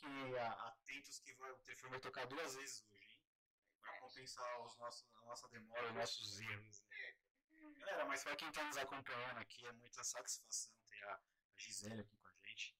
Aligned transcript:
fiquem 0.00 0.38
atentos 0.38 1.20
que 1.20 1.34
vai, 1.34 1.50
o 1.50 1.58
telefone 1.58 1.90
vai 1.90 2.00
tocar 2.00 2.26
duas 2.26 2.54
vezes 2.54 2.82
hoje, 2.90 3.14
hein? 3.14 3.22
Pra 3.80 4.00
compensar 4.00 4.60
os 4.62 4.76
nossos, 4.78 5.14
a 5.14 5.20
nossa 5.26 5.48
demora, 5.48 5.88
os 5.88 5.94
nossos 5.94 6.40
erros. 6.40 6.82
Galera, 7.78 8.04
mas 8.06 8.22
para 8.22 8.36
quem 8.36 8.48
está 8.48 8.64
nos 8.64 8.76
acompanhando 8.76 9.38
aqui, 9.38 9.66
é 9.66 9.72
muita 9.72 10.02
satisfação 10.02 10.72
ter 10.88 11.04
a 11.04 11.20
Gisele 11.56 12.00
aqui 12.00 12.16
com 12.16 12.28
a 12.28 12.32
gente. 12.32 12.76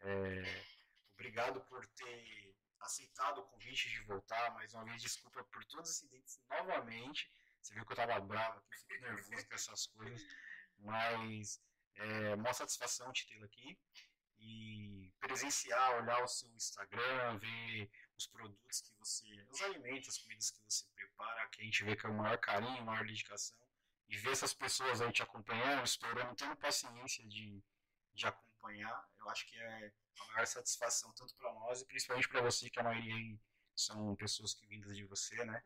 É, 0.00 0.64
obrigado 1.14 1.60
por 1.66 1.86
ter 1.86 2.56
aceitado 2.80 3.38
o 3.38 3.44
convite 3.44 3.90
de 3.90 4.00
voltar. 4.04 4.52
Mais 4.54 4.74
uma 4.74 4.84
vez, 4.84 5.00
desculpa 5.00 5.44
por 5.44 5.64
todos 5.66 5.90
os 5.90 6.02
incidentes 6.02 6.40
novamente. 6.48 7.32
Você 7.60 7.74
viu 7.74 7.84
que 7.84 7.92
eu 7.92 7.94
estava 7.94 8.20
bravo 8.20 8.58
aqui, 8.58 8.76
fico 8.76 9.00
nervoso 9.02 9.48
com 9.48 9.54
essas 9.54 9.86
coisas. 9.86 10.22
Mas 10.78 11.62
é 11.94 12.34
uma 12.34 12.52
satisfação 12.52 13.12
te 13.12 13.26
tê-la 13.26 13.46
aqui. 13.46 13.78
E 14.44 15.12
presenciar, 15.20 16.02
olhar 16.02 16.22
o 16.22 16.26
seu 16.26 16.50
Instagram, 16.50 17.38
ver 17.38 17.90
os 18.18 18.26
produtos 18.26 18.80
que 18.80 18.92
você. 18.94 19.46
os 19.48 19.62
alimentos, 19.62 20.08
as 20.08 20.18
comidas 20.18 20.50
que 20.50 20.60
você 20.64 20.84
prepara, 20.94 21.48
que 21.48 21.62
a 21.62 21.64
gente 21.64 21.84
vê 21.84 21.94
que 21.94 22.06
é 22.06 22.08
o 22.08 22.14
maior 22.14 22.38
carinho, 22.38 22.84
maior 22.84 23.06
dedicação. 23.06 23.58
E 24.08 24.16
ver 24.16 24.32
essas 24.32 24.52
pessoas 24.52 25.00
aí 25.00 25.12
te 25.12 25.22
acompanhando, 25.22 25.84
esperando, 25.84 26.34
tendo 26.34 26.56
paciência 26.56 27.26
de, 27.28 27.62
de 28.14 28.26
acompanhar, 28.26 29.08
eu 29.18 29.28
acho 29.30 29.46
que 29.48 29.56
é 29.56 29.92
a 30.18 30.24
maior 30.32 30.46
satisfação, 30.46 31.12
tanto 31.14 31.34
para 31.36 31.52
nós 31.54 31.80
e 31.80 31.86
principalmente 31.86 32.28
para 32.28 32.42
você, 32.42 32.68
que 32.68 32.80
a 32.80 32.82
maioria 32.82 33.14
aí 33.14 33.38
são 33.74 34.14
pessoas 34.16 34.54
que 34.54 34.66
vindas 34.66 34.96
de 34.96 35.04
você, 35.04 35.42
né? 35.44 35.62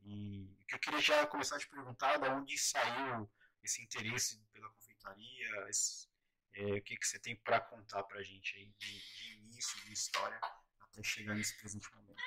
E 0.00 0.50
o 0.62 0.66
que 0.66 0.74
eu 0.74 0.78
queria 0.80 1.00
já 1.00 1.26
começar 1.26 1.56
a 1.56 1.58
te 1.58 1.68
perguntar, 1.68 2.18
da 2.18 2.34
onde 2.34 2.58
saiu 2.58 3.30
esse 3.62 3.82
interesse 3.82 4.38
pela 4.52 4.68
confeitaria, 4.70 5.68
esse, 5.68 6.08
é, 6.54 6.64
o 6.74 6.82
que, 6.82 6.96
que 6.96 7.06
você 7.06 7.18
tem 7.18 7.36
para 7.36 7.60
contar 7.60 8.02
para 8.04 8.20
a 8.20 8.22
gente 8.22 8.56
aí 8.56 8.66
de, 8.78 8.98
de, 8.98 9.32
início 9.34 9.84
de 9.84 9.92
história 9.92 10.38
até 10.80 11.02
chegar 11.02 11.34
nesse 11.34 11.56
presente 11.56 11.92
momento? 11.94 12.22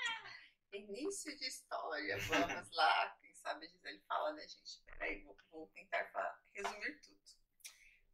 Início 0.74 1.36
de 1.38 1.48
história, 1.48 2.18
vamos 2.20 2.72
lá. 2.72 3.18
Quem 3.22 3.34
sabe 3.34 3.66
a 3.66 3.70
Gisele 3.70 4.02
fala, 4.08 4.34
né, 4.34 4.46
gente? 4.48 4.84
Peraí, 4.86 5.24
vou, 5.24 5.38
vou 5.50 5.68
tentar 5.68 6.06
falar, 6.12 6.44
resumir 6.54 7.00
tudo. 7.02 7.18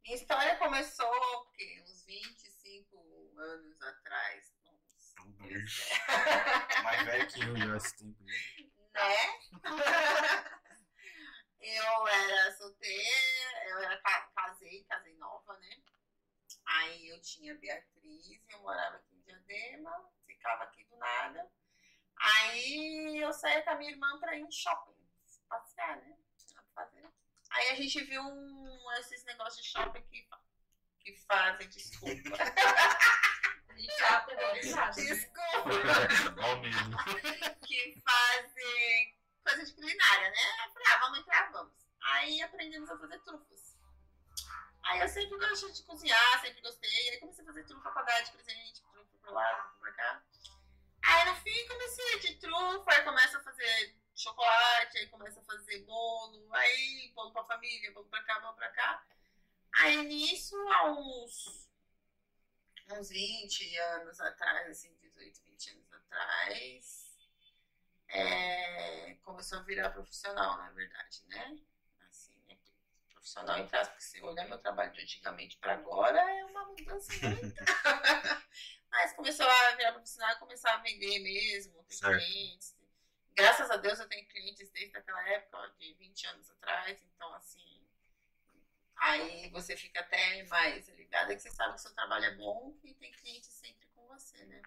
Minha 0.04 0.16
história 0.16 0.56
começou 0.56 1.50
que 1.52 1.82
uns 1.82 2.04
25 2.04 3.34
anos 3.38 3.82
atrás. 3.82 4.54
Nossa, 4.62 5.14
mais 6.84 7.04
velho 7.06 7.26
que 7.26 7.42
eu 7.42 7.56
já 7.56 7.76
esse 7.76 7.96
tempo. 7.96 8.22
Né? 8.22 8.34
eu 11.58 12.06
era 12.06 12.52
solteira, 12.56 13.68
eu 13.68 13.78
era 13.78 13.96
casei, 14.34 14.84
casei 14.84 15.16
nova, 15.16 15.58
né? 15.58 15.82
Aí 16.66 17.08
eu 17.08 17.20
tinha 17.20 17.54
Beatriz, 17.54 18.28
eu 18.48 18.60
morava 18.60 18.96
aqui 18.96 19.14
em 19.14 19.20
Diadema, 19.22 20.10
ficava 20.26 20.64
aqui 20.64 20.84
do 20.84 20.96
nada. 20.96 21.50
Aí 22.16 23.18
eu 23.18 23.32
saía 23.32 23.62
com 23.62 23.70
a 23.70 23.76
minha 23.76 23.90
irmã 23.90 24.18
pra 24.18 24.36
ir 24.36 24.42
no 24.42 24.52
shopping, 24.52 24.94
passear, 25.48 25.96
né? 25.96 26.16
Fazer. 26.74 27.08
Aí 27.50 27.68
a 27.70 27.74
gente 27.76 28.02
viu 28.04 28.22
um, 28.22 28.92
esses 28.98 29.24
negócios 29.24 29.64
de 29.64 29.70
shopping 29.70 30.02
que, 30.02 30.28
que 31.00 31.16
fazem, 31.26 31.68
desculpa. 31.68 32.36
de 33.74 33.90
shopping 33.98 34.32
é 34.32 34.60
Desculpa. 34.90 35.70
que 37.66 38.02
fazem 38.02 39.18
coisa 39.44 39.64
de 39.64 39.72
culinária, 39.74 40.30
né? 40.30 40.66
Eu 40.66 40.72
falei, 40.72 40.88
ah, 40.88 40.98
vamos 40.98 41.18
entrar, 41.18 41.52
vamos. 41.52 41.74
Aí 42.02 42.42
aprendemos 42.42 42.90
a 42.90 42.98
fazer 42.98 43.18
trufas. 43.20 43.73
Aí 44.84 45.00
eu 45.00 45.08
sempre 45.08 45.38
gostei 45.38 45.72
de 45.72 45.82
cozinhar, 45.82 46.40
sempre 46.40 46.60
gostei. 46.60 47.10
Aí 47.10 47.18
comecei 47.18 47.42
a 47.42 47.46
fazer 47.46 47.64
trufa 47.64 47.90
pra 47.90 48.02
dar 48.02 48.20
de 48.22 48.32
presente, 48.32 48.82
trufa 48.82 49.18
pra 49.22 49.30
lá, 49.32 49.54
trufa 49.54 49.78
pra 49.80 49.92
cá. 49.92 50.22
Aí 51.02 51.24
no 51.30 51.36
fim 51.36 51.68
comecei 51.68 52.18
de 52.20 52.36
trufa, 52.36 52.90
aí 52.92 53.02
começa 53.02 53.38
a 53.38 53.42
fazer 53.42 53.96
chocolate, 54.14 54.98
aí 54.98 55.06
começa 55.08 55.40
a 55.40 55.44
fazer 55.44 55.80
bolo, 55.84 56.54
aí 56.54 57.12
bolo 57.14 57.32
pra 57.32 57.44
família, 57.44 57.92
bolo 57.92 58.06
pra 58.08 58.22
cá, 58.22 58.40
bolo 58.40 58.54
pra 58.54 58.70
cá. 58.70 59.04
Aí 59.76 60.04
nisso, 60.04 60.56
há 60.68 60.90
uns, 60.90 61.68
uns 62.90 63.08
20 63.08 63.76
anos 63.78 64.20
atrás, 64.20 64.70
assim, 64.70 64.94
18, 65.00 65.42
20 65.42 65.70
anos 65.70 65.92
atrás, 65.92 67.18
é, 68.08 69.14
começou 69.24 69.58
a 69.58 69.62
virar 69.62 69.90
profissional, 69.90 70.56
na 70.58 70.70
verdade, 70.70 71.22
né? 71.26 71.58
Profissional 73.24 73.58
em 73.58 73.66
trás, 73.66 73.88
porque 73.88 74.02
se 74.02 74.20
olhar 74.20 74.46
meu 74.46 74.58
trabalho 74.58 74.92
de 74.92 75.00
antigamente 75.00 75.56
para 75.56 75.72
agora, 75.72 76.20
é 76.20 76.44
uma 76.44 76.66
mudança 76.66 77.10
muito. 77.26 77.54
Mas 78.90 79.14
começou 79.14 79.46
a 79.46 79.76
virar 79.76 79.92
profissional, 79.92 80.38
começar 80.38 80.74
a 80.74 80.82
vender 80.82 81.20
mesmo, 81.20 81.82
ter 81.84 81.94
certo. 81.94 82.22
clientes, 82.22 82.76
graças 83.32 83.70
a 83.70 83.78
Deus 83.78 83.98
eu 83.98 84.06
tenho 84.08 84.28
clientes 84.28 84.68
desde 84.72 84.94
aquela 84.98 85.26
época, 85.26 85.74
de 85.78 85.94
20 85.94 86.26
anos 86.26 86.50
atrás, 86.50 87.02
então 87.02 87.32
assim, 87.32 87.88
aí 88.96 89.48
você 89.48 89.74
fica 89.74 90.00
até 90.00 90.42
mais 90.44 90.86
ligada 90.90 91.34
que 91.34 91.40
você 91.40 91.50
sabe 91.50 91.76
que 91.76 91.80
seu 91.80 91.94
trabalho 91.94 92.26
é 92.26 92.34
bom 92.34 92.78
e 92.84 92.92
tem 92.92 93.10
cliente 93.10 93.46
sempre 93.46 93.86
com 93.94 94.06
você, 94.06 94.44
né? 94.44 94.60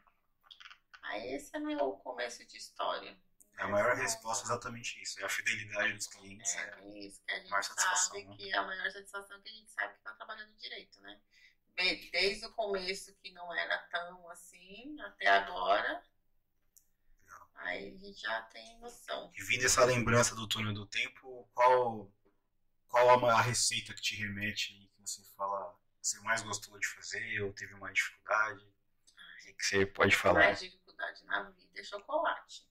Aí 1.04 1.36
esse 1.36 1.56
é 1.56 1.60
meu 1.60 1.92
começo 1.98 2.44
de 2.44 2.58
história. 2.58 3.16
É 3.58 3.64
a 3.64 3.68
maior 3.68 3.96
resposta 3.96 4.46
é 4.46 4.48
exatamente 4.48 5.02
isso, 5.02 5.20
é 5.20 5.24
a 5.24 5.30
fidelidade 5.30 5.94
dos 5.94 6.08
clientes. 6.08 6.56
É, 6.56 6.80
é 6.80 7.00
isso 7.00 7.22
que 7.26 7.32
a 7.32 7.40
gente 7.40 7.66
sabe 7.66 8.24
né? 8.24 8.36
que 8.38 8.52
é 8.52 8.58
a 8.58 8.64
maior 8.64 8.92
satisfação 8.92 9.42
que 9.42 9.50
a 9.50 9.54
gente 9.54 9.72
sabe 9.72 9.94
que 9.94 10.00
está 10.00 10.14
trabalhando 10.14 10.56
direito, 10.58 11.02
né? 11.02 11.20
Desde 12.12 12.46
o 12.46 12.54
começo 12.54 13.16
que 13.16 13.32
não 13.32 13.54
era 13.54 13.78
tão 13.90 14.30
assim, 14.30 15.00
até 15.02 15.28
agora, 15.28 16.04
Aí 17.58 17.96
a 17.96 17.98
gente 17.98 18.22
já 18.22 18.42
tem 18.44 18.80
noção. 18.80 19.32
E 19.36 19.44
vindo 19.44 19.66
essa 19.66 19.84
lembrança 19.84 20.36
do 20.36 20.48
túnel 20.48 20.74
do 20.74 20.86
tempo, 20.86 21.50
qual, 21.54 22.12
qual 22.88 23.26
a, 23.30 23.42
receita 23.42 23.94
que 23.94 24.02
te 24.02 24.16
remete 24.16 24.74
aí, 24.74 24.88
que 24.88 25.02
você 25.02 25.24
fala 25.36 25.74
que 26.00 26.08
você 26.08 26.20
mais 26.22 26.42
gostou 26.42 26.78
de 26.80 26.88
fazer 26.88 27.42
ou 27.42 27.54
teve 27.54 27.74
mais 27.76 27.96
dificuldade? 27.96 28.64
O 28.64 29.58
que 29.58 29.66
você 29.66 29.86
pode 29.86 30.16
falar? 30.16 30.40
Mais 30.40 30.60
dificuldade 30.60 31.26
na 31.26 31.44
vida 31.50 31.80
é 31.80 31.84
chocolate. 31.84 32.68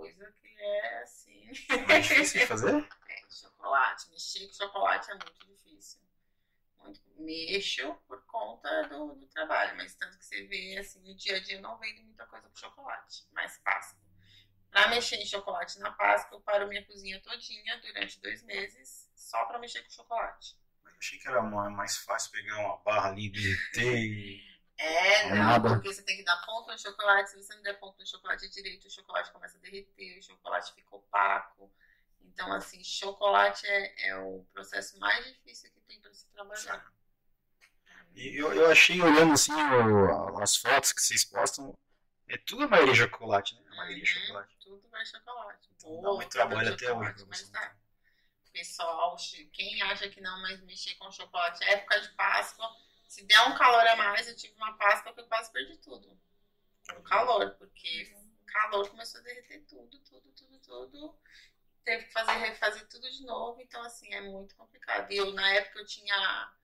Coisa 0.00 0.32
que 0.40 0.48
é 0.48 1.02
assim. 1.02 1.50
Mais 1.86 2.06
difícil 2.06 2.40
de 2.40 2.46
fazer? 2.46 2.88
É, 3.10 3.28
chocolate. 3.28 4.08
Mexer 4.10 4.46
com 4.46 4.54
chocolate 4.54 5.10
é 5.10 5.14
muito 5.14 5.46
difícil. 5.46 6.00
Muito. 6.78 7.00
Mexo 7.18 7.94
por 8.06 8.24
conta 8.24 8.84
do, 8.84 9.14
do 9.16 9.26
trabalho, 9.26 9.76
mas 9.76 9.94
tanto 9.96 10.16
que 10.16 10.24
você 10.24 10.44
vê 10.46 10.78
assim, 10.78 11.00
no 11.00 11.14
dia 11.16 11.36
a 11.36 11.40
dia 11.40 11.56
eu 11.56 11.60
não 11.60 11.76
vendo 11.76 12.02
muita 12.04 12.24
coisa 12.26 12.48
com 12.48 12.56
chocolate, 12.56 13.26
mas 13.32 13.58
Páscoa. 13.58 14.00
Pra 14.70 14.88
mexer 14.88 15.16
em 15.16 15.26
chocolate 15.26 15.80
na 15.80 15.90
Páscoa, 15.90 16.36
eu 16.36 16.40
paro 16.40 16.68
minha 16.68 16.84
cozinha 16.86 17.20
todinha 17.20 17.78
durante 17.80 18.20
dois 18.20 18.42
meses 18.44 19.10
só 19.16 19.44
pra 19.46 19.58
mexer 19.58 19.82
com 19.82 19.90
chocolate. 19.90 20.56
Mas 20.84 20.94
eu 20.94 20.98
achei 20.98 21.18
que 21.18 21.28
era 21.28 21.42
mais 21.42 21.98
fácil 21.98 22.30
pegar 22.30 22.58
uma 22.58 22.76
barra 22.78 23.08
ali, 23.10 23.28
derreter 23.28 23.96
e... 23.96 24.49
É, 24.80 25.28
não, 25.28 25.36
nada. 25.36 25.68
porque 25.68 25.92
você 25.92 26.02
tem 26.02 26.16
que 26.16 26.24
dar 26.24 26.38
ponto 26.46 26.70
no 26.72 26.78
chocolate. 26.78 27.30
Se 27.30 27.36
você 27.36 27.54
não 27.54 27.62
der 27.62 27.78
ponto 27.78 27.98
no 27.98 28.06
chocolate 28.06 28.48
direito, 28.48 28.86
o 28.86 28.90
chocolate 28.90 29.30
começa 29.30 29.58
a 29.58 29.60
derreter, 29.60 30.18
o 30.18 30.22
chocolate 30.22 30.72
fica 30.72 30.96
opaco. 30.96 31.70
Então, 32.22 32.50
assim, 32.54 32.82
chocolate 32.82 33.66
é, 33.66 34.08
é 34.08 34.16
o 34.16 34.42
processo 34.54 34.98
mais 34.98 35.26
difícil 35.26 35.70
que 35.70 35.80
tem 35.80 36.00
para 36.00 36.14
se 36.14 36.26
trabalhar. 36.28 36.90
E 38.14 38.40
eu, 38.40 38.54
eu 38.54 38.70
achei, 38.70 39.02
olhando 39.02 39.34
assim, 39.34 39.52
as 40.40 40.56
fotos 40.56 40.94
que 40.94 41.02
vocês 41.02 41.26
postam, 41.26 41.76
é 42.26 42.38
tudo 42.38 42.64
a 42.64 42.68
maioria 42.68 42.94
chocolate, 42.94 43.54
né? 43.56 43.62
A 43.72 43.76
maioria 43.76 43.98
uhum, 43.98 44.06
chocolate. 44.06 44.56
Tudo 44.60 44.88
vai 44.88 45.04
chocolate. 45.04 45.68
Então 45.76 46.00
dá 46.00 46.12
muito 46.12 46.30
trabalho 46.30 46.72
até 46.72 46.90
hoje. 46.90 47.26
Mas 47.28 47.50
tá. 47.50 47.76
Pessoal, 48.50 49.14
quem 49.52 49.82
acha 49.82 50.08
que 50.08 50.22
não, 50.22 50.40
mas 50.40 50.60
mexer 50.62 50.94
com 50.94 51.10
chocolate, 51.12 51.62
é 51.64 51.74
época 51.74 52.00
de 52.00 52.08
Páscoa, 52.10 52.66
se 53.10 53.24
der 53.24 53.40
um 53.48 53.56
calor 53.56 53.84
a 53.88 53.96
mais, 53.96 54.28
eu 54.28 54.36
tive 54.36 54.54
uma 54.54 54.78
Páscoa 54.78 55.12
que 55.12 55.20
eu 55.20 55.26
quase 55.26 55.50
perdi 55.50 55.76
tudo. 55.78 56.16
O 56.96 57.02
calor, 57.02 57.56
porque 57.58 58.14
o 58.40 58.46
calor 58.46 58.88
começou 58.88 59.20
a 59.20 59.24
derreter 59.24 59.64
tudo, 59.66 59.98
tudo, 59.98 60.30
tudo, 60.30 60.58
tudo. 60.60 61.18
Teve 61.84 62.04
que 62.04 62.12
fazer, 62.12 62.30
refazer 62.34 62.86
tudo 62.86 63.10
de 63.10 63.24
novo, 63.24 63.60
então 63.60 63.82
assim, 63.82 64.14
é 64.14 64.20
muito 64.20 64.54
complicado. 64.54 65.10
E 65.10 65.16
eu, 65.16 65.32
na 65.32 65.50
época, 65.54 65.80
eu 65.80 65.86
tinha. 65.86 66.54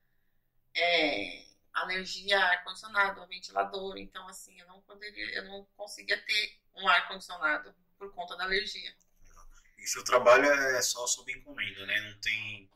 É, 0.73 1.43
alergia 1.73 2.39
a 2.39 2.51
ar-condicionado, 2.51 3.21
a 3.21 3.25
ventilador. 3.25 3.97
Então, 3.97 4.25
assim, 4.29 4.57
eu 4.57 4.67
não 4.67 4.79
poderia, 4.83 5.35
eu 5.35 5.43
não 5.43 5.65
conseguia 5.75 6.17
ter 6.23 6.61
um 6.75 6.87
ar-condicionado 6.87 7.75
por 7.97 8.09
conta 8.13 8.37
da 8.37 8.45
alergia. 8.45 8.95
E 9.77 9.85
seu 9.85 10.01
trabalho 10.05 10.45
é 10.45 10.81
só 10.81 11.05
sob 11.05 11.29
encomenda, 11.29 11.85
né? 11.85 11.99
Não 12.09 12.21
tem. 12.21 12.71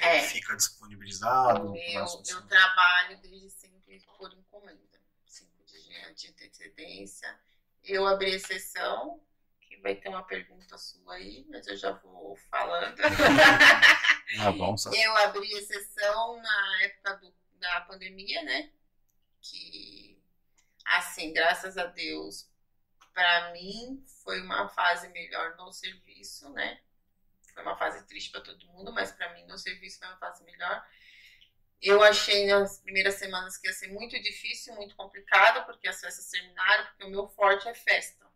É, 0.00 0.18
é. 0.18 0.22
Fica 0.22 0.56
disponibilizado? 0.56 1.74
Eu, 1.76 2.06
eu 2.28 2.46
trabalho 2.46 3.20
desde 3.20 3.50
sempre 3.50 4.00
por 4.18 4.32
encomenda. 4.32 5.00
Cinco 5.26 5.64
dias 5.64 6.14
de 6.14 6.28
antecedência. 6.28 7.40
Eu 7.82 8.06
abri 8.06 8.34
exceção, 8.34 9.20
que 9.60 9.76
vai 9.78 9.94
ter 9.94 10.08
uma 10.08 10.22
pergunta 10.22 10.76
sua 10.76 11.14
aí, 11.14 11.46
mas 11.48 11.66
eu 11.66 11.76
já 11.76 11.92
vou 11.92 12.36
falando. 12.50 12.96
Ah, 14.38 14.52
bom, 14.52 14.76
só... 14.76 14.92
Eu 14.92 15.16
abri 15.16 15.50
exceção 15.54 16.40
na 16.40 16.82
época 16.84 17.16
do 17.16 17.34
da 17.58 17.80
pandemia, 17.80 18.44
né? 18.44 18.70
Que 19.40 20.10
Assim, 20.90 21.32
graças 21.32 21.78
a 21.78 21.86
Deus, 21.86 22.48
para 23.14 23.52
mim 23.52 24.04
foi 24.24 24.40
uma 24.40 24.68
fase 24.68 25.08
melhor 25.10 25.56
no 25.56 25.72
serviço, 25.72 26.50
né? 26.50 26.80
Foi 27.52 27.62
uma 27.62 27.76
fase 27.76 28.06
triste 28.06 28.30
para 28.30 28.40
todo 28.40 28.66
mundo, 28.66 28.92
mas 28.92 29.12
para 29.12 29.32
mim 29.34 29.44
no 29.46 29.58
serviço 29.58 29.98
foi 29.98 30.08
uma 30.08 30.18
fase 30.18 30.44
melhor. 30.44 30.86
Eu 31.80 32.02
achei 32.02 32.46
nas 32.46 32.78
primeiras 32.80 33.14
semanas 33.14 33.56
que 33.56 33.66
ia 33.66 33.72
ser 33.72 33.88
muito 33.88 34.20
difícil, 34.20 34.74
muito 34.74 34.94
complicado, 34.94 35.64
porque 35.64 35.88
as 35.88 36.00
festas 36.00 36.28
terminaram, 36.28 36.86
porque 36.86 37.04
o 37.04 37.10
meu 37.10 37.26
forte 37.28 37.68
é 37.68 37.74
festa. 37.74 38.28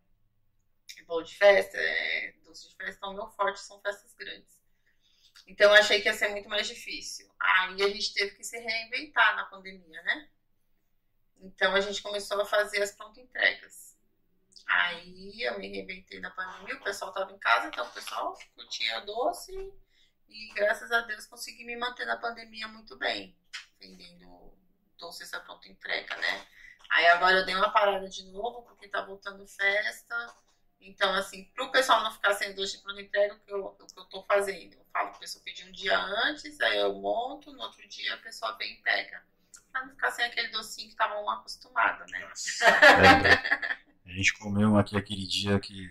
É 0.97 1.03
bolo 1.03 1.23
de 1.23 1.35
festa, 1.35 1.77
é 1.77 2.33
doce 2.43 2.69
de 2.69 2.75
festa, 2.75 2.95
então 2.97 3.11
o 3.11 3.13
meu 3.13 3.27
forte 3.27 3.59
são 3.59 3.79
festas 3.81 4.13
grandes. 4.13 4.55
Então 5.47 5.69
eu 5.69 5.75
achei 5.75 6.01
que 6.01 6.07
ia 6.07 6.13
ser 6.13 6.29
muito 6.29 6.49
mais 6.49 6.67
difícil. 6.67 7.29
Aí 7.39 7.83
a 7.83 7.89
gente 7.89 8.13
teve 8.13 8.35
que 8.35 8.43
se 8.43 8.57
reinventar 8.57 9.35
na 9.35 9.45
pandemia, 9.45 10.01
né? 10.01 10.29
Então 11.39 11.75
a 11.75 11.81
gente 11.81 12.01
começou 12.01 12.41
a 12.41 12.45
fazer 12.45 12.81
as 12.81 12.91
pronto 12.91 13.19
entregas. 13.19 13.84
Aí 14.67 15.43
eu 15.43 15.59
me 15.59 15.67
reinventei 15.67 16.19
na 16.19 16.31
pandemia, 16.31 16.75
o 16.75 16.83
pessoal 16.83 17.11
estava 17.11 17.31
em 17.31 17.37
casa, 17.37 17.67
então 17.67 17.85
o 17.85 17.91
pessoal 17.91 18.37
curtia 18.55 19.01
doce 19.01 19.53
e 20.27 20.53
graças 20.53 20.91
a 20.91 21.01
Deus 21.01 21.27
consegui 21.27 21.63
me 21.65 21.77
manter 21.77 22.05
na 22.05 22.17
pandemia 22.17 22.67
muito 22.67 22.97
bem, 22.97 23.37
vendendo 23.79 24.53
doces 24.97 25.33
a 25.33 25.39
pronta 25.39 25.67
entrega, 25.67 26.15
né? 26.17 26.47
Aí 26.89 27.05
agora 27.07 27.37
eu 27.37 27.45
dei 27.45 27.55
uma 27.55 27.71
parada 27.71 28.07
de 28.07 28.23
novo, 28.31 28.63
porque 28.63 28.87
tá 28.87 29.01
voltando 29.01 29.45
festa. 29.47 30.35
Então, 30.79 31.13
assim, 31.15 31.45
pro 31.55 31.71
pessoal 31.71 32.03
não 32.03 32.11
ficar 32.11 32.33
sem 32.33 32.53
doce 32.53 32.77
de 32.77 32.83
pronta 32.83 33.01
entrega, 33.01 33.33
o 33.33 33.39
que, 33.39 33.51
eu, 33.51 33.65
o 33.65 33.87
que 33.87 33.99
eu 33.99 34.05
tô 34.05 34.23
fazendo? 34.23 34.75
Eu 34.75 34.85
falo 34.93 35.09
pro 35.11 35.19
pessoal 35.19 35.43
pedir 35.43 35.67
um 35.67 35.71
dia 35.71 35.97
antes, 35.97 36.59
aí 36.61 36.77
eu 36.77 36.93
monto, 36.93 37.51
no 37.51 37.61
outro 37.61 37.87
dia 37.87 38.13
a 38.13 38.17
pessoa 38.17 38.55
vem 38.57 38.73
e 38.73 38.81
pega. 38.81 39.23
Pra 39.71 39.83
não 39.83 39.91
ficar 39.91 40.11
sem 40.11 40.25
aquele 40.25 40.49
docinho 40.49 40.87
que 40.87 40.93
estavam 40.93 41.29
acostumados, 41.29 42.11
né? 42.11 42.19
Nossa, 42.19 42.65
é, 42.65 43.84
a 44.15 44.17
gente 44.17 44.33
comeu 44.37 44.77
aqui 44.77 44.95
aquele 44.97 45.27
dia 45.27 45.59
que 45.59 45.89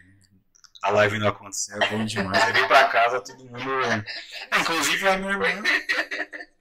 a 0.82 0.90
live 0.90 1.18
não 1.18 1.28
aconteceu, 1.28 1.76
é 1.82 1.90
bom 1.90 2.04
demais. 2.06 2.48
Eu 2.48 2.54
vim 2.54 2.66
pra 2.68 2.88
casa, 2.88 3.20
todo 3.20 3.44
mundo. 3.44 3.84
É, 3.84 4.58
inclusive 4.60 5.08
a 5.08 5.16
minha 5.18 5.32
irmã. 5.32 5.62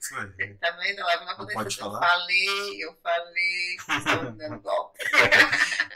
Foi. 0.10 0.56
Tá 0.58 0.72
vendo? 0.72 1.00
A 1.02 1.06
live 1.06 1.20
não 1.22 1.26
Não 1.26 1.34
aconteceu. 1.34 1.64
pode 1.64 1.76
Eu 1.78 1.84
falar? 1.86 2.08
falei, 2.08 2.84
eu 2.84 3.00
falei, 3.02 3.78
que 3.86 3.92
estão 3.98 4.24
me 4.24 4.38
dando 4.38 4.60
golpe. 4.62 5.00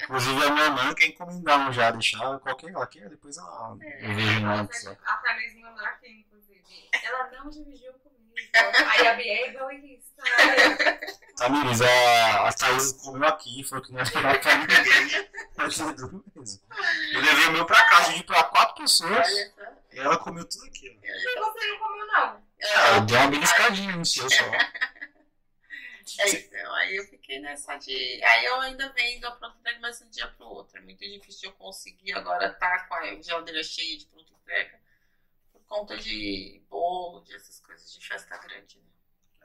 Inclusive 0.03 0.45
a 0.45 0.51
minha 0.51 0.65
irmã 0.65 0.93
quer 0.95 1.05
encomendar 1.07 1.69
um 1.69 1.73
já, 1.73 1.91
deixar 1.91 2.39
qualquer 2.39 2.69
ela 2.71 2.87
quer, 2.87 3.09
depois 3.09 3.37
ela 3.37 3.77
eu 3.99 4.15
vejo 4.15 4.39
no 4.39 4.51
ó. 4.87 4.95
A 5.05 5.17
Thaís 5.17 5.53
aqui, 5.85 6.07
inclusive. 6.25 6.63
Ela 7.03 7.29
não 7.31 7.49
dividiu 7.49 7.91
comigo. 7.93 8.16
Aí 8.54 9.07
a 9.07 9.13
Bia 9.13 9.34
é 9.34 9.48
egoísta. 9.48 10.24
Tamires, 11.38 11.81
a, 11.81 12.48
a 12.48 12.54
Thaís 12.54 12.94
comeu 12.94 13.28
aqui, 13.28 13.63
falou 13.63 13.84
que 13.84 13.92
não 13.92 14.00
ia 14.00 14.06
levar 14.06 14.42
pra 14.42 14.56
ninguém. 14.56 15.30
Mas 15.56 15.80
é 15.80 15.84
mesmo. 15.86 16.24
Eu 16.36 17.22
levei 17.22 17.45
o 17.48 17.51
meu 17.51 17.66
pra 17.66 17.86
casa, 17.86 18.06
dividi 18.06 18.24
pra 18.25 18.44
quatro 18.44 18.75
pessoas 18.84 19.28
e 19.92 20.00
ela 20.00 20.18
comeu 20.18 20.45
tudo 20.45 20.66
aqui. 20.66 20.98
ó. 20.98 21.51
Você 21.51 21.68
não 21.68 21.78
comeu, 21.80 22.07
não. 22.07 22.48
Ah, 22.75 22.95
eu 22.95 23.01
dei 23.01 23.18
uma 23.18 23.28
beliscadinha 23.28 23.95
no 23.95 24.06
seu 24.06 24.30
só. 24.30 24.44
É, 26.19 26.30
então, 26.30 26.74
aí 26.75 26.95
eu 26.95 27.04
fiquei 27.06 27.39
nessa 27.39 27.75
de. 27.75 28.24
Aí 28.24 28.45
eu 28.45 28.60
ainda 28.62 28.89
vendo 28.94 29.25
a 29.25 29.31
pronta 29.31 29.57
entrega 29.60 29.80
mais 29.80 30.00
de 30.00 30.06
um 30.06 30.10
dia 30.10 30.28
pro 30.30 30.48
outro. 30.48 30.78
É 30.78 30.81
muito 30.81 31.00
difícil 31.00 31.50
eu 31.50 31.56
conseguir 31.56 32.13
agora 32.13 32.48
estar 32.48 32.88
com 32.88 32.95
a 32.95 33.22
geladeira 33.22 33.62
cheia 33.63 33.98
de 33.98 34.06
pronta 34.07 34.31
entrega 34.42 34.80
conta 35.67 35.97
de 35.97 36.63
bolo, 36.69 37.23
de 37.23 37.35
essas 37.35 37.59
coisas 37.59 37.91
de 37.93 38.05
festa 38.07 38.37
grande, 38.37 38.79
né? 38.79 38.85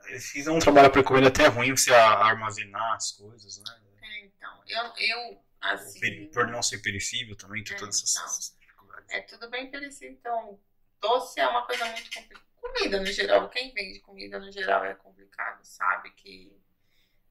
Eu 0.09 0.19
fiz 0.19 0.47
um 0.47 0.59
trabalho 0.59 0.91
para 0.91 1.01
encomenda 1.01 1.29
até 1.29 1.47
ruim 1.47 1.71
você 1.75 1.93
armazenar 1.93 2.93
as 2.95 3.11
coisas, 3.11 3.57
né? 3.59 3.81
É, 4.01 4.25
então, 4.25 4.63
eu, 4.67 4.83
eu 4.97 5.43
assim. 5.61 5.99
Peri- 5.99 6.27
Por 6.27 6.47
não 6.47 6.61
ser 6.61 6.79
perecível 6.79 7.35
também, 7.37 7.63
tem 7.63 7.75
É, 7.75 7.79
todas 7.79 7.95
essas, 7.97 8.11
então. 8.15 8.25
essas 8.25 8.57
dificuldades. 8.59 9.11
É 9.13 9.21
tudo 9.21 9.49
bem 9.49 9.71
parecido. 9.71 10.11
Então, 10.13 10.59
doce 10.99 11.39
é 11.39 11.47
uma 11.47 11.65
coisa 11.65 11.85
muito 11.85 12.11
complicada. 12.11 12.43
Comida 12.59 12.99
no 12.99 13.05
geral, 13.05 13.49
quem 13.49 13.73
vende 13.73 13.99
comida 13.99 14.39
no 14.39 14.49
geral 14.51 14.85
é 14.85 14.93
complicado, 14.95 15.63
sabe 15.65 16.11
que 16.11 16.57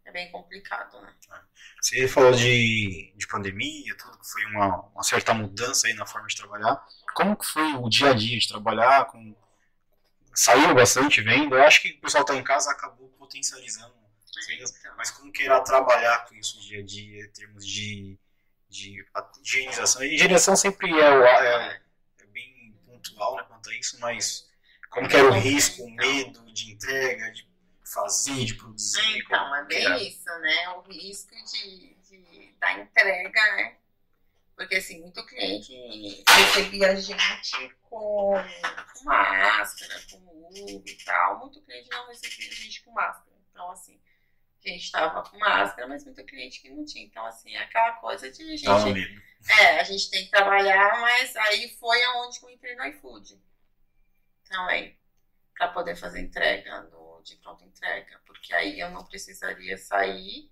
é 0.04 0.10
bem 0.12 0.30
complicado, 0.30 1.00
né? 1.00 1.12
Você 1.80 2.06
falou 2.08 2.32
de, 2.32 3.12
de 3.16 3.26
pandemia, 3.26 3.96
tudo 3.96 4.18
que 4.18 4.26
foi 4.30 4.44
uma, 4.46 4.82
uma 4.88 5.02
certa 5.02 5.34
mudança 5.34 5.86
aí 5.86 5.94
na 5.94 6.06
forma 6.06 6.26
de 6.28 6.36
trabalhar. 6.36 6.84
Como 7.14 7.36
que 7.36 7.46
foi 7.46 7.72
o 7.74 7.88
dia 7.88 8.10
a 8.10 8.14
dia 8.14 8.38
de 8.38 8.48
trabalhar? 8.48 9.06
Com... 9.06 9.34
Saiu 10.34 10.74
bastante 10.74 11.20
venda. 11.20 11.56
Eu 11.56 11.62
acho 11.64 11.82
que 11.82 11.90
o 11.92 12.00
pessoal 12.00 12.24
tá 12.24 12.34
em 12.34 12.42
casa 12.44 12.70
acabou 12.70 13.08
potencializando 13.18 13.94
as 14.38 14.46
vendas. 14.46 14.74
Então, 14.78 14.94
Mas 14.96 15.10
como 15.10 15.30
que 15.32 15.42
era 15.42 15.60
trabalhar 15.60 16.26
com 16.26 16.34
isso 16.34 16.60
dia 16.60 16.80
a 16.80 16.84
dia, 16.84 17.24
em 17.24 17.30
termos 17.32 17.66
de, 17.66 18.18
de 18.68 19.04
higienização? 19.42 20.02
A 20.02 20.06
higienização 20.06 20.56
sempre 20.56 20.90
é, 20.90 21.10
o- 21.10 21.24
é, 21.24 21.80
é 22.20 22.26
bem 22.26 22.74
pontual 22.86 23.36
né, 23.36 23.44
quanto 23.48 23.68
a 23.70 23.74
isso, 23.76 23.98
mas 24.00 24.48
como 24.90 25.08
que 25.08 25.16
era 25.16 25.28
o 25.28 25.32
risco, 25.38 25.82
o 25.82 25.90
medo 25.90 26.44
de 26.52 26.72
entrega, 26.72 27.30
de 27.32 27.44
fazer, 27.92 28.44
de 28.44 28.54
produzir? 28.54 29.18
Então, 29.18 29.38
como 29.38 29.54
é 29.54 29.64
bem 29.64 30.08
isso, 30.08 30.24
né? 30.40 30.68
O 30.70 30.80
risco 30.82 31.34
de, 31.34 31.94
de 31.94 32.52
da 32.58 32.72
entrega, 32.78 33.56
né? 33.56 33.76
Porque 34.56 34.76
assim, 34.76 35.00
muito 35.00 35.24
cliente 35.26 35.74
recebia 36.28 36.92
a 36.92 36.94
gente 36.94 37.76
com, 37.82 38.34
com 38.94 39.04
máscara, 39.04 40.00
com 40.10 40.18
uva 40.48 40.82
e 40.86 41.04
tal. 41.04 41.40
Muito 41.40 41.60
cliente 41.62 41.90
não 41.90 42.06
recebia 42.06 42.48
a 42.48 42.54
gente 42.54 42.84
com 42.84 42.92
máscara. 42.92 43.36
Então, 43.50 43.70
assim, 43.70 44.00
a 44.64 44.68
gente 44.68 44.92
tava 44.92 45.28
com 45.28 45.38
máscara, 45.38 45.88
mas 45.88 46.04
muito 46.04 46.24
cliente 46.24 46.60
que 46.60 46.70
não 46.70 46.84
tinha. 46.84 47.04
Então, 47.04 47.26
assim, 47.26 47.54
é 47.54 47.62
aquela 47.62 47.92
coisa 47.94 48.30
de 48.30 48.56
gente. 48.56 49.20
É, 49.58 49.80
a 49.80 49.84
gente 49.84 50.08
tem 50.10 50.24
que 50.24 50.30
trabalhar, 50.30 51.00
mas 51.00 51.34
aí 51.34 51.68
foi 51.80 52.02
aonde 52.04 52.38
eu 52.42 52.50
entrei 52.50 52.76
no 52.76 52.84
iFood. 52.86 53.42
Também. 54.48 54.96
Pra 55.54 55.68
poder 55.68 55.96
fazer 55.96 56.20
entrega, 56.20 56.82
no, 56.82 57.11
de 57.22 57.36
pronta 57.36 57.64
entrega. 57.64 58.20
Porque 58.26 58.52
aí 58.54 58.80
eu 58.80 58.90
não 58.90 59.04
precisaria 59.04 59.76
sair, 59.78 60.50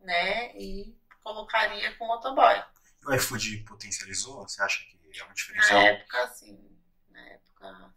né? 0.00 0.56
E 0.56 0.96
colocaria 1.22 1.94
com 1.96 2.04
o 2.04 2.08
motoboy. 2.08 2.62
O 3.06 3.14
iFood 3.14 3.58
potencializou? 3.58 4.42
Você 4.48 4.62
acha 4.62 4.78
que 4.84 5.20
é 5.20 5.24
um 5.24 5.28
Na 5.28 5.32
diferencial? 5.34 5.80
época, 5.80 6.28
sim. 6.28 6.78
Na 7.10 7.20
época 7.20 7.94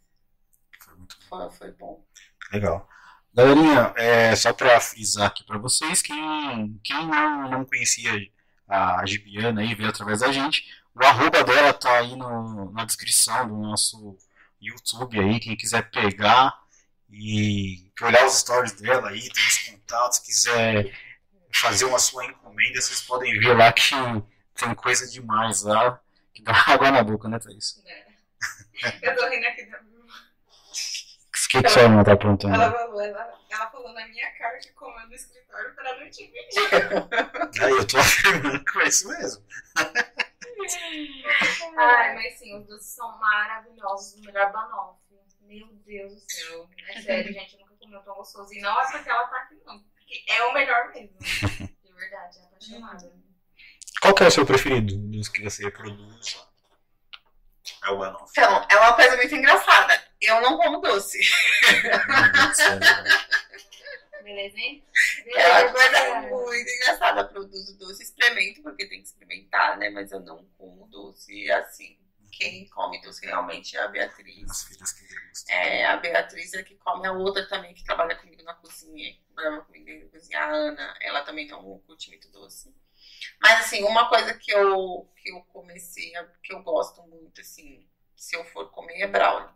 Foi 0.81 0.95
muito 0.95 1.17
foi, 1.27 1.49
foi 1.51 1.71
bom. 1.71 2.05
legal. 2.51 2.87
Galerinha, 3.33 3.93
é, 3.97 4.35
só 4.35 4.51
para 4.53 4.79
frisar 4.81 5.27
aqui 5.27 5.43
para 5.43 5.59
vocês, 5.59 6.01
quem, 6.01 6.79
quem 6.83 7.07
não, 7.07 7.49
não 7.49 7.65
conhecia 7.65 8.11
a 8.67 9.05
Gibiana 9.05 9.61
aí, 9.61 9.75
veio 9.75 9.89
através 9.89 10.19
da 10.21 10.31
gente, 10.31 10.63
o 10.95 11.03
arroba 11.03 11.43
dela 11.43 11.73
tá 11.73 11.99
aí 11.99 12.15
no, 12.15 12.71
na 12.71 12.83
descrição 12.85 13.47
do 13.47 13.55
nosso 13.57 14.17
YouTube 14.59 15.19
aí, 15.19 15.39
quem 15.39 15.55
quiser 15.55 15.89
pegar 15.91 16.59
e 17.09 17.91
olhar 18.01 18.25
os 18.25 18.39
stories 18.39 18.73
dela 18.73 19.09
aí, 19.09 19.29
tem 19.29 19.43
os 19.47 19.57
contatos, 19.69 20.19
quiser 20.19 20.91
fazer 21.53 21.85
uma 21.85 21.99
sua 21.99 22.25
encomenda, 22.25 22.81
vocês 22.81 23.01
podem 23.01 23.39
ver 23.39 23.55
lá 23.55 23.71
que 23.71 23.91
tem 24.55 24.75
coisa 24.75 25.07
demais 25.07 25.63
lá, 25.63 25.99
que 26.33 26.43
dá 26.43 26.53
água 26.67 26.91
na 26.91 27.03
boca, 27.03 27.27
né, 27.27 27.39
Thaís? 27.39 27.81
É. 27.85 28.07
Eu 29.01 29.15
tô 29.15 29.27
rindo 29.27 29.47
aqui 29.47 29.65
da 29.65 29.79
O 29.79 31.49
que, 31.49 31.63
que 31.63 31.69
sua 31.69 31.83
irmã 31.83 32.03
tá 32.03 32.13
aprontando? 32.13 32.55
Ela 32.55 32.71
falou, 32.71 33.01
ela, 33.01 33.33
ela 33.49 33.71
falou 33.71 33.93
na 33.93 34.07
minha 34.07 34.29
cara 34.37 34.59
que 34.59 34.71
comeu 34.73 35.07
no 35.07 35.13
escritório 35.13 35.73
pra 35.73 35.97
não 35.97 36.09
te 36.09 36.27
pedir. 36.27 37.63
Aí 37.63 37.71
eu 37.71 37.87
tô 37.87 37.97
afirmando 37.97 38.63
que 38.63 38.79
é 38.79 38.87
isso 38.87 39.07
mesmo. 39.07 39.43
Ai, 41.77 42.15
mas 42.15 42.37
sim, 42.37 42.55
os 42.57 42.67
doces 42.67 42.93
são 42.93 43.17
maravilhosos. 43.17 44.19
O 44.19 44.25
melhor 44.25 44.51
banoffee. 44.51 45.06
Meu 45.47 45.67
Deus 45.85 46.13
do 46.13 46.19
céu. 46.29 46.69
É 46.89 47.01
sério, 47.01 47.33
gente, 47.33 47.53
eu 47.53 47.59
nunca 47.61 47.75
comi 47.75 47.95
um 47.95 48.03
tão 48.03 48.15
gostoso. 48.15 48.53
E 48.53 48.59
não 48.59 48.79
é 48.81 48.91
porque 48.91 49.09
ela 49.09 49.27
tá 49.27 49.37
aqui, 49.37 49.55
não. 49.65 49.79
Porque 49.79 50.25
é 50.27 50.43
o 50.43 50.53
melhor 50.53 50.89
mesmo. 50.93 51.17
De 51.83 51.93
verdade, 51.93 52.39
é 52.39 52.43
apaixonada. 52.43 53.13
Qual 54.01 54.13
que 54.13 54.23
é 54.23 54.27
o 54.27 54.31
seu 54.31 54.45
preferido 54.45 54.97
dos 54.97 55.29
que 55.29 55.41
você 55.41 55.71
produz? 55.71 56.45
É 57.83 57.89
o 57.89 57.97
Banoff. 57.97 58.29
Então, 58.31 58.67
é 58.69 58.75
uma 58.75 58.93
coisa 58.93 59.15
muito 59.15 59.35
engraçada. 59.35 60.03
Eu 60.21 60.41
não 60.41 60.57
como 60.57 60.81
doce. 60.81 61.19
Belezinha? 64.21 64.83
É 65.35 65.63
uma 65.63 65.71
coisa 65.71 65.89
Beleza. 65.89 66.27
muito 66.27 66.69
engraçada. 66.69 67.21
Eu 67.21 67.29
produzo 67.29 67.77
doce, 67.77 68.03
experimento, 68.03 68.61
porque 68.61 68.85
tem 68.87 68.99
que 69.01 69.07
experimentar, 69.07 69.77
né? 69.77 69.89
Mas 69.89 70.11
eu 70.11 70.19
não 70.19 70.45
como 70.57 70.87
doce 70.87 71.49
assim. 71.51 71.97
Quem 72.31 72.67
come 72.69 73.01
doce 73.01 73.25
realmente 73.25 73.75
é 73.75 73.81
a 73.81 73.87
Beatriz. 73.87 74.49
As 74.49 74.63
filhas 74.63 74.91
que. 74.91 75.51
É, 75.51 75.85
a 75.85 75.97
Beatriz 75.97 76.53
é 76.53 76.63
que 76.63 76.75
come 76.75 77.07
a 77.07 77.13
outra 77.13 77.47
também, 77.47 77.73
que 77.73 77.83
trabalha 77.83 78.15
comigo 78.15 78.43
na 78.43 78.53
cozinha, 78.53 79.13
que 79.13 79.33
trabalha 79.35 79.61
comigo 79.63 80.05
na 80.05 80.11
cozinha, 80.11 80.39
a 80.39 80.49
Ana, 80.49 80.97
ela 81.01 81.23
também 81.23 81.47
não 81.47 81.79
curte 81.79 82.09
muito 82.09 82.29
doce. 82.31 82.73
Mas, 83.41 83.61
assim, 83.61 83.83
uma 83.83 84.09
coisa 84.09 84.33
que 84.33 84.51
eu, 84.51 85.09
que 85.15 85.31
eu 85.31 85.41
comecei, 85.51 86.11
que 86.43 86.53
eu 86.53 86.61
gosto 86.63 87.01
muito, 87.03 87.41
assim, 87.41 87.87
se 88.15 88.35
eu 88.35 88.43
for 88.45 88.69
comer, 88.71 89.01
é 89.01 89.07
brownie. 89.07 89.55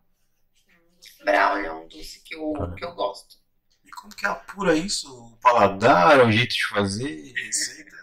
Brownie 1.23 1.65
é 1.65 1.73
um 1.73 1.87
doce 1.87 2.21
que 2.23 2.35
eu, 2.35 2.53
que 2.77 2.85
eu 2.85 2.93
gosto. 2.93 3.39
E 3.83 3.89
como 3.91 4.15
que 4.15 4.25
apura 4.25 4.75
isso? 4.75 5.11
O 5.11 5.37
paladar, 5.37 6.25
o 6.25 6.31
jeito 6.31 6.53
de 6.53 6.67
fazer, 6.67 7.33
receita? 7.33 8.00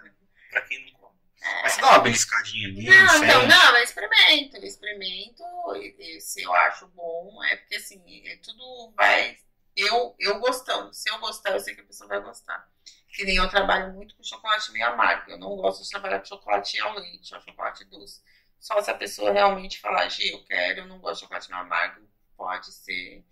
Mas 1.62 1.72
você 1.72 1.80
dá 1.80 1.90
uma 1.90 1.98
beliscadinha 2.00 2.68
ali, 2.68 2.86
Não, 2.86 3.24
então, 3.24 3.46
não, 3.46 3.76
eu 3.76 3.84
experimento, 3.84 4.56
eu 4.56 4.64
experimento, 4.64 5.42
e, 5.76 6.20
se 6.20 6.42
eu 6.42 6.52
acho 6.54 6.86
bom, 6.88 7.42
é 7.44 7.56
porque 7.56 7.76
assim, 7.76 8.02
é 8.26 8.36
tudo 8.36 8.92
vai. 8.96 9.38
Eu, 9.76 10.14
eu 10.18 10.40
gostando. 10.40 10.92
Se 10.92 11.08
eu 11.08 11.18
gostar, 11.20 11.52
eu 11.52 11.60
sei 11.60 11.74
que 11.74 11.80
a 11.80 11.84
pessoa 11.84 12.08
vai 12.08 12.20
gostar. 12.20 12.68
Que 13.08 13.24
nem 13.24 13.36
eu 13.36 13.48
trabalho 13.48 13.92
muito 13.92 14.14
com 14.16 14.24
chocolate 14.24 14.72
meio 14.72 14.86
amargo. 14.86 15.30
Eu 15.30 15.38
não 15.38 15.56
gosto 15.56 15.82
de 15.82 15.90
trabalhar 15.90 16.18
com 16.18 16.24
chocolate 16.24 16.80
ao 16.80 16.94
leite, 16.94 17.34
ou 17.34 17.40
chocolate 17.40 17.84
doce. 17.84 18.20
Só 18.58 18.80
se 18.82 18.90
a 18.90 18.94
pessoa 18.94 19.32
realmente 19.32 19.80
falar, 19.80 20.08
Gi, 20.08 20.32
eu 20.32 20.44
quero, 20.44 20.80
eu 20.80 20.86
não 20.86 20.98
gosto 20.98 21.14
de 21.14 21.20
chocolate 21.20 21.48
meio 21.48 21.62
amargo, 21.62 22.08
pode 22.36 22.72
ser 22.72 23.24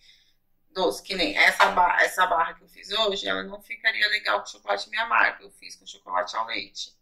doce. 0.70 1.02
Que 1.02 1.14
nem 1.14 1.36
essa, 1.36 1.66
ba 1.66 1.96
essa 2.00 2.26
barra 2.26 2.54
que 2.54 2.62
eu 2.62 2.68
fiz 2.68 2.90
hoje, 2.92 3.28
ela 3.28 3.42
não 3.42 3.60
ficaria 3.60 4.08
legal 4.08 4.40
com 4.40 4.46
chocolate 4.46 4.88
meio 4.88 5.02
amargo. 5.02 5.44
Eu 5.44 5.50
fiz 5.50 5.74
com 5.74 5.86
chocolate 5.86 6.36
ao 6.36 6.46
leite. 6.46 6.95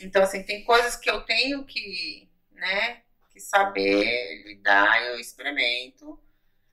Então, 0.00 0.22
assim, 0.22 0.42
tem 0.42 0.64
coisas 0.64 0.96
que 0.96 1.10
eu 1.10 1.22
tenho 1.22 1.64
que, 1.64 2.28
né, 2.52 3.02
que 3.30 3.40
saber 3.40 4.42
lidar, 4.44 5.02
eu 5.02 5.18
experimento. 5.18 6.18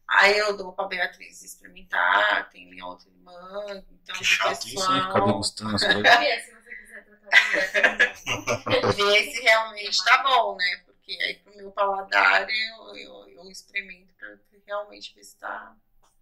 Aí 0.07 0.38
eu 0.38 0.55
dou 0.55 0.72
pra 0.74 0.86
Beatriz 0.86 1.41
experimentar, 1.41 2.50
tem 2.50 2.69
minha 2.69 2.86
outra 2.86 3.10
irmã, 3.10 3.84
então 3.91 4.15
Que 4.15 4.24
chato 4.24 4.67
isso, 4.67 4.77
hein? 4.91 5.01
Ficar 5.01 5.13
pessoal 5.13 5.27
degustando 5.27 5.75
as 5.75 5.84
coisas. 5.84 6.01
Bia, 6.03 6.39
se 6.41 6.51
você 6.51 6.75
quiser 6.75 7.05
tratar 7.05 7.29
de 7.29 8.69
mulher, 8.69 8.93
ver 8.93 9.31
se 9.31 9.41
realmente 9.41 10.05
tá 10.05 10.24
bom, 10.24 10.55
né? 10.57 10.84
Porque 10.86 11.17
aí 11.24 11.36
pro 11.36 11.55
meu 11.55 11.72
paladar 11.72 12.48
eu, 12.50 12.95
eu, 12.95 13.29
eu 13.29 13.51
experimento 13.51 14.13
pra 14.13 14.36
realmente 14.65 15.13
ver 15.15 15.24
se 15.24 15.38
tá, 15.38 15.75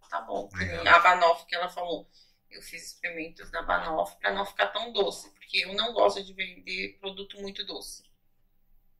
tá 0.08 0.20
bom. 0.22 0.48
Legal. 0.54 0.94
A 0.94 0.98
Banoff 1.00 1.46
que 1.46 1.54
ela 1.54 1.68
falou. 1.68 2.08
Eu 2.54 2.62
fiz 2.62 2.92
experimentos 2.92 3.50
da 3.50 3.62
Banoff 3.62 4.16
pra 4.18 4.32
não 4.32 4.46
ficar 4.46 4.68
tão 4.68 4.92
doce, 4.92 5.28
porque 5.34 5.64
eu 5.64 5.74
não 5.74 5.92
gosto 5.92 6.22
de 6.22 6.32
vender 6.32 6.96
produto 7.00 7.40
muito 7.40 7.66
doce. 7.66 8.04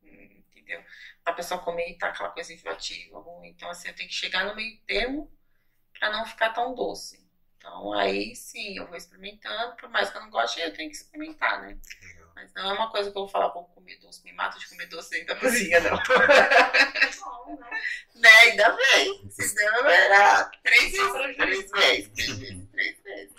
Entendeu? 0.03 0.85
Pra 1.23 1.33
pessoa 1.33 1.61
comer 1.61 1.91
e 1.91 1.97
tá 1.97 2.09
aquela 2.09 2.31
coisa 2.31 2.53
enjoativa. 2.53 3.25
Então, 3.45 3.71
assim, 3.71 3.89
eu 3.89 3.95
tenho 3.95 4.09
que 4.09 4.15
chegar 4.15 4.45
no 4.45 4.57
meio 4.57 4.81
termo 4.87 5.31
pra 5.99 6.11
não 6.11 6.27
ficar 6.27 6.51
tão 6.51 6.75
doce. 6.75 7.25
Então, 7.57 7.93
aí 7.93 8.35
sim, 8.35 8.77
eu 8.77 8.87
vou 8.87 8.97
experimentando, 8.97 9.77
por 9.77 9.89
mais 9.89 10.11
que 10.11 10.17
eu 10.17 10.23
não 10.23 10.31
goste, 10.31 10.61
eu 10.61 10.75
tenho 10.75 10.91
que 10.91 10.97
experimentar, 10.97 11.63
né? 11.63 11.79
Legal. 12.03 12.24
Mas 12.35 12.53
não 12.55 12.71
é 12.71 12.73
uma 12.73 12.91
coisa 12.91 13.11
que 13.11 13.17
eu 13.17 13.23
vou 13.23 13.29
falar, 13.29 13.49
vou 13.49 13.65
comer 13.65 13.99
doce, 14.01 14.25
me 14.25 14.33
mato 14.33 14.59
de 14.59 14.69
comer 14.69 14.87
doce 14.87 15.11
dentro 15.11 15.35
da 15.35 15.37
cozinha, 15.41 15.81
não. 15.81 15.97
é 15.97 17.17
bom, 17.21 17.59
né? 17.61 17.81
né? 18.17 18.29
Ainda 18.29 18.77
bem. 18.77 19.31
Senão 19.31 19.87
era 19.87 20.45
três 20.63 20.93
vezes, 20.93 21.37
três 21.37 21.71
vezes, 21.71 21.71
três 21.71 22.39
vezes, 22.39 22.69
três 22.71 23.03
vezes. 23.03 23.35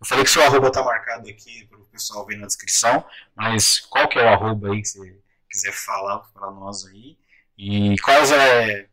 Eu 0.00 0.06
falei 0.06 0.24
que 0.24 0.30
seu 0.30 0.42
arroba 0.42 0.70
tá 0.70 0.82
marcado 0.82 1.28
aqui 1.28 1.66
pro 1.66 1.84
pessoal 1.86 2.26
ver 2.26 2.36
na 2.36 2.46
descrição, 2.46 3.04
mas 3.34 3.80
qual 3.80 4.08
que 4.08 4.18
é 4.18 4.24
o 4.24 4.28
arroba 4.28 4.72
aí 4.72 4.82
que 4.82 4.88
você 4.88 5.18
quiser 5.48 5.72
falar 5.72 6.18
para 6.18 6.50
nós 6.50 6.84
aí? 6.86 7.16
E 7.56 7.96
quais 8.00 8.32
é 8.32 8.88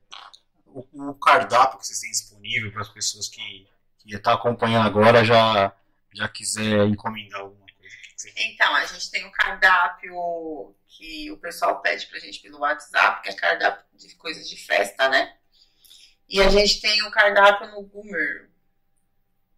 o, 0.67 1.09
o 1.09 1.13
cardápio 1.15 1.79
que 1.79 1.87
vocês 1.87 1.99
têm 1.99 2.11
disponível 2.11 2.71
para 2.71 2.81
as 2.81 2.89
pessoas 2.89 3.27
que, 3.27 3.67
que 3.99 4.15
estão 4.15 4.33
acompanhando 4.33 4.85
agora 4.85 5.25
já, 5.25 5.73
já 6.13 6.27
quiser 6.27 6.87
encomendar 6.87 7.41
alguma 7.41 7.65
Então, 8.35 8.75
a 8.75 8.85
gente 8.85 9.09
tem 9.11 9.25
um 9.25 9.31
cardápio 9.31 10.75
que 10.87 11.31
o 11.31 11.37
pessoal 11.37 11.81
pede 11.81 12.07
pra 12.07 12.19
gente 12.19 12.39
pelo 12.39 12.59
WhatsApp, 12.59 13.21
que 13.21 13.29
é 13.29 13.33
cardápio 13.33 13.85
de 13.93 14.15
coisas 14.15 14.49
de 14.49 14.57
festa, 14.57 15.09
né? 15.09 15.37
E 16.27 16.41
a 16.41 16.49
gente 16.49 16.79
tem 16.79 17.03
o 17.03 17.11
cardápio 17.11 17.67
no 17.71 17.83
Goomer. 17.83 18.49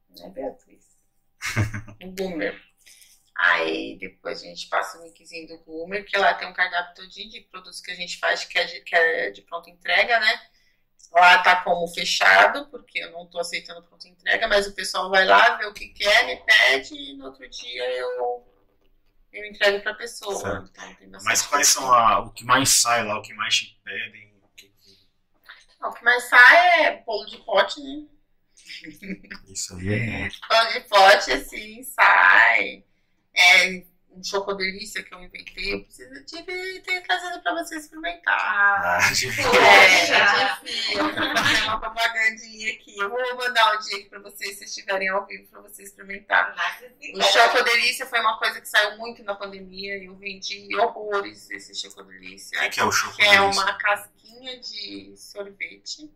Né, 0.10 0.30
Beatriz? 0.30 0.84
No 2.02 2.12
Goomer. 2.12 2.62
Aí 3.36 3.98
depois 3.98 4.42
a 4.42 4.46
gente 4.46 4.68
passa 4.68 5.00
o 5.00 5.04
linkzinho 5.04 5.48
do 5.48 5.58
Goomer, 5.60 6.06
que 6.06 6.18
lá 6.18 6.34
tem 6.34 6.48
um 6.48 6.54
cardápio 6.54 6.96
todinho 6.96 7.30
de 7.30 7.42
produtos 7.42 7.82
que 7.82 7.92
a 7.92 7.96
gente 7.96 8.18
faz, 8.18 8.44
que 8.44 8.58
é 8.58 8.64
de, 8.64 8.82
que 8.82 8.96
é 8.96 9.32
de 9.32 9.42
pronta 9.42 9.70
entrega, 9.70 10.20
né? 10.20 10.42
Lá 11.12 11.44
tá 11.44 11.64
como 11.64 11.88
fechado, 11.88 12.68
porque 12.70 13.00
eu 13.00 13.12
não 13.12 13.28
tô 13.28 13.40
aceitando 13.40 13.84
pronta 13.84 14.08
entrega, 14.08 14.48
mas 14.48 14.68
o 14.68 14.74
pessoal 14.74 15.10
vai 15.10 15.26
lá, 15.26 15.58
vê 15.58 15.66
o 15.66 15.74
que 15.74 15.90
quer, 15.90 16.26
me 16.26 16.38
pede, 16.38 16.96
e 16.96 17.16
no 17.16 17.26
outro 17.26 17.48
dia 17.50 17.92
eu, 17.92 18.46
eu 19.34 19.46
entrego 19.46 19.82
pra 19.82 19.94
pessoa. 19.96 20.36
Certo. 20.40 20.72
Então, 21.02 21.20
Mas 21.24 21.42
quais 21.42 21.68
são 21.68 21.92
a- 21.92 22.20
o 22.20 22.32
que 22.32 22.44
mais 22.46 22.70
sai 22.70 23.04
lá, 23.06 23.18
o 23.18 23.22
que 23.22 23.34
mais 23.34 23.56
te 23.56 23.80
pedem? 23.84 24.32
o 24.44 24.48
que- 24.56 24.68
que- 24.68 25.08
Não, 25.82 25.90
O 25.90 25.94
que 25.94 26.04
mais 26.04 26.24
sai 26.30 26.84
é 26.86 27.04
bolo 27.04 27.26
de 27.26 27.38
pote, 27.40 27.82
né? 27.82 28.08
Isso 29.48 29.76
aí 29.76 29.94
é. 29.94 30.30
Bolo 30.50 30.72
de 30.74 30.80
pote, 30.88 31.32
assim, 31.32 31.84
sai. 31.84 32.84
É 33.34 33.84
um 34.16 34.24
chocodelícia 34.24 35.02
que 35.04 35.14
eu 35.14 35.20
inventei, 35.24 35.74
eu 35.74 35.84
preciso 35.84 36.24
tive 36.26 36.80
ter 36.82 37.02
trazido 37.02 37.42
pra 37.42 37.54
vocês 37.54 37.84
experimentar. 37.84 38.38
Ah, 38.38 39.00
Ah, 39.04 39.12
de- 39.12 39.28
É, 39.28 40.06
Já. 40.06 40.62
eu 40.94 41.04
vou 41.04 41.14
fazer 41.38 41.64
uma 41.64 41.80
propagandinha 41.80 42.74
aqui. 42.74 42.98
Eu 42.98 43.10
vou 43.10 43.36
mandar 43.38 43.76
um 43.76 43.80
dia 43.80 43.98
aqui 43.98 44.10
pra 44.10 44.20
vocês, 44.20 44.58
se 44.58 44.66
estiverem 44.66 45.10
ao 45.10 45.26
vivo, 45.26 45.48
pra 45.50 45.62
vocês 45.62 45.90
experimentarem. 45.90 46.54
O 47.16 47.22
chocodelícia 47.22 48.06
foi 48.06 48.20
uma 48.20 48.38
coisa 48.38 48.62
que 48.62 48.68
saiu 48.70 48.98
muito 48.98 49.24
na 49.24 49.36
pandemia. 49.36 50.04
Eu 50.04 50.16
vendi 50.16 50.68
horrores 50.76 51.50
esse 51.52 51.72
O 51.72 51.76
chocodelícia. 51.76 52.60
que 52.60 52.70
que 52.70 52.80
é 52.80 52.84
o 52.84 52.92
chocolate? 52.92 53.30
que 53.30 53.36
é 53.36 53.42
uma 53.42 53.74
casquinha 53.78 54.60
de 54.60 55.14
sorvete. 55.18 56.12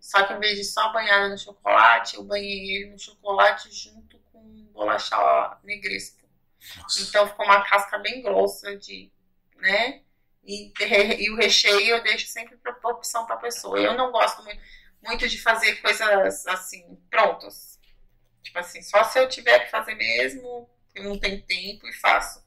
Só 0.00 0.24
que 0.24 0.32
em 0.32 0.40
vez 0.40 0.58
de 0.58 0.64
só 0.64 0.92
banhar 0.92 1.28
no 1.28 1.38
chocolate, 1.38 2.16
eu 2.16 2.24
banhei 2.24 2.76
ele 2.76 2.90
no 2.90 2.98
chocolate 2.98 3.70
junto 3.72 4.18
com 4.32 4.40
bolacha 4.72 5.16
negresco. 5.62 6.21
Nossa. 6.76 7.02
Então 7.02 7.28
ficou 7.28 7.44
uma 7.44 7.62
casca 7.62 7.98
bem 7.98 8.22
grossa 8.22 8.76
de, 8.76 9.10
né? 9.56 10.02
E, 10.44 10.72
e 11.18 11.30
o 11.30 11.36
recheio 11.36 11.96
eu 11.96 12.02
deixo 12.02 12.26
sempre 12.26 12.56
para 12.56 12.76
opção 12.90 13.26
para 13.26 13.36
pessoa. 13.36 13.78
Eu 13.78 13.94
não 13.94 14.10
gosto 14.10 14.42
muito, 14.42 14.60
muito 15.02 15.28
de 15.28 15.40
fazer 15.40 15.76
coisas 15.76 16.46
assim 16.46 16.96
prontas. 17.10 17.80
Tipo 18.42 18.58
assim, 18.58 18.82
só 18.82 19.04
se 19.04 19.18
eu 19.18 19.28
tiver 19.28 19.60
que 19.60 19.70
fazer 19.70 19.94
mesmo, 19.94 20.68
eu 20.94 21.04
não 21.04 21.18
tenho 21.18 21.42
tempo 21.42 21.86
e 21.86 21.92
faço. 21.94 22.42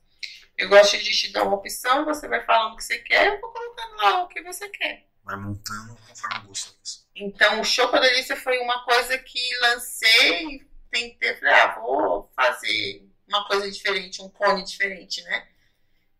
Eu 0.58 0.70
gosto 0.70 0.98
de 0.98 1.12
te 1.12 1.32
dar 1.32 1.44
uma 1.44 1.56
opção, 1.56 2.06
você 2.06 2.28
vai 2.28 2.46
falando 2.46 2.74
o 2.74 2.78
que 2.78 2.84
você 2.84 3.00
quer, 3.00 3.28
eu 3.28 3.42
vou 3.42 3.52
colocando 3.52 3.96
lá 3.98 4.24
o 4.24 4.28
que 4.28 4.42
você 4.42 4.70
quer. 4.70 5.06
Vai 5.24 5.36
montando 5.36 5.98
conforme 6.08 6.38
o 6.40 6.48
gosto 6.48 6.72
da 6.72 6.80
pessoa. 6.80 7.06
Então, 7.16 7.62
o 7.62 7.66
Chocodelícia 7.66 8.36
foi 8.38 8.60
uma 8.60 8.86
coisa 8.86 9.18
que 9.18 9.40
lancei, 9.62 10.62
tentei, 10.92 11.36
falei, 11.36 11.54
ah, 11.54 11.80
vou 11.80 12.32
fazer 12.36 13.06
uma 13.28 13.48
coisa 13.48 13.70
diferente, 13.70 14.22
um 14.22 14.30
cone 14.30 14.64
diferente, 14.64 15.22
né? 15.24 15.48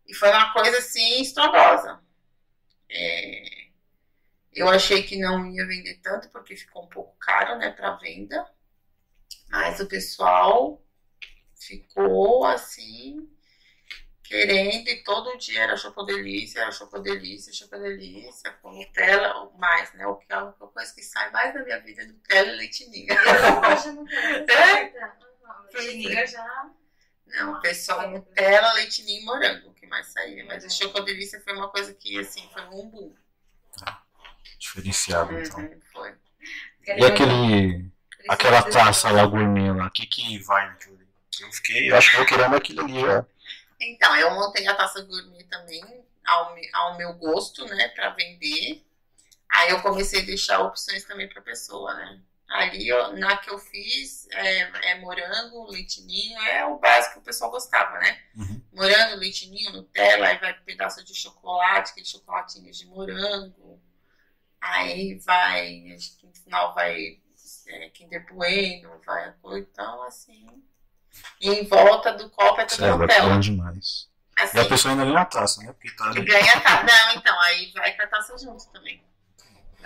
E 0.06 0.14
foi 0.14 0.30
uma 0.30 0.52
coisa 0.52 0.78
assim, 0.78 1.20
estrondosa. 1.20 2.00
É, 2.88 3.66
eu 4.52 4.68
achei 4.68 5.02
que 5.02 5.18
não 5.18 5.46
ia 5.50 5.66
vender 5.66 6.00
tanto, 6.02 6.28
porque 6.30 6.56
ficou 6.56 6.84
um 6.84 6.88
pouco 6.88 7.16
caro, 7.18 7.58
né, 7.58 7.70
para 7.70 7.96
venda. 7.96 8.48
Mas 9.48 9.80
o 9.80 9.86
pessoal 9.86 10.82
ficou 11.54 12.44
assim, 12.44 13.28
querendo, 14.22 14.88
e 14.88 15.02
todo 15.02 15.36
dia 15.38 15.62
era 15.62 15.76
chocodelícia, 15.76 16.60
era 16.60 16.72
chocodelícia, 16.72 17.52
chocodelícia, 17.52 18.50
com 18.62 18.72
Nutella, 18.72 19.36
ou 19.38 19.52
mais, 19.58 19.92
né? 19.94 20.06
O 20.06 20.16
que 20.16 20.26
é 20.30 20.34
a 20.34 20.44
única 20.44 20.66
coisa 20.66 20.94
que 20.94 21.02
sai 21.02 21.30
mais 21.30 21.54
da 21.54 21.62
minha 21.62 21.80
vida 21.80 22.02
é 22.02 22.06
Nutella 22.06 22.52
e 22.52 22.56
leitinho. 22.56 23.06
Eu 23.08 23.42
não 23.42 23.60
gosto 23.60 23.90
de 23.90 23.96
Nutella. 23.96 24.52
É? 24.52 24.92
Leitinho 25.74 26.26
já. 26.26 26.70
Não, 27.26 27.54
o 27.54 27.60
pessoal 27.60 28.08
Nutella, 28.10 28.72
leitinho 28.74 29.20
e 29.20 29.24
morango, 29.24 29.70
o 29.70 29.74
que 29.74 29.86
mais 29.86 30.06
saía. 30.08 30.44
Mas 30.44 30.64
o 30.64 30.70
chocodelícia 30.70 31.40
foi 31.40 31.54
uma 31.54 31.68
coisa 31.68 31.92
que, 31.92 32.18
assim, 32.18 32.48
foi 32.52 32.62
um 32.62 32.88
boom. 32.88 33.14
Diferenciado, 34.58 35.38
então. 35.38 35.58
Uhum, 35.58 35.80
foi. 35.92 36.14
E 36.86 37.04
aquele. 37.04 37.90
Aquela 38.28 38.62
taça 38.62 39.10
lá 39.10 39.24
gourmet 39.24 39.72
lá, 39.72 39.86
o 39.86 39.90
que 39.90 40.06
que 40.06 40.38
vai 40.38 40.66
naquilo? 40.66 40.98
Eu 41.40 41.52
fiquei, 41.52 41.90
eu 41.90 41.96
acho 41.96 42.10
que 42.10 42.16
eu 42.16 42.26
querendo 42.26 42.56
aquilo 42.56 42.80
ali 42.80 43.00
já. 43.00 43.24
Então, 43.78 44.16
eu 44.16 44.30
montei 44.30 44.66
a 44.66 44.74
taça 44.74 45.02
gourmet 45.02 45.44
também, 45.44 45.82
ao, 46.24 46.56
ao 46.72 46.96
meu 46.96 47.12
gosto, 47.14 47.64
né, 47.66 47.88
pra 47.88 48.10
vender. 48.10 48.82
Aí 49.48 49.70
eu 49.70 49.80
comecei 49.80 50.22
a 50.22 50.24
deixar 50.24 50.60
opções 50.60 51.04
também 51.04 51.28
pra 51.28 51.42
pessoa, 51.42 51.94
né. 51.94 52.20
Ali, 52.56 52.90
ó, 52.92 53.12
na 53.12 53.36
que 53.36 53.50
eu 53.50 53.58
fiz, 53.58 54.26
é, 54.32 54.90
é 54.90 54.98
morango, 54.98 55.70
leitinho, 55.70 56.40
é 56.42 56.64
o 56.64 56.78
básico 56.78 57.14
que 57.14 57.18
o 57.20 57.22
pessoal 57.22 57.50
gostava, 57.50 57.98
né. 57.98 58.18
Uhum. 58.34 58.62
Morango, 58.72 59.16
leitinho, 59.16 59.72
Nutella, 59.72 60.28
aí 60.28 60.38
vai 60.38 60.54
pedaço 60.60 61.04
de 61.04 61.14
chocolate, 61.14 61.90
aquele 61.90 62.06
chocolatinho 62.06 62.72
de 62.72 62.86
morango. 62.86 63.80
Aí 64.60 65.18
vai, 65.18 65.92
acho 65.94 66.16
que 66.16 66.26
no 66.26 66.34
final 66.34 66.74
vai 66.74 67.20
é, 67.68 67.90
Kinder 67.90 68.26
Bueno, 68.32 69.00
vai 69.04 69.28
a 69.28 69.32
coisa, 69.32 69.68
então 69.70 70.02
assim. 70.04 70.46
E 71.40 71.50
em 71.50 71.64
volta 71.66 72.12
do 72.12 72.30
copo 72.30 72.60
é 72.60 72.64
tudo 72.64 72.84
é 72.84 72.96
Nutella. 72.96 73.34
bom 73.34 73.40
demais. 73.40 74.08
Assim, 74.36 74.58
E 74.58 74.60
a 74.60 74.64
pessoa 74.66 74.92
ainda 74.92 75.04
ganha 75.04 75.20
a 75.20 75.24
taça, 75.24 75.62
né? 75.62 75.72
Porque 75.72 75.90
tá 75.92 76.10
e 76.10 76.20
ganha 76.22 76.60
tá. 76.60 76.82
Não, 76.82 77.12
então, 77.12 77.40
aí 77.42 77.70
vai 77.72 77.96
com 77.96 78.02
a 78.02 78.06
taça 78.06 78.36
junto 78.38 78.70
também. 78.70 79.02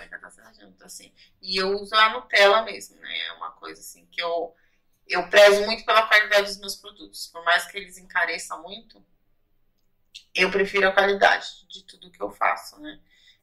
A 0.09 0.19
taça 0.19 0.53
junto, 0.59 0.83
assim. 0.83 1.13
E 1.41 1.57
eu 1.57 1.79
uso 1.79 1.95
a 1.95 2.09
Nutella 2.09 2.63
mesmo, 2.63 2.99
né? 2.99 3.27
É 3.27 3.33
uma 3.33 3.51
coisa 3.51 3.81
assim 3.81 4.05
que 4.07 4.21
eu, 4.21 4.55
eu 5.07 5.27
prezo 5.29 5.65
muito 5.65 5.85
pela 5.85 6.07
qualidade 6.07 6.47
dos 6.47 6.59
meus 6.59 6.75
produtos. 6.75 7.27
Por 7.27 7.43
mais 7.43 7.65
que 7.65 7.77
eles 7.77 7.97
encareçam 7.97 8.61
muito, 8.61 9.05
eu 10.33 10.49
prefiro 10.51 10.87
a 10.87 10.93
qualidade 10.93 11.67
de 11.67 11.83
tudo 11.85 12.11
que 12.11 12.21
eu 12.21 12.31
faço, 12.31 12.79
né? 12.79 12.99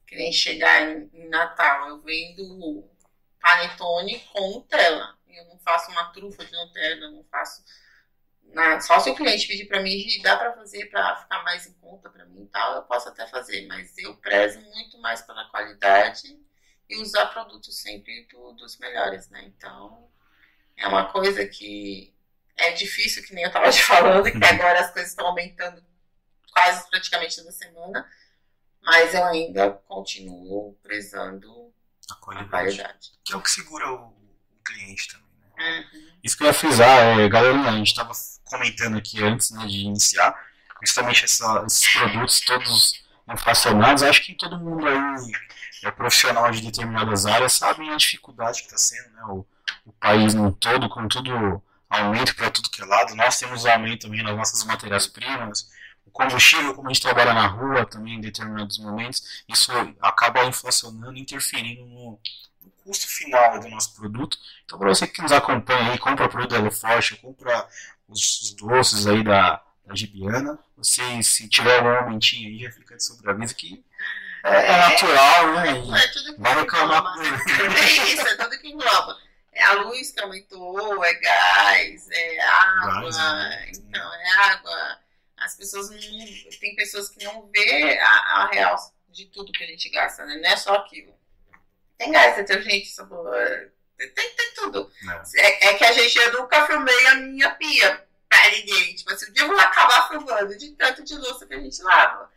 Que 0.07 0.15
nem 0.15 0.31
chegar 0.31 0.81
em, 0.81 1.09
em 1.13 1.29
Natal, 1.29 1.89
eu 1.89 1.99
vendo 2.01 2.89
panetone 3.39 4.19
com 4.31 4.51
Nutella. 4.51 5.17
Eu 5.27 5.45
não 5.45 5.59
faço 5.59 5.91
uma 5.91 6.11
trufa 6.11 6.43
de 6.43 6.51
Nutella, 6.51 7.05
eu 7.05 7.11
não 7.11 7.23
faço 7.25 7.63
nada. 8.53 8.81
Só 8.81 8.99
se 8.99 9.09
o 9.09 9.15
cliente 9.15 9.47
pedir 9.47 9.65
para 9.65 9.81
mim, 9.81 10.05
dá 10.21 10.35
para 10.37 10.53
fazer 10.53 10.87
para 10.87 11.15
ficar 11.17 11.43
mais 11.43 11.67
em 11.67 11.73
conta 11.73 12.09
para 12.09 12.25
mim 12.25 12.43
e 12.43 12.47
tal, 12.47 12.75
eu 12.75 12.83
posso 12.83 13.09
até 13.09 13.27
fazer, 13.27 13.65
mas 13.67 13.97
eu 13.97 14.15
prezo 14.17 14.59
muito 14.61 14.97
mais 14.99 15.21
pela 15.21 15.45
qualidade 15.49 16.39
e 16.89 16.97
usar 17.01 17.27
produtos 17.27 17.79
sempre 17.79 18.27
do, 18.31 18.53
dos 18.53 18.77
melhores, 18.77 19.29
né? 19.29 19.43
Então, 19.45 20.09
é 20.75 20.87
uma 20.87 21.05
coisa 21.11 21.45
que 21.45 22.13
é 22.57 22.71
difícil, 22.71 23.23
que 23.23 23.33
nem 23.33 23.43
eu 23.43 23.49
estava 23.49 23.69
te 23.69 23.83
falando, 23.83 24.31
que 24.31 24.43
agora 24.43 24.79
as 24.79 24.91
coisas 24.91 25.11
estão 25.11 25.27
aumentando 25.27 25.83
quase 26.51 26.89
praticamente 26.89 27.35
toda 27.35 27.51
semana, 27.51 28.09
mas 28.81 29.13
eu 29.13 29.23
ainda 29.25 29.71
continuo 29.87 30.73
prezando 30.81 31.71
a 32.09 32.15
qualidade. 32.15 32.47
A 32.47 32.49
qualidade. 32.49 33.11
Que 33.23 33.33
é 33.33 33.37
o 33.37 33.41
que 33.41 33.51
segura 33.51 33.91
o, 33.91 34.07
o 34.07 34.63
cliente 34.65 35.07
também. 35.09 35.29
Né? 35.57 35.89
Uhum. 35.93 36.09
Isso 36.23 36.37
que 36.37 36.43
eu 36.43 36.47
ia 36.47 36.53
frisar, 36.53 37.19
é, 37.19 37.29
galera, 37.29 37.69
a 37.69 37.77
gente 37.77 37.87
estava 37.87 38.11
comentando 38.45 38.97
aqui 38.97 39.23
antes 39.23 39.51
né, 39.51 39.65
de 39.67 39.81
iniciar, 39.81 40.35
justamente 40.83 41.25
essa, 41.25 41.63
esses 41.67 41.93
produtos 41.93 42.39
todos 42.41 43.08
inflacionados, 43.33 44.03
acho 44.03 44.23
que 44.23 44.33
todo 44.33 44.57
mundo 44.57 44.87
aí 44.87 45.31
é 45.83 45.91
profissional 45.91 46.49
de 46.51 46.61
determinadas 46.61 47.25
áreas 47.25 47.53
sabe 47.53 47.89
a 47.89 47.95
dificuldade 47.95 48.61
que 48.61 48.65
está 48.65 48.77
sendo 48.77 49.13
né, 49.13 49.23
o, 49.29 49.45
o 49.85 49.91
país 49.93 50.33
no 50.33 50.51
todo, 50.51 50.89
com 50.89 51.07
tudo 51.07 51.61
aumento 51.89 52.35
para 52.35 52.51
tudo 52.51 52.69
que 52.69 52.81
é 52.81 52.85
lado. 52.85 53.15
Nós 53.15 53.39
temos 53.39 53.65
aumento 53.65 54.03
também 54.03 54.23
nas 54.23 54.35
nossas 54.35 54.63
matérias-primas, 54.63 55.69
o 56.05 56.11
combustível, 56.11 56.73
como 56.73 56.89
a 56.89 56.93
gente 56.93 57.03
trabalha 57.03 57.33
na 57.33 57.47
rua 57.47 57.85
também 57.85 58.15
em 58.15 58.21
determinados 58.21 58.79
momentos, 58.79 59.43
isso 59.47 59.71
acaba 60.01 60.43
inflacionando, 60.45 61.17
interferindo 61.17 61.85
no, 61.85 62.19
no 62.61 62.71
custo 62.83 63.07
final 63.07 63.59
do 63.59 63.69
nosso 63.69 63.95
produto. 63.95 64.37
Então, 64.65 64.77
para 64.77 64.89
você 64.89 65.07
que 65.07 65.21
nos 65.21 65.31
acompanha 65.31 65.91
aí, 65.91 65.97
compra 65.97 66.27
produto 66.27 66.51
da 66.51 66.57
Eleforte, 66.57 67.15
compra 67.17 67.67
os, 68.07 68.41
os, 68.41 68.53
doces 68.55 69.07
aí 69.07 69.23
da, 69.23 69.61
da 69.89 69.95
Gibiana, 69.95 70.59
você, 70.77 71.01
se 71.23 71.49
tiver 71.49 71.77
algum 71.77 71.89
aumentinho 71.89 72.47
aí, 72.47 72.59
já 72.59 72.71
fica 72.71 72.95
de 72.95 73.03
sobreaviso 73.03 73.55
que 73.55 73.83
é, 74.43 74.65
é 74.67 74.77
natural, 74.77 75.53
né? 75.53 75.67
É, 75.67 76.03
é 76.03 76.07
tudo 76.07 76.35
que 76.35 76.41
vai 76.41 76.55
reclamar. 76.55 77.15
É 77.19 78.13
isso, 78.13 78.27
é 78.27 78.35
tudo 78.35 78.59
que 78.59 78.69
engloba. 78.69 79.17
É 79.51 79.63
a 79.63 79.73
luz 79.73 80.11
que 80.11 80.21
aumentou, 80.21 81.03
é 81.03 81.13
gás, 81.15 82.07
é 82.11 82.39
água, 82.39 83.11
gás, 83.11 83.17
né? 83.17 83.71
então, 83.71 84.13
é 84.13 84.29
água 84.51 84.99
as 85.37 85.55
pessoas 85.55 85.89
não. 85.89 85.97
Tem 86.59 86.75
pessoas 86.75 87.09
que 87.09 87.23
não 87.23 87.47
vê 87.47 87.97
a, 87.99 88.09
a 88.09 88.49
real 88.51 88.77
de 89.09 89.25
tudo 89.25 89.51
que 89.51 89.63
a 89.63 89.67
gente 89.67 89.89
gasta, 89.89 90.25
né? 90.25 90.35
Não 90.35 90.49
é 90.49 90.55
só 90.55 90.75
aquilo. 90.75 91.13
Tem 91.97 92.11
gás, 92.11 92.35
detergente, 92.35 92.89
sabor. 92.89 93.33
Tem, 93.97 94.09
tem 94.11 94.53
tudo. 94.53 94.91
É, 95.35 95.69
é, 95.69 95.73
que 95.73 95.83
a 95.83 95.91
gente, 95.91 96.15
eu 96.17 96.41
nunca 96.41 96.67
filmei 96.67 97.07
a 97.07 97.15
minha 97.15 97.49
pia 97.55 98.07
pra 98.29 98.51
ninguém. 98.51 98.95
Tipo 98.95 99.11
assim, 99.11 99.25
eu 99.35 99.47
vou 99.47 99.59
acabar 99.59 100.07
filmando 100.07 100.57
de 100.57 100.71
tanto 100.71 101.03
de 101.03 101.15
louça 101.15 101.45
que 101.45 101.53
a 101.53 101.59
gente 101.59 101.81
lava. 101.81 102.31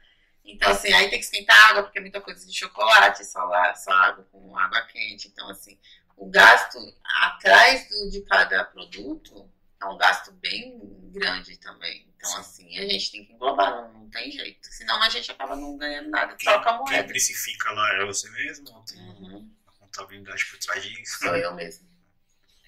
Então, 0.44 0.72
assim, 0.72 0.92
aí 0.92 1.08
tem 1.08 1.18
que 1.20 1.25
esquentar 1.25 1.70
água, 1.70 1.84
porque 1.84 1.99
é 1.99 2.00
muita 2.00 2.20
coisa 2.20 2.44
de 2.44 2.52
chocolate, 2.52 3.25
só, 3.25 3.44
lá, 3.44 3.75
só 3.76 3.92
água 3.92 4.26
com 4.32 4.56
água 4.58 4.82
quente. 4.87 5.28
Então, 5.28 5.49
assim, 5.49 5.78
o 6.16 6.28
gasto 6.28 6.78
atrás 7.04 7.88
do, 7.88 8.11
de 8.11 8.22
cada 8.22 8.64
produto 8.64 9.48
é 9.81 9.87
um 9.87 9.96
gasto 9.96 10.33
bem 10.33 10.81
grande 11.12 11.57
também. 11.59 12.09
Então, 12.16 12.37
assim, 12.38 12.78
a 12.78 12.83
gente 12.83 13.11
tem 13.11 13.24
que 13.24 13.33
englobar, 13.33 13.92
não, 13.92 14.09
tem 14.11 14.31
jeito. 14.31 14.66
Senão 14.68 15.00
a 15.02 15.09
gente 15.09 15.31
acaba 15.31 15.57
não 15.57 15.76
ganhando 15.76 16.11
nada, 16.11 16.35
quem, 16.35 16.50
troca 16.50 16.70
a 16.70 16.78
moeda. 16.78 16.98
Quem 16.98 17.07
precifica 17.07 17.70
lá 17.72 17.94
é 17.94 18.05
você 18.05 18.28
mesmo? 18.31 18.70
Ou 18.72 18.83
tem 18.85 19.00
uhum. 19.00 19.50
contabilidade 19.78 20.44
por 20.46 20.59
trás 20.59 20.83
disso? 20.83 21.18
Sou 21.18 21.37
eu 21.37 21.55
mesmo. 21.55 21.88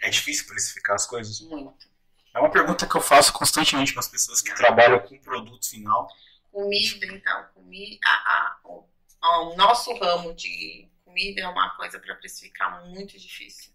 É 0.01 0.11
difícil 0.11 0.47
precificar 0.47 0.97
as 0.97 1.07
coisas? 1.07 1.41
Muito. 1.41 1.94
É 2.35 2.41
uma 2.41 2.51
pergunta 2.51 2.87
que 2.87 2.97
eu 2.97 3.01
faço 3.01 3.33
constantemente 3.33 3.93
para 3.93 4.01
as 4.01 4.09
pessoas 4.09 4.43
que 4.43 4.53
trabalham 4.55 4.99
com 4.99 5.17
produto 5.21 5.71
final. 5.71 6.09
Comida, 6.51 7.07
então, 7.07 7.45
comida, 7.55 7.99
a, 8.05 8.57
a, 8.65 9.41
o, 9.41 9.57
nosso 9.57 9.97
ramo 9.99 10.35
de 10.35 10.89
comida 11.05 11.43
é 11.43 11.49
uma 11.49 11.71
coisa 11.77 11.99
para 12.01 12.15
precificar 12.17 12.85
muito 12.87 13.17
difícil. 13.19 13.73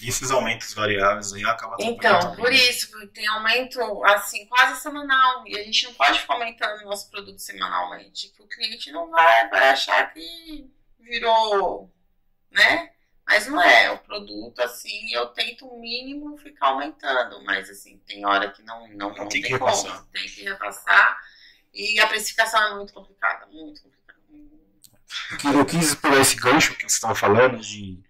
E 0.00 0.08
esses 0.08 0.30
aumentos 0.30 0.72
variáveis 0.74 1.32
aí 1.32 1.44
acabam 1.44 1.76
Então, 1.80 2.34
por 2.34 2.52
isso, 2.52 3.06
tem 3.08 3.26
aumento 3.28 3.80
assim 4.04 4.46
quase 4.46 4.80
semanal. 4.80 5.46
E 5.46 5.56
a 5.56 5.62
gente 5.62 5.84
não 5.84 5.94
pode 5.94 6.18
ficar 6.18 6.34
aumentando 6.34 6.82
o 6.82 6.86
nosso 6.86 7.10
produto 7.10 7.38
semanalmente. 7.38 8.30
Que 8.30 8.42
o 8.42 8.48
cliente 8.48 8.90
não 8.90 9.10
vai, 9.10 9.48
vai 9.48 9.68
achar 9.68 10.12
que 10.12 10.70
virou, 10.98 11.92
né? 12.50 12.92
Mas 13.30 13.46
não 13.46 13.62
é, 13.62 13.92
o 13.92 13.98
produto, 13.98 14.58
assim, 14.58 15.08
eu 15.12 15.28
tento 15.28 15.64
o 15.64 15.80
mínimo 15.80 16.36
ficar 16.36 16.66
aumentando, 16.66 17.40
mas 17.44 17.70
assim, 17.70 17.96
tem 17.98 18.26
hora 18.26 18.50
que 18.50 18.60
não, 18.64 18.88
não, 18.88 19.14
não, 19.14 19.28
tem, 19.28 19.40
tem 19.40 19.56
como. 19.56 20.02
Tem 20.12 20.26
que 20.26 20.42
repassar. 20.42 21.16
E 21.72 22.00
a 22.00 22.08
precificação 22.08 22.60
é 22.60 22.74
muito 22.74 22.92
complicada, 22.92 23.46
muito 23.46 23.82
complicada. 23.82 24.18
Eu 25.56 25.64
quis 25.64 25.94
pegar 25.94 26.18
esse 26.18 26.34
gancho 26.34 26.74
que 26.74 26.82
você 26.82 26.96
estava 26.96 27.14
falando 27.14 27.60
de 27.60 28.02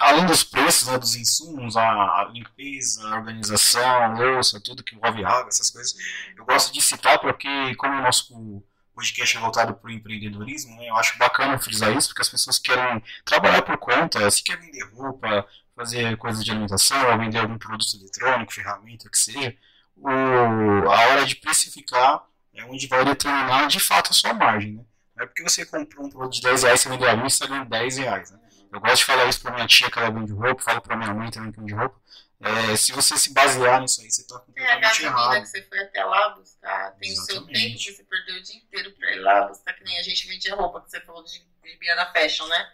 além 0.00 0.26
dos 0.26 0.42
preços, 0.42 0.88
né, 0.88 0.98
dos 0.98 1.14
insumos, 1.14 1.76
a, 1.76 1.84
a, 1.84 2.30
limpeza, 2.32 3.06
a 3.06 3.18
organização, 3.18 4.02
a 4.02 4.08
louça, 4.08 4.60
tudo 4.60 4.82
que 4.82 4.96
envolve 4.96 5.24
água, 5.24 5.50
essas 5.50 5.70
coisas, 5.70 5.94
eu 6.36 6.44
gosto 6.44 6.72
de 6.72 6.82
citar 6.82 7.20
porque, 7.20 7.76
como 7.76 7.96
o 7.96 8.02
nosso 8.02 8.64
podcast 9.02 9.36
é 9.36 9.40
voltado 9.40 9.74
para 9.74 9.88
o 9.88 9.90
empreendedorismo, 9.90 10.76
né, 10.76 10.88
eu 10.88 10.96
acho 10.96 11.18
bacana 11.18 11.58
frisar 11.58 11.94
isso, 11.96 12.08
porque 12.08 12.22
as 12.22 12.28
pessoas 12.28 12.58
querem 12.58 13.02
trabalhar 13.24 13.62
por 13.62 13.76
conta, 13.76 14.30
se 14.30 14.42
quer 14.44 14.56
vender 14.56 14.84
roupa, 14.94 15.44
fazer 15.74 16.16
coisas 16.16 16.44
de 16.44 16.52
alimentação, 16.52 17.18
vender 17.18 17.38
algum 17.38 17.58
produto 17.58 17.96
eletrônico, 17.96 18.54
ferramenta, 18.54 19.10
que 19.10 19.18
seja, 19.18 19.56
o, 19.96 20.08
a 20.08 21.06
hora 21.08 21.26
de 21.26 21.34
precificar 21.34 22.24
é 22.54 22.64
onde 22.64 22.86
vai 22.86 23.04
determinar 23.04 23.66
de 23.66 23.80
fato 23.80 24.10
a 24.10 24.14
sua 24.14 24.32
margem. 24.32 24.74
Né? 24.74 24.84
Não 25.16 25.24
é 25.24 25.26
porque 25.26 25.42
você 25.42 25.66
comprou 25.66 26.06
um 26.06 26.10
produto 26.10 26.34
de 26.34 26.42
10 26.42 26.62
reais, 26.62 26.80
você 26.80 26.88
vendeu 26.88 27.08
a 27.08 27.14
20, 27.14 27.22
você 27.22 27.26
está 27.26 27.46
ganhando 27.46 27.68
10 27.68 27.98
reais. 27.98 28.30
Né? 28.30 28.38
Eu 28.72 28.80
gosto 28.80 28.98
de 28.98 29.04
falar 29.04 29.26
isso 29.26 29.40
pra 29.42 29.52
minha 29.52 29.66
tia 29.66 29.90
que 29.90 29.98
ela 29.98 30.10
vende 30.10 30.32
roupa, 30.32 30.62
falo 30.62 30.80
pra 30.80 30.96
minha 30.96 31.12
mãe 31.12 31.30
também 31.30 31.50
que 31.52 31.60
vende 31.60 31.74
roupa. 31.74 32.00
É, 32.42 32.76
se 32.76 32.90
você 32.92 33.16
se 33.16 33.32
basear 33.32 33.80
nisso 33.80 34.00
aí, 34.00 34.10
você 34.10 34.26
tá 34.26 34.38
completamente 34.40 35.04
é, 35.04 35.06
a 35.06 35.12
gasolina 35.12 35.40
que 35.40 35.46
você 35.46 35.62
foi 35.62 35.78
até 35.78 36.04
lá 36.04 36.30
buscar, 36.30 36.90
tem 36.96 37.12
Exatamente. 37.12 37.40
o 37.40 37.44
seu 37.44 37.46
tempo 37.46 37.78
que 37.78 37.92
você 37.92 38.04
perdeu 38.04 38.36
o 38.36 38.42
dia 38.42 38.56
inteiro 38.56 38.92
pra 38.92 39.12
ir 39.12 39.20
lá 39.20 39.46
buscar, 39.46 39.72
que 39.74 39.84
nem 39.84 39.98
a 39.98 40.02
gente 40.02 40.26
vendia 40.26 40.54
roupa, 40.56 40.80
que 40.80 40.90
você 40.90 41.00
falou 41.02 41.22
de, 41.22 41.38
de 41.38 41.76
Biana 41.78 42.12
Fashion, 42.12 42.46
né? 42.48 42.72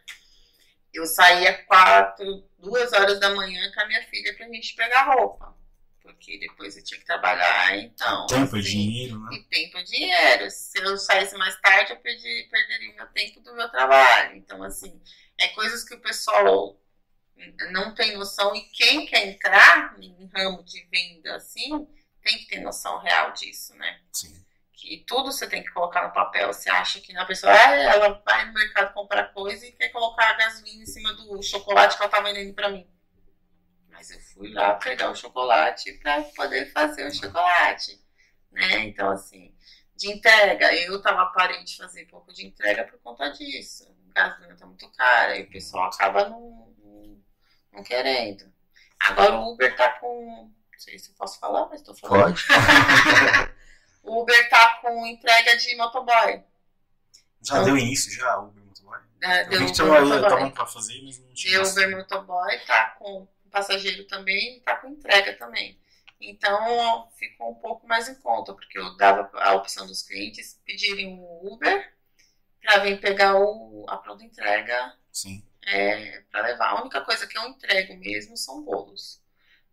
Eu 0.93 1.05
saía 1.05 1.53
quatro, 1.65 2.49
duas 2.59 2.93
horas 2.95 3.21
da 3.21 3.35
manhã 3.35 3.71
com 3.73 3.81
a 3.81 3.87
minha 3.87 4.03
filha 4.05 4.35
pra 4.35 4.47
gente 4.47 4.75
pegar 4.75 5.15
roupa. 5.15 5.55
Porque 6.01 6.39
depois 6.39 6.75
eu 6.75 6.83
tinha 6.83 6.99
que 6.99 7.05
trabalhar, 7.05 7.77
então. 7.77 8.27
Tempo 8.27 8.57
é 8.57 8.61
assim, 8.61 8.69
é 8.69 8.73
dinheiro, 8.73 9.21
né? 9.21 9.37
E 9.37 9.43
tempo 9.45 9.77
é 9.77 9.83
dinheiro. 9.83 10.51
Se 10.51 10.79
eu 10.79 10.97
saísse 10.97 11.37
mais 11.37 11.61
tarde, 11.61 11.93
eu 11.93 11.99
perdi, 11.99 12.49
perderia 12.51 12.93
o 12.93 12.97
meu 12.97 13.07
tempo 13.09 13.41
do 13.41 13.55
meu 13.55 13.69
trabalho. 13.69 14.35
Então, 14.35 14.63
assim, 14.63 14.99
é 15.39 15.49
coisas 15.49 15.85
que 15.85 15.95
o 15.95 16.01
pessoal 16.01 16.81
não 17.71 17.95
tem 17.95 18.17
noção 18.17 18.55
e 18.55 18.63
quem 18.63 19.07
quer 19.07 19.27
entrar 19.27 19.97
em 20.01 20.31
ramo 20.35 20.63
de 20.65 20.85
venda 20.87 21.37
assim 21.37 21.87
tem 22.23 22.39
que 22.39 22.47
ter 22.47 22.61
noção 22.61 22.99
real 22.99 23.33
disso, 23.33 23.75
né? 23.77 24.01
Sim. 24.13 24.45
Que 24.73 25.05
tudo 25.07 25.33
você 25.33 25.49
tem 25.49 25.63
que 25.63 25.71
colocar 25.71 26.07
no 26.07 26.13
papel. 26.13 26.53
Você 26.53 26.71
acha 26.71 27.01
que 27.01 27.17
a 27.17 27.25
pessoa 27.25 27.53
ah, 27.53 27.75
ela 27.75 28.23
vai 28.25 28.47
no 28.47 28.55
mercado 28.55 28.93
comprar 28.93 29.33
coisa 29.33 29.67
e 29.67 29.73
quer 29.73 29.89
colocar 29.89 30.31
a 30.31 30.35
gasolina 30.35 30.83
em 30.83 30.87
cima 30.87 31.13
do 31.15 31.43
chocolate 31.43 31.97
que 31.97 32.03
ela 32.03 32.11
tá 32.11 32.21
vendendo 32.21 32.55
para 32.55 32.69
mim. 32.69 32.89
Mas 33.89 34.11
eu 34.11 34.21
fui 34.21 34.53
lá 34.53 34.75
pegar 34.75 35.11
o 35.11 35.17
chocolate 35.17 35.93
para 35.95 36.23
poder 36.23 36.71
fazer 36.73 37.07
o 37.07 37.15
chocolate, 37.15 38.01
né? 38.53 38.87
Então 38.87 39.11
assim, 39.11 39.53
de 39.97 40.13
entrega, 40.13 40.73
eu 40.75 41.01
tava 41.03 41.27
parando 41.27 41.65
de 41.65 41.77
fazer 41.77 42.05
pouco 42.07 42.33
de 42.33 42.47
entrega 42.47 42.85
por 42.85 43.01
conta 43.01 43.31
disso 43.31 43.99
gasolina 44.19 44.57
tá 44.57 44.67
muito 44.67 44.91
cara 44.91 45.37
e 45.37 45.43
o 45.45 45.51
pessoal 45.51 45.87
acaba 45.87 46.29
não, 46.29 46.58
não 47.79 47.85
querendo. 47.85 48.53
Agora 49.01 49.37
o 49.37 49.53
Uber 49.53 49.75
tá 49.77 49.93
com. 49.93 50.53
Não 50.73 50.79
sei 50.79 50.99
se 50.99 51.11
eu 51.11 51.15
posso 51.15 51.39
falar, 51.39 51.69
mas 51.69 51.83
tô 51.83 51.95
falando. 51.95 52.35
Pode. 52.35 52.45
o 54.03 54.23
Uber 54.23 54.49
tá 54.51 54.79
com 54.83 55.07
entrega 55.07 55.57
de 55.57 55.77
motoboy. 55.77 56.43
Já 57.41 57.55
então, 57.55 57.65
deu 57.65 57.79
início 57.79 58.13
já, 58.13 58.39
Uber 58.39 58.65
Motoboy? 58.65 58.99
É, 59.23 59.45
deu 59.45 59.61
Uber 59.63 60.05
Motoboy. 60.05 60.21
Tá 60.21 60.37
bom 60.37 60.51
pra 60.51 60.67
fazer, 60.67 61.01
mas 61.03 61.19
não 61.19 61.29
Deu 61.33 61.63
Uber 61.63 61.97
Motoboy, 61.97 62.59
tá 62.67 62.97
com 62.99 63.29
passageiro 63.51 64.05
também 64.07 64.57
e 64.57 64.61
tá 64.61 64.77
com 64.77 64.89
entrega 64.89 65.35
também. 65.35 65.81
Então 66.21 67.09
ficou 67.17 67.53
um 67.53 67.55
pouco 67.55 67.87
mais 67.87 68.09
em 68.09 68.15
conta, 68.17 68.53
porque 68.53 68.77
eu 68.79 68.97
dava 68.97 69.31
a 69.35 69.55
opção 69.55 69.87
dos 69.87 70.03
clientes 70.03 70.61
pedirem 70.67 71.17
o 71.17 71.55
Uber 71.55 71.95
para 72.61 72.81
vir 72.81 73.01
pegar 73.01 73.37
o, 73.37 73.87
a 73.89 73.97
pronta 73.97 74.25
entrega 74.25 74.99
Sim. 75.13 75.48
É, 75.71 76.23
para 76.31 76.47
levar. 76.47 76.71
A 76.71 76.81
única 76.81 77.01
coisa 77.03 77.27
que 77.27 77.37
eu 77.37 77.43
entrego 77.45 77.97
mesmo 77.97 78.37
são 78.37 78.63
bolos. 78.63 79.23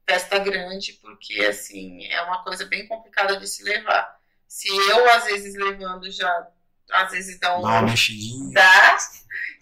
Festa 0.07 0.37
grande, 0.37 0.93
porque 1.01 1.41
assim, 1.45 2.05
é 2.07 2.21
uma 2.21 2.43
coisa 2.43 2.65
bem 2.65 2.87
complicada 2.87 3.37
de 3.37 3.47
se 3.47 3.63
levar. 3.63 4.19
Se 4.47 4.67
eu, 4.67 5.09
às 5.11 5.25
vezes, 5.25 5.55
levando 5.55 6.09
já, 6.11 6.47
às 6.91 7.11
vezes 7.11 7.39
dá 7.39 7.57
um. 7.57 7.61
Dá 7.61 7.67
uma 7.67 7.81
mexidinha. 7.83 8.53
Dá, 8.53 8.97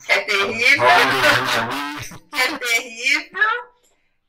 que 0.06 0.12
é 0.12 0.22
terrível, 0.22 0.88
que 2.34 2.42
é 2.42 2.58
terrível. 2.58 3.74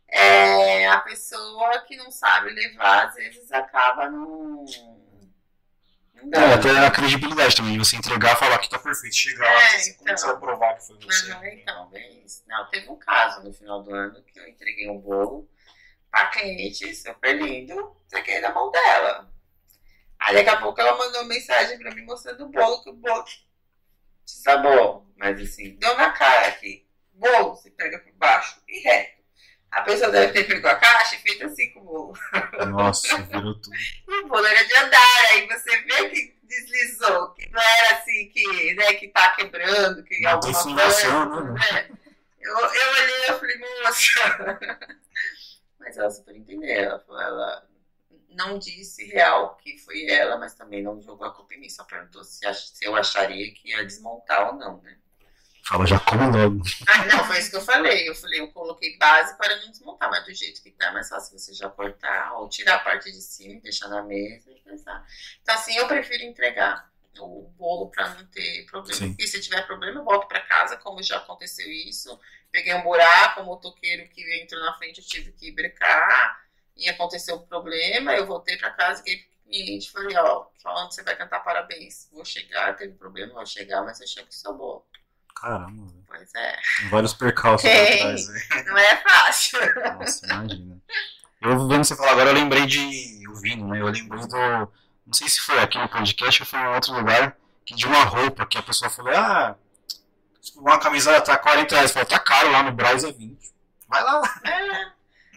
É, 0.09 0.87
a 0.88 1.01
pessoa 1.01 1.81
que 1.81 1.97
não 1.97 2.11
sabe 2.11 2.51
levar, 2.51 3.09
às 3.09 3.14
vezes 3.17 3.51
acaba 3.51 4.09
não. 4.09 4.64
É, 6.33 6.55
até 6.55 6.71
a 6.87 6.91
credibilidade 6.91 7.57
também, 7.57 7.79
você 7.79 7.97
entregar 7.97 8.35
e 8.35 8.37
falar 8.39 8.59
que 8.59 8.69
tá 8.71 8.79
perfeito. 8.79 9.15
Chegar 9.15 9.45
lá, 9.45 9.63
É, 9.63 9.79
você 9.79 9.91
então. 9.91 10.05
começar 10.05 10.31
a 10.33 10.37
provar 10.37 10.75
que 10.75 10.87
foi 10.87 10.97
você. 10.99 11.33
Aham, 11.33 11.47
então, 11.49 11.89
bem 11.91 12.23
isso. 12.25 12.43
Não, 12.47 12.69
teve 12.71 12.89
um 12.91 12.97
caso 12.97 13.43
no 13.43 13.53
final 13.53 13.83
do 13.83 13.95
ano 13.95 14.23
que 14.25 14.39
eu 14.39 14.49
entreguei 14.49 14.89
um 14.89 14.99
bolo 14.99 15.49
pra 16.11 16.27
cliente, 16.27 16.95
super 16.95 17.37
lindo, 17.37 17.97
entreguei 18.07 18.41
na 18.41 18.53
mão 18.53 18.71
dela. 18.71 19.31
Aí 20.19 20.35
daqui 20.37 20.49
a 20.49 20.61
pouco 20.61 20.81
ela 20.81 20.97
mandou 20.97 21.21
uma 21.23 21.29
mensagem 21.29 21.79
pra 21.79 21.95
mim 21.95 22.05
mostrando 22.05 22.45
o 22.45 22.49
bolo, 22.49 22.83
que 22.83 22.91
o 22.91 22.95
bolo 22.95 23.25
desabou. 24.25 25.07
Mas 25.17 25.41
assim, 25.41 25.77
deu 25.77 25.97
na 25.97 26.11
cara 26.11 26.53
que 26.53 26.87
bolo 27.13 27.55
você 27.57 27.71
pega 27.71 27.99
por 27.99 28.13
baixo 28.15 28.61
e 28.69 28.81
reto. 28.81 29.24
A 29.75 29.83
pessoa 29.83 30.11
deve 30.11 30.33
ter 30.33 30.45
pegado 30.45 30.77
a 30.77 30.81
caixa 30.81 31.17
e 31.17 31.19
feito 31.19 31.45
assim 31.47 31.71
com 31.73 31.81
o 31.81 31.85
bolo. 31.85 32.19
Nossa, 32.71 33.17
virou 33.23 33.55
tudo. 33.61 33.77
O 34.25 34.29
bolo 34.29 34.47
era 34.47 34.63
de 34.65 34.75
andar, 34.77 35.27
aí 35.33 35.47
você 35.49 35.81
vê 35.83 36.09
que 36.11 36.35
deslizou, 36.45 37.31
que 37.35 37.49
não 37.51 37.61
era 37.61 37.97
assim 37.99 38.29
que, 38.29 38.75
né, 38.75 38.95
que 38.95 39.09
tá 39.09 39.31
quebrando, 39.35 40.03
que 40.05 40.21
Não 40.21 40.31
alguma 40.33 40.53
coisa. 40.63 41.27
né? 41.27 41.53
né? 41.73 41.89
Eu, 42.41 42.53
eu 42.59 42.91
olhei 42.93 43.25
e 43.29 43.33
falei, 43.33 43.59
moça. 43.59 44.59
Mas 45.81 45.97
ela 45.99 46.11
super 46.11 46.37
entendeu. 46.37 46.69
Ela, 46.69 47.03
ela 47.25 47.69
não 48.31 48.59
disse 48.59 49.05
real 49.07 49.57
que 49.57 49.79
foi 49.79 50.07
ela, 50.07 50.37
mas 50.37 50.55
também 50.55 50.83
não 50.83 51.01
jogou 51.01 51.27
a 51.27 51.33
culpa 51.35 51.55
em 51.55 51.61
mim. 51.61 51.69
Só 51.69 51.85
perguntou 51.85 52.25
se, 52.25 52.45
ach- 52.47 52.69
se 52.73 52.85
eu 52.85 52.97
acharia 52.97 53.53
que 53.55 53.69
ia 53.71 53.85
desmontar 53.85 54.49
ou 54.49 54.55
não, 54.55 54.81
né? 54.83 54.97
Fala, 55.66 55.87
já 55.87 55.98
como 55.98 56.31
logo. 56.31 56.62
Ah, 56.87 57.07
não, 57.09 57.24
foi 57.24 57.38
isso 57.38 57.50
que 57.50 57.57
eu 57.57 57.62
falei. 57.62 58.07
Eu 58.09 58.14
falei, 58.14 58.40
eu 58.40 58.53
coloquei 58.53 58.98
base 58.98 59.37
para 59.38 59.57
não 59.61 59.70
desmontar, 59.70 60.11
mas 60.11 60.24
do 60.24 60.35
jeito 60.35 60.62
que 60.62 60.70
tá, 60.70 60.88
é 60.88 60.92
mais 60.92 61.09
fácil 61.09 61.38
você 61.38 61.55
já 61.55 61.70
cortar 61.70 62.35
ou 62.35 62.48
tirar 62.50 62.77
a 62.77 62.79
parte 62.81 63.11
de 63.11 63.22
cima 63.22 63.55
e 63.55 63.61
deixar 63.61 63.88
na 63.88 64.03
mesa 64.03 64.50
e 64.50 64.61
pensar. 64.61 65.07
Então, 65.40 65.55
assim, 65.55 65.74
eu 65.77 65.88
prefiro 65.88 66.22
entregar 66.24 66.92
o 67.18 67.48
bolo 67.57 67.90
para 67.90 68.11
não 68.11 68.27
ter 68.27 68.66
problema. 68.66 68.98
Sim. 68.98 69.16
E 69.18 69.27
se 69.27 69.40
tiver 69.40 69.66
problema, 69.66 70.00
eu 70.00 70.05
volto 70.05 70.29
para 70.29 70.40
casa, 70.40 70.77
como 70.77 71.03
já 71.03 71.16
aconteceu 71.16 71.70
isso. 71.70 72.18
Peguei 72.53 72.74
um 72.74 72.83
buraco, 72.83 73.40
o 73.40 73.46
motoqueiro 73.46 74.07
que 74.11 74.42
entrou 74.42 74.62
na 74.62 74.74
frente, 74.74 74.98
eu 74.98 75.07
tive 75.07 75.33
que 75.33 75.50
brecar 75.50 76.44
e 76.77 76.90
aconteceu 76.90 77.37
o 77.37 77.46
problema. 77.46 78.14
Eu 78.14 78.27
voltei 78.27 78.59
para 78.59 78.70
casa 78.70 79.03
e 79.07 79.16
cliente. 79.44 79.90
Falei, 79.90 80.16
ó, 80.16 80.46
falando 80.62 80.88
que 80.88 80.94
você 80.94 81.03
vai 81.03 81.16
cantar 81.16 81.40
parabéns. 81.40 82.09
Vou 82.12 82.24
chegar, 82.24 82.77
teve 82.77 82.92
problema, 82.94 83.33
vou 83.33 83.46
chegar, 83.46 83.83
mas 83.83 84.00
eu 84.00 84.07
chego 84.07 84.27
com 84.27 84.33
o 84.33 84.35
seu 84.35 84.55
bolo. 84.55 84.87
Caramba. 85.44 85.94
Pois 86.07 86.35
é, 86.37 86.57
vários 86.90 87.12
percalços 87.14 87.68
Tem. 87.68 87.94
atrás, 87.94 88.26
velho. 88.26 88.66
não 88.66 88.78
é 88.78 88.96
fácil. 88.96 89.59
Nossa, 89.98 90.26
imagina. 90.26 90.83
Eu 91.40 91.68
vendo 91.68 91.85
você 91.85 91.96
falar 91.96 92.12
agora, 92.12 92.30
eu 92.30 92.35
lembrei 92.35 92.66
de. 92.66 93.22
ouvindo, 93.28 93.66
né? 93.66 93.80
Eu 93.80 93.87
lembrei 93.87 94.20
do. 94.26 94.72
Não 95.07 95.12
sei 95.12 95.28
se 95.28 95.40
foi 95.40 95.59
aqui 95.59 95.76
no 95.78 95.88
podcast 95.88 96.42
ou 96.42 96.46
foi 96.46 96.59
em 96.59 96.66
outro 96.68 96.94
lugar, 96.94 97.37
que 97.66 97.74
de 97.74 97.87
uma 97.87 98.04
roupa 98.04 98.46
que 98.46 98.57
a 98.57 98.62
pessoa 98.62 98.90
falou, 98.90 99.12
ah, 99.14 99.54
uma 100.57 100.78
camiseta 100.78 101.20
tá 101.20 101.37
40 101.37 101.74
reais. 101.74 101.90
Falou, 101.92 102.09
tá 102.09 102.18
caro 102.18 102.50
lá 102.50 102.62
no 102.62 102.72
Braz 102.72 103.04
é 103.04 103.12
20. 103.12 103.38
Vai 103.88 104.02
lá, 104.02 104.22
É. 104.44 104.94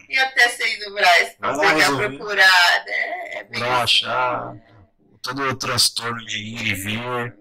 E 0.08 0.18
até 0.18 0.48
sair 0.48 0.78
do 0.78 0.94
Braz 0.94 1.36
resolver. 1.76 2.08
procurar, 2.16 2.84
né? 2.86 3.38
É 3.38 3.44
bem 3.44 3.60
Pra 3.60 3.82
achar 3.82 4.54
todo 5.20 5.42
o 5.42 5.54
transtorno 5.54 6.24
de 6.24 6.38
ir 6.38 6.66
e 6.68 6.74
vir. 6.74 7.37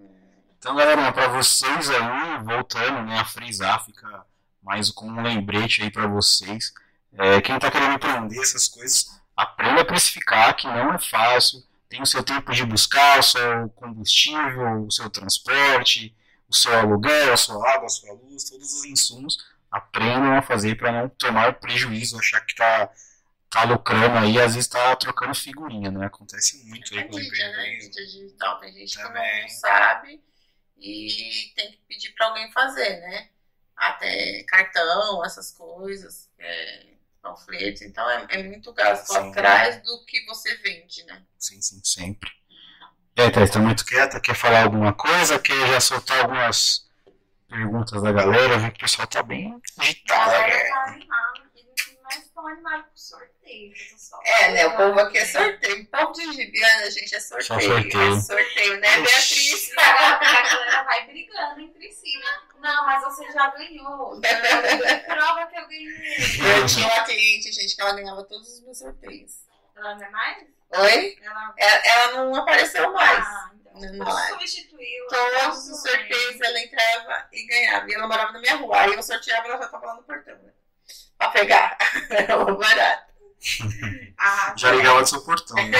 Então, 0.67 0.75
galera, 0.75 1.13
para 1.13 1.29
vocês 1.29 1.89
aí, 1.89 2.43
voltando 2.43 3.01
né, 3.03 3.19
a 3.19 3.23
frisar, 3.23 3.85
fica 3.85 4.25
mais 4.61 4.91
com 4.91 5.07
um 5.07 5.21
lembrete 5.21 5.81
aí 5.81 5.89
para 5.89 6.07
vocês. 6.07 6.73
É, 7.13 7.39
quem 7.39 7.57
tá 7.57 7.71
querendo 7.71 7.93
aprender 7.95 8.37
essas 8.41 8.67
coisas, 8.67 9.17
aprenda 9.33 9.79
a 9.79 9.85
precificar, 9.85 10.53
que 10.57 10.67
não 10.67 10.93
é 10.93 10.99
fácil. 10.99 11.63
Tem 11.87 12.01
o 12.01 12.05
seu 12.05 12.21
tempo 12.21 12.51
de 12.51 12.65
buscar, 12.65 13.17
o 13.17 13.23
seu 13.23 13.69
combustível, 13.77 14.85
o 14.85 14.91
seu 14.91 15.09
transporte, 15.09 16.13
o 16.49 16.53
seu 16.53 16.77
aluguel, 16.77 17.31
a 17.31 17.37
sua 17.37 17.65
água, 17.71 17.85
a 17.85 17.89
sua 17.89 18.11
luz, 18.11 18.43
todos 18.49 18.73
os 18.73 18.83
insumos. 18.83 19.37
Aprendam 19.71 20.35
a 20.35 20.41
fazer 20.41 20.75
para 20.75 20.91
não 20.91 21.07
tomar 21.07 21.61
prejuízo, 21.61 22.19
achar 22.19 22.41
que 22.41 22.53
tá, 22.53 22.89
tá 23.49 23.63
lucrando 23.63 24.17
aí, 24.17 24.37
às 24.37 24.53
vezes 24.53 24.67
tá 24.67 24.93
trocando 24.97 25.33
figurinha, 25.33 25.89
né? 25.89 26.07
Acontece 26.07 26.61
muito 26.65 26.93
aí 26.93 26.99
É 26.99 27.03
com 27.05 27.15
mídia, 27.15 27.51
né? 27.53 27.69
Mídia 27.77 28.05
digital. 28.05 28.59
Tem 28.59 28.73
gente 28.73 28.97
que 28.97 29.01
Também. 29.01 29.41
não 29.43 29.49
sabe 29.49 30.26
e 30.79 31.51
tem 31.55 31.71
que 31.71 31.77
pedir 31.87 32.13
pra 32.13 32.27
alguém 32.27 32.51
fazer, 32.51 32.99
né? 33.01 33.29
Até 33.75 34.43
cartão, 34.43 35.23
essas 35.25 35.51
coisas, 35.51 36.29
é, 36.39 36.85
panfletos. 37.21 37.81
Então 37.81 38.09
é, 38.09 38.25
é 38.29 38.43
muito 38.43 38.73
gasto 38.73 39.13
Sim. 39.13 39.29
atrás 39.29 39.81
do 39.83 40.05
que 40.05 40.25
você 40.25 40.55
vende, 40.57 41.03
né? 41.05 41.23
Sim, 41.37 41.61
sim, 41.61 41.81
sempre. 41.83 42.29
E 43.15 43.21
aí, 43.21 43.31
Thaís, 43.31 43.49
tá 43.49 43.59
muito 43.59 43.83
quieta? 43.83 44.19
Quer 44.19 44.35
falar 44.35 44.63
alguma 44.63 44.93
coisa? 44.93 45.39
Quer 45.39 45.67
já 45.67 45.79
soltar 45.79 46.19
algumas 46.19 46.87
perguntas 47.47 48.01
da 48.01 48.11
galera? 48.11 48.53
Eu 48.53 48.59
vi 48.59 48.71
que 48.71 48.77
o 48.77 48.81
pessoal 48.81 49.07
tá 49.07 49.23
bem 49.23 49.59
agitado. 49.79 50.31
né? 50.31 51.06
Com 52.55 52.83
sorteio. 52.95 53.71
pessoal. 53.73 54.21
É, 54.25 54.51
né? 54.51 54.65
O 54.67 54.77
povo 54.77 54.99
aqui 54.99 55.17
é 55.17 55.25
sorteio. 55.25 55.83
O 55.83 55.85
povo 55.87 56.11
de 56.13 56.33
Gibiana, 56.33 56.89
gente, 56.91 57.15
é 57.15 57.19
sorteio. 57.19 57.45
Só 57.47 57.59
sorteio. 57.59 58.13
É 58.17 58.21
sorteio, 58.21 58.79
né, 58.79 58.95
Beatriz? 59.01 59.69
E 59.69 59.79
a 59.79 60.43
galera- 60.43 60.83
vai 60.83 61.05
brigando 61.07 61.61
entre 61.61 61.91
si, 61.91 62.17
né? 62.17 62.39
Não, 62.59 62.85
mas 62.85 63.03
você 63.03 63.31
já 63.31 63.47
ganhou. 63.51 64.15
Não, 64.15 64.21
prova 65.07 65.47
que 65.47 65.57
eu 65.57 65.67
ganhei. 65.67 66.57
Eu 66.57 66.65
tinha 66.65 66.87
uma 66.87 67.03
cliente, 67.03 67.51
gente, 67.51 67.75
que 67.75 67.81
ela 67.81 67.93
ganhava 67.93 68.23
todos 68.23 68.47
os 68.49 68.61
meus 68.61 68.77
sorteios. 68.79 69.31
Ela 69.75 69.95
não 69.95 70.03
é 70.05 70.09
mais? 70.09 70.43
Oi? 70.75 71.17
Ela. 71.21 71.53
Ela, 71.57 71.81
ela 71.85 72.11
não 72.25 72.35
apareceu 72.35 72.91
mais. 72.91 73.19
Ah, 73.25 73.51
então. 73.53 73.81
Não, 73.81 73.93
não 74.05 74.19
é. 74.19 74.27
Substituiu. 74.29 75.07
Todos 75.07 75.69
os 75.69 75.81
sorteios 75.81 76.41
ela 76.41 76.59
entrava 76.59 77.27
e 77.31 77.45
ganhava. 77.45 77.89
E 77.89 77.93
ela 77.93 78.07
morava 78.07 78.31
na 78.33 78.39
minha 78.39 78.55
rua. 78.55 78.81
Aí 78.81 78.93
eu 78.93 79.03
sorteava 79.03 79.47
e 79.47 79.51
ela 79.51 79.61
já 79.61 79.67
tava 79.69 79.85
lá 79.85 79.93
no 79.95 80.03
portão, 80.03 80.35
né? 80.39 80.51
Pegar. 81.31 81.77
Era 82.09 82.37
uma 82.37 82.55
barata. 82.55 83.07
Ah, 84.17 84.53
Já 84.57 84.71
ligava 84.71 85.01
do 85.01 85.07
seu 85.07 85.23
portão. 85.23 85.55
Né? 85.55 85.77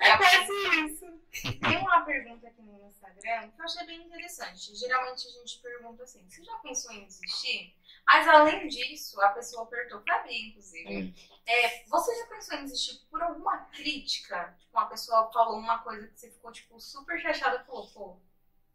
É 0.00 0.16
quase 0.16 0.52
isso. 0.84 1.12
Tem 1.60 1.78
uma 1.78 2.02
pergunta 2.02 2.46
aqui 2.46 2.60
no 2.62 2.88
Instagram 2.88 3.50
que 3.50 3.60
eu 3.60 3.64
achei 3.64 3.86
bem 3.86 4.02
interessante. 4.02 4.74
Geralmente 4.76 5.26
a 5.26 5.30
gente 5.30 5.58
pergunta 5.60 6.02
assim: 6.02 6.24
você 6.28 6.44
já 6.44 6.56
pensou 6.58 6.92
em 6.92 7.06
desistir? 7.06 7.74
Mas 8.06 8.26
além 8.28 8.68
disso, 8.68 9.20
a 9.20 9.28
pessoa 9.28 9.62
apertou 9.64 10.00
pra 10.00 10.24
mim, 10.24 10.48
inclusive. 10.48 10.96
Hum. 10.96 11.14
É, 11.46 11.84
você 11.88 12.14
já 12.18 12.26
pensou 12.26 12.58
em 12.58 12.64
desistir 12.64 13.00
por 13.10 13.22
alguma 13.22 13.58
crítica? 13.66 14.54
Tipo, 14.58 14.76
uma 14.78 14.86
pessoa 14.86 15.30
falou 15.32 15.58
uma 15.58 15.78
coisa 15.78 16.06
que 16.08 16.20
você 16.20 16.30
ficou, 16.30 16.52
tipo, 16.52 16.80
super 16.80 17.20
chateada 17.20 17.62
e 17.62 17.66
falou, 17.66 17.86
pô, 17.90 18.16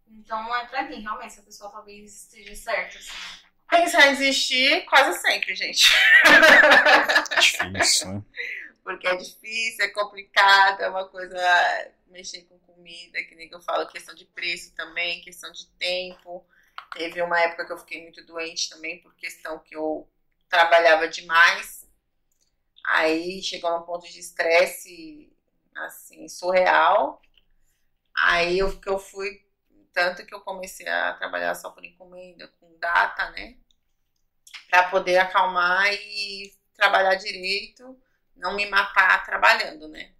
então 0.08 0.44
não 0.44 0.56
é 0.56 0.66
pra 0.66 0.84
mim, 0.84 1.02
realmente, 1.02 1.28
essa 1.34 1.42
pessoa 1.44 1.70
talvez 1.72 2.24
esteja 2.24 2.56
certa, 2.56 2.98
assim. 2.98 3.12
Pensar 3.70 4.08
em 4.08 4.12
desistir 4.16 4.86
quase 4.86 5.20
sempre, 5.20 5.56
gente. 5.56 5.92
Difícil, 7.40 8.14
né? 8.14 8.22
Porque 8.84 9.08
é 9.08 9.16
difícil, 9.16 9.86
é 9.86 9.90
complicado, 9.90 10.82
é 10.82 10.90
uma 10.90 11.08
coisa 11.10 11.38
mexer 12.08 12.44
com 12.44 12.58
comida, 12.60 13.22
que 13.24 13.36
nem 13.36 13.50
que 13.50 13.56
eu 13.56 13.62
falo, 13.62 13.88
questão 13.88 14.16
de 14.16 14.26
preço 14.26 14.74
também, 14.76 15.22
questão 15.22 15.52
de 15.52 15.68
tempo. 15.72 16.46
Teve 16.94 17.22
uma 17.22 17.40
época 17.42 17.66
que 17.66 17.74
eu 17.74 17.78
fiquei 17.78 18.02
muito 18.02 18.26
doente 18.26 18.70
também, 18.70 19.02
por 19.02 19.14
questão 19.16 19.60
que 19.60 19.76
eu 19.76 20.08
trabalhava 20.50 21.08
demais. 21.08 21.86
Aí 22.86 23.44
chegou 23.44 23.72
num 23.72 23.86
ponto 23.86 24.08
de 24.08 24.20
estresse, 24.20 25.30
assim, 25.76 26.28
surreal. 26.30 27.22
Aí 28.16 28.60
eu, 28.60 28.80
que 28.80 28.88
eu 28.88 28.98
fui, 28.98 29.46
tanto 29.98 30.24
que 30.28 30.34
eu 30.36 30.42
comecei 30.42 30.88
a 30.88 31.14
trabalhar 31.14 31.56
só 31.56 31.72
por 31.72 31.84
encomenda, 31.84 32.48
com 32.60 32.78
data, 32.78 33.32
né? 33.32 33.58
Pra 34.70 34.90
poder 34.90 35.18
acalmar 35.18 35.92
e 35.92 36.56
trabalhar 36.76 37.16
direito 37.16 38.00
não 38.36 38.56
me 38.56 38.68
matar 38.68 39.26
trabalhando, 39.26 39.88
né? 39.88 40.14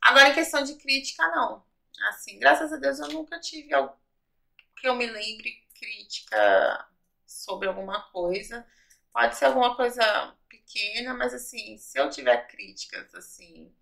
Agora, 0.00 0.30
em 0.30 0.34
questão 0.34 0.64
de 0.64 0.74
crítica, 0.74 1.24
não. 1.28 1.64
Assim, 2.08 2.36
graças 2.40 2.72
a 2.72 2.76
Deus 2.76 2.98
eu 2.98 3.06
nunca 3.10 3.38
tive 3.38 3.72
algo 3.72 3.96
que 4.76 4.88
eu 4.88 4.96
me 4.96 5.06
lembre 5.06 5.64
crítica 5.78 6.88
sobre 7.24 7.68
alguma 7.68 8.02
coisa. 8.10 8.66
Pode 9.12 9.36
ser 9.36 9.44
alguma 9.44 9.76
coisa 9.76 10.36
pequena, 10.48 11.14
mas 11.14 11.32
assim, 11.32 11.78
se 11.78 11.96
eu 11.96 12.10
tiver 12.10 12.48
críticas, 12.48 13.14
assim, 13.14 13.72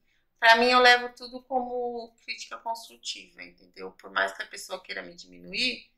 pra 0.41 0.57
mim 0.57 0.69
eu 0.71 0.81
levo 0.81 1.15
tudo 1.15 1.43
como 1.45 2.15
crítica 2.25 2.59
construtiva, 2.59 3.45
entendeu? 3.45 3.93
Por 3.93 4.11
mais 4.13 4.33
que 4.35 4.43
a 4.43 4.49
pessoa 4.49 4.83
queira 4.83 5.03
me 5.03 5.15
diminuir, 5.15 5.91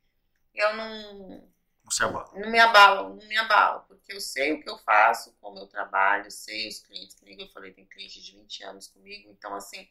eu 0.55 0.77
não, 0.77 1.51
Não 1.85 1.91
se 1.93 2.03
abala. 2.05 2.33
não 2.33 2.51
me 2.51 2.59
abalo, 2.59 3.17
não 3.17 3.27
me 3.27 3.37
abalo, 3.37 3.85
porque 3.89 4.13
eu 4.13 4.21
sei 4.21 4.53
o 4.55 4.63
que 4.63 4.71
eu 4.71 4.79
faço, 4.79 5.35
como 5.41 5.59
eu 5.59 5.67
trabalho, 5.67 6.31
sei 6.31 6.69
os 6.69 6.81
clientes, 6.81 7.15
que 7.17 7.25
nem 7.25 7.41
eu 7.41 7.49
falei, 7.49 7.73
tem 7.73 7.87
cliente 7.87 8.23
de 8.23 8.33
20 8.33 8.65
anos 8.65 8.89
comigo, 8.89 9.31
então 9.31 9.55
assim, 9.55 9.89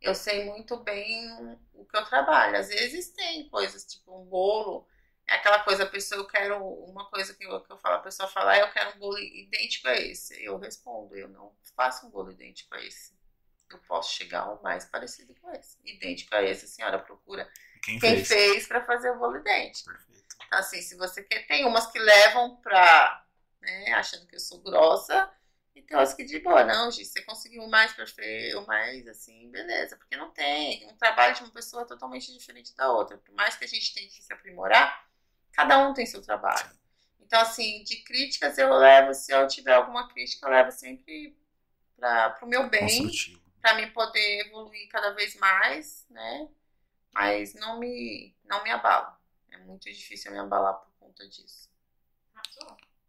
eu 0.00 0.14
sei 0.14 0.44
muito 0.46 0.76
bem 0.78 1.30
o 1.74 1.84
que 1.86 1.96
eu 1.96 2.04
trabalho. 2.06 2.56
Às 2.58 2.68
vezes 2.68 3.10
tem 3.10 3.48
coisas, 3.48 3.84
tipo 3.86 4.16
um 4.20 4.24
bolo, 4.26 4.86
é 5.26 5.34
aquela 5.36 5.60
coisa, 5.64 5.84
a 5.84 5.88
pessoa, 5.90 6.20
eu 6.20 6.26
quero 6.28 6.58
uma 6.64 7.06
coisa 7.10 7.34
que 7.34 7.44
eu, 7.44 7.60
que 7.62 7.72
eu 7.72 7.78
falo, 7.78 7.96
a 7.96 8.00
pessoa 8.00 8.28
fala, 8.28 8.52
ah, 8.52 8.58
eu 8.58 8.72
quero 8.72 8.96
um 8.96 9.00
bolo 9.00 9.18
idêntico 9.18 9.88
a 9.88 9.94
esse. 9.96 10.42
Eu 10.44 10.58
respondo, 10.58 11.16
eu 11.16 11.28
não 11.28 11.54
faço 11.76 12.06
um 12.06 12.10
bolo 12.10 12.30
idêntico 12.32 12.74
a 12.74 12.84
esse. 12.84 13.15
Eu 13.70 13.78
posso 13.80 14.14
chegar 14.14 14.42
ao 14.42 14.62
mais 14.62 14.84
parecido 14.84 15.34
com 15.40 15.50
esse. 15.52 15.76
Idêntico 15.84 16.34
a 16.34 16.42
esse, 16.42 16.64
a 16.64 16.68
senhora 16.68 16.98
procura 16.98 17.50
Quem, 17.82 17.98
quem 17.98 18.24
fez? 18.24 18.28
fez 18.28 18.68
para 18.68 18.84
fazer 18.84 19.10
o 19.10 19.18
bolo 19.18 19.36
idêntico. 19.38 19.90
Perfeito. 19.90 20.36
Então, 20.46 20.58
assim, 20.58 20.80
se 20.80 20.96
você 20.96 21.22
quer, 21.22 21.46
tem 21.46 21.64
umas 21.64 21.86
que 21.86 21.98
levam 21.98 22.56
pra, 22.56 23.26
né, 23.60 23.92
achando 23.94 24.26
que 24.26 24.36
eu 24.36 24.40
sou 24.40 24.60
grossa, 24.62 25.30
e 25.74 25.82
tem 25.82 25.96
outras 25.96 26.14
que 26.14 26.24
de 26.24 26.38
boa, 26.40 26.64
não, 26.64 26.90
Gi, 26.90 27.04
você 27.04 27.20
conseguiu 27.22 27.62
o 27.62 27.70
mais 27.70 27.92
perfeito, 27.92 28.58
o 28.58 28.66
mais, 28.66 29.06
assim, 29.08 29.50
beleza, 29.50 29.96
porque 29.96 30.16
não 30.16 30.30
tem, 30.30 30.88
um 30.90 30.96
trabalho 30.96 31.34
de 31.34 31.42
uma 31.42 31.52
pessoa 31.52 31.82
é 31.82 31.86
totalmente 31.86 32.32
diferente 32.32 32.74
da 32.74 32.90
outra, 32.90 33.18
por 33.18 33.34
mais 33.34 33.56
que 33.56 33.64
a 33.64 33.68
gente 33.68 33.92
tenha 33.92 34.08
que 34.08 34.22
se 34.22 34.32
aprimorar, 34.32 35.06
cada 35.52 35.78
um 35.78 35.92
tem 35.92 36.06
seu 36.06 36.22
trabalho. 36.22 36.70
Então, 37.20 37.40
assim, 37.40 37.82
de 37.82 37.96
críticas 38.04 38.56
eu 38.56 38.72
levo, 38.72 39.12
se 39.12 39.32
eu 39.32 39.46
tiver 39.48 39.74
alguma 39.74 40.08
crítica, 40.08 40.46
eu 40.46 40.50
levo 40.50 40.70
sempre 40.70 41.36
para 41.98 42.38
o 42.40 42.46
meu 42.46 42.70
bem, 42.70 43.02
Construtivo. 43.02 43.45
Para 43.66 43.74
mim 43.74 43.90
poder 43.90 44.46
evoluir 44.46 44.88
cada 44.88 45.10
vez 45.10 45.34
mais, 45.40 46.06
né? 46.08 46.46
Mas 47.12 47.52
não 47.54 47.80
me, 47.80 48.32
não 48.44 48.62
me 48.62 48.70
abalo. 48.70 49.08
É 49.50 49.58
muito 49.58 49.90
difícil 49.90 50.30
me 50.30 50.38
abalar 50.38 50.74
por 50.74 50.92
conta 51.00 51.28
disso. 51.28 51.68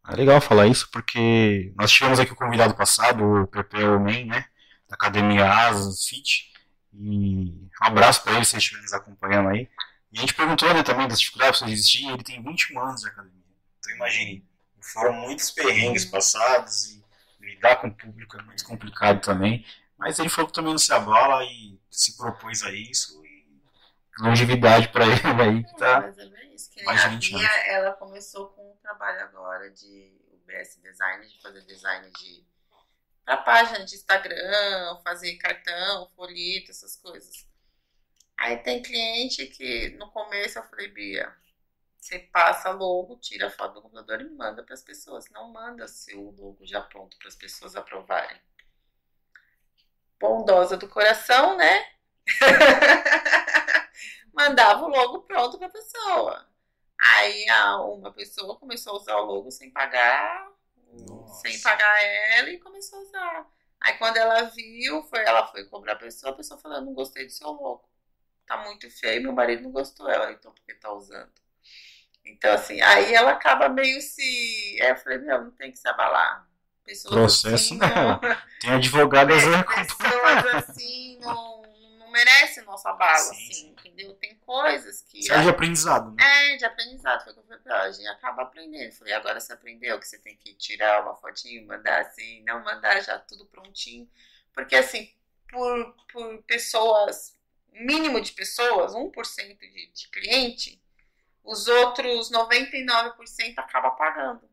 É 0.08 0.16
legal 0.16 0.40
falar 0.40 0.66
isso 0.66 0.90
porque 0.90 1.72
nós 1.76 1.92
tivemos 1.92 2.18
aqui 2.18 2.32
o 2.32 2.36
convidado 2.36 2.74
passado, 2.74 3.22
o 3.22 3.46
Pepe 3.46 3.76
Man, 3.76 4.24
né? 4.24 4.46
Da 4.88 4.96
Academia 4.96 5.44
Asas 5.44 6.08
Fit. 6.08 6.52
E 6.92 7.68
um 7.80 7.86
abraço 7.86 8.24
pra 8.24 8.32
ele, 8.32 8.44
se 8.44 8.50
vocês 8.50 8.62
estiverem 8.64 8.82
nos 8.82 8.94
acompanhando 8.94 9.50
aí. 9.50 9.68
E 10.10 10.18
a 10.18 10.20
gente 10.22 10.34
perguntou 10.34 10.74
né, 10.74 10.82
também 10.82 11.06
das 11.06 11.20
dificuldades 11.20 11.60
para 11.60 11.70
existir. 11.70 12.08
Ele 12.08 12.24
tem 12.24 12.42
21 12.42 12.80
anos 12.80 13.02
de 13.02 13.08
academia. 13.08 13.44
Então 13.78 13.94
imagine, 13.94 14.44
foram 14.80 15.12
muitos 15.12 15.52
perrengues 15.52 16.04
passados 16.04 16.86
e 16.86 17.04
lidar 17.38 17.76
com 17.76 17.86
o 17.86 17.94
público 17.94 18.36
é 18.36 18.42
muito 18.42 18.64
complicado 18.64 19.20
também. 19.20 19.64
Mas 19.98 20.18
ele 20.18 20.28
falou 20.28 20.48
que 20.48 20.54
também 20.54 20.72
não 20.72 20.78
se 20.78 20.92
abala 20.92 21.44
e 21.44 21.78
se 21.90 22.16
propôs 22.16 22.62
a 22.62 22.70
isso. 22.70 23.20
E 23.24 23.46
longevidade 24.20 24.88
pra 24.88 25.04
ele 25.04 25.12
aí 25.42 25.64
que 25.64 25.76
tá. 25.76 26.00
Mas 26.00 26.18
é 26.18 26.26
bem 26.26 26.54
isso. 26.54 26.70
Que 26.70 26.84
mais 26.84 27.04
a 27.04 27.08
20 27.08 27.34
Bia, 27.34 27.48
ela 27.66 27.92
começou 27.92 28.48
com 28.48 28.72
um 28.72 28.76
trabalho 28.76 29.20
agora 29.22 29.70
de 29.70 30.16
UBS 30.32 30.80
Design, 30.80 31.26
de 31.26 31.42
fazer 31.42 31.62
design 31.62 32.10
de 32.10 32.46
para 33.24 33.36
página 33.36 33.84
de 33.84 33.94
Instagram, 33.94 34.96
fazer 35.04 35.36
cartão, 35.36 36.08
folheto, 36.16 36.70
essas 36.70 36.96
coisas. 36.96 37.46
Aí 38.38 38.56
tem 38.56 38.80
cliente 38.80 39.46
que 39.48 39.90
no 39.98 40.10
começo 40.10 40.58
eu 40.58 40.62
falei, 40.62 40.88
Bia, 40.88 41.30
você 42.00 42.20
passa 42.20 42.70
logo, 42.70 43.18
tira 43.18 43.48
a 43.48 43.50
foto 43.50 43.74
do 43.74 43.82
computador 43.82 44.22
e 44.22 44.30
manda 44.30 44.62
para 44.62 44.72
as 44.72 44.80
pessoas. 44.80 45.28
Não 45.28 45.52
manda 45.52 45.86
seu 45.86 46.30
logo 46.38 46.64
já 46.64 46.80
pronto 46.80 47.18
para 47.18 47.28
as 47.28 47.34
pessoas 47.34 47.76
aprovarem. 47.76 48.40
Bondosa 50.18 50.76
do 50.76 50.88
coração, 50.88 51.56
né? 51.56 51.86
Mandava 54.32 54.84
o 54.84 54.88
logo 54.88 55.22
pronto 55.22 55.58
para 55.58 55.68
pessoa. 55.68 56.46
Aí 57.00 57.46
uma 57.80 58.12
pessoa 58.12 58.56
começou 58.58 58.94
a 58.94 58.96
usar 58.96 59.16
o 59.16 59.24
logo 59.24 59.50
sem 59.50 59.70
pagar, 59.70 60.50
Nossa. 61.08 61.48
sem 61.48 61.60
pagar 61.60 62.02
ela 62.02 62.50
e 62.50 62.58
começou 62.58 62.98
a 62.98 63.02
usar. 63.02 63.46
Aí 63.80 63.96
quando 63.98 64.16
ela 64.16 64.42
viu, 64.42 65.02
foi, 65.04 65.20
ela 65.24 65.46
foi 65.46 65.64
cobrar 65.64 65.92
a 65.92 65.96
pessoa, 65.96 66.32
a 66.32 66.36
pessoa 66.36 66.58
falou, 66.58 66.80
não 66.80 66.92
gostei 66.92 67.24
do 67.24 67.32
seu 67.32 67.50
logo. 67.50 67.88
Tá 68.46 68.56
muito 68.56 68.90
feio, 68.90 69.22
meu 69.22 69.32
marido 69.32 69.62
não 69.62 69.70
gostou. 69.70 70.08
Ela, 70.08 70.32
então 70.32 70.52
por 70.52 70.64
que 70.64 70.74
tá 70.74 70.92
usando? 70.92 71.32
Então, 72.24 72.52
assim, 72.52 72.80
aí 72.80 73.14
ela 73.14 73.32
acaba 73.32 73.68
meio 73.68 74.00
se. 74.00 74.78
Aí 74.82 74.88
eu 74.90 74.96
falei, 74.96 75.18
meu, 75.18 75.44
não 75.44 75.50
tem 75.52 75.70
que 75.70 75.78
se 75.78 75.88
abalar. 75.88 76.47
Pessoas 76.88 77.14
Processo, 77.14 77.54
assim, 77.54 77.76
né? 77.76 77.86
não, 77.86 78.18
Tem 78.60 78.70
advogadas 78.70 79.42
é, 79.44 79.62
pessoas 79.62 80.54
assim 80.54 81.18
não, 81.20 81.60
não 81.98 82.10
merecem 82.10 82.64
nosso 82.64 82.88
abalo, 82.88 83.18
Sim, 83.18 83.30
assim, 83.30 83.52
sim. 83.52 83.74
entendeu? 83.78 84.14
Tem 84.14 84.34
coisas 84.36 85.02
que. 85.02 85.22
Serve 85.22 85.42
de 85.42 85.50
aprendizado, 85.50 86.10
né? 86.12 86.54
É, 86.54 86.56
de 86.56 86.64
aprendizado. 86.64 87.24
Foi 87.24 87.32
o 87.32 87.34
que 87.34 87.40
eu 87.40 87.44
falei 87.44 87.60
pra 87.60 87.74
ela, 87.74 87.84
a 87.84 87.92
gente 87.92 88.08
acaba 88.08 88.42
aprendendo. 88.42 88.92
Falei, 88.92 89.12
agora 89.12 89.38
você 89.38 89.52
aprendeu 89.52 90.00
que 90.00 90.08
você 90.08 90.18
tem 90.18 90.34
que 90.34 90.54
tirar 90.54 91.02
uma 91.02 91.14
fotinho, 91.14 91.66
mandar 91.66 92.00
assim, 92.00 92.42
não 92.44 92.64
mandar 92.64 93.02
já 93.02 93.18
tudo 93.18 93.44
prontinho. 93.44 94.08
Porque, 94.54 94.74
assim, 94.74 95.12
por, 95.50 95.94
por 96.10 96.42
pessoas, 96.44 97.38
mínimo 97.70 98.18
de 98.18 98.32
pessoas, 98.32 98.94
1% 98.94 99.58
de, 99.58 99.92
de 99.92 100.08
cliente, 100.08 100.82
os 101.44 101.68
outros 101.68 102.30
99% 102.32 103.58
acaba 103.58 103.90
pagando. 103.90 104.48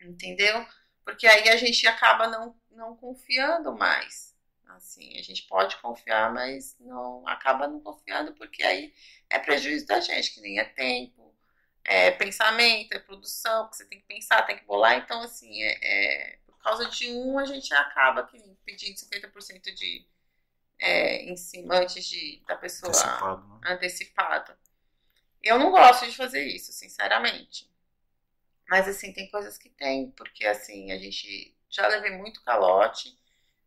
Entendeu? 0.00 0.66
Porque 1.04 1.26
aí 1.26 1.48
a 1.48 1.56
gente 1.56 1.86
acaba 1.86 2.28
não, 2.28 2.54
não 2.70 2.96
confiando 2.96 3.74
mais. 3.76 4.30
Assim, 4.68 5.18
a 5.18 5.22
gente 5.22 5.42
pode 5.48 5.76
confiar, 5.78 6.32
mas 6.32 6.76
não 6.78 7.26
acaba 7.26 7.66
não 7.66 7.80
confiando, 7.80 8.32
porque 8.34 8.62
aí 8.62 8.94
é 9.28 9.38
prejuízo 9.38 9.86
da 9.86 10.00
gente, 10.00 10.32
que 10.32 10.40
nem 10.40 10.58
é 10.58 10.64
tempo, 10.64 11.34
é 11.84 12.10
pensamento, 12.12 12.92
é 12.92 12.98
produção, 12.98 13.64
porque 13.64 13.78
você 13.78 13.84
tem 13.86 14.00
que 14.00 14.06
pensar, 14.06 14.42
tem 14.46 14.56
que 14.56 14.64
bolar. 14.64 14.96
Então, 14.96 15.22
assim, 15.22 15.62
é, 15.62 15.78
é- 15.82 16.38
por 16.46 16.56
causa 16.58 16.88
de 16.88 17.10
um, 17.10 17.38
a 17.38 17.44
gente 17.46 17.72
acaba 17.74 18.26
que 18.26 18.38
pedindo 18.64 18.96
50% 18.98 19.74
de 19.74 20.06
é, 20.78 21.24
em 21.24 21.36
cima 21.36 21.76
antes 21.76 22.06
de, 22.06 22.42
da 22.46 22.56
pessoa 22.56 22.90
Antecipado, 22.90 23.48
né? 23.48 23.72
antecipado. 23.72 24.56
Eu 25.42 25.58
não 25.58 25.70
gosto 25.70 26.06
de 26.06 26.16
fazer 26.16 26.44
isso, 26.44 26.72
sinceramente. 26.72 27.70
Mas, 28.70 28.86
assim, 28.86 29.12
tem 29.12 29.28
coisas 29.28 29.58
que 29.58 29.68
tem, 29.68 30.12
porque, 30.12 30.46
assim, 30.46 30.92
a 30.92 30.98
gente 30.98 31.56
já 31.68 31.88
levei 31.88 32.12
muito 32.12 32.40
calote, 32.44 33.18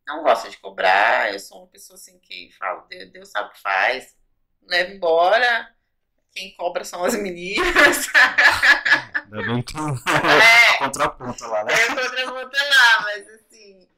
não 0.06 0.22
gosto 0.22 0.48
de 0.48 0.56
cobrar, 0.56 1.30
eu 1.32 1.38
sou 1.38 1.58
uma 1.58 1.66
pessoa, 1.66 1.96
assim, 1.96 2.18
que 2.18 2.50
fala, 2.58 2.86
Deus, 3.12 3.28
sabe 3.28 3.50
o 3.50 3.52
que 3.52 3.60
faz, 3.60 4.16
leva 4.62 4.92
embora, 4.92 5.74
quem 6.32 6.54
cobra 6.54 6.84
são 6.84 7.04
as 7.04 7.14
meninas. 7.14 8.08
Bem 9.28 9.62
que 9.62 9.74
tem 9.74 9.82
É. 9.82 10.70
a 10.74 10.78
contraponta 10.78 11.46
lá, 11.46 11.64
né? 11.64 11.72
Eu 11.72 11.88
contraponto 11.94 12.56
lá, 12.56 13.02
mas 13.02 13.28
assim, 13.28 13.88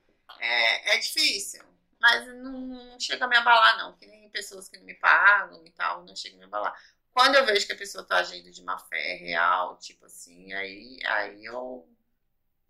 é, 0.41 0.97
é 0.97 0.99
difícil. 0.99 1.65
Mas 2.01 2.27
não, 2.27 2.53
não 2.53 3.01
chega 3.01 3.25
a 3.25 3.29
me 3.29 3.37
abalar, 3.37 3.79
não. 3.79 3.97
Que 3.97 4.07
nem 4.07 4.29
pessoas 4.31 4.69
que 4.69 4.77
não 4.77 4.85
me 4.85 4.95
pagam 4.95 5.65
e 5.65 5.71
tal, 5.71 6.05
não 6.05 6.15
chega 6.15 6.37
a 6.37 6.39
me 6.39 6.45
abalar. 6.45 6.75
Quando 7.17 7.35
eu 7.35 7.47
vejo 7.47 7.67
que 7.67 7.73
a 7.73 7.77
pessoa 7.77 8.05
tá 8.05 8.19
agindo 8.19 8.51
de 8.51 8.63
má 8.63 8.79
fé 8.79 9.15
real, 9.15 9.79
tipo 9.79 10.05
assim, 10.05 10.53
aí, 10.53 10.99
aí 11.07 11.47
eu, 11.47 11.89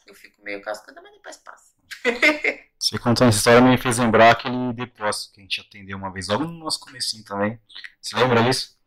eu 0.07 0.15
fico 0.15 0.41
meio 0.41 0.63
cascada, 0.63 1.03
mas 1.03 1.15
depois 1.15 1.37
passa. 1.39 1.75
Você 2.79 2.97
contando 2.97 3.31
essa 3.31 3.39
história 3.39 3.61
me 3.61 3.77
fez 3.77 3.99
lembrar 3.99 4.31
aquele 4.31 4.73
depósito 4.73 5.35
que 5.35 5.41
a 5.41 5.43
gente 5.43 5.61
atendeu 5.61 5.99
uma 5.99 6.13
vez, 6.13 6.29
logo 6.29 6.45
no 6.45 6.53
nosso 6.53 6.79
comecinho 6.79 7.25
também. 7.25 7.61
Você 8.01 8.15
lembra 8.15 8.45
disso? 8.45 8.79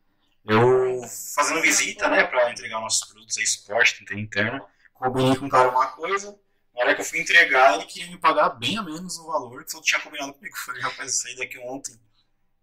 Eu 0.45 1.02
fazendo 1.36 1.62
visita, 1.62 2.08
né, 2.08 2.24
pra 2.24 2.54
entregar 2.54 2.80
nossos 2.80 3.06
produtos 3.10 3.38
aí, 3.38 3.45
suporte, 3.45 4.00
tentei 4.00 4.17
interno, 4.17 4.65
combinei 4.93 5.36
com 5.36 5.48
o 5.48 5.50
cara 5.50 5.72
uma 5.72 5.88
coisa, 5.88 6.39
na 6.74 6.84
hora 6.84 6.95
que 6.95 7.02
eu 7.02 7.06
fui 7.06 7.19
entregar, 7.19 7.76
ele 7.76 7.86
queria 7.86 8.10
me 8.10 8.17
pagar 8.17 8.48
bem 8.52 8.78
a 8.78 8.82
menos 8.82 9.17
o 9.17 9.28
valor 9.28 9.65
que 9.65 9.76
eu 9.76 9.82
tinha 9.82 10.00
combinado 10.00 10.32
comigo. 10.36 10.56
Eu 10.56 10.62
falei, 10.62 10.82
rapaz, 10.84 11.12
eu 11.12 11.22
saí 11.22 11.36
daqui 11.36 11.58
ontem. 11.60 12.00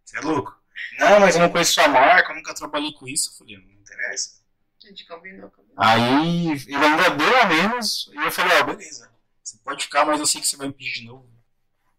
Você 0.02 0.16
é 0.16 0.20
louco? 0.22 0.58
Não, 0.98 1.20
mas 1.20 1.34
eu 1.34 1.42
não 1.42 1.50
conheço 1.50 1.74
sua 1.74 1.88
marca, 1.88 2.32
eu 2.32 2.36
nunca 2.36 2.54
trabalhei 2.54 2.92
com 2.92 3.06
isso. 3.06 3.30
Eu 3.30 3.38
falei, 3.38 3.58
não 3.58 3.80
interessa. 3.80 4.40
A 4.84 4.88
gente 4.88 5.06
combinou, 5.06 5.50
combinou. 5.50 5.74
Aí 5.76 6.50
ele 6.52 6.76
ainda 6.76 7.10
deu 7.10 7.42
a 7.42 7.46
menos 7.46 8.10
e 8.12 8.16
eu 8.16 8.30
falei, 8.30 8.58
ó, 8.58 8.64
beleza, 8.64 9.10
você 9.42 9.58
pode 9.64 9.84
ficar, 9.84 10.04
mas 10.04 10.20
eu 10.20 10.26
sei 10.26 10.40
que 10.40 10.46
você 10.46 10.56
vai 10.56 10.68
me 10.68 10.74
pedir 10.74 11.00
de 11.00 11.06
novo. 11.06 11.28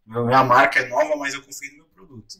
Minha 0.06 0.44
marca 0.44 0.80
é 0.80 0.88
nova, 0.88 1.18
mas 1.18 1.34
eu 1.34 1.44
confio 1.44 1.72
no 1.72 1.78
meu 1.78 1.86
produto. 1.88 2.36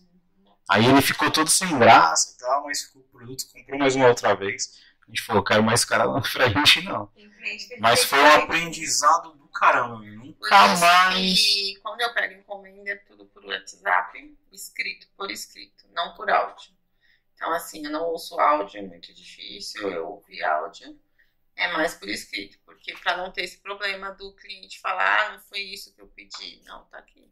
Aí 0.70 0.86
ele 0.86 1.02
ficou 1.02 1.30
todo 1.32 1.50
sem 1.50 1.78
graça 1.78 2.34
e 2.34 2.38
tal, 2.38 2.64
mas 2.66 2.84
ficou 2.84 3.02
o 3.02 3.06
produto, 3.06 3.46
comprou 3.52 3.80
mais 3.80 3.96
uma 3.96 4.08
outra 4.08 4.34
vez. 4.36 4.80
A 5.06 5.10
gente 5.10 5.24
falou, 5.24 5.44
quero 5.44 5.64
mais 5.64 5.86
cara 5.86 6.04
lá 6.04 6.22
não. 6.84 7.12
Mas 7.80 8.04
foi 8.04 8.20
um 8.20 8.32
aprendizado 8.36 9.37
Por 9.60 10.06
nunca 10.06 10.68
mais. 10.78 11.40
que 11.40 11.80
quando 11.82 12.02
eu 12.02 12.14
pego 12.14 12.34
encomenda, 12.34 12.92
é 12.92 12.96
tudo 12.96 13.26
por 13.26 13.44
WhatsApp, 13.46 14.38
escrito, 14.52 15.08
por 15.18 15.32
escrito, 15.32 15.86
não 15.92 16.14
por 16.16 16.30
áudio. 16.30 16.72
Então, 17.34 17.52
assim, 17.54 17.86
eu 17.86 17.92
não 17.92 18.04
ouço 18.04 18.40
áudio, 18.40 18.80
é 18.80 18.82
muito 18.82 19.14
difícil 19.14 19.90
eu 19.92 20.08
ouvir 20.08 20.44
áudio. 20.44 21.00
É 21.56 21.72
mais 21.74 21.96
por 21.96 22.08
escrito, 22.08 22.58
porque 22.66 22.94
para 22.98 23.18
não 23.18 23.32
ter 23.32 23.44
esse 23.44 23.58
problema 23.58 24.12
do 24.12 24.32
cliente 24.36 24.80
falar, 24.80 25.22
ah, 25.28 25.32
não 25.34 25.40
foi 25.40 25.60
isso 25.60 25.94
que 25.94 26.02
eu 26.02 26.08
pedi. 26.08 26.62
Não, 26.66 26.84
tá 26.86 27.00
aqui. 27.00 27.28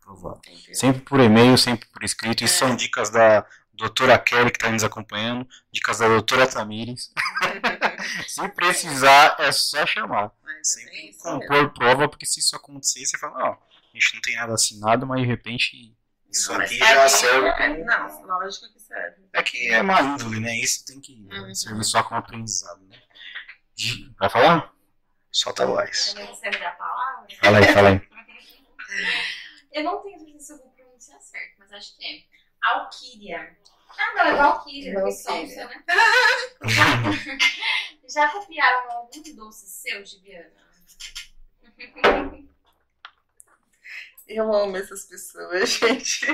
Aprovado. 0.00 0.40
Sempre 0.72 1.02
por 1.02 1.20
e-mail, 1.20 1.56
sempre 1.58 1.86
por 1.88 2.02
escrito. 2.02 2.42
Isso 2.42 2.64
É. 2.64 2.68
são 2.68 2.76
dicas 2.76 3.10
da 3.10 3.46
doutora 3.74 4.18
Kelly 4.18 4.50
que 4.50 4.56
está 4.56 4.70
nos 4.70 4.82
acompanhando, 4.84 5.46
dicas 5.70 5.98
da 5.98 6.08
doutora 6.08 6.46
Tamires. 6.46 7.12
Se 8.26 8.48
precisar, 8.50 9.36
é 9.38 9.50
só 9.52 9.84
chamar. 9.86 10.32
Mas 10.42 10.76
é 10.76 10.80
Sempre 10.80 11.02
mesmo. 11.06 11.22
compor 11.22 11.72
prova, 11.72 12.08
porque 12.08 12.26
se 12.26 12.40
isso 12.40 12.54
acontecer, 12.56 13.04
você 13.04 13.18
fala, 13.18 13.50
ó, 13.50 13.52
a 13.52 13.98
gente 13.98 14.14
não 14.14 14.20
tem 14.22 14.36
nada 14.36 14.54
assinado, 14.54 15.06
mas 15.06 15.20
de 15.20 15.26
repente 15.26 15.94
Isso 16.30 16.52
Mas 16.52 16.70
aqui 16.70 16.78
já 16.78 17.08
serve. 17.08 17.48
é- 17.48 17.84
Não, 17.84 18.22
lógico 18.26 18.70
que 18.72 18.78
serve. 18.80 19.22
É 19.32 19.42
que 19.42 19.68
é 19.72 19.82
má 19.82 20.00
índole, 20.02 20.38
né? 20.40 20.54
Isso 20.60 20.84
tem 20.84 21.00
que 21.00 21.26
Uhum. 21.32 21.54
servir 21.54 21.84
só 21.84 22.02
como 22.02 22.16
aprendizado, 22.20 22.82
né? 22.86 23.00
De- 23.74 24.14
Vai 24.18 24.28
falar? 24.28 24.72
Solta 25.32 25.62
a 25.62 25.66
voz. 25.66 26.14
Fala 27.40 27.58
aí, 27.58 27.72
fala 27.72 27.88
aí. 27.90 28.00
Eu 29.72 29.84
não 29.84 30.02
tenho 30.02 30.18
certeza 30.18 30.44
se 30.46 30.52
eu 30.52 30.58
vou 30.58 30.70
pronunciar 30.70 31.20
certo, 31.20 31.54
mas 31.58 31.72
acho 31.72 31.96
que 31.96 32.04
é. 32.04 32.22
Alquíria. 32.62 33.56
Ah, 33.98 34.14
não, 34.14 34.22
é 34.22 34.36
Valkyria, 34.36 34.94
que 34.94 35.00
Valkyria. 35.00 35.16
sonsa, 35.16 35.64
né? 35.66 35.84
Já 38.08 38.28
copiaram 38.28 38.90
algum 38.92 39.22
doce 39.34 39.66
seu, 39.68 40.04
Gibiana? 40.06 40.52
Eu 44.26 44.52
amo 44.52 44.76
essas 44.76 45.04
pessoas, 45.04 45.68
gente. 45.78 46.26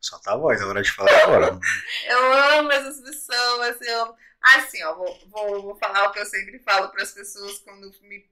Solta 0.00 0.32
a 0.32 0.36
voz, 0.36 0.60
é 0.60 0.64
hora 0.64 0.82
de 0.82 0.92
falar 0.92 1.22
agora. 1.24 1.58
Eu 2.06 2.32
amo 2.58 2.72
essas 2.72 3.00
pessoas. 3.00 3.80
Eu 3.80 4.02
amo. 4.02 4.16
Assim, 4.40 4.82
ó, 4.84 4.94
vou, 4.94 5.18
vou, 5.26 5.62
vou 5.62 5.76
falar 5.76 6.08
o 6.08 6.12
que 6.12 6.20
eu 6.20 6.26
sempre 6.26 6.58
falo 6.60 6.88
para 6.90 7.02
as 7.02 7.12
pessoas 7.12 7.58
quando 7.58 7.92
me 8.02 8.24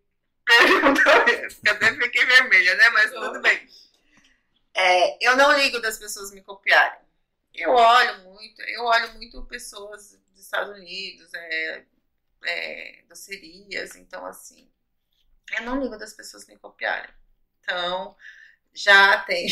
perguntam 0.44 1.24
isso. 1.44 1.60
que 1.60 1.68
até 1.68 1.92
fiquei 1.94 2.24
vermelha, 2.24 2.74
né? 2.76 2.88
Mas 2.90 3.10
tudo 3.10 3.40
bem. 3.42 3.68
É, 4.74 5.26
eu 5.26 5.36
não 5.36 5.58
ligo 5.58 5.80
das 5.80 5.98
pessoas 5.98 6.30
me 6.32 6.42
copiarem. 6.42 7.05
Eu 7.56 7.70
olho 7.70 8.24
muito, 8.24 8.60
eu 8.62 8.84
olho 8.84 9.14
muito 9.14 9.44
pessoas 9.46 10.18
dos 10.30 10.40
Estados 10.40 10.76
Unidos, 10.76 11.32
é, 11.34 11.86
é, 12.44 13.04
docerias, 13.08 13.96
então 13.96 14.24
assim, 14.26 14.70
eu 15.58 15.64
não 15.64 15.80
ligo 15.80 15.98
das 15.98 16.12
pessoas 16.12 16.46
me 16.46 16.56
copiarem. 16.58 17.14
Então, 17.60 18.16
já 18.74 19.20
tem 19.24 19.48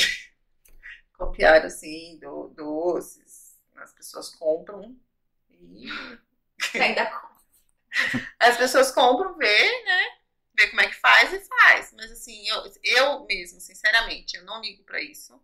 copiaram 1.17 1.67
assim, 1.67 2.19
do, 2.19 2.49
doces, 2.49 3.59
as 3.77 3.93
pessoas 3.93 4.31
compram 4.31 4.97
e 5.51 5.88
Ainda 6.75 7.11
as 8.38 8.57
pessoas 8.57 8.90
compram, 8.90 9.37
vê, 9.37 9.85
né? 9.85 10.19
Vê 10.57 10.69
como 10.69 10.81
é 10.81 10.88
que 10.88 10.95
faz 10.95 11.33
e 11.33 11.40
faz. 11.40 11.93
Mas 11.93 12.11
assim, 12.12 12.49
eu, 12.49 12.73
eu 12.83 13.25
mesmo, 13.27 13.61
sinceramente, 13.61 14.37
eu 14.37 14.45
não 14.45 14.61
ligo 14.61 14.83
pra 14.85 15.01
isso. 15.01 15.40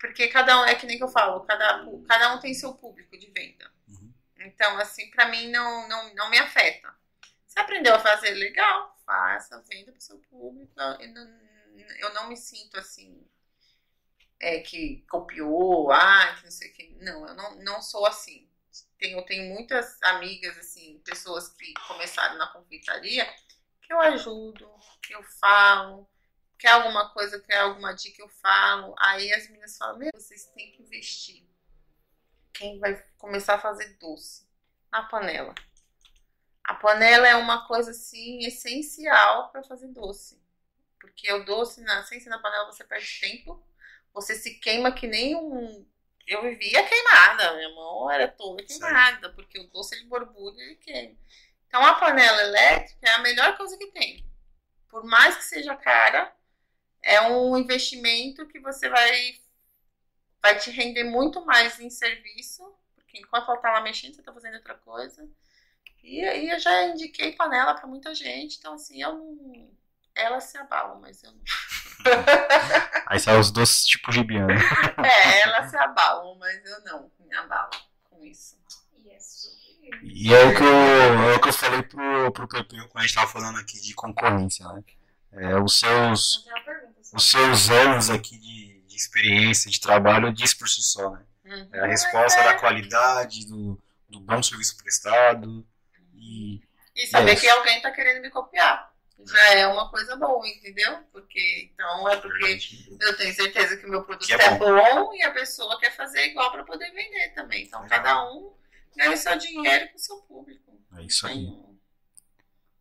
Porque 0.00 0.28
cada 0.28 0.60
um, 0.60 0.64
é 0.64 0.74
que 0.74 0.86
nem 0.86 0.96
que 0.96 1.04
eu 1.04 1.08
falo, 1.08 1.40
cada, 1.40 1.84
cada 2.06 2.34
um 2.34 2.40
tem 2.40 2.54
seu 2.54 2.74
público 2.74 3.18
de 3.18 3.30
venda. 3.30 3.70
Uhum. 3.88 4.12
Então, 4.40 4.78
assim, 4.78 5.10
pra 5.10 5.28
mim 5.28 5.50
não, 5.50 5.88
não, 5.88 6.14
não 6.14 6.30
me 6.30 6.38
afeta. 6.38 6.94
Se 7.46 7.58
aprendeu 7.58 7.94
a 7.94 7.98
fazer 7.98 8.30
legal, 8.30 8.96
faça, 9.04 9.62
venda 9.68 9.90
pro 9.90 10.00
seu 10.00 10.18
público. 10.30 10.72
Eu 10.78 11.08
não, 11.12 11.40
eu 11.98 12.14
não 12.14 12.28
me 12.28 12.36
sinto 12.36 12.78
assim, 12.78 13.26
é, 14.40 14.60
que 14.60 15.04
copiou, 15.08 15.90
ah, 15.90 16.34
que 16.36 16.44
não 16.44 16.50
sei 16.50 16.70
o 16.70 16.74
que. 16.74 16.96
Não, 17.00 17.26
eu 17.26 17.34
não, 17.34 17.54
não 17.56 17.82
sou 17.82 18.06
assim. 18.06 18.48
Tenho, 18.98 19.24
tenho 19.24 19.54
muitas 19.54 20.00
amigas, 20.02 20.56
assim, 20.58 21.00
pessoas 21.04 21.48
que 21.50 21.72
começaram 21.86 22.36
na 22.36 22.48
confeitaria, 22.48 23.26
que 23.82 23.92
eu 23.92 24.00
ajudo, 24.00 24.70
que 25.02 25.14
eu 25.14 25.22
falo, 25.40 26.08
quer 26.58 26.70
alguma 26.70 27.10
coisa, 27.10 27.40
quer 27.40 27.58
alguma 27.58 27.92
dica, 27.94 28.20
eu 28.20 28.28
falo. 28.28 28.94
Aí 28.98 29.32
as 29.32 29.48
meninas 29.48 29.76
falam, 29.78 29.98
meu, 29.98 30.10
vocês 30.14 30.46
têm 30.46 30.72
que 30.72 30.82
investir. 30.82 31.46
Quem 32.52 32.78
vai 32.78 32.94
começar 33.16 33.54
a 33.54 33.60
fazer 33.60 33.96
doce? 33.98 34.46
Na 34.90 35.04
panela. 35.04 35.54
A 36.64 36.74
panela 36.74 37.26
é 37.26 37.36
uma 37.36 37.66
coisa, 37.66 37.92
assim, 37.92 38.40
essencial 38.44 39.50
para 39.50 39.62
fazer 39.62 39.88
doce. 39.88 40.42
Porque 41.00 41.32
o 41.32 41.44
doce, 41.44 41.80
na, 41.82 42.02
sem 42.02 42.20
ser 42.20 42.28
na 42.28 42.40
panela, 42.40 42.66
você 42.66 42.84
perde 42.84 43.20
tempo. 43.20 43.62
Você 44.12 44.34
se 44.34 44.54
queima 44.54 44.92
que 44.92 45.06
nem 45.06 45.36
um... 45.36 45.86
Eu 46.26 46.42
vivia 46.42 46.86
queimada, 46.86 47.54
minha 47.54 47.70
mão 47.70 48.10
era 48.10 48.28
toda 48.28 48.62
queimada, 48.62 49.32
porque 49.32 49.58
o 49.58 49.66
doce 49.68 49.94
ele 49.94 50.04
borbulha 50.04 50.58
e 50.58 50.66
ele 50.66 50.76
queima. 50.76 51.16
Então 51.66 51.82
a 51.82 51.94
panela 51.94 52.42
elétrica 52.42 53.08
é 53.08 53.12
a 53.12 53.18
melhor 53.20 53.56
coisa 53.56 53.78
que 53.78 53.86
tem. 53.92 54.26
Por 54.90 55.04
mais 55.04 55.36
que 55.36 55.44
seja 55.44 55.74
cara, 55.74 56.34
é 57.08 57.22
um 57.22 57.56
investimento 57.56 58.46
que 58.46 58.60
você 58.60 58.88
vai 58.88 59.40
vai 60.42 60.56
te 60.58 60.70
render 60.70 61.04
muito 61.04 61.44
mais 61.44 61.80
em 61.80 61.90
serviço, 61.90 62.62
porque 62.94 63.18
enquanto 63.18 63.50
ela 63.50 63.60
tá 63.60 63.72
lá 63.72 63.80
mexendo, 63.80 64.14
você 64.14 64.22
tá 64.22 64.32
fazendo 64.32 64.54
outra 64.54 64.74
coisa. 64.74 65.28
E 66.02 66.22
aí 66.24 66.50
eu 66.50 66.60
já 66.60 66.86
indiquei 66.86 67.32
panela 67.32 67.74
para 67.74 67.86
muita 67.86 68.14
gente, 68.14 68.58
então 68.58 68.74
assim, 68.74 69.02
eu 69.02 69.14
não 69.14 69.70
elas 70.14 70.44
se 70.44 70.58
abalam, 70.58 71.00
mas 71.00 71.22
eu 71.22 71.30
não. 71.32 71.40
Aí 73.06 73.20
sai 73.20 73.38
os 73.38 73.52
doces 73.52 73.86
tipo 73.86 74.10
gibiano. 74.10 74.50
É, 74.52 75.40
elas 75.42 75.70
se 75.70 75.76
abalam, 75.76 76.36
mas 76.36 76.64
eu 76.64 76.80
não 76.82 77.10
me 77.20 77.36
abalo 77.36 77.70
com 78.10 78.24
isso. 78.24 78.58
E 78.96 79.10
é 79.10 79.20
super. 79.20 80.00
E 80.02 80.34
é 80.34 80.44
o 80.44 80.56
que 80.56 80.62
eu, 80.62 81.30
é 81.30 81.36
o 81.36 81.40
que 81.40 81.48
eu 81.48 81.52
falei 81.52 81.82
pro, 81.84 82.32
pro 82.32 82.48
Pepeu 82.48 82.88
quando 82.88 83.04
a 83.04 83.06
gente 83.06 83.14
tava 83.14 83.30
falando 83.30 83.60
aqui 83.60 83.80
de 83.80 83.94
concorrência, 83.94 84.66
né? 84.72 84.82
É, 85.32 85.56
os 85.60 85.78
seus, 85.78 86.46
os 87.12 87.30
seus 87.30 87.70
anos 87.70 88.10
aqui 88.10 88.38
de, 88.38 88.80
de 88.86 88.96
experiência, 88.96 89.70
de 89.70 89.80
trabalho, 89.80 90.32
diz 90.32 90.54
por 90.54 90.68
si 90.68 90.82
só, 90.82 91.10
né? 91.10 91.24
Uhum. 91.44 91.68
É 91.72 91.80
a 91.80 91.86
resposta 91.86 92.42
da 92.42 92.54
qualidade, 92.54 93.46
do, 93.46 93.80
do 94.08 94.20
bom 94.20 94.42
serviço 94.42 94.76
prestado. 94.76 95.66
E 96.14 96.60
E 96.94 97.06
saber 97.06 97.34
Isso. 97.34 97.42
que 97.42 97.48
alguém 97.48 97.80
tá 97.80 97.90
querendo 97.90 98.22
me 98.22 98.30
copiar. 98.30 98.92
Já 99.26 99.54
é 99.54 99.66
uma 99.66 99.90
coisa 99.90 100.14
boa, 100.16 100.46
entendeu? 100.46 101.02
Porque 101.10 101.70
então 101.72 102.08
é 102.08 102.16
porque 102.16 102.58
eu 103.00 103.16
tenho 103.16 103.34
certeza 103.34 103.76
que 103.76 103.86
o 103.86 103.90
meu 103.90 104.04
produto 104.04 104.30
é 104.30 104.34
é, 104.34 104.50
bom. 104.58 105.04
bom. 105.04 105.14
e 105.14 105.22
a 105.22 105.32
pessoa 105.32 105.78
quer 105.80 105.94
fazer 105.96 106.26
igual 106.26 106.52
para 106.52 106.64
poder 106.64 106.90
vender 106.92 107.30
também. 107.34 107.64
Então 107.64 107.82
Legal. 107.82 107.98
cada 107.98 108.30
um 108.30 108.54
ganha 108.96 109.12
o 109.12 109.16
seu 109.16 109.36
dinheiro 109.36 109.88
com 109.88 109.96
o 109.96 109.98
seu 109.98 110.16
público. 110.18 110.80
é 110.96 111.02
isso 111.02 111.26
aí. 111.26 111.44
Então, 111.44 111.68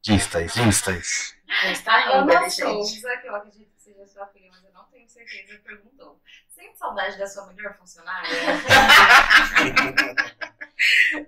Diz, 0.02 0.28
Thaís, 0.28 0.54
diz, 0.54 0.82
Thaís. 0.82 1.37
Está 1.72 1.96
ainda, 1.96 2.14
Ana 2.18 2.42
né, 2.42 2.50
gente? 2.50 2.62
Souza, 2.62 3.18
que 3.18 3.28
eu 3.28 3.36
acredito 3.36 3.72
que 3.74 3.82
seja 3.82 4.06
sua 4.06 4.28
filha, 4.28 4.50
mas 4.52 4.64
eu 4.64 4.72
não 4.74 4.84
tenho 4.86 5.10
certeza, 5.10 5.60
perguntou. 5.64 6.22
Sente 6.50 6.78
saudade 6.78 7.18
da 7.18 7.26
sua 7.28 7.48
melhor 7.48 7.76
funcionária? 7.78 8.30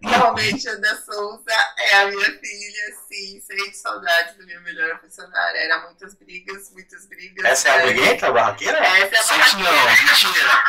Realmente, 0.02 0.68
a 0.68 0.72
Ana 0.74 0.96
Souza 0.98 1.52
é 1.78 1.96
a 1.96 2.08
minha 2.08 2.40
filha, 2.40 2.96
sim. 3.08 3.40
Sente 3.40 3.78
saudades 3.78 4.38
da 4.38 4.46
minha 4.46 4.60
melhor 4.62 5.00
funcionária. 5.00 5.58
Era 5.58 5.86
muitas 5.86 6.14
brigas, 6.16 6.70
muitas 6.72 7.06
brigas. 7.08 7.46
Essa 7.46 7.70
é 7.70 7.72
a 7.72 7.86
briguenta, 7.86 8.28
a 8.28 8.32
barraqueira? 8.32 8.78
Essa 8.78 9.16
é 9.16 9.20
a 9.20 9.24
Sente 9.24 9.56
não, 9.56 9.72
mentira. 10.08 10.64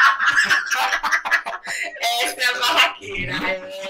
Essa 2.01 2.41
é 2.41 2.45
a 2.45 2.59
barraqueira. 2.59 3.33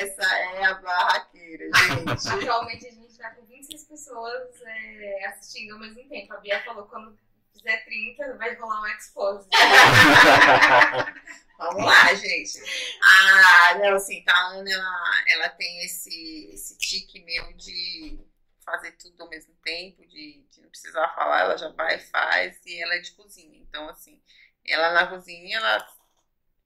Essa 0.00 0.22
é 0.22 0.64
a 0.64 0.74
barraqueira, 0.74 1.64
gente. 1.74 2.28
Atualmente 2.44 2.86
a 2.86 2.90
gente 2.90 3.18
tá 3.18 3.30
com 3.30 3.44
26 3.46 3.84
pessoas 3.84 4.62
é, 4.62 5.26
assistindo 5.26 5.74
ao 5.74 5.80
mesmo 5.80 6.08
tempo. 6.08 6.32
A 6.34 6.38
Bia 6.38 6.62
falou 6.64 6.86
quando 6.86 7.18
fizer 7.52 7.84
30 7.84 8.36
vai 8.36 8.54
rolar 8.54 8.82
um 8.82 8.86
expose. 8.86 9.48
Vamos 11.58 11.84
lá, 11.84 12.14
gente. 12.14 12.58
Ah, 13.02 13.74
não, 13.78 13.94
assim, 13.96 14.22
tá, 14.24 14.32
a 14.32 14.48
Ana, 14.48 14.70
ela, 14.70 15.24
ela 15.28 15.48
tem 15.50 15.84
esse, 15.84 16.48
esse 16.54 16.78
tique 16.78 17.22
meu 17.22 17.52
de 17.52 18.18
fazer 18.64 18.92
tudo 18.92 19.22
ao 19.22 19.28
mesmo 19.28 19.54
tempo, 19.62 20.06
de, 20.06 20.42
de 20.50 20.62
não 20.62 20.70
precisar 20.70 21.08
falar, 21.08 21.40
ela 21.40 21.58
já 21.58 21.68
vai 21.68 21.96
e 21.96 22.00
faz, 22.00 22.58
e 22.64 22.82
ela 22.82 22.94
é 22.94 23.00
de 23.00 23.12
cozinha. 23.12 23.58
Então, 23.58 23.86
assim, 23.90 24.22
ela 24.64 24.92
na 24.92 25.06
cozinha, 25.06 25.58
ela 25.58 25.86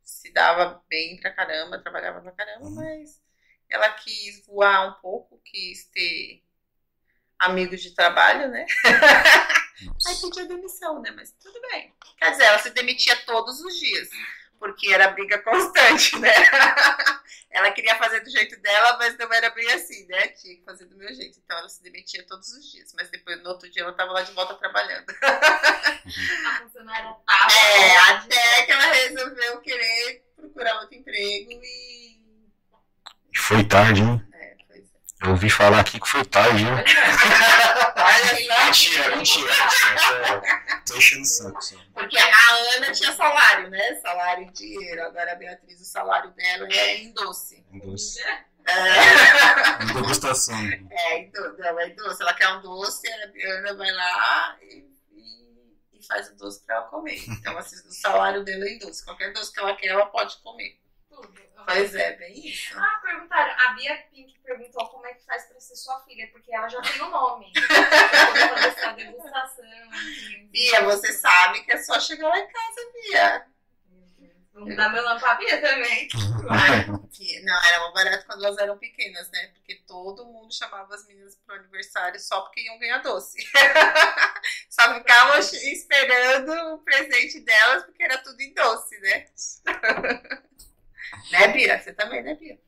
se 0.04 0.32
dava 0.32 0.82
bem 0.88 1.18
pra 1.20 1.32
caramba, 1.32 1.78
trabalhava 1.82 2.20
pra 2.20 2.32
caramba, 2.32 2.66
Uhum. 2.66 2.74
mas 2.74 3.22
ela 3.68 3.90
quis 3.94 4.44
voar 4.46 4.88
um 4.88 5.00
pouco, 5.00 5.40
quis 5.44 5.86
ter 5.86 6.42
amigos 7.38 7.82
de 7.82 7.94
trabalho, 7.94 8.48
né? 8.48 8.66
Aí 10.06 10.16
pediu 10.20 10.46
demissão, 10.46 11.00
né? 11.02 11.10
Mas 11.10 11.32
tudo 11.32 11.60
bem. 11.62 11.92
Quer 12.16 12.30
dizer, 12.30 12.44
ela 12.44 12.58
se 12.58 12.70
demitia 12.70 13.16
todos 13.24 13.60
os 13.60 13.76
dias, 13.78 14.08
porque 14.58 14.92
era 14.92 15.08
briga 15.08 15.38
constante, 15.38 16.18
né? 16.18 16.30
Ela 17.50 17.70
queria 17.70 17.96
fazer 17.96 18.20
do 18.20 18.30
jeito 18.30 18.60
dela, 18.60 18.96
mas 18.98 19.16
não 19.16 19.32
era 19.32 19.48
bem 19.50 19.70
assim, 19.72 20.04
né? 20.06 20.26
Tinha 20.28 20.56
que 20.56 20.64
fazer 20.64 20.86
do 20.86 20.96
meu 20.96 21.14
jeito. 21.14 21.38
Então 21.38 21.56
ela 21.56 21.68
se 21.68 21.80
demitia 21.84 22.26
todos 22.26 22.48
os 22.48 22.72
dias, 22.72 22.92
mas 22.96 23.08
depois 23.10 23.40
no 23.44 23.50
outro 23.50 23.70
dia 23.70 23.84
ela 23.84 23.92
tava 23.92 24.10
lá 24.10 24.22
de 24.22 24.32
volta 24.32 24.54
trabalhando. 24.54 25.06
A 25.22 26.60
funcionária 26.62 27.14
tava. 27.24 27.52
É, 27.52 27.96
até 28.10 28.66
que 28.66 28.72
ela 28.72 28.92
resolveu 28.92 29.60
querer 29.60 30.24
procurar 30.34 30.80
outro 30.80 30.96
emprego 30.96 31.52
e. 31.52 32.18
E 33.32 33.38
foi 33.38 33.62
tarde, 33.62 34.02
hein? 34.02 34.23
Eu 35.22 35.30
ouvi 35.30 35.48
falar 35.48 35.80
aqui 35.80 35.98
que 36.00 36.08
foi 36.08 36.24
tarde, 36.24 36.64
só. 36.64 36.74
Mentira, 38.66 39.16
mentira. 39.16 39.50
mentira. 39.52 40.42
Tô 40.86 40.96
enchendo 40.96 41.22
o 41.22 41.26
saco 41.26 41.62
só. 41.62 41.76
Porque 41.94 42.18
a 42.18 42.76
Ana 42.76 42.92
tinha 42.92 43.12
salário, 43.12 43.70
né? 43.70 43.94
Salário 44.00 44.44
em 44.44 44.52
dinheiro. 44.52 45.02
Agora 45.04 45.32
a 45.32 45.36
Beatriz, 45.36 45.80
o 45.80 45.84
salário 45.84 46.30
dela 46.32 46.68
é 46.70 46.98
em 46.98 47.12
doce. 47.12 47.64
Um 47.72 47.78
doce. 47.78 48.20
É, 48.66 49.84
Uma 49.84 49.94
degustação. 50.02 50.54
é, 50.90 51.18
em 51.18 51.30
é 51.32 51.86
em 51.88 51.94
doce. 51.96 52.22
Ela 52.22 52.34
quer 52.34 52.48
um 52.48 52.60
doce, 52.60 53.06
a 53.08 53.58
Ana 53.58 53.74
vai 53.74 53.92
lá 53.92 54.56
e, 54.62 54.84
e- 55.12 55.98
e 55.98 56.06
faz 56.06 56.28
o 56.30 56.36
doce 56.36 56.64
pra 56.66 56.76
ela 56.76 56.86
comer. 56.86 57.22
Então, 57.28 57.56
assim, 57.58 57.76
o 57.88 57.92
salário 57.92 58.44
dela 58.44 58.64
é 58.64 58.68
em 58.70 58.78
doce. 58.78 59.04
Qualquer 59.04 59.32
doce 59.32 59.52
que 59.52 59.60
ela 59.60 59.74
quer, 59.76 59.88
ela 59.88 60.06
pode 60.06 60.36
comer. 60.42 60.78
Tudo. 61.26 61.44
Pois 61.66 61.94
é, 61.94 62.12
bem 62.16 62.46
isso. 62.46 62.78
Ah, 62.78 63.00
perguntaram. 63.02 63.54
A 63.66 63.72
Bia 63.72 63.96
Pink 64.10 64.38
perguntou 64.40 64.86
como 64.90 65.06
é 65.06 65.14
que 65.14 65.24
faz 65.24 65.46
pra 65.46 65.58
ser 65.58 65.76
sua 65.76 65.98
filha, 66.04 66.28
porque 66.30 66.54
ela 66.54 66.68
já 66.68 66.80
tem 66.82 67.00
o 67.00 67.08
nome. 67.08 67.50
Pra 67.52 68.26
poder 68.26 68.48
fazer 68.48 68.68
essa 68.68 68.92
degustação. 68.92 69.64
Bia, 70.50 70.82
você 70.84 71.12
sabe 71.12 71.62
que 71.64 71.72
é 71.72 71.78
só 71.82 71.98
chegar 71.98 72.28
lá 72.28 72.38
em 72.38 72.46
casa, 72.46 72.80
Bia. 72.92 73.46
Vamos 74.52 74.76
dar 74.76 75.18
pra 75.18 75.34
Bia 75.34 75.60
também. 75.60 76.06
Que- 77.10 77.40
Não, 77.42 77.64
era 77.64 77.80
mais 77.80 77.94
barato 77.94 78.26
quando 78.26 78.44
elas 78.44 78.58
eram 78.58 78.76
pequenas, 78.78 79.28
né? 79.30 79.48
Porque 79.54 79.76
todo 79.86 80.26
mundo 80.26 80.52
chamava 80.54 80.94
as 80.94 81.06
meninas 81.06 81.34
pro 81.46 81.56
aniversário 81.56 82.20
só 82.20 82.42
porque 82.42 82.60
iam 82.60 82.78
ganhar 82.78 82.98
doce. 82.98 83.38
só 84.68 84.94
ficavam 84.94 85.38
esperando 85.38 86.52
o 86.74 86.78
presente 86.78 87.40
delas 87.40 87.84
porque 87.84 88.02
era 88.04 88.18
tudo 88.18 88.40
em 88.40 88.52
doce, 88.52 88.98
né? 89.00 89.26
né, 91.30 91.48
Bia? 91.48 91.82
Você 91.82 91.92
também, 91.92 92.22
né, 92.22 92.34
Bia? 92.34 92.58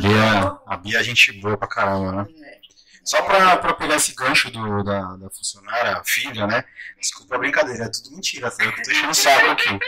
Bia, 0.00 0.58
a 0.66 0.76
Bia 0.76 1.00
é 1.00 1.02
gente 1.02 1.32
boa 1.40 1.56
pra 1.56 1.68
caramba, 1.68 2.12
né? 2.12 2.26
É. 2.44 2.60
Só 3.04 3.20
pra, 3.22 3.58
pra 3.58 3.74
pegar 3.74 3.96
esse 3.96 4.14
gancho 4.14 4.50
do, 4.50 4.82
da, 4.82 5.16
da 5.16 5.30
funcionária, 5.30 5.98
a 5.98 6.04
filha, 6.04 6.46
né? 6.46 6.64
Desculpa 6.98 7.36
a 7.36 7.38
brincadeira, 7.38 7.84
é 7.84 7.90
tudo 7.90 8.12
mentira, 8.12 8.50
tá? 8.50 8.64
Eu 8.64 8.74
tô 8.74 8.90
enchendo 8.90 9.10
o 9.10 9.14
saco 9.14 9.50
aqui. 9.50 9.78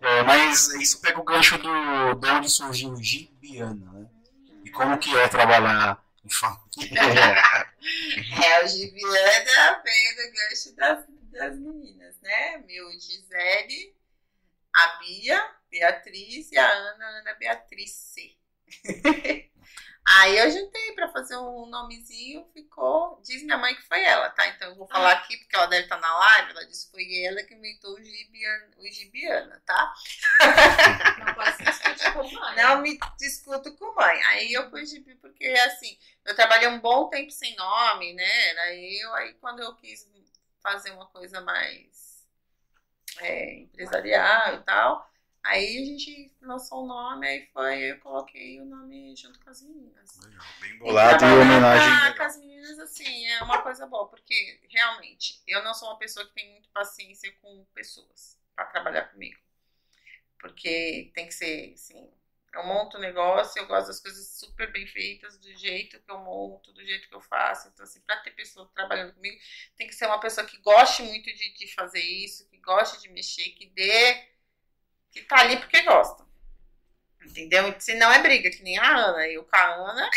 É, 0.00 0.22
mas 0.22 0.68
isso 0.74 1.00
pega 1.00 1.20
o 1.20 1.24
gancho 1.24 1.58
do, 1.58 2.14
de 2.14 2.30
onde 2.30 2.48
surgiu 2.48 2.90
o 2.90 3.02
Gibiana, 3.02 3.92
né? 3.92 4.06
E 4.64 4.70
como 4.70 4.98
que 4.98 5.16
é 5.16 5.28
trabalhar 5.28 6.02
em 6.24 6.30
família. 6.30 6.62
É, 8.44 8.64
o 8.64 8.68
Giviana 8.68 9.82
veio 9.82 10.16
do 10.16 10.32
gancho 10.32 10.76
das, 10.76 11.04
das 11.32 11.58
meninas, 11.58 12.14
né? 12.22 12.58
Meu 12.58 12.88
Gisele, 12.92 13.92
a 14.72 14.98
Bia, 15.00 15.44
Beatriz 15.72 16.52
e 16.52 16.58
a 16.58 16.70
Ana, 16.70 17.06
Ana 17.20 17.34
Beatrice. 17.34 18.38
Aí 20.04 20.36
eu 20.36 20.50
juntei 20.50 20.92
pra 20.92 21.08
fazer 21.08 21.36
um 21.36 21.64
nomezinho, 21.66 22.44
ficou. 22.52 23.20
Diz 23.24 23.42
minha 23.42 23.56
mãe 23.56 23.74
que 23.74 23.82
foi 23.82 24.02
ela, 24.02 24.28
tá? 24.30 24.46
Então 24.48 24.68
eu 24.68 24.74
vou 24.74 24.86
falar 24.86 25.12
aqui, 25.12 25.36
porque 25.38 25.56
ela 25.56 25.66
deve 25.66 25.84
estar 25.84 25.98
na 25.98 26.18
live. 26.18 26.50
Ela 26.50 26.66
disse 26.66 26.86
que 26.86 26.90
foi 26.90 27.24
ela 27.24 27.42
que 27.44 27.54
inventou 27.54 27.94
o 27.94 28.02
Gibiana, 28.02 28.70
o 28.76 28.86
Gibiana 28.90 29.62
tá? 29.64 29.94
Não 31.24 31.34
pode 31.34 31.56
se 31.56 31.62
discutir 31.62 32.12
com 32.12 32.30
mãe. 32.30 32.56
Não 32.56 32.82
me 32.82 32.98
discuto 33.16 33.76
com 33.76 33.94
mãe. 33.94 34.22
Aí 34.24 34.52
eu 34.52 34.68
pus 34.70 34.90
Gibi 34.90 35.14
porque, 35.14 35.46
assim, 35.46 35.96
eu 36.24 36.34
trabalhei 36.34 36.68
um 36.68 36.80
bom 36.80 37.08
tempo 37.08 37.30
sem 37.30 37.54
nome, 37.54 38.12
né? 38.12 38.58
Aí 38.62 39.00
eu, 39.00 39.14
aí 39.14 39.34
quando 39.34 39.60
eu 39.62 39.74
quis 39.76 40.06
fazer 40.60 40.90
uma 40.90 41.06
coisa 41.06 41.40
mais 41.40 42.26
é, 43.20 43.54
empresarial 43.60 44.56
e 44.56 44.62
tal, 44.62 45.11
aí 45.44 45.78
a 45.82 45.84
gente 45.86 46.34
lançou 46.40 46.84
o 46.84 46.86
nome, 46.86 47.26
aí 47.26 47.46
foi, 47.52 47.92
eu 47.92 48.00
coloquei 48.00 48.60
o 48.60 48.64
nome 48.64 49.14
junto 49.16 49.40
com 49.40 49.50
as 49.50 49.62
meninas. 49.62 50.18
Bem 50.60 50.78
E 50.84 50.92
bolado 50.92 51.24
e 51.24 51.38
homenagem. 51.40 52.14
com 52.16 52.22
legal. 52.22 52.26
as 52.26 52.36
meninas, 52.38 52.78
assim, 52.78 53.26
é 53.26 53.42
uma 53.42 53.62
coisa 53.62 53.86
boa, 53.86 54.08
porque 54.08 54.60
realmente 54.70 55.42
eu 55.46 55.62
não 55.64 55.74
sou 55.74 55.88
uma 55.88 55.98
pessoa 55.98 56.26
que 56.26 56.34
tem 56.34 56.50
muita 56.52 56.68
paciência 56.70 57.32
com 57.40 57.64
pessoas 57.74 58.38
para 58.54 58.66
trabalhar 58.66 59.08
comigo. 59.08 59.38
Porque 60.38 61.10
tem 61.14 61.26
que 61.26 61.34
ser, 61.34 61.72
assim, 61.74 62.10
eu 62.54 62.64
monto 62.64 62.96
o 62.96 63.00
negócio, 63.00 63.60
eu 63.60 63.66
gosto 63.66 63.86
das 63.88 64.00
coisas 64.00 64.26
super 64.38 64.70
bem 64.72 64.86
feitas, 64.86 65.38
do 65.38 65.54
jeito 65.56 66.00
que 66.00 66.10
eu 66.10 66.18
monto, 66.18 66.72
do 66.72 66.84
jeito 66.84 67.08
que 67.08 67.14
eu 67.14 67.20
faço. 67.20 67.68
Então, 67.68 67.84
assim, 67.84 68.00
para 68.00 68.18
ter 68.18 68.32
pessoa 68.32 68.70
trabalhando 68.74 69.14
comigo, 69.14 69.40
tem 69.76 69.86
que 69.86 69.94
ser 69.94 70.06
uma 70.06 70.20
pessoa 70.20 70.46
que 70.46 70.58
goste 70.58 71.02
muito 71.04 71.32
de, 71.32 71.54
de 71.54 71.74
fazer 71.74 72.00
isso, 72.02 72.48
que 72.50 72.58
goste 72.58 73.00
de 73.00 73.08
mexer, 73.08 73.50
que 73.50 73.66
dê, 73.70 74.31
que 75.12 75.22
tá 75.22 75.40
ali 75.40 75.58
porque 75.58 75.82
gosta. 75.82 76.22
Entendeu? 77.24 77.74
Se 77.78 77.94
não 77.94 78.12
é 78.12 78.20
briga, 78.20 78.50
que 78.50 78.62
nem 78.62 78.78
a 78.78 78.96
Ana. 78.96 79.28
Eu 79.28 79.44
com 79.44 79.56
a 79.56 79.74
Ana, 79.74 80.10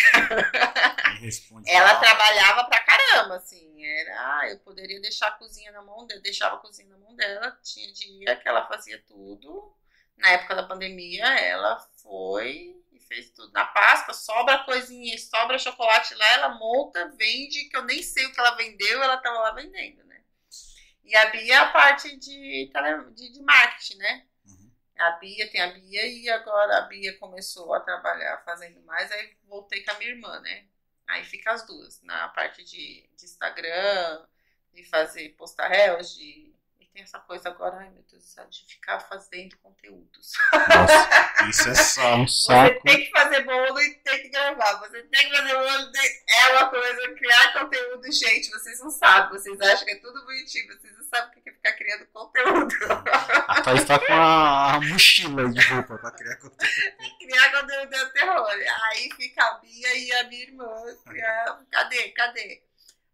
ela 1.67 1.95
trabalhava 1.99 2.63
pra 2.65 2.79
caramba, 2.79 3.35
assim. 3.35 3.85
Era, 3.85 4.39
ah, 4.39 4.49
eu 4.49 4.57
poderia 4.59 4.99
deixar 4.99 5.27
a 5.27 5.31
cozinha 5.31 5.71
na 5.71 5.81
mão 5.83 6.07
dela, 6.07 6.21
deixava 6.21 6.55
a 6.55 6.59
cozinha 6.59 6.89
na 6.89 6.97
mão 6.97 7.15
dela, 7.15 7.57
tinha 7.61 7.93
dia 7.93 8.35
que 8.35 8.47
ela 8.47 8.67
fazia 8.67 8.99
tudo. 9.07 9.75
Na 10.17 10.29
época 10.29 10.55
da 10.55 10.63
pandemia, 10.63 11.25
ela 11.25 11.77
foi 12.01 12.75
e 12.91 12.99
fez 13.01 13.29
tudo. 13.31 13.51
Na 13.51 13.65
Páscoa, 13.65 14.13
sobra 14.13 14.63
coisinha, 14.63 15.17
sobra 15.19 15.59
chocolate 15.59 16.15
lá, 16.15 16.27
ela 16.31 16.49
monta, 16.57 17.13
vende, 17.17 17.65
que 17.65 17.77
eu 17.77 17.83
nem 17.83 18.01
sei 18.01 18.25
o 18.25 18.33
que 18.33 18.39
ela 18.39 18.55
vendeu, 18.55 19.03
ela 19.03 19.17
tava 19.17 19.39
lá 19.39 19.51
vendendo, 19.51 20.03
né? 20.05 20.21
E 21.03 21.15
a 21.15 21.29
Bia, 21.29 21.61
a 21.61 21.71
parte 21.71 22.15
de, 22.17 22.71
de, 23.13 23.33
de 23.33 23.41
marketing, 23.41 23.97
né? 23.97 24.25
A 24.97 25.11
Bia 25.11 25.49
tem 25.51 25.61
a 25.61 25.67
Bia 25.67 26.07
e 26.07 26.29
agora 26.29 26.77
a 26.77 26.81
Bia 26.81 27.17
começou 27.17 27.73
a 27.73 27.79
trabalhar 27.81 28.37
fazendo 28.45 28.81
mais, 28.83 29.11
aí 29.11 29.35
voltei 29.43 29.83
com 29.83 29.91
a 29.91 29.93
minha 29.95 30.11
irmã, 30.11 30.39
né? 30.39 30.65
Aí 31.07 31.23
fica 31.23 31.51
as 31.51 31.65
duas, 31.65 32.01
na 32.01 32.29
parte 32.29 32.63
de, 32.63 33.07
de 33.15 33.25
Instagram, 33.25 34.25
de 34.73 34.83
fazer 34.85 35.29
postar 35.37 35.67
réus, 35.67 36.15
de. 36.15 36.54
Tem 36.95 37.03
essa 37.03 37.19
coisa 37.19 37.49
agora, 37.49 37.75
ai 37.75 37.89
meu 37.89 38.03
Deus 38.09 38.23
do 38.23 38.29
céu, 38.29 38.45
de 38.45 38.65
ficar 38.67 39.01
fazendo 39.01 39.57
conteúdos. 39.57 40.31
Nossa, 40.53 41.43
isso 41.49 41.67
é 41.67 41.75
só 41.75 42.15
um 42.15 42.25
Você 42.25 42.45
saco. 42.45 42.81
tem 42.83 43.03
que 43.03 43.11
fazer 43.11 43.43
bolo 43.43 43.81
e 43.81 43.95
tem 43.95 44.21
que 44.21 44.29
gravar. 44.29 44.75
Você 44.75 45.03
tem 45.03 45.29
que 45.29 45.35
fazer 45.35 45.53
bolo. 45.55 45.91
É 46.29 46.51
uma 46.53 46.69
coisa, 46.69 47.13
criar 47.15 47.51
conteúdo, 47.51 48.09
gente. 48.13 48.49
Vocês 48.49 48.79
não 48.79 48.89
sabem. 48.89 49.37
Vocês 49.37 49.59
acham 49.59 49.85
que 49.85 49.91
é 49.91 49.99
tudo 49.99 50.23
bonitinho. 50.23 50.67
Vocês 50.67 50.97
não 50.97 51.03
sabem 51.03 51.37
o 51.37 51.43
que 51.43 51.49
é 51.49 51.51
ficar 51.51 51.73
criando 51.73 52.05
conteúdo. 52.13 52.75
A 53.49 53.61
Thaís 53.61 53.83
tá 53.83 53.99
com 53.99 54.13
a, 54.13 54.79
mochila 54.79 55.49
de 55.49 55.67
roupa 55.67 55.97
pra 55.97 56.11
criar 56.11 56.37
conteúdo. 56.37 56.57
criar 57.19 57.51
conteúdo 57.51 57.93
é 57.93 58.05
terror. 58.05 58.47
Aí 58.91 59.09
fica 59.17 59.43
a 59.43 59.53
Bia 59.55 59.97
e 59.97 60.13
a 60.13 60.23
minha 60.29 60.43
irmã. 60.43 60.71
Cadê? 61.69 62.09
Cadê? 62.11 62.63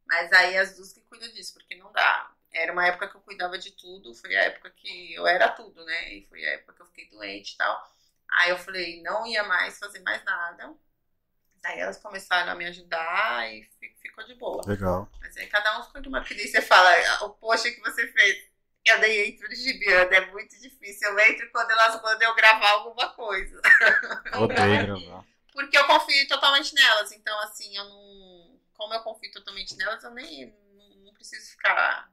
Mas 0.06 0.32
aí 0.34 0.56
as 0.56 0.76
duas 0.76 0.94
que 0.94 1.02
cuidam 1.02 1.30
disso, 1.30 1.56
porque 1.56 1.76
não 1.78 1.92
dá. 1.92 2.32
Era 2.54 2.72
uma 2.74 2.86
época 2.86 3.08
que 3.08 3.16
eu 3.16 3.22
cuidava 3.22 3.58
de 3.58 3.72
tudo, 3.72 4.14
foi 4.14 4.36
a 4.36 4.43
época 4.43 4.70
que 4.72 5.14
eu 5.14 5.26
era 5.26 5.47
tudo, 5.49 5.84
né? 5.86 6.14
E 6.14 6.26
foi 6.26 6.45
a 6.45 6.52
época 6.54 6.74
que 6.74 6.82
eu 6.82 6.86
fiquei 6.88 7.10
doente 7.10 7.54
e 7.54 7.58
tal. 7.58 7.91
Aí 8.30 8.49
eu 8.49 8.58
falei, 8.58 9.02
não 9.02 9.26
ia 9.26 9.43
mais 9.43 9.78
fazer 9.80 9.99
mais 9.99 10.24
nada. 10.24 10.74
Aí 11.64 11.80
elas 11.80 11.97
começaram 11.99 12.52
a 12.52 12.56
me 12.56 12.66
ajudar 12.66 13.54
e 13.54 13.64
fi- 13.80 13.95
ficou 14.02 14.24
de 14.26 14.34
boa. 14.36 14.62
Legal. 14.66 15.08
Mas 15.22 15.38
aí 15.38 15.47
cada 15.47 15.80
um 15.80 15.84
ficou 15.84 16.02
de 16.02 16.08
uma 16.10 16.24
crise. 16.24 16.47
Você 16.49 16.62
fala, 16.62 16.89
o 17.26 17.30
post 17.30 17.72
que 17.72 17.80
você 17.82 18.08
fez. 18.08 18.49
Eu 18.84 18.97
nem 18.97 19.30
entro 19.30 19.47
de 19.47 19.56
Gibiana, 19.56 20.16
é 20.16 20.26
muito 20.32 20.60
difícil. 20.60 21.08
Eu 21.10 21.20
entro 21.20 21.49
quando 21.52 21.70
elas 21.70 22.02
mandam 22.02 22.30
eu 22.30 22.36
gravar 22.36 22.70
alguma 22.72 23.10
coisa. 23.14 23.62
Odeio 24.34 24.86
gravar. 24.88 25.26
Porque 25.54 25.78
eu 25.78 25.86
confio 25.86 26.28
totalmente 26.28 26.74
nelas. 26.74 27.12
Então, 27.12 27.38
assim, 27.41 27.78
eu 27.78 27.84
não. 27.84 28.60
Como 28.74 28.93
eu 28.95 29.02
confio 29.02 29.32
totalmente 29.32 29.76
nelas, 29.78 30.04
eu 30.04 30.10
nem 30.12 30.52
não 31.04 31.14
preciso 31.14 31.52
ficar. 31.52 32.12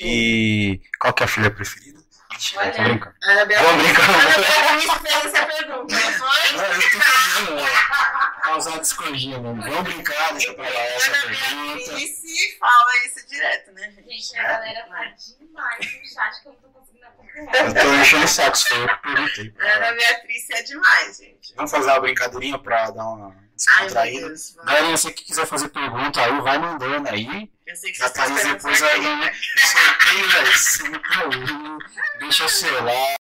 E 0.00 0.80
qual 0.98 1.12
que 1.14 1.22
é 1.22 1.26
a 1.26 1.28
filha 1.28 1.50
preferida? 1.50 1.98
Mentira, 2.30 2.70
tô 2.70 2.80
Olha. 2.80 2.88
brincando. 2.88 3.16
Ana 3.22 3.44
Vamos 3.46 3.82
brincar. 3.82 4.06
Beatriz 4.06 4.92
fez 5.02 5.24
essa 5.34 5.46
pergunta, 5.46 5.94
não 5.94 6.12
foi? 6.12 6.52
Não, 6.56 6.64
eu 6.64 6.80
tô 6.90 7.00
fazendo, 7.00 7.54
né? 7.56 7.62
Causar 8.42 8.78
discordia, 8.78 9.38
mano. 9.40 9.62
Vamos 9.62 9.82
brincar, 9.82 10.32
deixa 10.32 10.54
pra 10.54 10.64
lá 10.64 10.80
essa 10.80 11.10
Ana 11.10 11.26
pergunta. 11.26 11.90
Beatriz 11.90 12.58
fala 12.58 13.06
isso 13.06 13.26
direto, 13.28 13.72
né, 13.72 13.90
gente? 13.90 14.08
Gente, 14.08 14.38
a 14.38 14.42
galera 14.42 14.86
tá 14.88 15.04
demais 15.38 15.78
no 15.78 16.06
chat 16.06 16.42
que 16.42 16.48
eu 16.48 16.52
não 16.52 16.60
tô 16.60 16.68
conseguindo 16.68 17.06
acompanhar. 17.06 17.66
Eu 17.66 17.74
tô 17.74 17.94
enchendo 17.94 18.24
o 18.24 18.28
saco, 18.28 18.56
foi 18.56 18.82
eu 18.82 18.88
que 18.88 19.02
perguntei. 19.02 19.54
Ana. 19.58 19.92
Beatriz 19.92 20.50
é 20.50 20.62
demais, 20.62 21.16
gente. 21.16 21.54
Vamos 21.56 21.70
fazer 21.70 21.90
uma 21.90 22.00
brincadeirinha 22.00 22.58
pra 22.58 22.90
dar 22.90 23.04
uma 23.04 23.47
Vamos. 23.92 24.56
Galera, 24.64 24.96
você 24.96 25.12
que 25.12 25.24
quiser 25.24 25.46
fazer 25.46 25.68
pergunta 25.68 26.20
aí, 26.20 26.40
vai 26.40 26.58
mandando 26.58 27.08
aí. 27.08 27.50
Eu 27.66 27.76
sei 27.76 27.92
que 27.92 27.98
Já 27.98 28.08
vocês 28.08 28.42
tá 28.42 28.52
depois 28.52 28.82
aí, 28.82 29.00
né? 29.00 29.32
sorteio 29.66 30.30
vai 30.30 30.46
ser 30.46 31.00
pra 31.00 31.24
ele. 31.24 31.78
Deixa 32.20 32.44
o 32.44 32.48
seu 32.48 32.84
like. 32.84 33.18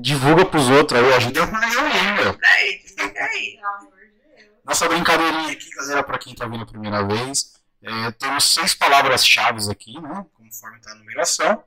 Divulga 0.00 0.44
pros 0.44 0.68
outros 0.68 1.00
aí, 1.00 1.14
ajuda 1.14 1.46
mais 1.46 1.76
aí, 1.76 2.12
meu. 2.12 2.32
Fica 2.34 2.48
aí, 2.48 2.78
fica 2.86 3.24
aí. 3.24 3.56
Pelo 3.56 3.66
amor 3.66 3.98
de 3.98 4.36
Deus. 4.36 4.50
Nossa 4.64 4.88
brincadeirinha 4.88 5.52
aqui, 5.52 5.70
galera, 5.70 6.02
pra 6.02 6.18
quem 6.18 6.34
tá 6.34 6.46
vindo 6.46 6.62
a 6.62 6.66
primeira 6.66 7.02
vez. 7.04 7.54
É, 7.82 8.10
temos 8.12 8.44
seis 8.54 8.74
palavras-chave 8.74 9.70
aqui, 9.70 9.98
né? 10.00 10.24
Conforme 10.34 10.80
tá 10.80 10.92
a 10.92 10.94
numeração. 10.94 11.64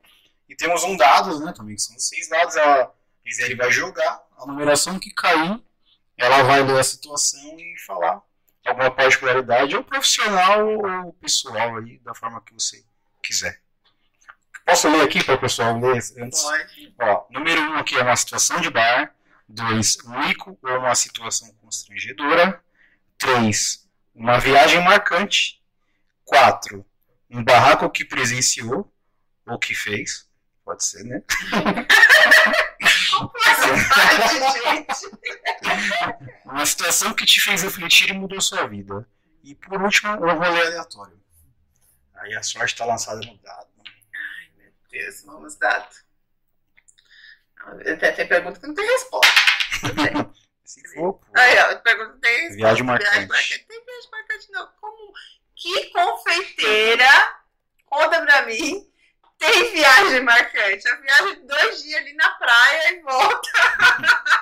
E 0.47 0.55
temos 0.55 0.83
um 0.83 0.95
dado, 0.95 1.39
né? 1.39 1.51
Também 1.53 1.75
que 1.75 1.81
são 1.81 1.97
seis 1.97 2.29
dados. 2.29 2.55
A 2.55 2.91
Gisele 3.25 3.55
vai 3.55 3.71
jogar. 3.71 4.21
A 4.37 4.45
numeração 4.45 4.99
que 4.99 5.11
cair, 5.11 5.59
ela 6.23 6.43
vai 6.43 6.63
ler 6.63 6.79
a 6.79 6.83
situação 6.83 7.57
e 7.59 7.75
falar 7.85 8.21
alguma 8.65 8.89
particularidade, 8.89 9.75
ou 9.75 9.83
profissional 9.83 10.65
ou 10.67 11.13
pessoal 11.13 11.77
aí, 11.77 11.99
da 11.99 12.13
forma 12.13 12.41
que 12.41 12.53
você 12.53 12.83
quiser. 13.21 13.61
Posso 14.65 14.89
ler 14.89 15.01
aqui 15.01 15.23
para 15.23 15.35
o 15.35 15.39
pessoal 15.39 15.77
ler 15.77 16.01
antes? 16.17 16.41
Pode. 16.41 16.95
Ó, 17.01 17.25
número 17.29 17.61
um 17.61 17.75
aqui 17.75 17.97
é 17.97 18.01
uma 18.01 18.15
situação 18.15 18.61
de 18.61 18.69
bar. 18.69 19.13
Dois, 19.47 19.97
mico 20.05 20.57
ou 20.63 20.77
uma 20.79 20.95
situação 20.95 21.53
constrangedora. 21.61 22.63
Três, 23.17 23.87
uma 24.15 24.39
viagem 24.39 24.81
marcante. 24.81 25.61
Quatro, 26.23 26.85
Um 27.29 27.43
barraco 27.43 27.89
que 27.89 28.05
presenciou 28.05 28.91
ou 29.45 29.59
que 29.59 29.75
fez. 29.75 30.29
Pode 30.63 30.85
ser, 30.85 31.03
né? 31.03 31.21
gente. 34.53 35.09
Uma 36.45 36.65
situação 36.65 37.13
que 37.13 37.25
te 37.25 37.41
fez 37.41 37.63
refletir 37.63 38.09
e 38.09 38.13
mudou 38.13 38.39
sua 38.41 38.67
vida. 38.67 39.07
E 39.43 39.55
por 39.55 39.81
último, 39.81 40.13
um 40.13 40.37
rolê 40.37 40.67
aleatório. 40.67 41.21
Aí 42.15 42.35
a 42.35 42.43
sorte 42.43 42.73
está 42.73 42.85
lançada 42.85 43.19
no 43.19 43.37
dado. 43.39 43.67
Ai, 43.85 44.51
meu 44.57 44.71
Deus, 44.89 45.23
vamos 45.25 45.55
dado. 45.55 45.93
Tem, 47.83 47.97
tem 47.97 48.27
pergunta 48.27 48.59
que 48.59 48.67
não 48.67 48.73
tem 48.73 48.85
resposta. 48.85 49.33
Se 50.63 50.81
for, 50.93 51.13
pô. 51.13 51.25
Aí, 51.35 51.57
ó, 51.59 51.75
pergunta 51.77 52.17
tem 52.21 52.31
resposta. 52.31 52.55
Viagem 52.55 52.83
marcante. 52.83 53.65
Tem 53.67 53.85
viagem 53.85 54.11
marcante, 54.11 54.51
não. 54.51 54.67
Como, 54.79 55.13
que 55.55 55.89
confeiteira, 55.89 57.41
conta 57.85 58.21
pra 58.21 58.45
mim, 58.45 58.89
tem 59.37 59.71
viagem 59.73 60.21
marcante? 60.21 60.87
A 60.87 60.95
viagem 60.95 61.35
de 61.41 61.47
dois 61.47 61.83
dias 61.83 61.92
e 62.93 63.01
volta. 63.01 63.49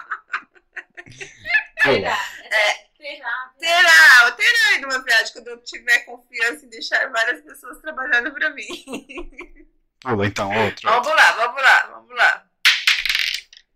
Terá. 1.84 2.18
É. 2.44 2.74
Terá. 2.98 3.54
Terá, 4.38 4.80
numa 4.82 5.04
viagem 5.04 5.34
quando 5.34 5.48
eu 5.48 5.64
tiver 5.64 6.00
confiança 6.06 6.66
em 6.66 6.70
deixar 6.70 7.10
várias 7.12 7.42
pessoas 7.42 7.80
trabalhando 7.82 8.32
pra 8.34 8.50
mim. 8.52 9.66
Pula 10.02 10.28
então, 10.28 10.52
outro. 10.66 10.88
Vamos 10.90 11.08
lá, 11.08 11.32
vamos 11.34 11.62
lá, 11.62 11.88
vamos 11.88 12.16
lá. 12.16 12.48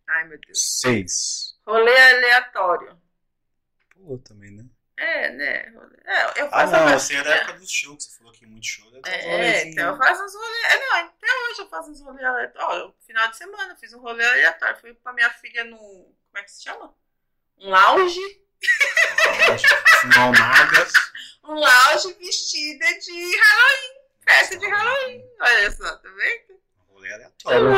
Ai, 0.08 0.26
meu 0.26 0.40
Deus. 0.46 0.80
Seis. 0.80 1.56
Rolê 1.66 1.98
aleatório. 2.12 3.00
Pula 3.96 4.20
também, 4.20 4.52
né? 4.52 4.66
É, 4.98 5.30
né? 5.32 5.72
Rolê- 5.76 5.98
É, 6.06 6.42
eu 6.42 6.46
Ah, 6.48 6.50
faço 6.52 6.74
não, 6.74 6.82
uma- 6.86 7.00
você 7.00 7.16
é 7.16 7.24
da 7.24 7.36
época 7.36 7.54
dos 7.54 7.72
shows, 7.72 8.06
que 8.06 8.12
você 8.12 8.18
falou 8.20 8.34
que 8.34 8.46
muito 8.46 8.68
show. 8.68 8.92
né? 8.92 9.00
Então, 9.00 9.14
É, 9.14 9.32
rolezinho. 9.32 9.72
então 9.72 9.92
eu 9.94 9.98
faço 9.98 10.24
uns 10.24 10.36
rolês. 10.36 10.64
É, 10.66 10.80
não, 10.80 10.96
eu 11.62 11.70
faço 11.70 11.92
uns 11.92 12.02
rolês 12.02 12.26
aleatórios. 12.26 12.84
Ó, 12.84 13.06
final 13.06 13.30
de 13.30 13.38
semana 13.38 13.76
fiz 13.76 13.94
um 13.94 14.00
rolê 14.00 14.26
aleatório. 14.26 14.80
Fui 14.80 14.94
pra 14.94 15.14
minha 15.14 15.30
filha 15.32 15.64
no. 15.66 15.78
Como 15.78 16.38
é 16.38 16.44
que 16.44 16.52
se 16.52 16.64
chama? 16.64 16.94
Um 17.58 17.70
lounge. 17.70 18.20
Não 20.16 20.32
nada. 20.32 20.88
Um 21.48 21.54
lounge 21.54 22.12
vestida 22.16 22.88
de 22.98 23.38
Halloween. 23.38 24.00
Festa 24.28 24.58
de 24.58 24.66
Halloween. 24.68 25.24
Olha 25.40 25.72
só, 25.72 25.96
tá 25.98 26.10
vendo? 26.10 26.60
Rolê 26.88 27.14
aleatório. 27.14 27.70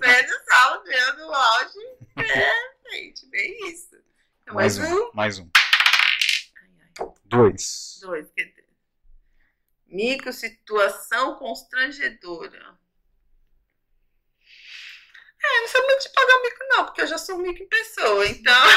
Pleno 0.00 0.34
sábado, 0.48 0.90
eu 0.90 1.16
no 1.18 1.28
lounge. 1.28 1.78
É, 2.16 2.90
gente, 2.90 3.26
bem 3.26 3.70
isso. 3.70 3.94
Então, 4.42 4.56
Mais 4.56 4.76
mais 4.78 4.90
um. 4.90 5.10
Mais 5.14 5.38
um. 5.38 5.48
Ai, 6.56 6.70
ai. 6.80 7.06
Dois. 7.26 8.00
Dois, 8.02 8.26
dizer. 8.34 8.59
Micro 9.90 10.32
situação 10.32 11.36
constrangedora. 11.36 12.78
É, 15.42 15.60
não 15.60 15.68
sou 15.68 15.82
muito 15.86 16.02
de 16.02 16.08
pagar 16.10 16.42
mico, 16.42 16.58
não, 16.68 16.84
porque 16.84 17.00
eu 17.00 17.06
já 17.06 17.18
sou 17.18 17.38
mico 17.38 17.62
em 17.62 17.68
pessoa, 17.68 18.26
então. 18.26 18.52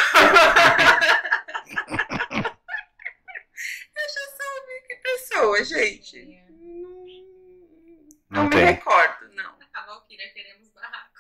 eu 3.95 4.09
já 4.09 4.25
sou 4.37 4.67
mico 4.67 4.91
em 4.91 5.01
pessoa, 5.01 5.63
gente. 5.63 6.25
Não, 8.29 8.43
Não 8.43 8.43
me 8.45 8.49
tem. 8.55 8.65
recordo, 8.65 9.29
não. 9.33 9.53
A 9.73 9.81
Valkyria 9.85 10.33
queremos 10.33 10.69
barraco. 10.69 11.13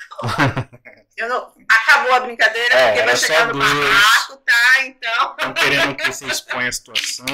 Eu 1.15 1.29
não. 1.29 1.53
Acabou 1.69 2.13
a 2.15 2.19
brincadeira, 2.21 2.73
É, 2.73 2.87
porque 2.91 3.05
vai 3.05 3.15
chegar 3.15 3.45
no 3.47 3.53
dois. 3.53 3.71
barraco, 3.71 4.37
tá? 4.37 4.81
Então. 4.85 5.31
Estão 5.31 5.53
querendo 5.53 5.95
que 5.95 6.05
você 6.11 6.25
exponha 6.25 6.69
a 6.69 6.71
situação. 6.71 7.25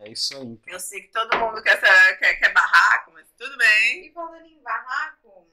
É 0.00 0.08
isso 0.10 0.34
aí. 0.34 0.42
então. 0.42 0.72
Eu 0.72 0.80
sei 0.80 1.02
que 1.02 1.08
todo 1.08 1.38
mundo 1.38 1.62
quer, 1.62 1.78
quer, 2.18 2.34
quer 2.36 2.52
barraco, 2.52 3.12
mas 3.12 3.30
tudo 3.36 3.56
bem. 3.58 4.06
E 4.06 4.12
falando 4.12 4.46
em 4.46 4.62
barraco, 4.62 5.46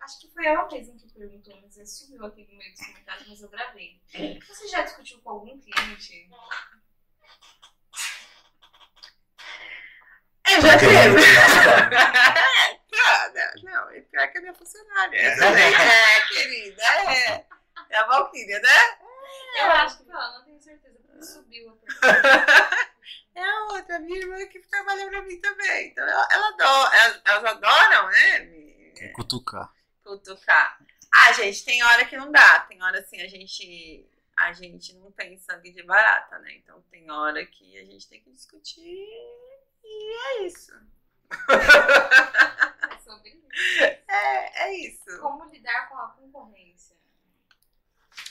acho 0.00 0.20
que 0.20 0.28
foi 0.32 0.46
ela 0.46 0.68
mesma 0.68 0.98
que 0.98 1.12
perguntou, 1.12 1.60
mas 1.62 1.76
ela 1.76 1.86
subiu 1.86 2.26
aqui 2.26 2.44
no 2.44 2.58
meio 2.58 2.72
dos 2.72 2.86
comentários, 2.86 3.28
mas 3.28 3.40
eu 3.40 3.48
gravei. 3.48 4.02
Você 4.48 4.66
já 4.68 4.82
discutiu 4.82 5.20
com 5.20 5.30
algum 5.30 5.60
cliente? 5.60 6.28
Eu 10.50 10.60
já 10.60 10.78
teve. 10.78 10.94
É, 12.96 13.62
não, 13.62 13.62
não, 13.62 13.94
e 13.94 14.02
pior 14.02 14.28
que 14.30 14.38
é 14.38 14.40
minha 14.40 14.54
funcionária. 14.54 15.16
Essa 15.16 15.50
daí 15.52 15.72
é, 15.72 16.26
querida, 16.26 16.82
é. 16.82 17.46
É 17.90 17.96
a 17.96 18.06
Valkyria, 18.06 18.58
né? 18.60 18.98
Eu 19.56 19.70
acho 19.70 20.02
que 20.04 20.10
ela 20.10 20.38
não 20.38 20.44
tenho 20.44 20.60
certeza, 20.60 20.98
porque 20.98 21.22
subiu 21.22 21.70
até. 21.70 22.84
É 23.34 23.42
a 23.42 23.64
outra, 23.72 23.98
minha 23.98 24.18
irmã 24.18 24.46
que 24.46 24.60
trabalha 24.60 25.06
pra 25.08 25.22
mim 25.22 25.40
também. 25.40 25.88
Então 25.88 26.04
ela, 26.06 26.28
ela 26.30 26.48
adora, 26.48 26.96
elas, 26.96 27.22
elas 27.24 27.44
adoram, 27.44 28.08
né? 28.10 28.38
Me 28.40 29.08
Cutucar. 29.12 29.72
cutucar. 30.02 30.78
Ah, 31.12 31.32
gente, 31.32 31.64
tem 31.64 31.82
hora 31.82 32.04
que 32.04 32.16
não 32.16 32.30
dá. 32.30 32.60
Tem 32.60 32.82
hora 32.82 33.00
assim, 33.00 33.20
a 33.20 33.28
gente. 33.28 34.08
A 34.36 34.52
gente 34.52 34.92
não 34.94 35.12
tem 35.12 35.38
sangue 35.38 35.70
de 35.70 35.82
barata, 35.84 36.38
né? 36.40 36.54
Então 36.56 36.82
tem 36.90 37.08
hora 37.10 37.44
que 37.46 37.78
a 37.78 37.84
gente 37.84 38.08
tem 38.08 38.20
que 38.20 38.32
discutir 38.32 39.08
e 39.84 40.42
é 40.42 40.46
isso. 40.46 40.72
É 42.90 42.98
sobre 42.98 43.30
isso. 43.30 43.82
É, 44.08 44.64
é 44.64 44.74
isso. 44.78 45.20
Como 45.20 45.44
lidar 45.44 45.88
com 45.88 45.96
a 45.98 46.08
concorrência? 46.08 46.96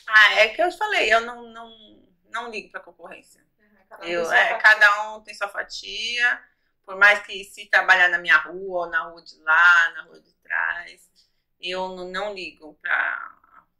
Ah, 0.08 0.34
é 0.36 0.50
que 0.50 0.62
eu 0.62 0.72
falei, 0.74 1.14
eu 1.14 1.22
não, 1.22 1.44
não, 1.50 2.04
não 2.30 2.50
ligo 2.50 2.70
pra 2.70 2.82
concorrência. 2.82 3.42
Cada 3.98 4.08
um 4.08 4.10
Eu, 4.10 4.20
tem 4.20 4.26
sua 4.26 4.38
é, 4.38 4.46
fatia. 4.46 4.74
cada 4.76 5.12
um 5.14 5.24
tem 5.24 5.34
sua 5.34 5.50
fatia. 5.50 6.44
Por 6.86 6.98
mais 6.98 7.20
que 7.26 7.44
se 7.46 7.68
trabalhar 7.68 8.10
na 8.10 8.18
minha 8.18 8.38
rua, 8.38 8.86
ou 8.86 8.90
na 8.90 9.04
rua 9.04 9.22
de 9.24 9.38
lá, 9.42 9.92
na 9.92 10.04
rua 10.04 10.20
de 10.22 10.34
trás, 10.36 11.10
eu 11.60 11.90
não, 11.90 12.10
não 12.10 12.34
ligo 12.34 12.78
pra 12.82 13.38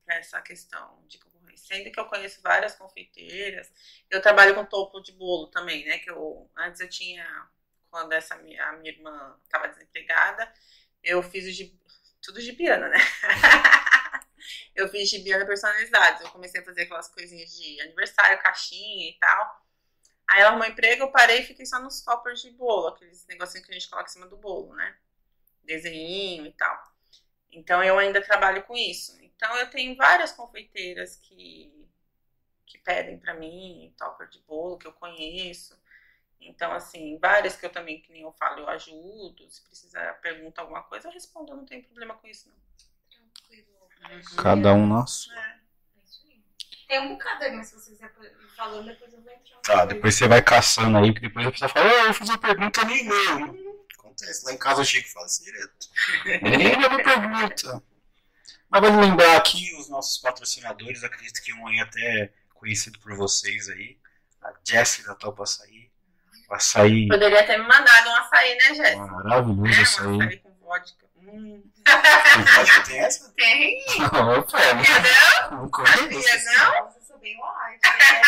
essa 0.08 0.42
questão 0.42 1.04
de 1.08 1.18
concorrência. 1.20 1.76
Sendo 1.78 1.92
que 1.92 2.00
eu 2.00 2.06
conheço 2.06 2.42
várias 2.42 2.76
confeiteiras. 2.76 3.72
Eu 4.10 4.22
trabalho 4.22 4.56
com 4.56 4.66
topo 4.66 5.02
de 5.02 5.12
bolo 5.14 5.48
também, 5.48 5.86
né? 5.86 6.00
Que 6.00 6.10
eu 6.12 6.50
antes 6.56 6.82
eu 6.82 6.90
tinha, 6.90 7.26
quando 7.90 8.14
essa 8.14 8.36
minha, 8.38 8.64
a 8.70 8.74
minha 8.74 8.94
irmã 8.94 9.38
estava 9.44 9.68
desempregada, 9.68 10.52
eu 11.04 11.22
fiz 11.24 11.46
o 11.46 11.52
gibi, 11.52 11.78
tudo 12.22 12.40
gibiana, 12.42 12.88
né? 12.90 12.98
eu 14.76 14.88
fiz 14.90 15.10
gibiana 15.10 15.46
personalizados. 15.46 16.22
Eu 16.22 16.32
comecei 16.32 16.62
a 16.62 16.66
fazer 16.66 16.84
aquelas 16.84 17.10
coisinhas 17.10 17.50
de 17.52 17.82
aniversário, 17.82 18.42
caixinha 18.42 19.10
e 19.10 19.18
tal. 19.20 19.63
Aí 20.34 20.42
ela 20.42 20.50
arrumou 20.50 20.66
emprego, 20.66 21.04
eu 21.04 21.12
parei 21.12 21.42
e 21.42 21.46
fiquei 21.46 21.64
só 21.64 21.80
nos 21.80 22.02
toppers 22.02 22.42
de 22.42 22.50
bolo, 22.50 22.88
aqueles 22.88 23.28
negocinhos 23.28 23.64
que 23.64 23.72
a 23.72 23.76
gente 23.76 23.88
coloca 23.88 24.10
em 24.10 24.14
cima 24.14 24.26
do 24.26 24.36
bolo, 24.36 24.74
né? 24.74 24.98
Desenhinho 25.64 26.48
e 26.48 26.52
tal. 26.54 26.92
Então 27.52 27.84
eu 27.84 28.00
ainda 28.00 28.20
trabalho 28.20 28.64
com 28.64 28.76
isso. 28.76 29.16
Então 29.22 29.56
eu 29.58 29.70
tenho 29.70 29.96
várias 29.96 30.32
confeiteiras 30.32 31.18
que, 31.18 31.88
que 32.66 32.80
pedem 32.80 33.20
pra 33.20 33.36
mim 33.36 33.94
topper 33.96 34.28
de 34.28 34.40
bolo, 34.40 34.80
que 34.80 34.88
eu 34.88 34.94
conheço. 34.94 35.80
Então, 36.42 36.72
assim, 36.74 37.20
várias 37.20 37.56
que 37.56 37.68
eu 37.68 37.72
também, 37.72 38.02
que 38.02 38.12
nem 38.12 38.24
eu 38.24 38.32
falo, 38.32 38.62
eu 38.62 38.70
ajudo. 38.70 39.48
Se 39.52 39.62
precisar 39.62 40.14
perguntar 40.16 40.64
alguma 40.64 40.82
coisa, 40.82 41.08
eu 41.08 41.12
respondo, 41.12 41.52
eu 41.52 41.58
não 41.58 41.66
tenho 41.66 41.84
problema 41.84 42.16
com 42.16 42.26
isso, 42.26 42.50
não. 42.50 42.56
Tranquilo. 43.08 43.68
Cada 44.42 44.74
um 44.74 44.88
nosso. 44.88 45.32
É. 45.32 45.63
Tem 46.88 47.00
um 47.00 47.10
bocado 47.10 47.44
aí, 47.44 47.52
mas 47.52 47.68
se 47.68 47.76
você 47.76 47.92
quiser 47.92 48.14
falando, 48.56 48.86
depois 48.86 49.14
eu 49.14 49.22
vou 49.22 49.32
entrar. 49.32 49.60
Tá, 49.62 49.86
depois 49.86 50.16
você 50.16 50.28
vai 50.28 50.42
caçando 50.42 50.98
aí, 50.98 51.14
que 51.14 51.22
depois 51.22 51.48
a 51.48 51.52
pessoa 51.52 51.70
fala, 51.70 51.88
eu 51.90 52.04
vou 52.06 52.14
fazer 52.14 52.32
uma 52.32 52.38
pergunta 52.38 52.84
nem 52.86 53.10
leu. 53.10 53.84
Acontece, 53.98 54.46
lá 54.46 54.54
em 54.54 54.58
casa 54.58 54.82
o 54.82 54.86
Chico 54.86 55.10
fala 55.10 55.26
assim 55.26 55.44
direto. 55.46 55.88
Nem 56.42 56.80
leu 56.80 56.92
a 56.92 57.04
pergunta. 57.04 57.84
Mas 58.70 58.82
vale 58.82 58.98
lembrar 58.98 59.38
aqui 59.38 59.76
os 59.80 59.90
nossos 59.90 60.18
patrocinadores, 60.18 61.04
acredito 61.04 61.42
que 61.42 61.54
um 61.54 61.68
aí 61.68 61.80
até 61.80 62.34
conhecido 62.54 63.00
por 63.00 63.16
vocês 63.16 63.70
aí, 63.70 63.98
a 64.42 64.52
Jessie 64.64 65.06
da 65.06 65.16
Topa 65.16 65.44
Açaí. 65.44 65.92
O 66.50 66.54
açaí 66.54 67.08
Poderia 67.08 67.46
ter 67.46 67.58
me 67.58 67.68
mandado 67.68 68.10
um 68.10 68.16
açaí, 68.16 68.56
né, 68.56 68.76
Jéssica? 68.76 68.98
maravilhoso, 69.08 69.68
É, 69.74 69.78
um 69.78 69.82
açaí. 69.82 70.22
açaí 70.22 70.38
com 70.38 70.54
vodka. 70.62 71.03
Hum. 71.34 71.64
Acho 72.60 72.82
que 72.84 72.90
tem 72.90 73.00
essa? 73.00 73.34
Tem, 73.36 73.84
Opa, 74.06 74.60
entendeu? 74.72 75.52
não 75.52 75.70
Sabia, 75.70 76.10
conheço. 76.10 76.46
não? 76.46 76.86
Nossa, 76.86 76.98
eu 77.00 77.04
sou 77.08 77.20
bem 77.20 77.36
light. 77.40 77.82
né? 77.84 78.22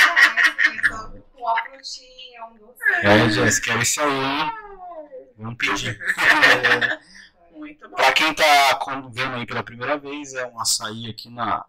Assim, 0.58 0.78
eu 0.78 1.22
tô 1.22 1.22
com 1.34 1.42
uma 1.42 1.56
frutinha, 1.62 2.46
um 2.46 2.58
doce. 2.58 2.80
É, 3.04 3.30
Jess, 3.30 3.60
quero 3.60 3.82
esse 3.82 4.00
aí, 4.00 4.12
hein? 4.12 4.52
Vamos 5.38 5.58
pedir. 5.58 6.00
Muito 7.52 7.90
bom. 7.90 7.96
Pra 7.96 8.12
quem 8.14 8.34
tá 8.34 8.80
vendo 9.12 9.36
aí 9.36 9.46
pela 9.46 9.64
primeira 9.64 9.98
vez, 9.98 10.34
é 10.34 10.46
um 10.48 10.60
açaí 10.60 11.10
aqui 11.10 11.30
na 11.30 11.66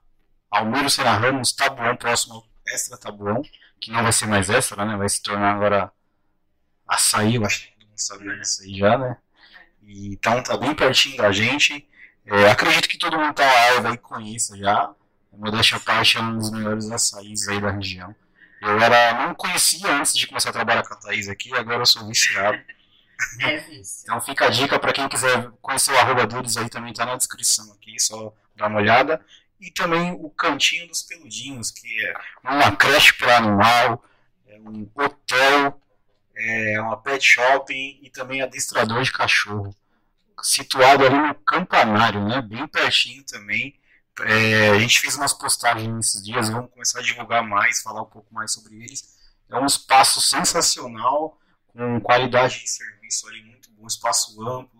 Almiro 0.51 0.89
Serra 0.91 1.19
Ramos, 1.19 1.53
Tabuão, 1.53 1.97
próximo 1.97 2.35
ao 2.35 2.45
Extra 2.69 2.97
Tabuão, 2.99 3.43
que 3.81 3.91
não 3.91 4.03
vai 4.03 4.13
ser 4.13 4.27
mais 4.27 4.49
extra, 4.51 4.85
né? 4.85 4.97
Vai 4.97 5.09
se 5.09 5.23
tornar 5.23 5.55
agora 5.55 5.93
açaí, 6.89 7.35
eu 7.37 7.45
acho 7.45 7.61
que 7.61 7.71
todo 7.79 7.87
mundo 7.89 7.99
sabe 7.99 8.39
disso 8.39 8.63
aí 8.63 8.79
já, 8.79 8.99
né? 8.99 9.17
E, 9.87 10.15
então 10.15 10.43
tá 10.43 10.57
bem 10.57 10.75
pertinho 10.75 11.17
da 11.17 11.33
gente. 11.33 11.89
É, 12.27 12.51
acredito 12.51 12.89
que 12.89 12.99
todo 12.99 13.19
mundo 13.19 13.35
tá 13.35 13.45
live 13.45 13.87
aí 13.87 13.99
conheça 13.99 14.57
já. 14.57 14.91
Modéstia 15.33 15.77
à 15.77 15.81
parte 15.81 16.17
é 16.17 16.21
um 16.21 16.39
dos 16.39 16.51
melhores 16.51 16.91
açaís 16.91 17.47
aí 17.49 17.61
da 17.61 17.71
região. 17.71 18.15
Eu 18.61 18.81
era, 18.81 19.27
não 19.27 19.35
conhecia 19.35 19.89
antes 19.93 20.17
de 20.17 20.27
começar 20.27 20.51
a 20.51 20.53
trabalhar 20.53 20.83
com 20.83 20.95
a 20.95 20.97
Thaís 20.97 21.29
aqui, 21.29 21.55
agora 21.55 21.83
eu 21.83 21.87
sou 21.87 22.07
viciado. 22.09 22.59
É 23.41 23.59
vício. 23.59 24.03
Então 24.03 24.21
fica 24.21 24.47
a 24.47 24.51
dica 24.51 24.79
para 24.79 24.93
quem 24.93 25.09
quiser 25.09 25.51
conhecer 25.61 25.93
o 25.93 25.99
arroba 25.99 26.27
Dudes 26.27 26.57
aí 26.57 26.69
também 26.69 26.93
tá 26.93 27.05
na 27.07 27.17
descrição 27.17 27.71
aqui, 27.73 27.99
só 28.01 28.33
dá 28.55 28.67
uma 28.67 28.79
olhada. 28.79 29.25
E 29.61 29.71
também 29.71 30.13
o 30.13 30.29
Cantinho 30.31 30.87
dos 30.89 31.03
Peludinhos, 31.03 31.71
que 31.71 31.87
é 32.07 32.15
uma 32.45 32.75
creche 32.77 33.13
para 33.15 33.39
animal, 33.39 34.05
é 34.47 34.59
um 34.59 34.91
hotel, 34.95 35.81
é 36.37 36.81
uma 36.81 36.97
pet 36.97 37.25
shopping 37.25 37.99
e 38.03 38.11
também 38.11 38.43
adestrador 38.43 39.03
de 39.03 39.13
cachorro. 39.13 39.75
Situado 40.43 41.07
ali 41.07 41.17
no 41.17 41.35
Campanário, 41.35 42.23
né? 42.27 42.43
Bem 42.43 42.67
pertinho 42.69 43.25
também. 43.25 43.79
É, 44.21 44.71
a 44.71 44.79
gente 44.79 45.01
fez 45.01 45.17
umas 45.17 45.33
postagens 45.33 45.93
nesses 45.95 46.25
dias, 46.25 46.49
vamos 46.49 46.71
começar 46.71 47.01
a 47.01 47.03
divulgar 47.03 47.43
mais, 47.43 47.83
falar 47.83 48.03
um 48.03 48.07
pouco 48.07 48.33
mais 48.33 48.53
sobre 48.53 48.77
eles. 48.77 49.17
É 49.49 49.57
um 49.57 49.67
espaço 49.67 50.21
sensacional, 50.21 51.39
com 51.67 52.01
qualidade 52.01 52.61
de 52.61 52.69
serviço 52.69 53.29
ali 53.29 53.43
muito 53.43 53.71
bom, 53.73 53.87
espaço 53.87 54.41
amplo, 54.49 54.77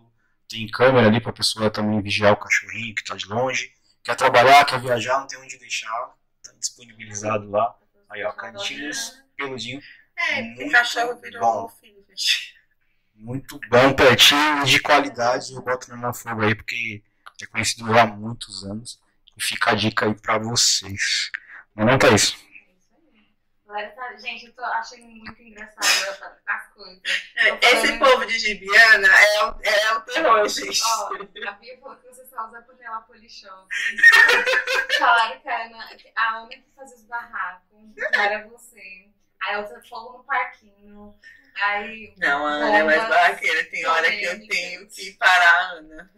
tem 0.49 0.67
câmera 0.69 1.07
ali 1.07 1.21
para 1.21 1.31
a 1.31 1.35
pessoa 1.35 1.71
também 1.71 2.01
vigiar 2.01 2.33
o 2.33 2.37
cachorrinho 2.37 2.95
que 2.95 3.03
está 3.03 3.15
de 3.15 3.27
longe. 3.27 3.73
Quer 4.03 4.15
trabalhar, 4.15 4.65
quer 4.65 4.81
viajar, 4.81 5.21
não 5.21 5.27
tem 5.27 5.39
onde 5.39 5.59
deixar, 5.59 6.15
está 6.43 6.57
disponibilizado 6.59 7.51
lá. 7.51 7.77
Aí, 8.09 8.25
ó, 8.25 8.33
cantinhos, 8.33 9.23
peludinho. 9.37 9.83
É, 10.17 10.43
Muito 10.43 10.57
porque 10.57 10.71
cachorro 10.71 11.21
virou 11.21 11.41
bom. 11.41 11.69
filho, 11.69 12.05
gente. 12.09 12.55
Muito 13.15 13.59
bom, 13.69 13.93
pertinho, 13.95 14.65
de 14.65 14.81
qualidade. 14.81 15.53
Eu 15.53 15.63
boto 15.63 15.89
na 15.91 15.97
minha 15.97 16.13
fogo 16.13 16.43
aí 16.43 16.55
porque 16.55 17.03
é 17.43 17.47
conhecido 17.47 17.99
há 17.99 18.07
muitos 18.07 18.65
anos. 18.65 19.01
E 19.37 19.43
fica 19.43 19.71
a 19.71 19.75
dica 19.75 20.07
aí 20.07 20.15
pra 20.15 20.39
vocês. 20.39 21.31
Não 21.75 21.89
é? 21.89 21.95
É 22.11 22.15
isso 22.15 22.47
tá- 23.95 24.17
Gente, 24.17 24.47
eu 24.47 24.53
tô 24.55 24.65
achando 24.65 25.03
muito 25.07 25.43
engraçado 25.43 26.33
as 26.47 26.73
coisas. 26.73 27.03
Esse 27.61 27.99
povo 27.99 28.25
de 28.25 28.39
Gibiana 28.39 29.09
é 29.09 29.45
o, 29.45 29.61
é 29.63 29.93
o 29.95 30.01
terror, 30.03 30.49
gente. 30.49 30.81
Ó, 30.85 31.15
a 31.49 31.53
Bia 31.53 31.79
falou 31.79 31.97
que 31.97 32.07
você 32.07 32.25
só 32.27 32.47
usa 32.47 32.63
panela 32.63 33.01
polichão. 33.03 33.67
Falaram 34.99 35.41
que 35.41 35.49
a 35.49 35.65
Ana, 35.67 35.89
a 36.17 36.37
Ana 36.39 36.49
que 36.49 36.65
fazia 36.75 36.97
os 36.97 37.05
barracos, 37.05 37.67
não 37.73 38.21
era 38.23 38.49
você. 38.49 39.11
Aí 39.43 39.55
a 39.55 39.61
outra 39.61 39.81
falou 39.89 40.19
no 40.19 40.25
parquinho. 40.25 41.15
Aí. 41.63 42.13
Não, 42.19 42.47
a 42.47 42.51
Ana 42.51 42.77
é 42.79 42.83
mais 42.83 43.09
barraqueira. 43.09 43.65
Tem 43.65 43.87
hora 43.87 44.11
que 44.11 44.25
eu 44.25 44.47
tenho 44.47 44.87
que 44.89 45.13
parar 45.13 45.55
a 45.55 45.71
Ana. 45.73 46.11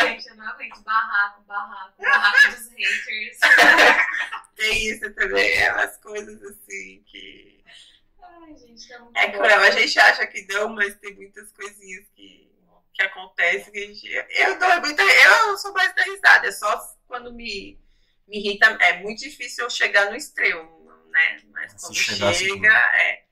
Gente, 0.00 0.28
eu 0.28 0.36
não 0.36 0.48
aguento. 0.48 0.82
Barraco, 0.82 1.42
barraco, 1.42 2.02
barraco 2.02 2.50
dos 2.56 2.68
haters. 2.70 3.38
Tem 4.56 4.86
isso 4.86 5.12
também, 5.14 5.52
é 5.58 5.72
umas 5.72 5.96
coisas 5.98 6.42
assim 6.42 7.02
que. 7.06 7.62
Ai, 8.22 8.56
gente, 8.56 8.88
tá 8.88 8.98
muito 9.00 9.16
É 9.16 9.26
bom. 9.28 9.38
cruel, 9.38 9.60
a 9.60 9.70
gente 9.70 9.98
acha 9.98 10.26
que 10.26 10.46
não, 10.52 10.68
mas 10.68 10.94
tem 10.98 11.14
muitas 11.14 11.50
coisinhas 11.52 12.06
que, 12.14 12.50
que 12.94 13.02
acontecem 13.02 13.72
que 13.72 13.78
a 13.78 13.86
gente. 13.86 14.08
Eu 14.30 14.58
dou 14.58 14.80
muita. 14.80 15.02
Eu 15.02 15.58
sou 15.58 15.72
mais 15.72 15.94
da 15.94 16.02
risada, 16.04 16.46
é 16.48 16.52
só 16.52 16.80
quando 17.08 17.32
me, 17.32 17.78
me 18.28 18.38
irrita. 18.38 18.66
É 18.80 18.98
muito 19.02 19.20
difícil 19.20 19.64
eu 19.64 19.70
chegar 19.70 20.10
no 20.10 20.16
extremo, 20.16 20.81
né? 21.12 21.42
Mas 21.52 21.74
quando 21.74 21.92
assim, 21.92 22.44
chega, 22.44 22.68
é. 22.68 23.24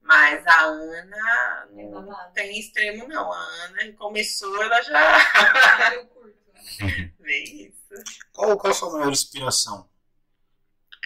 Mas 0.00 0.46
a 0.46 0.62
Ana 0.62 1.68
É 1.76 1.82
não 1.82 2.32
tem 2.32 2.58
extremo, 2.58 3.08
não. 3.08 3.32
A 3.32 3.38
Ana 3.64 3.92
começou, 3.94 4.62
ela 4.62 4.80
já. 4.80 5.18
Vê 7.18 7.38
isso. 7.44 7.94
Qual, 8.32 8.56
qual 8.56 8.70
a 8.70 8.74
sua 8.74 8.92
maior 8.92 9.10
inspiração 9.10 9.90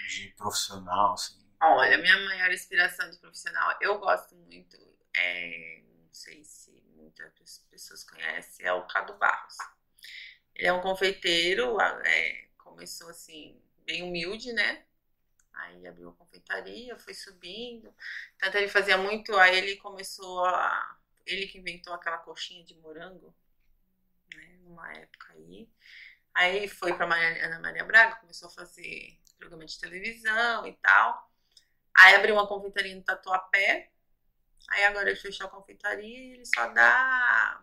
de 0.08 0.28
profissional? 0.36 1.14
Assim? 1.14 1.40
Olha, 1.62 1.98
minha 1.98 2.18
maior 2.26 2.50
inspiração 2.50 3.10
de 3.10 3.18
profissional, 3.18 3.76
eu 3.80 3.98
gosto 3.98 4.34
muito, 4.34 4.76
é, 5.14 5.82
não 5.82 6.12
sei 6.12 6.42
se 6.44 6.70
muitas 6.94 7.58
pessoas 7.70 8.04
conhecem, 8.04 8.66
é 8.66 8.72
o 8.72 8.86
Cado 8.86 9.14
Barros. 9.14 9.56
Ele 10.54 10.68
é 10.68 10.72
um 10.72 10.80
confeiteiro, 10.80 11.80
é, 11.80 12.48
começou 12.58 13.08
assim, 13.08 13.60
bem 13.84 14.02
humilde, 14.02 14.52
né? 14.52 14.84
Aí 15.53 15.86
abriu 15.86 16.11
a 16.11 16.14
confeitaria, 16.14 16.98
foi 16.98 17.14
subindo. 17.14 17.94
Tanto 18.38 18.57
ele 18.57 18.68
fazia 18.68 18.96
muito, 18.96 19.36
aí 19.36 19.57
ele 19.57 19.76
começou 19.76 20.44
a. 20.44 20.98
Ele 21.26 21.46
que 21.46 21.59
inventou 21.59 21.92
aquela 21.92 22.18
coxinha 22.18 22.64
de 22.64 22.74
morango, 22.76 23.34
né? 24.34 24.59
Numa 24.62 24.92
época 24.92 25.32
aí. 25.32 25.68
Aí 26.34 26.68
foi 26.68 26.94
para 26.94 27.05
Ana 27.44 27.61
Maria 27.61 27.84
Braga, 27.84 28.16
começou 28.16 28.48
a 28.48 28.53
fazer 28.53 29.18
programa 29.38 29.64
de 29.64 29.78
televisão 29.78 30.66
e 30.66 30.72
tal. 30.74 31.30
Aí 31.96 32.14
abriu 32.14 32.34
uma 32.34 32.46
confeitaria 32.46 32.94
no 32.94 33.03
Tatuapé. 33.03 33.90
Aí 34.70 34.84
agora 34.84 35.11
ele 35.11 35.18
fechou 35.18 35.46
a 35.46 35.51
confeitaria 35.51 36.18
e 36.18 36.32
ele 36.34 36.46
só 36.46 36.68
dá 36.68 37.62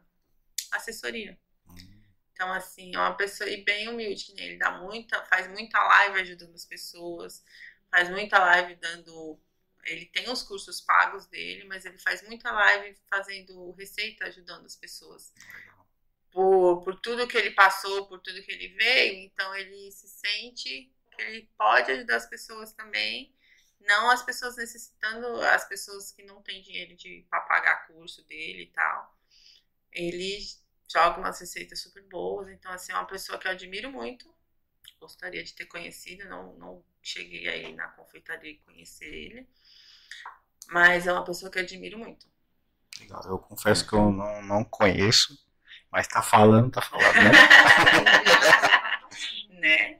assessoria. 0.71 1.39
Então, 2.33 2.53
assim, 2.53 2.93
é 2.93 2.99
uma 2.99 3.15
pessoa 3.15 3.49
e 3.49 3.63
bem 3.63 3.87
humilde, 3.87 4.31
nem 4.35 4.45
ele 4.45 4.57
dá 4.57 4.69
muita, 4.69 5.25
faz 5.25 5.47
muita 5.47 5.81
live 5.81 6.21
ajudando 6.21 6.53
as 6.53 6.65
pessoas, 6.65 7.43
faz 7.89 8.09
muita 8.09 8.39
live 8.39 8.75
dando. 8.75 9.39
Ele 9.85 10.05
tem 10.07 10.29
os 10.29 10.43
cursos 10.43 10.81
pagos 10.81 11.27
dele, 11.27 11.63
mas 11.63 11.85
ele 11.85 11.97
faz 11.97 12.21
muita 12.23 12.51
live 12.51 12.97
fazendo 13.09 13.71
receita 13.71 14.25
ajudando 14.25 14.65
as 14.65 14.75
pessoas. 14.75 15.33
Por, 16.31 16.83
por 16.83 16.99
tudo 16.99 17.27
que 17.27 17.37
ele 17.37 17.51
passou, 17.51 18.07
por 18.07 18.19
tudo 18.19 18.43
que 18.43 18.51
ele 18.51 18.67
veio, 18.69 19.15
então 19.25 19.55
ele 19.55 19.91
se 19.91 20.07
sente 20.07 20.93
que 21.15 21.21
ele 21.21 21.49
pode 21.57 21.91
ajudar 21.91 22.17
as 22.17 22.27
pessoas 22.27 22.73
também. 22.73 23.33
Não 23.79 24.11
as 24.11 24.23
pessoas 24.23 24.57
necessitando, 24.57 25.41
as 25.41 25.65
pessoas 25.67 26.11
que 26.11 26.23
não 26.23 26.41
têm 26.41 26.61
dinheiro 26.61 26.95
de 26.95 27.25
para 27.29 27.41
pagar 27.41 27.87
curso 27.87 28.23
dele 28.25 28.63
e 28.63 28.71
tal. 28.71 29.17
Ele 29.91 30.39
joga 30.91 31.19
umas 31.19 31.39
receitas 31.39 31.81
super 31.81 32.03
boas. 32.03 32.49
Então, 32.49 32.71
assim, 32.71 32.91
é 32.91 32.95
uma 32.95 33.07
pessoa 33.07 33.37
que 33.37 33.47
eu 33.47 33.51
admiro 33.51 33.91
muito. 33.91 34.36
Gostaria 34.99 35.43
de 35.43 35.53
ter 35.53 35.65
conhecido, 35.65 36.27
não, 36.27 36.55
não 36.55 36.83
cheguei 37.01 37.47
aí 37.47 37.73
na 37.73 37.87
confeitaria 37.89 38.51
e 38.51 38.57
conhecer 38.57 39.05
ele. 39.05 39.47
Mas 40.69 41.07
é 41.07 41.13
uma 41.13 41.23
pessoa 41.23 41.51
que 41.51 41.59
eu 41.59 41.63
admiro 41.63 41.97
muito. 41.97 42.27
Legal. 42.99 43.23
Eu 43.25 43.37
confesso 43.37 43.87
que 43.87 43.93
eu 43.93 44.11
não, 44.11 44.41
não 44.41 44.63
conheço, 44.63 45.37
mas 45.91 46.07
tá 46.07 46.21
falando, 46.21 46.71
tá 46.71 46.81
falando, 46.81 47.13
né? 47.13 47.31
né? 49.59 49.99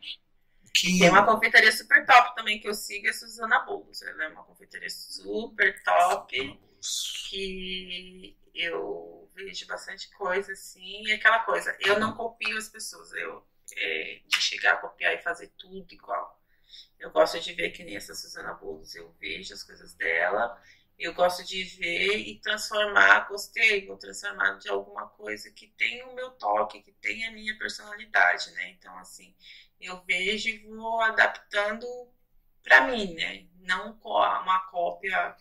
Que... 0.73 0.99
Tem 0.99 1.09
uma 1.09 1.25
confeitaria 1.25 1.71
super 1.71 2.05
top 2.05 2.35
também 2.35 2.59
que 2.59 2.67
eu 2.67 2.73
sigo, 2.73 3.07
é 3.07 3.13
Suzana 3.13 3.59
Bolos. 3.59 4.01
Ela 4.01 4.25
é 4.25 4.27
uma 4.29 4.43
confeitaria 4.43 4.89
super 4.89 5.81
top. 5.83 6.59
que 7.29 8.37
eu 8.53 9.29
vejo 9.35 9.67
bastante 9.67 10.09
coisa 10.15 10.51
assim, 10.51 11.03
e 11.05 11.11
aquela 11.11 11.39
coisa, 11.39 11.75
eu 11.79 11.99
não 11.99 12.15
copio 12.15 12.57
as 12.57 12.67
pessoas, 12.67 13.13
eu 13.13 13.45
é, 13.75 14.21
de 14.25 14.41
chegar 14.41 14.73
a 14.73 14.77
copiar 14.77 15.13
e 15.13 15.21
fazer 15.21 15.49
tudo 15.57 15.91
igual. 15.93 16.39
Eu 16.99 17.11
gosto 17.11 17.39
de 17.39 17.53
ver 17.53 17.71
que 17.71 17.83
nem 17.83 17.95
essa 17.95 18.13
Suzana 18.15 18.53
Boulos, 18.53 18.95
eu 18.95 19.11
vejo 19.19 19.53
as 19.53 19.63
coisas 19.63 19.93
dela, 19.95 20.61
eu 20.97 21.13
gosto 21.13 21.43
de 21.43 21.63
ver 21.63 22.17
e 22.19 22.39
transformar, 22.41 23.27
gostei, 23.29 23.85
vou 23.85 23.97
transformar 23.97 24.57
de 24.57 24.69
alguma 24.69 25.07
coisa 25.09 25.51
que 25.51 25.67
tem 25.77 26.03
o 26.03 26.13
meu 26.15 26.31
toque, 26.31 26.81
que 26.81 26.91
tem 26.93 27.25
a 27.27 27.31
minha 27.31 27.57
personalidade, 27.57 28.51
né? 28.51 28.71
Então, 28.71 28.97
assim, 28.97 29.35
eu 29.79 30.01
vejo 30.05 30.49
e 30.49 30.59
vou 30.67 31.01
adaptando 31.01 31.85
para 32.63 32.81
mim, 32.87 33.13
né? 33.13 33.47
Não 33.61 33.97
com 33.99 34.09
uma 34.09 34.59
cópia 34.71 35.35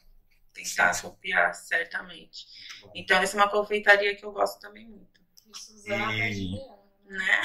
tentar 0.53 0.93
Sim, 0.95 1.03
copiar 1.11 1.55
certamente. 1.55 2.47
Então, 2.95 3.19
essa 3.19 3.37
é 3.37 3.41
uma 3.41 3.51
confeitaria 3.51 4.17
que 4.17 4.25
eu 4.25 4.33
gosto 4.33 4.61
também 4.61 4.87
muito, 4.87 5.21
Suzana 5.53 6.13
E- 6.13 6.19
tá 6.19 6.31
Juliana. 6.31 6.86
Né? 7.09 7.41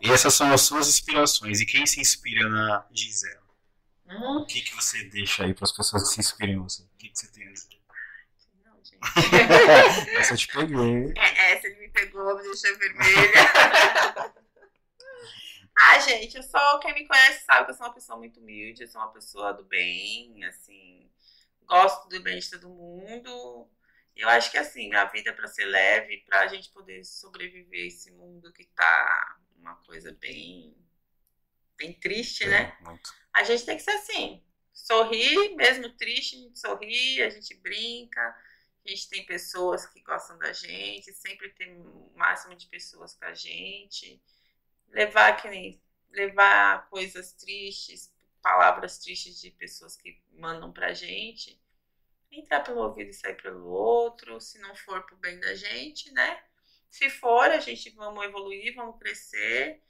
E 0.00 0.10
essas 0.10 0.34
são 0.34 0.52
as 0.52 0.62
suas 0.62 0.88
inspirações. 0.88 1.60
E 1.60 1.66
quem 1.66 1.86
se 1.86 2.00
inspira 2.00 2.48
na 2.48 2.86
Gisela? 2.92 3.42
Hum, 4.06 4.38
O 4.42 4.46
que, 4.46 4.60
que 4.62 4.74
você 4.74 5.02
deixa 5.04 5.44
aí 5.44 5.52
para 5.54 5.64
as 5.64 5.72
pessoas 5.72 6.02
que 6.04 6.14
se 6.14 6.20
inspirem 6.20 6.54
em 6.54 6.58
você? 6.58 6.82
O 6.82 6.96
que, 6.98 7.08
que 7.08 7.18
você 7.18 7.26
tem 7.28 7.46
a 7.48 7.52
dizer? 7.52 7.68
não, 8.64 8.76
gente. 8.84 8.98
Essa 10.16 10.34
eu 10.34 10.38
te 10.38 10.48
peguei. 10.48 11.12
É, 11.16 11.52
essa 11.52 11.66
ele 11.66 11.78
me 11.80 11.88
pegou, 11.90 12.36
me 12.36 12.42
deixou 12.42 12.78
vermelha. 12.78 13.32
ah, 15.76 15.98
gente, 16.00 16.36
eu 16.36 16.42
sou. 16.42 16.78
Quem 16.80 16.94
me 16.94 17.06
conhece 17.06 17.44
sabe 17.44 17.66
que 17.66 17.70
eu 17.72 17.74
sou 17.76 17.86
uma 17.86 17.94
pessoa 17.94 18.18
muito 18.18 18.40
humilde, 18.40 18.82
eu 18.82 18.88
sou 18.88 19.00
uma 19.00 19.12
pessoa 19.12 19.52
do 19.52 19.64
bem, 19.64 20.42
assim. 20.44 21.08
Gosto 21.66 22.08
do 22.08 22.20
bem 22.22 22.38
de 22.38 22.50
todo 22.50 22.68
mundo. 22.68 23.68
Eu 24.18 24.28
acho 24.28 24.50
que, 24.50 24.58
assim, 24.58 24.92
a 24.94 25.04
vida 25.04 25.30
é 25.30 25.32
pra 25.32 25.46
ser 25.46 25.64
leve, 25.64 26.24
pra 26.26 26.48
gente 26.48 26.70
poder 26.70 27.04
sobreviver 27.04 27.84
a 27.84 27.86
esse 27.86 28.10
mundo 28.10 28.52
que 28.52 28.64
tá 28.64 29.38
uma 29.56 29.76
coisa 29.76 30.12
bem. 30.20 30.76
bem 31.76 31.92
triste, 31.92 32.44
né? 32.44 32.76
Muito. 32.80 33.10
a 33.32 33.44
gente 33.44 33.64
tem 33.64 33.76
que 33.76 33.82
ser 33.84 33.92
assim. 33.92 34.44
Sorrir, 34.72 35.54
mesmo 35.54 35.96
triste, 35.96 36.34
a 36.34 36.38
gente 36.40 36.58
sorri, 36.58 37.22
a 37.22 37.30
gente 37.30 37.54
brinca, 37.56 38.20
a 38.84 38.88
gente 38.88 39.08
tem 39.08 39.24
pessoas 39.24 39.86
que 39.86 40.00
gostam 40.02 40.36
da 40.38 40.52
gente, 40.52 41.12
sempre 41.12 41.50
tem 41.50 41.80
o 41.80 42.12
máximo 42.16 42.56
de 42.56 42.66
pessoas 42.66 43.14
com 43.14 43.24
a 43.24 43.34
gente. 43.34 44.20
Levar 44.88 45.36
que 45.36 45.48
nem 45.48 45.80
levar 46.10 46.88
coisas 46.88 47.32
tristes, 47.34 48.12
palavras 48.42 48.98
tristes 48.98 49.40
de 49.40 49.50
pessoas 49.52 49.96
que 49.96 50.20
mandam 50.32 50.72
pra 50.72 50.92
gente. 50.92 51.60
Entrar 52.30 52.60
pelo 52.60 52.80
ouvido 52.80 53.10
e 53.10 53.14
sair 53.14 53.34
pelo 53.34 53.66
outro, 53.68 54.40
se 54.40 54.58
não 54.58 54.74
for 54.74 55.02
pro 55.04 55.16
bem 55.16 55.38
da 55.40 55.54
gente, 55.54 56.12
né? 56.12 56.42
Se 56.90 57.10
for, 57.10 57.50
a 57.50 57.58
gente 57.60 57.90
vamos 57.90 58.24
evoluir, 58.24 58.74
vamos 58.74 58.98
crescer. 58.98 59.82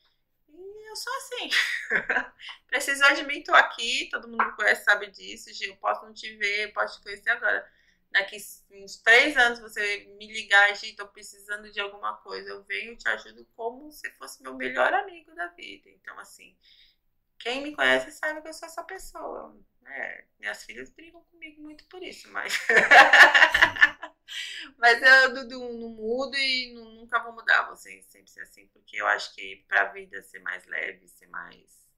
E 0.48 0.90
eu 0.90 0.96
sou 0.96 1.12
assim. 1.16 1.50
Precisar 2.66 3.14
de 3.14 3.24
mim, 3.24 3.42
tô 3.42 3.54
aqui, 3.54 4.08
todo 4.10 4.28
mundo 4.28 4.44
me 4.44 4.56
conhece, 4.56 4.84
sabe 4.84 5.10
disso. 5.10 5.50
Eu 5.64 5.76
posso 5.76 6.04
não 6.04 6.12
te 6.12 6.34
ver, 6.36 6.72
posso 6.72 6.98
te 6.98 7.04
conhecer 7.04 7.30
agora. 7.30 7.70
Daqui 8.10 8.36
uns 8.72 8.96
três 8.96 9.36
anos 9.36 9.58
você 9.58 10.06
me 10.18 10.26
ligar, 10.32 10.74
gente, 10.74 10.96
tô 10.96 11.06
precisando 11.08 11.70
de 11.70 11.78
alguma 11.78 12.16
coisa. 12.16 12.48
Eu 12.50 12.64
venho, 12.64 12.96
te 12.96 13.06
ajudo 13.08 13.46
como 13.54 13.92
se 13.92 14.10
fosse 14.12 14.42
meu 14.42 14.54
melhor 14.54 14.92
amigo 14.94 15.34
da 15.34 15.48
vida. 15.48 15.90
Então, 15.90 16.18
assim, 16.18 16.56
quem 17.38 17.62
me 17.62 17.74
conhece 17.74 18.10
sabe 18.12 18.40
que 18.42 18.48
eu 18.48 18.54
sou 18.54 18.66
essa 18.66 18.82
pessoa. 18.82 19.54
É, 19.90 20.24
minhas 20.38 20.62
filhas 20.64 20.90
brigam 20.90 21.22
comigo 21.24 21.62
muito 21.62 21.84
por 21.86 22.02
isso, 22.02 22.30
mas. 22.30 22.58
mas 24.76 25.02
eu 25.02 25.46
não, 25.46 25.72
não 25.72 25.88
mudo 25.88 26.36
e 26.36 26.74
não, 26.74 26.84
nunca 26.92 27.22
vou 27.22 27.32
mudar. 27.32 27.66
Vou 27.66 27.76
sempre 27.76 28.26
ser 28.26 28.40
assim, 28.40 28.66
porque 28.68 28.96
eu 28.96 29.06
acho 29.06 29.34
que 29.34 29.64
pra 29.68 29.92
vida 29.92 30.22
ser 30.22 30.40
mais 30.40 30.66
leve, 30.66 31.08
ser 31.08 31.26
mais 31.28 31.88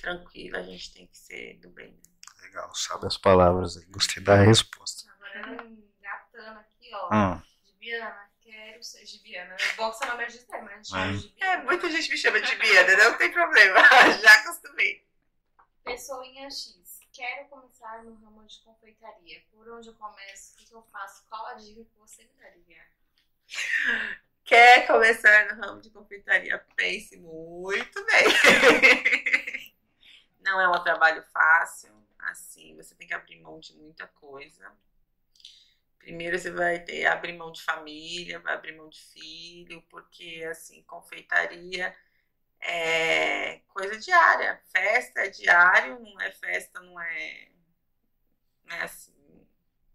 tranquila, 0.00 0.58
a 0.58 0.62
gente 0.62 0.92
tem 0.92 1.06
que 1.06 1.16
ser 1.16 1.58
do 1.58 1.70
bem. 1.70 1.92
Né? 1.92 2.00
Legal, 2.42 2.74
sabe 2.74 3.06
as 3.06 3.16
palavras. 3.16 3.76
Gostei 3.86 4.22
da 4.22 4.36
resposta. 4.36 5.10
Agora, 5.12 5.64
engatando 5.64 6.60
aqui, 6.60 6.90
ó. 6.92 7.08
Hum. 7.12 7.42
Gibiana, 7.64 8.30
quero 8.40 8.82
ser 8.82 9.06
Gibiana. 9.06 9.56
Bom 9.76 9.90
que 9.90 9.98
seu 9.98 10.08
nome 10.08 10.24
é 10.24 10.30
Gisele, 10.30 10.62
mas 10.62 10.90
É. 11.40 11.46
É, 11.46 11.62
muita 11.62 11.90
gente 11.90 12.10
me 12.10 12.16
chama 12.16 12.40
de 12.40 12.54
Biana, 12.56 12.96
não 12.96 13.18
tem 13.18 13.32
problema. 13.32 13.80
Já 14.20 14.34
acostumei. 14.34 15.06
Pessoinha 15.84 16.50
X. 16.50 16.85
Quero 17.16 17.48
começar 17.48 18.04
no 18.04 18.12
ramo 18.16 18.44
de 18.44 18.60
confeitaria. 18.60 19.42
Por 19.50 19.66
onde 19.70 19.88
eu 19.88 19.94
começo? 19.94 20.52
O 20.52 20.66
que 20.66 20.74
eu 20.74 20.82
faço? 20.92 21.24
Qual 21.30 21.46
a 21.46 21.54
dica 21.54 21.82
que 21.82 21.98
você 21.98 22.22
me 22.24 22.34
daria? 22.34 22.86
Quer 24.44 24.86
começar 24.86 25.46
no 25.46 25.62
ramo 25.62 25.80
de 25.80 25.88
confeitaria? 25.88 26.58
Pense 26.76 27.16
muito 27.16 28.04
bem. 28.04 29.72
Não 30.44 30.60
é 30.60 30.68
um 30.68 30.84
trabalho 30.84 31.22
fácil. 31.32 31.90
Assim, 32.18 32.76
você 32.76 32.94
tem 32.94 33.08
que 33.08 33.14
abrir 33.14 33.40
mão 33.40 33.60
de 33.60 33.74
muita 33.74 34.06
coisa. 34.08 34.70
Primeiro 35.98 36.38
você 36.38 36.50
vai 36.50 36.84
ter 36.84 37.06
abrir 37.06 37.32
mão 37.32 37.50
de 37.50 37.62
família, 37.62 38.40
vai 38.40 38.52
abrir 38.52 38.76
mão 38.76 38.90
de 38.90 39.00
filho, 39.00 39.80
porque 39.88 40.46
assim, 40.50 40.82
confeitaria 40.82 41.96
é 42.60 43.60
coisa 43.68 43.98
diária. 43.98 44.60
Festa 44.72 45.20
é 45.20 45.28
diário, 45.28 46.00
não 46.00 46.20
é 46.20 46.30
festa, 46.32 46.80
não 46.80 47.00
é, 47.00 47.48
não 48.64 48.76
é 48.76 48.82
assim, 48.82 49.46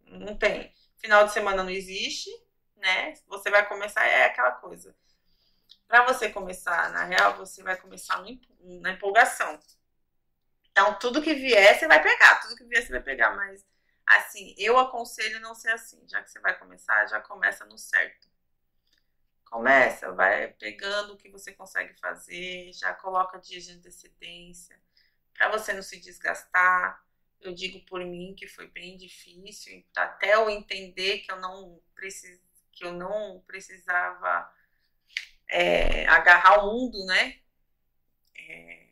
não 0.06 0.38
tem. 0.38 0.74
Final 0.98 1.26
de 1.26 1.34
semana 1.34 1.64
não 1.64 1.72
existe, 1.72 2.30
né? 2.78 3.14
Você 3.28 3.50
vai 3.50 3.68
começar, 3.68 4.06
é 4.06 4.26
aquela 4.26 4.52
coisa. 4.52 4.96
Para 5.88 6.06
você 6.06 6.30
começar, 6.30 6.90
na 6.92 7.04
real, 7.04 7.36
você 7.36 7.62
vai 7.62 7.76
começar 7.76 8.24
na 8.62 8.92
empolgação. 8.92 9.60
Então, 10.72 10.98
tudo 11.00 11.22
que 11.22 11.34
vier, 11.34 11.78
você 11.78 11.88
vai 11.88 12.02
pegar. 12.02 12.40
Tudo 12.42 12.56
que 12.56 12.64
vier, 12.64 12.82
você 12.82 12.92
vai 12.92 13.02
pegar. 13.02 13.36
Mas, 13.36 13.66
assim, 14.06 14.56
eu 14.58 14.78
aconselho 14.78 15.42
não 15.42 15.54
ser 15.54 15.72
assim. 15.72 16.02
Já 16.08 16.24
que 16.24 16.32
você 16.32 16.40
vai 16.40 16.58
começar, 16.58 17.08
já 17.08 17.20
começa 17.20 17.66
no 17.66 17.78
certo. 17.78 18.31
Começa, 19.52 20.14
vai 20.14 20.48
pegando 20.54 21.12
o 21.12 21.18
que 21.18 21.30
você 21.30 21.52
consegue 21.52 21.94
fazer, 22.00 22.72
já 22.72 22.94
coloca 22.94 23.38
dias 23.38 23.66
de 23.66 23.74
antecedência, 23.74 24.80
para 25.34 25.50
você 25.50 25.74
não 25.74 25.82
se 25.82 26.00
desgastar. 26.00 27.06
Eu 27.42 27.54
digo 27.54 27.86
por 27.86 28.00
mim 28.00 28.34
que 28.34 28.48
foi 28.48 28.68
bem 28.70 28.96
difícil, 28.96 29.86
até 29.94 30.36
eu 30.36 30.50
entender 30.50 31.18
que 31.18 31.30
eu 31.30 31.36
não, 31.36 31.82
precis, 31.94 32.42
que 32.72 32.86
eu 32.86 32.94
não 32.94 33.44
precisava 33.46 34.50
é, 35.50 36.08
agarrar 36.08 36.64
o 36.64 36.72
mundo, 36.72 37.06
né? 37.06 37.42
É, 38.34 38.88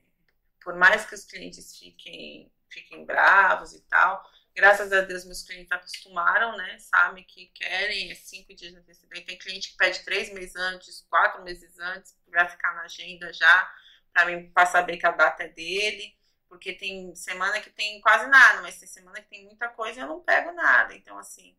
por 0.61 0.75
mais 0.75 1.05
que 1.05 1.15
os 1.15 1.23
clientes 1.23 1.79
fiquem, 1.79 2.51
fiquem 2.67 3.05
bravos 3.05 3.73
e 3.73 3.81
tal, 3.83 4.29
graças 4.59 4.91
a 4.91 4.99
Deus 4.99 5.23
meus 5.23 5.41
clientes 5.41 5.71
acostumaram, 5.71 6.57
né? 6.57 6.77
Sabem 6.79 7.23
que 7.23 7.47
querem 7.55 8.11
é 8.11 8.15
cinco 8.15 8.53
dias 8.53 8.73
de 8.73 8.77
antecedência. 8.77 9.25
Tem 9.25 9.37
cliente 9.37 9.71
que 9.71 9.77
pede 9.77 10.03
três 10.03 10.33
meses 10.33 10.53
antes, 10.57 11.07
quatro 11.09 11.41
meses 11.45 11.79
antes, 11.79 12.13
para 12.29 12.49
ficar 12.49 12.75
na 12.75 12.81
agenda 12.81 13.31
já, 13.31 13.73
para 14.11 14.25
mim 14.25 14.51
para 14.51 14.65
saber 14.65 14.97
que 14.97 15.05
a 15.05 15.11
data 15.11 15.43
é 15.43 15.47
dele. 15.47 16.13
Porque 16.49 16.73
tem 16.73 17.15
semana 17.15 17.61
que 17.61 17.69
tem 17.69 18.01
quase 18.01 18.27
nada, 18.27 18.61
mas 18.61 18.77
tem 18.77 18.87
semana 18.87 19.21
que 19.21 19.29
tem 19.29 19.45
muita 19.45 19.69
coisa 19.69 19.99
e 19.99 20.01
eu 20.03 20.07
não 20.07 20.19
pego 20.19 20.51
nada. 20.51 20.93
Então, 20.93 21.17
assim, 21.17 21.55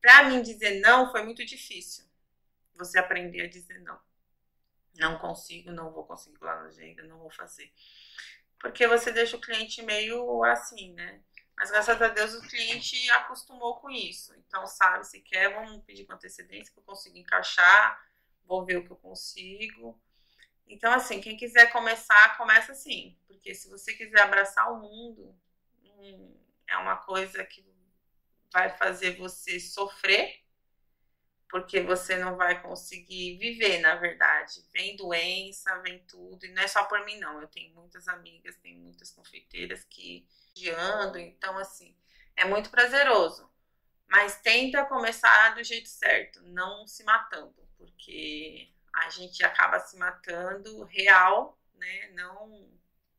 para 0.00 0.24
mim 0.24 0.40
dizer 0.40 0.80
não 0.80 1.10
foi 1.10 1.22
muito 1.22 1.44
difícil. 1.44 2.06
Você 2.76 2.98
aprender 2.98 3.42
a 3.42 3.48
dizer 3.48 3.78
não. 3.80 4.00
Não 4.96 5.18
consigo, 5.18 5.70
não 5.70 5.92
vou 5.92 6.06
conseguir 6.06 6.42
lá 6.42 6.62
na 6.62 6.68
agenda, 6.68 7.02
não 7.02 7.18
vou 7.18 7.30
fazer. 7.30 7.70
Porque 8.58 8.86
você 8.86 9.12
deixa 9.12 9.36
o 9.36 9.40
cliente 9.40 9.82
meio 9.82 10.42
assim, 10.44 10.94
né? 10.94 11.20
Mas 11.56 11.70
graças 11.70 12.00
a 12.00 12.08
Deus 12.08 12.34
o 12.34 12.42
cliente 12.42 13.10
acostumou 13.12 13.76
com 13.76 13.90
isso. 13.90 14.34
Então, 14.36 14.66
sabe, 14.66 15.06
se 15.06 15.20
quer, 15.20 15.54
vamos 15.54 15.82
pedir 15.84 16.04
com 16.04 16.12
antecedência 16.12 16.72
que 16.72 16.78
eu 16.78 16.84
consigo 16.84 17.16
encaixar, 17.16 17.98
vou 18.44 18.64
ver 18.64 18.76
o 18.76 18.84
que 18.84 18.92
eu 18.92 18.96
consigo. 18.96 19.98
Então, 20.68 20.92
assim, 20.92 21.20
quem 21.20 21.36
quiser 21.36 21.72
começar, 21.72 22.36
começa 22.36 22.72
assim. 22.72 23.16
Porque 23.26 23.54
se 23.54 23.68
você 23.70 23.94
quiser 23.94 24.20
abraçar 24.20 24.70
o 24.70 24.80
mundo, 24.80 25.34
hum, 25.82 26.36
é 26.68 26.76
uma 26.76 26.96
coisa 26.96 27.44
que 27.44 27.64
vai 28.52 28.76
fazer 28.76 29.16
você 29.16 29.58
sofrer, 29.58 30.40
porque 31.48 31.80
você 31.80 32.16
não 32.16 32.36
vai 32.36 32.60
conseguir 32.60 33.38
viver, 33.38 33.78
na 33.78 33.94
verdade. 33.94 34.62
Vem 34.72 34.96
doença, 34.96 35.78
vem 35.78 36.04
tudo, 36.06 36.44
e 36.44 36.52
não 36.52 36.62
é 36.62 36.68
só 36.68 36.84
por 36.84 37.04
mim, 37.04 37.18
não. 37.18 37.40
Eu 37.40 37.48
tenho 37.48 37.74
muitas 37.74 38.08
amigas, 38.08 38.56
tenho 38.56 38.80
muitas 38.80 39.10
confeiteiras 39.10 39.84
que 39.84 40.26
ando, 40.70 41.18
então, 41.18 41.58
assim, 41.58 41.96
é 42.34 42.44
muito 42.44 42.70
prazeroso. 42.70 43.50
Mas 44.08 44.40
tenta 44.40 44.84
começar 44.84 45.54
do 45.54 45.64
jeito 45.64 45.88
certo, 45.88 46.40
não 46.42 46.86
se 46.86 47.02
matando, 47.04 47.68
porque 47.76 48.72
a 48.94 49.10
gente 49.10 49.44
acaba 49.44 49.80
se 49.80 49.96
matando 49.98 50.84
real, 50.84 51.58
né? 51.74 52.08
Não 52.12 52.76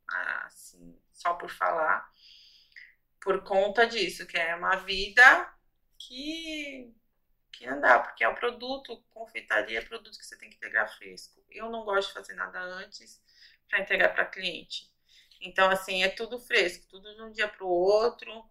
assim, 0.07 0.97
só 1.11 1.33
por 1.33 1.49
falar, 1.49 2.09
por 3.19 3.43
conta 3.43 3.85
disso, 3.85 4.25
que 4.25 4.37
é 4.37 4.55
uma 4.55 4.77
vida 4.77 5.53
que, 5.97 6.93
que 7.51 7.67
dá, 7.75 7.99
porque 7.99 8.23
é 8.23 8.29
o 8.29 8.35
produto, 8.35 9.03
confeitaria 9.11 9.79
é 9.79 9.81
produto 9.81 10.17
que 10.17 10.25
você 10.25 10.37
tem 10.37 10.49
que 10.49 10.55
entregar 10.55 10.87
fresco. 10.87 11.43
Eu 11.49 11.69
não 11.69 11.83
gosto 11.83 12.09
de 12.09 12.13
fazer 12.13 12.33
nada 12.35 12.59
antes 12.59 13.21
para 13.67 13.81
entregar 13.81 14.13
para 14.13 14.25
cliente. 14.25 14.89
Então, 15.41 15.69
assim, 15.69 16.03
é 16.03 16.09
tudo 16.09 16.39
fresco, 16.39 16.85
tudo 16.89 17.15
de 17.15 17.21
um 17.21 17.31
dia 17.31 17.47
para 17.47 17.63
o 17.63 17.69
outro, 17.69 18.49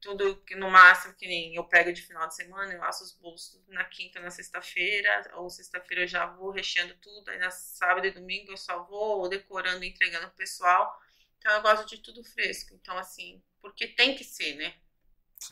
tudo 0.00 0.36
que 0.42 0.56
no 0.56 0.70
máximo 0.70 1.14
que 1.14 1.26
nem 1.26 1.54
eu 1.54 1.64
pego 1.64 1.92
de 1.92 2.02
final 2.02 2.26
de 2.26 2.34
semana, 2.34 2.72
eu 2.72 2.80
faço 2.80 3.04
os 3.04 3.12
bolos 3.12 3.60
na 3.68 3.84
quinta, 3.84 4.20
na 4.20 4.30
sexta-feira, 4.30 5.30
ou 5.34 5.48
sexta-feira 5.48 6.02
eu 6.02 6.08
já 6.08 6.26
vou 6.26 6.50
recheando 6.50 6.94
tudo, 6.96 7.30
aí 7.30 7.38
na 7.38 7.50
sábado 7.50 8.06
e 8.06 8.10
domingo 8.10 8.50
eu 8.50 8.56
só 8.56 8.82
vou 8.84 9.28
decorando 9.28 9.84
e 9.84 9.88
entregando 9.88 10.26
pro 10.26 10.36
pessoal. 10.36 11.00
Então 11.38 11.52
eu 11.52 11.62
gosto 11.62 11.86
de 11.86 11.98
tudo 11.98 12.22
fresco. 12.24 12.74
Então, 12.74 12.98
assim, 12.98 13.42
porque 13.60 13.86
tem 13.86 14.16
que 14.16 14.24
ser, 14.24 14.54
né? 14.56 14.74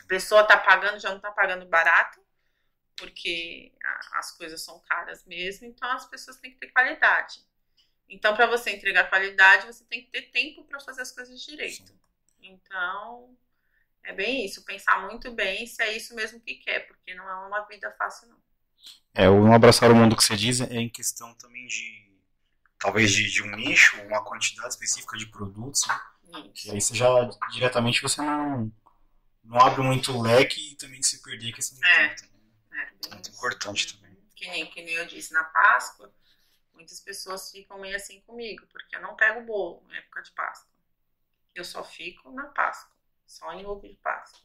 A 0.03 0.07
pessoa 0.07 0.43
tá 0.45 0.57
pagando, 0.57 0.99
já 0.99 1.11
não 1.11 1.19
tá 1.19 1.31
pagando 1.31 1.65
barato, 1.65 2.21
porque 2.97 3.73
as 4.13 4.31
coisas 4.37 4.63
são 4.63 4.79
caras 4.81 5.25
mesmo, 5.25 5.65
então 5.65 5.89
as 5.91 6.05
pessoas 6.05 6.37
têm 6.37 6.51
que 6.51 6.59
ter 6.59 6.71
qualidade. 6.71 7.45
Então, 8.11 8.35
para 8.35 8.45
você 8.45 8.71
entregar 8.71 9.09
qualidade, 9.09 9.65
você 9.65 9.85
tem 9.85 10.03
que 10.03 10.11
ter 10.11 10.23
tempo 10.31 10.65
para 10.65 10.81
fazer 10.81 11.01
as 11.01 11.11
coisas 11.13 11.41
direito. 11.41 11.93
Então, 12.41 13.37
é 14.03 14.11
bem 14.11 14.45
isso, 14.45 14.65
pensar 14.65 15.07
muito 15.07 15.31
bem 15.31 15.65
se 15.65 15.81
é 15.81 15.95
isso 15.95 16.13
mesmo 16.13 16.39
que 16.41 16.55
quer, 16.55 16.81
porque 16.87 17.13
não 17.15 17.27
é 17.29 17.47
uma 17.47 17.61
vida 17.61 17.89
fácil, 17.97 18.27
não. 18.27 18.37
É, 19.13 19.29
o 19.29 19.43
não 19.45 19.53
abraçar 19.53 19.89
o 19.91 19.95
mundo 19.95 20.15
que 20.17 20.23
você 20.23 20.35
diz 20.35 20.59
é 20.59 20.75
em 20.75 20.89
questão 20.89 21.33
também 21.35 21.65
de, 21.67 22.11
talvez 22.77 23.11
de, 23.11 23.31
de 23.31 23.43
um 23.43 23.51
nicho, 23.55 24.01
uma 24.03 24.23
quantidade 24.23 24.69
específica 24.73 25.17
de 25.17 25.27
produtos, 25.27 25.87
né? 25.87 26.01
Isso. 26.29 26.51
Que 26.53 26.71
aí 26.71 26.81
você 26.81 26.95
já, 26.95 27.07
diretamente, 27.53 28.01
você 28.01 28.21
não, 28.21 28.71
não 29.43 29.59
abre 29.59 29.81
muito 29.81 30.11
o 30.11 30.21
leque 30.21 30.71
e 30.71 30.75
também 30.75 31.01
se 31.01 31.21
perder 31.21 31.53
que 31.53 31.59
esse 31.59 31.77
É. 31.85 32.09
tempo. 32.09 32.31
É, 32.73 33.09
Muito 33.13 33.29
importante 33.29 33.93
também. 33.95 34.17
Que 34.35 34.47
nem, 34.49 34.65
que 34.65 34.81
nem 34.81 34.95
eu 34.95 35.05
disse 35.05 35.33
na 35.33 35.43
Páscoa, 35.43 36.11
muitas 36.81 36.99
pessoas 36.99 37.51
ficam 37.51 37.79
meio 37.79 37.95
assim 37.95 38.21
comigo, 38.21 38.65
porque 38.67 38.95
eu 38.95 39.01
não 39.01 39.15
pego 39.15 39.45
bolo 39.45 39.83
na 39.87 39.97
época 39.97 40.21
de 40.21 40.31
Páscoa. 40.31 40.69
Eu 41.53 41.63
só 41.63 41.83
fico 41.83 42.31
na 42.31 42.45
Páscoa, 42.47 42.95
só 43.25 43.51
em 43.53 43.65
ovo 43.65 43.87
de 43.87 43.95
Páscoa. 43.95 44.41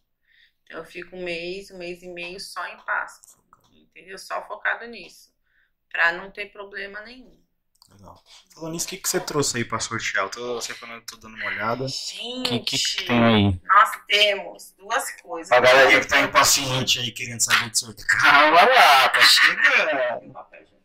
Então 0.63 0.79
eu 0.79 0.85
fico 0.85 1.17
um 1.17 1.25
mês, 1.25 1.71
um 1.71 1.79
mês 1.79 2.03
e 2.03 2.09
meio 2.09 2.39
só 2.39 2.67
em 2.67 2.77
Páscoa, 2.85 3.43
entendeu? 3.73 4.19
Só 4.19 4.47
focado 4.47 4.87
nisso, 4.87 5.35
pra 5.89 6.13
não 6.13 6.31
ter 6.31 6.53
problema 6.53 7.01
nenhum. 7.01 7.43
Legal. 7.89 8.21
Falando 8.53 8.73
nisso, 8.73 8.87
o 8.87 8.89
que, 8.91 8.97
que 8.97 9.09
você 9.09 9.21
trouxe 9.21 9.59
aí 9.59 9.65
pra 9.65 9.79
sortear? 9.79 10.25
Eu 10.25 10.31
tô 10.31 10.61
separando, 10.61 11.07
tô 11.07 11.17
dando 11.17 11.37
uma 11.37 11.47
olhada. 11.47 11.85
O 11.85 11.89
Gente, 11.89 12.49
que, 12.49 12.59
que, 12.59 12.79
que 12.79 13.05
tem 13.07 13.25
aí? 13.25 13.61
nós 13.63 13.91
temos 14.09 14.75
duas 14.77 15.21
coisas. 15.21 15.53
A 15.53 15.61
galera 15.61 16.01
que 16.01 16.09
tá 16.09 16.21
impaciente 16.21 16.99
aí 16.99 17.13
querendo 17.13 17.41
saber 17.41 17.71
de 17.71 17.79
sorteio. 17.79 18.09
Calma 18.09 18.65
lá, 18.65 19.09
tá 19.09 19.21
chegando. 19.21 20.76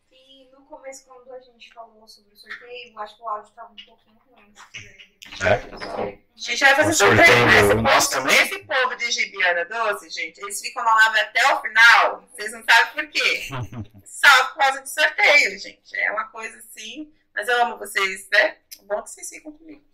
No 0.72 0.78
começo, 0.78 1.04
quando 1.04 1.30
a 1.34 1.38
gente 1.38 1.70
falou 1.74 2.08
sobre 2.08 2.32
o 2.32 2.36
sorteio, 2.36 2.94
eu 2.94 2.98
acho 2.98 3.14
que 3.16 3.22
o 3.22 3.28
áudio 3.28 3.52
tava 3.52 3.70
um 3.72 3.76
pouquinho 3.84 4.18
ruim. 4.26 4.54
repetir. 4.72 5.46
É? 5.46 5.52
A 5.52 6.40
gente 6.40 6.60
vai 6.60 6.74
fazer 6.76 6.92
sorteio. 6.94 7.26
sorteio 7.26 7.46
né? 7.46 7.58
Esse 7.60 7.74
nosso 7.74 8.10
povo- 8.10 8.22
também? 8.22 8.42
Esse 8.42 8.58
povo 8.60 8.96
de 8.96 9.10
Gibiana 9.10 9.64
Doce, 9.66 10.08
gente, 10.08 10.40
eles 10.40 10.62
ficam 10.62 10.82
na 10.82 10.94
live 10.94 11.20
até 11.20 11.52
o 11.52 11.60
final. 11.60 12.22
Vocês 12.22 12.52
não 12.52 12.64
sabem 12.64 12.92
por 12.94 13.06
quê. 13.10 13.48
Só 14.06 14.44
por 14.46 14.56
causa 14.56 14.80
de 14.80 14.90
sorteio, 14.90 15.58
gente. 15.58 15.94
É 15.94 16.10
uma 16.10 16.28
coisa 16.28 16.56
assim. 16.56 17.12
Mas 17.34 17.48
eu 17.48 17.62
amo 17.64 17.76
vocês, 17.76 18.26
né? 18.32 18.56
É 18.80 18.84
bom 18.84 19.02
que 19.02 19.10
vocês 19.10 19.28
ficam 19.28 19.52
comigo. 19.52 19.84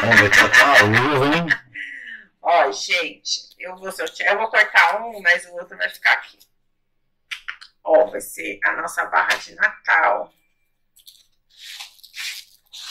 Vamos 0.00 0.20
ver, 0.22 0.30
tá? 0.32 1.62
Ó, 2.42 2.72
gente, 2.72 3.54
eu 3.60 3.76
vou 3.76 3.92
sortear. 3.92 4.32
Eu 4.32 4.38
vou 4.40 4.50
cortar 4.50 5.00
um, 5.02 5.20
mas 5.22 5.46
o 5.46 5.52
outro 5.52 5.76
vai 5.76 5.88
ficar 5.88 6.14
aqui. 6.14 6.49
Ó, 7.84 8.06
vai 8.06 8.20
ser 8.20 8.60
a 8.64 8.72
nossa 8.80 9.04
barra 9.06 9.36
de 9.36 9.54
Natal. 9.54 10.32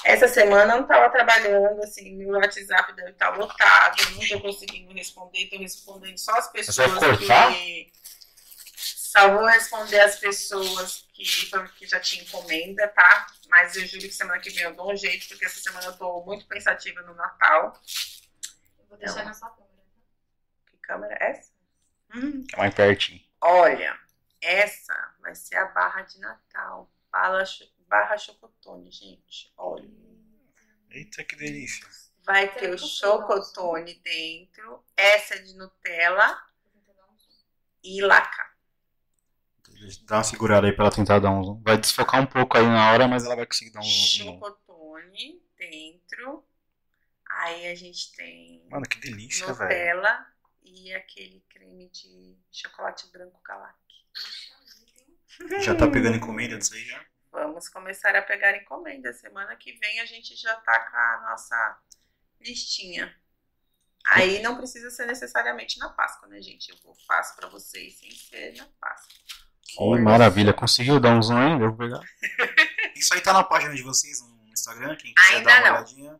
Essa 0.04 0.28
semana 0.28 0.74
eu 0.74 0.78
não 0.78 0.82
estava 0.84 1.10
trabalhando, 1.10 1.84
assim, 1.84 2.16
meu 2.16 2.30
WhatsApp 2.40 2.94
deve 2.94 3.12
estar 3.12 3.30
lotado, 3.38 4.02
eu 4.02 4.12
não 4.12 4.22
estou 4.22 4.42
conseguindo 4.42 4.94
responder, 4.94 5.44
estou 5.44 5.60
respondendo 5.60 6.18
só 6.18 6.32
as 6.38 6.52
pessoas 6.52 6.90
que. 7.18 7.92
Só 8.76 9.34
vou 9.34 9.46
responder 9.46 10.00
as 10.02 10.18
pessoas 10.18 11.06
que, 11.14 11.24
que 11.78 11.88
já 11.88 12.00
tinha 12.00 12.24
encomenda, 12.24 12.88
tá? 12.90 13.28
Mas 13.50 13.76
eu 13.76 13.86
juro 13.86 14.04
que 14.04 14.14
semana 14.14 14.40
que 14.40 14.52
vem 14.52 14.64
eu 14.64 14.76
dou 14.76 14.92
um 14.92 14.96
jeito, 14.96 15.28
porque 15.28 15.46
essa 15.46 15.60
semana 15.60 15.88
eu 15.88 15.98
tô 15.98 16.24
muito 16.24 16.48
pensativa 16.48 17.02
no 17.02 17.16
Natal. 17.16 17.74
Eu 18.80 18.86
vou 18.88 18.98
deixar 18.98 19.26
na 19.26 19.34
sua 19.34 19.50
câmera. 19.50 19.74
tá? 19.84 20.72
Que 20.72 20.78
câmera 20.78 21.18
é 21.20 21.32
essa? 21.32 21.52
Hum. 22.16 22.44
Fica 22.44 22.58
mais 22.58 22.74
pertinho. 22.76 23.22
Olha, 23.42 24.00
essa 24.42 25.16
vai 25.22 25.36
ser 25.36 25.56
a 25.56 25.66
barra 25.66 26.02
de 26.04 26.20
Natal. 26.20 26.92
Barra, 27.12 27.44
barra 27.88 28.18
chocotone, 28.18 28.92
gente. 28.92 29.52
Olha. 29.58 29.90
Eita, 30.90 31.24
que 31.24 31.36
delícia. 31.36 31.88
Vai 32.24 32.54
ter 32.54 32.74
o 32.74 32.78
chocotone 32.78 33.96
dentro. 34.04 34.84
Essa 34.96 35.36
é 35.36 35.40
de 35.40 35.56
Nutella 35.56 36.42
e 37.84 38.02
laca. 38.02 38.50
Dá 40.04 40.18
uma 40.18 40.24
segurada 40.24 40.68
aí 40.68 40.74
pra 40.74 40.86
ela 40.86 40.96
tentar 40.96 41.20
dar 41.20 41.32
um 41.32 41.44
zoom. 41.44 41.62
Vai 41.62 41.78
desfocar 41.78 42.22
um 42.22 42.26
pouco 42.26 42.58
aí 42.58 42.66
na 42.66 42.92
hora, 42.92 43.08
mas 43.08 43.26
ela 43.26 43.36
vai 43.36 43.46
conseguir 43.46 43.72
dar 43.72 43.80
um 43.80 43.84
zoom. 43.84 44.34
Chocotone 44.34 45.42
dentro. 45.58 46.46
Aí 47.30 47.68
a 47.68 47.76
gente 47.76 48.12
tem 48.14 48.68
Mano, 48.70 48.86
que 48.88 49.00
delícia, 49.00 49.54
velho. 49.54 49.70
Nutella 49.70 50.28
e 50.72 50.94
aquele 50.94 51.44
creme 51.50 51.90
de 51.90 52.38
chocolate 52.52 53.08
branco 53.12 53.40
hein? 55.42 55.62
Já 55.62 55.76
tá 55.76 55.90
pegando 55.90 56.18
encomenda 56.18 56.58
disso 56.58 56.74
aí 56.74 56.86
já? 56.86 57.06
Vamos 57.32 57.70
começar 57.70 58.16
a 58.16 58.22
pegar 58.22 58.56
encomenda. 58.56 59.14
Semana 59.14 59.56
que 59.56 59.74
vem 59.74 60.00
a 60.00 60.06
gente 60.06 60.36
já 60.36 60.56
tá 60.58 60.80
com 60.90 60.98
a 60.98 61.30
nossa 61.30 61.80
listinha. 62.42 63.16
Aí 64.06 64.42
não 64.42 64.58
precisa 64.58 64.90
ser 64.90 65.06
necessariamente 65.06 65.78
na 65.78 65.90
Páscoa, 65.90 66.28
né, 66.28 66.42
gente? 66.42 66.70
Eu 66.70 66.78
vou 66.84 66.96
faço 67.08 67.36
pra 67.36 67.48
vocês 67.50 68.00
sem 68.00 68.12
ser 68.12 68.56
na 68.56 68.66
Páscoa. 68.80 69.14
Oh, 69.78 69.98
maravilha. 70.00 70.54
Conseguiu 70.54 71.00
dar 71.00 71.16
um 71.16 71.22
zoom 71.22 71.38
ainda? 71.38 71.66
Eu 71.66 71.70
vou 71.74 71.78
pegar. 71.78 72.02
Isso 72.96 73.14
aí 73.14 73.22
tá 73.22 73.34
na 73.34 73.44
página 73.44 73.76
de 73.76 73.84
vocês 73.84 74.22
no 74.22 74.48
Instagram, 74.52 74.96
quem 74.96 75.14
quiser 75.14 75.36
Ainda 75.36 75.50
dar 75.50 75.60
uma 75.60 75.68
não. 75.68 75.76
olhadinha. 75.76 76.20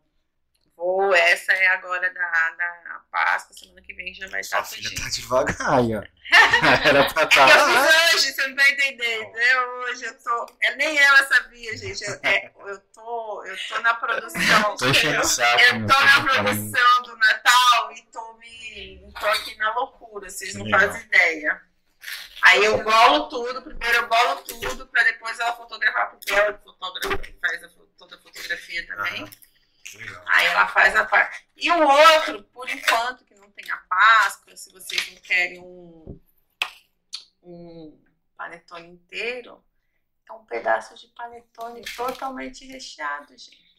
Vou, 0.80 1.14
essa 1.14 1.52
é 1.52 1.66
agora 1.66 2.08
da, 2.10 2.50
da 2.56 3.00
Páscoa. 3.12 3.54
Semana 3.54 3.82
que 3.82 3.92
vem 3.92 4.14
já 4.14 4.26
vai 4.28 4.40
estar 4.40 4.64
Sua 4.64 4.76
filha 4.76 4.88
fugindo. 4.88 5.02
tá 5.04 5.10
devagar 5.10 5.74
aí, 5.78 5.94
ó. 5.94 6.02
Era 6.88 7.12
pra 7.12 7.22
É 7.22 7.26
que 7.26 7.38
eu 7.38 7.46
tá. 7.46 7.66
fiz 8.08 8.14
hoje, 8.14 8.32
você 8.32 8.46
não 8.46 8.56
tá 8.56 8.70
entendendo. 8.70 9.36
É 9.36 9.60
hoje, 9.66 10.04
eu 10.06 10.18
tô. 10.22 10.46
é, 10.62 10.76
nem 10.76 10.98
ela 10.98 11.22
sabia, 11.26 11.76
gente. 11.76 12.02
Eu, 12.02 12.18
é, 12.22 12.50
eu, 12.66 12.78
tô, 12.94 13.44
eu 13.44 13.56
tô 13.68 13.78
na 13.80 13.92
produção. 13.92 14.76
Tô 14.78 14.88
enchendo 14.88 15.22
saco. 15.26 15.60
Eu 15.60 15.86
tô 15.86 16.00
na 16.00 16.20
brincando. 16.20 16.44
produção 16.44 17.02
do 17.02 17.16
Natal 17.18 17.92
e 17.92 18.02
tô 18.10 18.32
me. 18.38 19.12
tô 19.20 19.26
aqui 19.26 19.54
na 19.58 19.74
loucura, 19.74 20.30
vocês 20.30 20.54
não 20.54 20.64
Legal. 20.64 20.80
fazem 20.80 21.02
ideia. 21.02 21.60
Aí 22.40 22.64
eu 22.64 22.82
bolo 22.82 23.28
tudo, 23.28 23.60
primeiro 23.60 23.98
eu 23.98 24.08
bolo 24.08 24.36
tudo, 24.44 24.86
pra 24.86 25.02
depois 25.02 25.38
ela 25.38 25.52
fotografar, 25.52 26.10
porque 26.12 26.32
ela 26.32 26.56
fotografa, 26.58 27.18
faz 27.38 27.64
a, 27.64 27.68
toda 27.98 28.16
a 28.16 28.18
fotografia 28.18 28.86
também. 28.86 29.24
Aham. 29.24 29.30
Aí 30.26 30.46
ela 30.46 30.66
faz 30.68 30.94
a 30.96 31.04
parte. 31.04 31.46
E 31.56 31.70
o 31.70 31.88
outro, 31.88 32.42
por 32.44 32.68
enquanto, 32.68 33.24
que 33.24 33.34
não 33.34 33.50
tem 33.50 33.70
a 33.70 33.76
Páscoa, 33.76 34.56
se 34.56 34.72
vocês 34.72 35.12
não 35.12 35.20
querem 35.22 35.60
um, 35.60 36.20
um 37.42 38.04
panetone 38.36 38.88
inteiro, 38.88 39.62
é 40.28 40.32
um 40.32 40.44
pedaço 40.44 40.94
de 40.94 41.08
panetone 41.08 41.82
totalmente 41.96 42.64
recheado, 42.66 43.36
gente. 43.36 43.70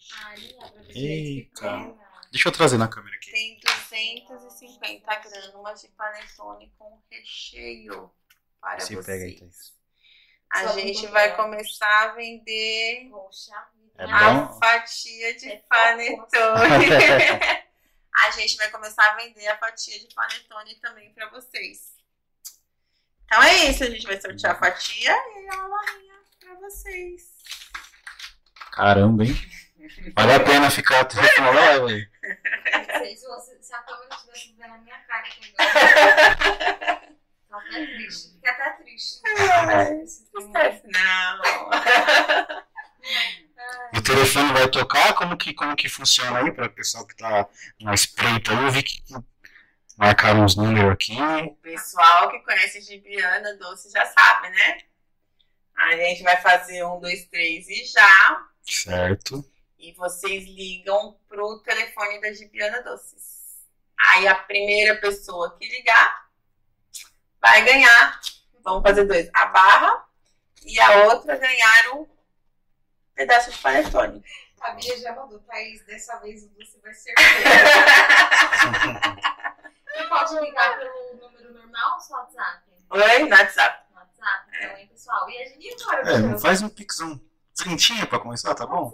Ver 0.87 0.97
Eita. 0.97 1.49
ficam. 1.55 1.99
Deixa 2.31 2.47
eu 2.47 2.53
trazer 2.53 2.77
na 2.77 2.87
câmera 2.87 3.15
aqui. 3.15 3.31
Tem 3.31 3.59
250 3.59 5.15
gramas 5.15 5.81
de 5.81 5.87
panetone 5.89 6.73
com 6.77 7.01
recheio 7.09 8.11
para 8.59 8.79
Se 8.79 8.95
vocês. 8.95 9.05
pega 9.05 9.25
aí, 9.25 9.35
Thaís. 9.37 9.73
A 10.49 10.67
Só 10.67 10.79
gente 10.79 11.07
um 11.07 11.11
vai 11.11 11.35
começar 11.35 12.09
a 12.09 12.13
vender 12.13 13.09
Poxa. 13.09 13.53
É 14.01 14.11
a 14.11 14.33
bom? 14.33 14.59
fatia 14.59 15.35
de 15.37 15.51
É 15.51 15.57
panetone. 15.69 16.87
a 18.15 18.31
gente 18.31 18.57
vai 18.57 18.69
começar 18.71 19.11
a 19.11 19.15
vender 19.15 19.47
a 19.47 19.57
fatia 19.59 19.99
de 19.99 20.13
panetone 20.13 20.73
também 20.75 21.13
para 21.13 21.29
vocês. 21.29 21.93
Então 23.25 23.43
é 23.43 23.65
isso, 23.69 23.83
a 23.83 23.89
gente 23.89 24.07
vai 24.07 24.19
sortear 24.19 24.55
a 24.55 24.59
fatia 24.59 25.11
e 25.11 25.49
a 25.49 25.67
barrinha 25.67 26.15
para 26.39 26.55
vocês. 26.55 27.29
Caramba, 28.71 29.23
hein? 29.23 29.35
Vale 30.15 30.33
a 30.33 30.39
pena 30.39 30.71
ficar 30.71 31.01
até 31.01 31.19
o 31.19 31.23
final 31.23 31.53
da 31.53 31.59
live 31.77 31.93
aí. 31.93 33.17
Se, 33.17 33.73
a 33.73 33.83
câmera 33.83 34.15
estivesse 34.15 34.55
vendo 34.57 34.73
a 34.73 34.77
minha 34.79 34.97
cara 34.99 35.27
aqui 35.27 35.53
agora. 35.57 37.01
Tá 37.51 37.57
até 37.57 37.85
triste. 37.85 38.31
Fica 38.35 38.51
até 38.51 38.69
triste. 38.81 39.21
Ai, 39.25 40.03
Esquece, 40.03 40.87
não. 40.87 41.69
O 43.95 44.01
telefone 44.01 44.53
vai 44.53 44.67
tocar? 44.69 45.13
Como 45.13 45.37
que, 45.37 45.53
como 45.53 45.75
que 45.75 45.89
funciona 45.89 46.39
aí 46.39 46.51
para 46.51 46.67
o 46.67 46.71
pessoal 46.71 47.05
que 47.05 47.15
tá 47.15 47.47
na 47.79 47.93
espreita? 47.93 48.51
Eu 48.51 48.71
vi 48.71 48.83
que 48.83 49.03
marcaram 49.97 50.43
uns 50.43 50.55
números 50.55 50.91
aqui. 50.91 51.15
O 51.45 51.55
pessoal 51.55 52.29
que 52.31 52.39
conhece 52.39 52.81
Gibiana 52.81 53.55
Doce 53.55 53.91
já 53.91 54.05
sabe, 54.05 54.49
né? 54.49 54.79
A 55.75 55.95
gente 55.95 56.23
vai 56.23 56.37
fazer 56.41 56.83
um, 56.85 56.99
dois, 56.99 57.25
três 57.25 57.67
e 57.67 57.85
já. 57.85 58.47
Certo. 58.63 59.43
E 59.77 59.91
vocês 59.93 60.45
ligam 60.45 61.17
pro 61.27 61.59
telefone 61.59 62.21
da 62.21 62.31
Gibiana 62.31 62.81
Doces. 62.83 63.31
Aí 63.97 64.27
a 64.27 64.35
primeira 64.35 64.95
pessoa 64.99 65.57
que 65.57 65.67
ligar 65.67 66.29
vai 67.39 67.63
ganhar. 67.65 68.19
Vamos 68.63 68.83
fazer 68.83 69.05
dois. 69.05 69.29
A 69.33 69.47
barra 69.47 70.05
e 70.63 70.79
a 70.79 71.05
outra 71.05 71.37
ganhar 71.37 71.95
o 71.95 72.09
pedaço 73.21 73.51
de 73.51 73.57
panetone. 73.59 74.23
A 74.61 74.71
Bia 74.71 74.97
já 74.99 75.15
mandou, 75.15 75.39
Thaís, 75.39 75.83
dessa 75.85 76.19
vez 76.19 76.43
o 76.43 76.49
doce 76.49 76.79
vai 76.83 76.93
ser 76.93 77.13
Você 79.87 80.03
pode 80.09 80.39
ligar 80.39 80.77
pelo 80.79 81.15
número 81.19 81.53
normal 81.53 81.93
ou 81.95 81.99
só 81.99 82.15
WhatsApp? 82.15 82.61
Oi, 82.91 83.19
no 83.19 83.29
WhatsApp. 83.29 83.83
No 83.91 83.97
WhatsApp, 83.99 84.45
então, 84.55 84.77
hein, 84.77 84.87
pessoal? 84.87 85.29
E 85.29 85.41
a 85.41 85.45
gente 85.47 85.65
e 85.67 85.73
agora, 85.83 86.11
É, 86.11 86.21
Bia? 86.21 86.37
faz 86.37 86.61
um 86.61 86.69
pixão. 86.69 87.19
Trintinha 87.55 88.05
pra 88.07 88.19
começar, 88.19 88.55
tá 88.55 88.65
bom? 88.65 88.93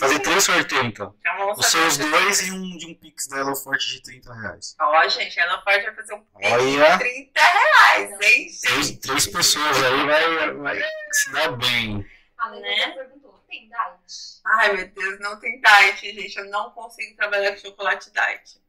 Fazer 0.00 0.18
três 0.20 0.42
sorteios 0.44 0.86
então. 0.86 1.14
Então 1.20 1.52
Os 1.52 1.66
seus 1.66 1.96
dois 1.98 2.40
e 2.48 2.50
um 2.50 2.76
de 2.76 2.86
um 2.86 2.94
pix 2.94 3.28
da 3.28 3.36
Hello 3.38 3.54
Forte 3.54 3.86
de 3.90 4.02
30 4.02 4.34
reais. 4.34 4.74
Ó, 4.80 5.08
gente, 5.08 5.38
ela 5.38 5.58
pode 5.58 5.84
vai 5.84 5.94
fazer 5.94 6.14
um 6.14 6.20
pix 6.24 6.52
Olha. 6.52 6.92
de 6.92 6.98
30 6.98 7.40
reais, 7.40 8.10
hein, 8.10 8.16
Três, 8.18 8.60
gente? 8.88 9.00
três 9.00 9.26
pessoas 9.28 9.82
aí 9.84 10.06
vai, 10.06 10.52
vai 10.54 10.80
se 11.12 11.30
dar 11.32 11.52
bem. 11.52 12.04
A 12.38 12.48
Lena 12.50 12.60
Né? 12.66 12.90
perguntou, 12.92 13.37
tem 13.48 13.68
diet? 13.68 14.40
Ai, 14.44 14.72
meu 14.74 14.88
Deus, 14.88 15.20
não 15.20 15.40
tem 15.40 15.60
diet, 15.60 16.00
gente. 16.00 16.38
Eu 16.38 16.46
não 16.46 16.70
consigo 16.70 17.16
trabalhar 17.16 17.52
com 17.52 17.58
chocolate 17.58 18.10
diet. 18.12 18.60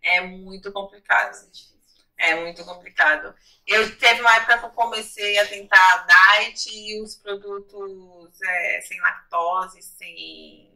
É 0.00 0.20
muito 0.22 0.72
complicado. 0.72 1.36
É. 2.16 2.30
É 2.30 2.34
muito 2.34 2.64
complicado. 2.64 3.34
Eu 3.66 3.96
teve 3.98 4.20
uma 4.20 4.36
época 4.36 4.58
que 4.58 4.64
eu 4.66 4.70
comecei 4.70 5.38
a 5.38 5.48
tentar 5.48 6.06
diet 6.06 6.68
e 6.70 7.00
os 7.02 7.16
produtos 7.16 8.42
é, 8.42 8.80
sem 8.82 9.00
lactose, 9.00 9.82
sem. 9.82 10.70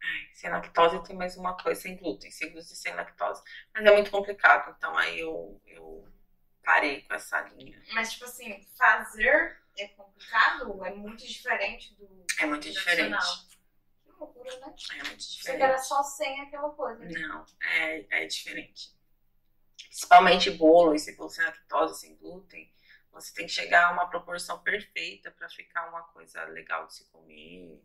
Ai, 0.00 0.28
sem 0.32 0.50
lactose 0.50 1.02
tem 1.04 1.16
mais 1.16 1.36
uma 1.36 1.56
coisa, 1.56 1.80
sem 1.80 1.96
glúten, 1.96 2.30
sem 2.30 2.52
glúten 2.52 2.72
e 2.72 2.76
sem 2.76 2.94
lactose. 2.94 3.42
Mas 3.74 3.84
é 3.84 3.92
muito 3.92 4.12
complicado, 4.12 4.74
então 4.78 4.96
aí 4.96 5.18
eu, 5.18 5.60
eu 5.66 6.08
parei 6.64 7.02
com 7.02 7.14
essa 7.14 7.40
linha. 7.40 7.82
Mas, 7.94 8.12
tipo 8.12 8.26
assim, 8.26 8.64
fazer 8.76 9.58
é 9.82 9.88
complicado, 9.88 10.84
é 10.84 10.90
muito 10.94 11.26
diferente 11.26 11.94
do 11.94 12.26
É 12.38 12.46
muito 12.46 12.70
diferente. 12.70 13.10
tradicional. 13.10 13.48
Que 14.04 14.12
loucura, 14.12 14.50
né? 14.60 14.74
É 14.92 15.04
muito 15.04 15.22
Você 15.22 15.36
diferente. 15.36 15.62
era 15.62 15.78
só 15.78 16.02
sem 16.02 16.40
aquela 16.40 16.70
coisa. 16.70 17.04
Não, 17.04 17.46
é, 17.62 18.22
é 18.22 18.26
diferente. 18.26 18.96
Principalmente 19.76 20.50
bolo, 20.50 20.94
e 20.94 20.98
se 20.98 21.16
for 21.16 21.28
sem 21.28 21.44
lactose, 21.44 22.00
sem 22.00 22.16
glúten, 22.16 22.72
você 23.10 23.32
tem 23.34 23.46
que 23.46 23.52
chegar 23.52 23.88
a 23.88 23.92
uma 23.92 24.06
proporção 24.08 24.60
perfeita 24.62 25.30
para 25.30 25.48
ficar 25.48 25.88
uma 25.88 26.02
coisa 26.02 26.44
legal 26.44 26.86
de 26.86 26.94
se 26.94 27.04
comer. 27.10 27.82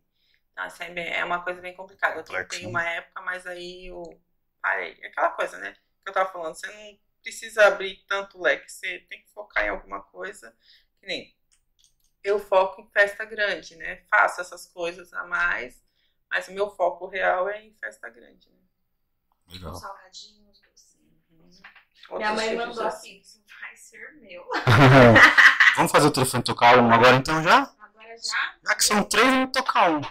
Então, 0.51 0.63
assim, 0.65 0.83
é 0.83 1.17
é 1.17 1.25
uma 1.25 1.43
coisa 1.43 1.59
bem 1.61 1.75
complicada. 1.75 2.19
Eu 2.19 2.23
tentei 2.23 2.61
né? 2.63 2.67
uma 2.67 2.87
época, 2.87 3.21
mas 3.21 3.47
aí 3.47 3.87
eu 3.87 4.03
parei. 4.61 4.97
É 5.01 5.07
aquela 5.07 5.31
coisa, 5.31 5.57
né? 5.57 5.73
Que 6.03 6.09
eu 6.09 6.13
tava 6.13 6.31
falando, 6.31 6.55
você 6.55 6.67
não 6.67 6.99
precisa 7.21 7.65
abrir 7.65 8.03
tanto 8.07 8.39
leque, 8.41 8.71
você 8.71 8.99
tem 9.09 9.21
que 9.23 9.29
focar 9.31 9.65
em 9.65 9.69
alguma 9.69 10.01
coisa. 10.03 10.55
Que 10.99 11.07
nem 11.07 11.35
eu 12.23 12.39
foco 12.39 12.81
em 12.81 12.87
festa 12.87 13.25
grande, 13.25 13.75
né? 13.75 14.03
Faço 14.09 14.41
essas 14.41 14.65
coisas 14.65 15.13
a 15.13 15.25
mais, 15.25 15.83
mas 16.29 16.47
o 16.47 16.53
meu 16.53 16.69
foco 16.69 17.07
real 17.07 17.49
é 17.49 17.63
em 17.63 17.73
festa 17.73 18.09
grande, 18.09 18.49
né? 18.49 18.59
Legal. 19.49 19.75
Salgadinhos, 19.75 20.61
docinhos. 20.61 21.61
Minha 22.11 22.33
mãe 22.33 22.55
mandou 22.55 22.85
assim. 22.85 23.19
assim, 23.19 23.19
isso 23.19 23.43
vai 23.59 23.75
ser 23.75 24.13
meu. 24.21 24.43
Vamos 25.75 25.91
fazer 25.91 26.07
o 26.07 26.11
telefone 26.11 26.43
tocar 26.43 26.77
um 26.77 26.91
agora 26.91 27.15
então 27.15 27.43
já? 27.43 27.73
Agora 27.79 28.17
já? 28.17 28.55
Já 28.65 28.75
que 28.75 28.83
são 28.83 29.03
três, 29.03 29.25
vamos 29.25 29.51
tocar 29.51 29.89
um. 29.91 30.01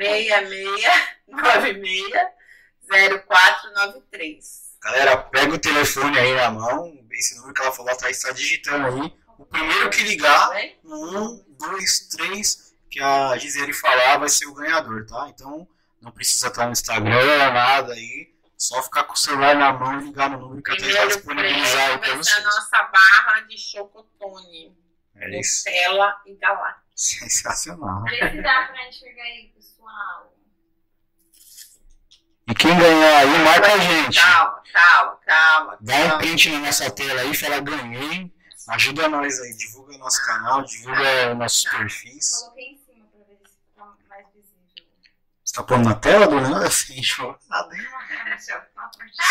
66960493. 2.91 4.71
Galera, 4.83 5.17
pega 5.17 5.53
o 5.53 5.59
telefone 5.59 6.17
aí 6.17 6.33
na 6.35 6.49
mão. 6.49 6.91
Esse 7.11 7.35
número 7.35 7.53
que 7.53 7.61
ela 7.61 7.71
falou 7.71 7.91
atrás 7.91 8.17
está 8.17 8.31
digitando 8.31 8.87
aí. 8.87 9.13
O 9.37 9.45
primeiro 9.45 9.89
que 9.89 10.01
ligar, 10.03 10.49
um, 10.83 11.43
dois, 11.59 12.07
três, 12.07 12.73
que 12.89 12.99
a 13.01 13.37
Gisele 13.37 13.73
falar 13.73 14.17
vai 14.17 14.29
ser 14.29 14.45
o 14.47 14.53
ganhador, 14.53 15.05
tá? 15.05 15.27
Então 15.29 15.67
não 16.01 16.11
precisa 16.11 16.47
estar 16.47 16.65
no 16.65 16.71
Instagram, 16.71 17.51
nada 17.51 17.93
aí. 17.93 18.33
Só 18.57 18.81
ficar 18.83 19.03
com 19.05 19.13
o 19.13 19.17
celular 19.17 19.55
na 19.55 19.73
mão 19.73 19.99
e 19.99 20.05
ligar 20.05 20.29
no 20.29 20.39
número 20.39 20.61
que 20.61 20.71
a 20.71 20.75
gente 20.77 20.93
vai 20.93 21.07
disponibilizar 21.07 21.89
aí 21.89 21.97
pra 21.97 22.13
vai 22.13 22.23
ser 22.23 22.31
a 22.31 22.35
vocês. 22.35 22.43
nossa 22.43 22.83
barra 22.83 23.39
de 23.41 23.57
chocotone. 23.57 24.77
É 25.15 25.39
isso. 25.39 25.63
Nutella 25.67 26.21
e 26.27 26.35
Galá. 26.35 26.81
Sensacional. 26.95 28.03
Vê 28.03 28.29
se 28.29 28.41
dá 28.41 28.67
pra 28.71 28.87
enxergar 28.87 29.23
aí, 29.23 29.51
pessoal. 29.55 30.35
E 32.47 32.53
quem 32.53 32.77
ganhar 32.77 33.17
aí, 33.17 33.43
marca 33.43 33.73
a 33.73 33.77
gente. 33.79 34.19
Calma, 34.21 34.63
calma, 34.71 35.19
calma. 35.25 35.77
Dá 35.81 35.95
um 35.95 36.07
calma. 36.07 36.17
print 36.19 36.49
na 36.51 36.59
nossa 36.59 36.91
tela 36.91 37.21
aí, 37.21 37.35
fala 37.35 37.59
ganhei. 37.59 38.31
Ajuda 38.67 39.09
nós 39.09 39.39
aí, 39.41 39.57
divulga 39.57 39.97
nosso 39.97 40.23
canal, 40.25 40.63
divulga 40.63 41.33
nossos 41.33 41.63
perfis. 41.63 42.29
Coloquei 42.41 42.65
em 42.73 42.77
cima 42.77 43.05
pra 43.07 43.25
ver 43.25 43.37
se 43.47 43.57
fica 43.67 43.85
mais 44.07 44.27
visível. 44.35 44.85
Você 45.51 45.57
tá 45.57 45.63
pondo 45.63 45.89
na 45.89 45.95
tela 45.95 46.27
do 46.29 46.39
negócio? 46.39 46.65
Assim, 46.65 46.93
deixa 46.93 47.37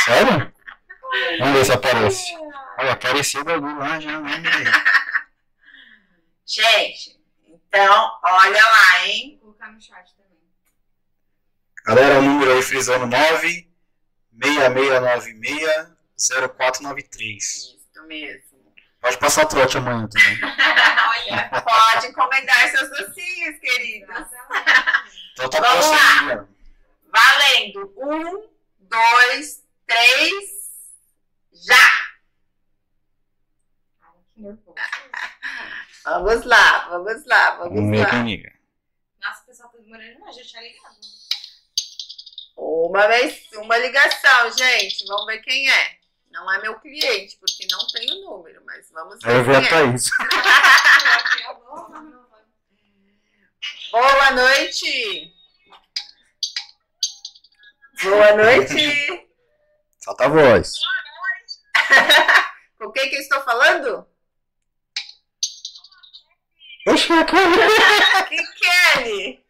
Sério? 0.04 0.52
Vamos 1.38 1.54
ver 1.54 1.64
se 1.64 1.72
aparece. 1.72 2.36
Olha, 2.76 2.92
apareceu 2.92 3.40
o 3.40 3.44
bagulho 3.44 3.78
lá 3.78 3.98
já, 3.98 4.20
né? 4.20 4.42
Gente, 6.44 7.18
então, 7.46 8.20
olha 8.22 8.62
lá, 8.62 9.06
hein? 9.06 9.38
Vou 9.42 9.54
colocar 9.54 9.72
no 9.72 9.80
chat 9.80 10.14
também. 10.14 10.38
Galera, 11.86 12.18
o 12.18 12.22
número 12.22 12.52
aí 12.52 12.60
frisando 12.60 13.06
9 13.06 13.66
6696 14.42 15.90
0493. 16.54 17.44
Isso 17.44 18.06
mesmo. 18.06 18.49
Pode 19.00 19.18
passar 19.18 19.46
trote 19.46 19.78
amanhã 19.78 20.06
também. 20.08 20.38
Olha. 21.08 21.50
Pode 21.62 22.06
encomendar 22.08 22.68
seus 22.70 22.88
docinhos, 22.90 23.58
queridos. 23.60 24.16
Então 25.32 25.48
tá 25.48 25.60
Vamos 25.60 25.86
lá. 25.86 26.46
Valendo. 27.12 27.92
Um, 27.96 28.48
dois, 28.80 29.64
três, 29.86 30.44
já! 31.52 31.74
Ai, 34.02 34.12
que 34.34 34.40
nervoso. 34.42 34.74
Vamos 36.04 36.44
lá, 36.44 36.88
vamos 36.88 37.26
lá, 37.26 37.50
Vamos 37.56 37.74
vamos 37.74 37.90
ver 37.90 38.04
lá. 38.04 38.10
quem 38.10 38.24
liga. 38.24 38.52
Nossa, 39.20 39.42
o 39.42 39.46
pessoal 39.46 39.68
tá 39.70 39.78
demorando 39.78 40.12
demais, 40.14 40.36
já 40.36 40.42
tinha 40.42 40.62
ligado. 40.62 40.96
Uma 42.56 43.06
vez, 43.08 43.46
uma 43.54 43.76
ligação, 43.78 44.52
gente. 44.52 45.06
Vamos 45.06 45.26
ver 45.26 45.38
quem 45.38 45.70
é. 45.70 45.99
Não 46.30 46.50
é 46.52 46.60
meu 46.62 46.78
cliente, 46.80 47.36
porque 47.40 47.66
não 47.70 47.86
tem 47.88 48.08
o 48.12 48.20
número, 48.30 48.62
mas 48.64 48.88
vamos 48.90 49.18
Eu 49.24 49.44
ver 49.44 49.44
vi 49.44 49.50
quem 49.50 49.56
a 49.56 49.62
é. 49.66 49.68
Thaís. 49.68 50.10
Boa 53.90 54.30
noite! 54.30 55.34
Boa 58.02 58.32
noite! 58.36 59.28
Solta 59.98 60.24
a 60.24 60.28
voz. 60.28 60.72
Com 62.78 62.92
quem 62.92 63.10
que 63.10 63.16
eu 63.16 63.20
estou 63.20 63.42
falando? 63.42 64.06
Oxe, 66.86 67.12
a 67.12 67.24
cara. 67.24 67.50
Que 68.30 68.36
Kelly! 68.54 69.44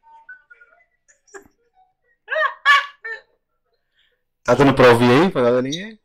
Tá 4.42 4.54
dando 4.54 4.74
pra 4.74 4.88
ouvir 4.88 5.10
aí, 5.10 5.30
pra 5.30 5.42
galerinha? 5.42 5.98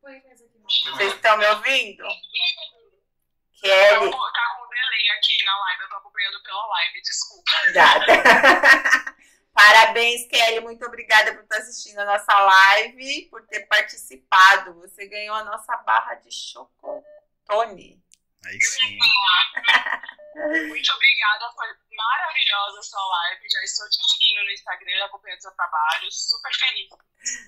Põe 0.00 0.22
mais 0.24 0.40
aqui 0.40 0.58
no- 0.58 0.69
Vocês 0.84 1.14
estão 1.14 1.36
me 1.36 1.46
ouvindo? 1.46 2.04
Tá 2.04 3.68
Kelly, 3.68 4.10
com, 4.10 4.32
tá 4.32 4.56
com 4.58 4.68
delay 4.68 5.10
aqui 5.18 5.44
na 5.44 5.58
live, 5.58 5.82
eu 5.82 5.88
tô 5.90 5.96
acompanhando 5.96 6.42
pela 6.42 6.66
live, 6.66 7.02
desculpa. 7.02 7.50
obrigada. 7.62 8.06
Parabéns, 9.52 10.26
Kelly. 10.28 10.60
Muito 10.60 10.84
obrigada 10.86 11.34
por 11.34 11.42
estar 11.42 11.58
assistindo 11.58 11.98
a 11.98 12.04
nossa 12.06 12.38
live, 12.38 13.28
por 13.30 13.46
ter 13.46 13.66
participado. 13.66 14.74
Você 14.80 15.06
ganhou 15.06 15.36
a 15.36 15.44
nossa 15.44 15.76
barra 15.78 16.14
de 16.14 16.30
chocotone. 16.32 18.02
Aí 18.46 18.60
sim. 18.60 18.98
Muito 20.68 20.92
obrigada, 20.92 21.50
foi 21.54 21.66
maravilhosa 21.94 22.78
a 22.78 22.82
sua 22.82 23.06
live. 23.06 23.50
Já 23.50 23.62
estou 23.64 23.88
te 23.90 23.96
seguindo 24.10 24.44
no 24.44 24.50
Instagram, 24.52 25.04
acompanhando 25.04 25.42
seu 25.42 25.52
trabalho. 25.52 26.10
Super 26.10 26.54
feliz. 26.54 26.88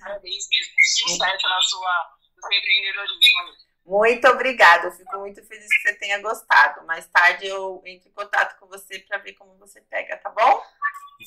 Parabéns 0.01 0.47
mesmo. 0.49 0.73
Sucesso 0.77 1.49
na 1.49 1.61
sua, 1.61 2.17
empreendedorismo. 2.51 3.63
Muito 3.85 4.27
obrigada. 4.27 4.87
Eu 4.87 4.91
fico 4.91 5.17
muito 5.19 5.43
feliz 5.45 5.67
que 5.67 5.81
você 5.89 5.95
tenha 5.95 6.19
gostado. 6.21 6.85
Mais 6.85 7.05
tarde 7.07 7.45
eu 7.47 7.81
entro 7.85 8.09
em 8.09 8.13
contato 8.13 8.57
com 8.59 8.67
você 8.67 8.99
para 8.99 9.17
ver 9.17 9.33
como 9.33 9.57
você 9.57 9.81
pega, 9.81 10.17
tá 10.17 10.29
bom? 10.29 10.63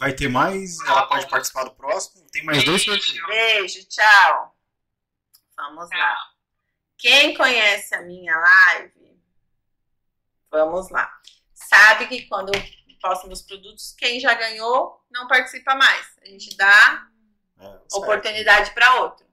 Vai 0.01 0.13
ter 0.13 0.29
mais, 0.29 0.79
ela 0.81 1.07
pode 1.07 1.29
participar 1.29 1.65
do 1.65 1.75
próximo. 1.75 2.27
Tem 2.31 2.45
mais 2.45 2.65
dois 2.65 2.83
sorteios. 2.83 3.27
Beijo, 3.27 3.87
tchau. 3.89 4.57
Vamos 5.57 5.89
lá. 5.91 6.15
Tchau. 6.15 6.37
Quem 6.99 7.35
conhece 7.37 7.95
a 7.95 8.03
minha 8.03 8.35
live, 8.39 9.21
vamos 10.51 10.91
lá. 10.91 11.11
Sabe 11.53 12.09
que 12.09 12.27
quando 12.27 12.55
eu 12.55 12.63
posto 13.01 13.27
meus 13.27 13.43
produtos, 13.43 13.95
quem 13.99 14.19
já 14.19 14.33
ganhou 14.35 15.05
não 15.11 15.29
participa 15.29 15.75
mais. 15.75 16.17
A 16.23 16.27
gente 16.27 16.57
dá 16.57 17.07
É, 17.61 17.81
oportunidade 17.95 18.71
para 18.73 18.97
outro. 19.03 19.27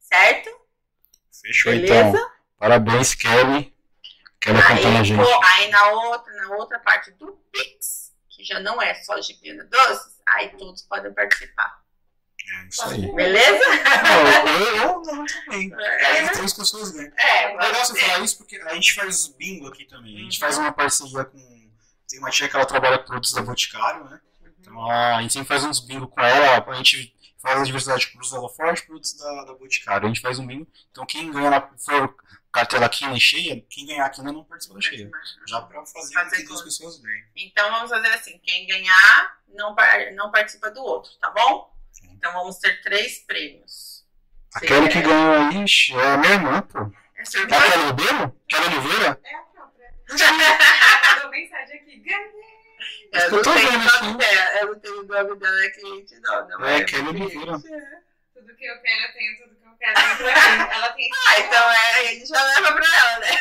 Certo? 0.00 0.50
Fechou 1.40 1.72
Beleza? 1.72 2.08
então. 2.08 2.30
Parabéns, 2.58 3.14
Kelly. 3.14 3.74
Quero 4.40 4.58
acompanhar 4.58 4.96
a 4.96 4.98
Aí, 5.00 5.04
gente. 5.04 5.22
pô, 5.22 5.40
aí 5.44 5.70
na 5.70 5.88
outra, 5.90 6.32
na 6.34 6.56
outra 6.56 6.78
parte 6.78 7.10
do 7.12 7.32
Pix, 7.52 8.12
que 8.28 8.44
já 8.44 8.60
não 8.60 8.80
é 8.80 8.94
só 8.94 9.20
Gibina 9.20 9.64
Doces, 9.64 10.20
aí 10.26 10.50
todos 10.50 10.82
podem 10.82 11.12
participar. 11.12 11.82
É 12.50 12.68
isso 12.68 12.82
aí. 12.84 13.12
Beleza? 13.14 13.64
Não, 14.04 14.76
eu, 14.76 15.02
não 15.02 15.26
também. 15.26 15.70
É, 15.78 16.06
Aí 16.06 16.30
três 16.30 16.52
pessoas 16.54 16.92
ganham. 16.92 17.12
é, 17.18 17.52
É 17.52 17.56
legal 17.56 17.84
você 17.84 18.00
falar 18.00 18.20
isso 18.20 18.38
porque 18.38 18.56
a 18.56 18.74
gente 18.74 18.94
faz 18.94 19.26
bingo 19.28 19.66
aqui 19.68 19.84
também. 19.84 20.16
A 20.16 20.20
gente 20.22 20.38
faz 20.38 20.56
uma 20.56 20.72
parceria 20.72 21.24
com. 21.24 21.68
Tem 22.08 22.18
uma 22.20 22.30
tia 22.30 22.48
que 22.48 22.56
ela 22.56 22.64
trabalha 22.64 22.98
com 22.98 23.04
produtos 23.04 23.32
da 23.34 23.42
Boticário, 23.42 24.04
né? 24.04 24.18
Então 24.60 24.90
a 24.90 25.20
gente 25.20 25.32
sempre 25.34 25.48
faz 25.48 25.62
uns 25.64 25.80
bingo 25.80 26.08
com 26.08 26.20
ela. 26.22 26.64
A 26.66 26.74
gente 26.74 27.14
faz 27.40 27.60
a 27.60 27.64
diversidade 27.64 28.06
Loforte 28.38 28.82
e 28.82 28.86
produtos 28.86 29.14
da, 29.16 29.44
da 29.44 29.54
Boticário. 29.54 30.06
A 30.06 30.08
gente 30.08 30.20
faz 30.20 30.38
um 30.38 30.46
bingo. 30.46 30.66
Então 30.90 31.06
quem 31.06 31.30
ganha 31.30 31.50
na 31.50 31.60
for 31.60 32.14
cartela 32.52 32.88
quina 32.88 33.18
cheia, 33.18 33.64
quem 33.70 33.86
ganhar 33.86 34.06
a 34.06 34.10
quina 34.10 34.32
não 34.32 34.44
participa 34.44 34.74
da 34.74 34.80
cheia. 34.80 35.10
Já 35.46 35.60
pra 35.62 35.84
fazer, 35.86 36.14
Fazer 36.14 36.36
que 36.36 36.46
com- 36.60 36.64
pessoas 36.64 36.98
ganhem. 37.00 37.24
Então 37.36 37.70
vamos 37.70 37.90
fazer 37.90 38.08
assim: 38.08 38.38
quem 38.42 38.66
ganhar 38.66 39.38
não, 39.48 39.74
não 40.14 40.30
participa 40.30 40.70
do 40.70 40.82
outro, 40.82 41.10
tá 41.20 41.30
bom? 41.30 41.72
Então 42.04 42.32
vamos 42.32 42.58
ter 42.58 42.80
três 42.82 43.20
prêmios. 43.20 44.04
Aquela 44.54 44.88
que 44.88 45.00
ganhou 45.00 45.34
aí 45.34 45.64
é 45.92 46.06
a 46.14 46.16
minha 46.16 46.32
irmã, 46.32 46.62
pô. 46.62 46.78
É 47.16 47.20
É 47.20 47.24
surpresa. 47.24 47.56
a 47.64 47.70
Kelly 47.70 47.86
Ribeiro? 47.86 48.36
Kelly 48.48 48.66
Oliveira? 48.66 49.20
É 49.24 49.34
a 49.34 49.38
própria. 49.42 49.94
Mandou 51.14 51.30
mensagem 51.30 51.76
aqui. 51.80 51.96
Ganhei. 51.98 52.57
Tô 53.30 53.36
não 53.36 53.40
o 53.40 54.04
nome 54.04 54.18
dela, 54.18 54.60
eu 54.60 54.66
não 54.68 54.80
tenho 54.80 55.02
nome 55.02 55.36
dela, 55.36 55.64
é 55.64 55.70
cliente 55.70 56.20
não. 56.20 56.48
não 56.48 56.64
É, 56.66 56.76
é 56.76 56.84
Kelly. 56.84 57.08
Oliveira. 57.08 57.58
Tudo 58.34 58.54
que 58.56 58.64
eu 58.64 58.80
quero, 58.80 59.02
eu 59.02 59.12
tenho. 59.12 59.38
Tudo 59.38 59.56
que 59.56 59.66
eu 59.66 59.76
quero, 59.78 60.00
eu 60.00 60.16
tenho. 60.16 60.70
Ela 60.72 60.92
tem. 60.92 61.10
Ah, 61.26 61.40
então 61.40 61.70
é, 61.70 61.98
a 61.98 62.04
gente 62.04 62.26
já 62.26 62.42
leva 62.42 62.72
pra 62.72 62.98
ela, 62.98 63.18
né? 63.18 63.36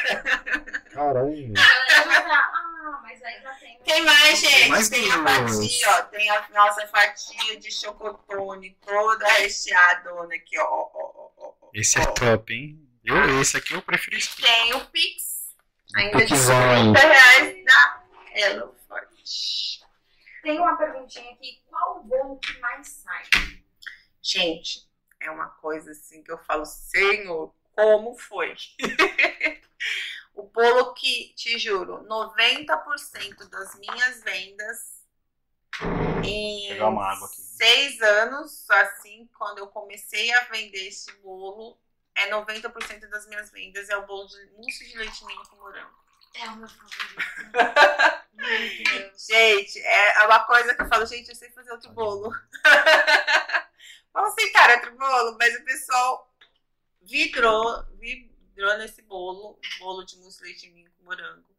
Caralho. 0.91 1.53
Falar, 1.55 2.51
ah, 2.53 2.99
mas 3.03 3.23
aí 3.23 3.41
já 3.41 3.53
tem. 3.53 3.79
Tem 3.83 4.01
mais, 4.03 4.39
gente. 4.39 4.53
Tem 4.55 4.69
mais 4.69 4.89
tem 4.89 5.11
a 5.11 5.23
fatia, 5.23 5.89
ó. 5.89 6.01
Tem 6.03 6.29
a 6.29 6.47
nossa 6.53 6.87
fatia 6.87 7.59
de 7.59 7.71
chocotone 7.71 8.75
toda 8.85 9.27
recheadona 9.33 10.35
aqui, 10.35 10.57
ó. 10.59 10.63
ó, 10.63 10.89
ó, 10.93 11.31
ó, 11.37 11.53
ó, 11.61 11.69
Esse 11.73 11.99
ó. 11.99 12.03
é 12.03 12.05
top, 12.07 12.53
hein? 12.53 12.83
Eu, 13.05 13.39
esse 13.41 13.55
aqui 13.55 13.73
eu 13.73 13.81
prefiro 13.81 14.17
esse. 14.17 14.35
Tem 14.35 14.73
o 14.73 14.85
Pix. 14.87 15.55
Ainda 15.95 16.17
de 16.17 16.25
Pixão 16.25 16.69
aí. 16.71 16.91
30 16.93 16.99
reais 17.07 17.65
da 17.65 18.03
Hello 18.35 18.65
Forte. 18.67 18.76
Tem 20.43 20.59
uma 20.59 20.77
perguntinha 20.77 21.31
aqui. 21.33 21.61
Qual 21.67 21.99
o 21.99 22.03
bolo 22.03 22.39
que 22.39 22.57
mais 22.59 22.87
sai? 22.87 23.23
Gente, 24.21 24.87
é 25.19 25.29
uma 25.31 25.49
coisa 25.49 25.91
assim 25.91 26.23
que 26.23 26.31
eu 26.31 26.37
falo, 26.37 26.65
Senhor, 26.65 27.53
como 27.75 28.15
foi? 28.17 28.55
o 30.33 30.43
bolo 30.43 30.93
que, 30.93 31.33
te 31.35 31.57
juro, 31.57 32.03
90% 32.07 33.49
das 33.49 33.75
minhas 33.79 34.23
vendas 34.23 34.97
em 36.23 36.69
Pegar 36.69 36.89
uma 36.89 37.11
água 37.11 37.27
aqui. 37.27 37.41
seis 37.41 38.01
anos, 38.01 38.69
assim, 38.69 39.29
quando 39.37 39.59
eu 39.59 39.67
comecei 39.67 40.33
a 40.33 40.45
vender 40.45 40.87
esse 40.87 41.11
bolo, 41.17 41.77
é 42.15 42.29
90% 42.29 43.07
das 43.09 43.27
minhas 43.27 43.51
vendas 43.51 43.89
é 43.89 43.97
o 43.97 44.05
bolo 44.05 44.27
de 44.27 44.45
mousse 44.57 44.87
de 44.87 44.97
leite 44.97 45.25
ninho 45.25 45.43
com 45.47 45.55
morango. 45.57 46.06
É 46.39 46.49
o 46.49 46.55
meu 46.57 46.67
favorito. 46.67 48.27
Meu 48.33 48.83
Deus. 48.83 49.25
Gente, 49.27 49.79
é 49.79 50.25
uma 50.25 50.43
coisa 50.43 50.75
que 50.75 50.81
eu 50.81 50.87
falo, 50.87 51.05
gente, 51.05 51.29
eu 51.29 51.35
sei 51.35 51.49
fazer 51.49 51.71
outro 51.71 51.91
bolo. 51.91 52.31
Vamos 54.13 54.35
tentar 54.35 54.69
outro 54.75 54.95
bolo, 54.95 55.35
mas 55.39 55.55
o 55.55 55.65
pessoal 55.65 56.33
vidrou, 57.01 57.83
vidrou 57.99 58.77
nesse 58.77 59.01
bolo, 59.01 59.59
bolo 59.79 60.03
de 60.03 60.17
mousse 60.17 60.37
de 60.39 60.43
leite 60.45 60.69
ninho 60.69 60.91
com 60.91 61.03
morango. 61.05 61.55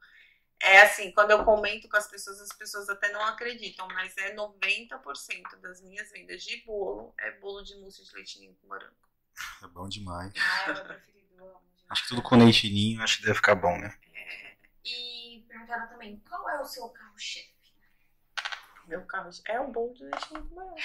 É 0.61 0.83
assim, 0.83 1.13
quando 1.13 1.31
eu 1.33 1.45
comento 1.45 1.89
com 1.89 1.97
as 1.97 2.09
pessoas, 2.09 2.41
as 2.41 2.53
pessoas 2.57 2.89
até 2.89 3.13
não 3.13 3.23
acreditam, 3.23 3.87
mas 3.89 4.17
é 4.17 4.35
90% 4.35 5.57
das 5.61 5.81
minhas 5.83 6.11
vendas 6.11 6.43
de 6.43 6.57
bolo 6.65 7.15
é 7.19 7.33
bolo 7.33 7.63
de 7.63 7.77
mousse 7.77 8.05
de 8.05 8.15
leite 8.15 8.41
ninho 8.41 8.55
com 8.55 8.69
morango. 8.69 8.97
É 9.63 9.67
bom 9.67 9.89
demais. 9.89 10.33
Ah, 10.37 10.65
é 10.67 10.71
o 10.71 10.75
meu 10.75 10.85
preferido. 10.85 11.35
eu 11.37 11.49
amo. 11.49 11.63
Acho 11.89 12.03
que 12.03 12.09
tudo 12.09 12.23
com 12.23 12.37
leitinho, 12.37 13.03
acho 13.03 13.19
que 13.19 13.23
deve 13.25 13.37
ficar 13.37 13.55
bom, 13.55 13.79
né? 13.79 13.97
E 14.85 15.45
perguntaram 15.49 15.89
também, 15.89 16.23
qual 16.29 16.49
é 16.51 16.61
o 16.61 16.65
seu 16.65 16.89
carro-chefe? 16.89 17.53
Meu 18.87 19.05
carro 19.05 19.31
é 19.47 19.61
um 19.61 19.71
bolo 19.71 19.93
de 19.93 20.05
leite 20.05 20.33
morango. 20.51 20.77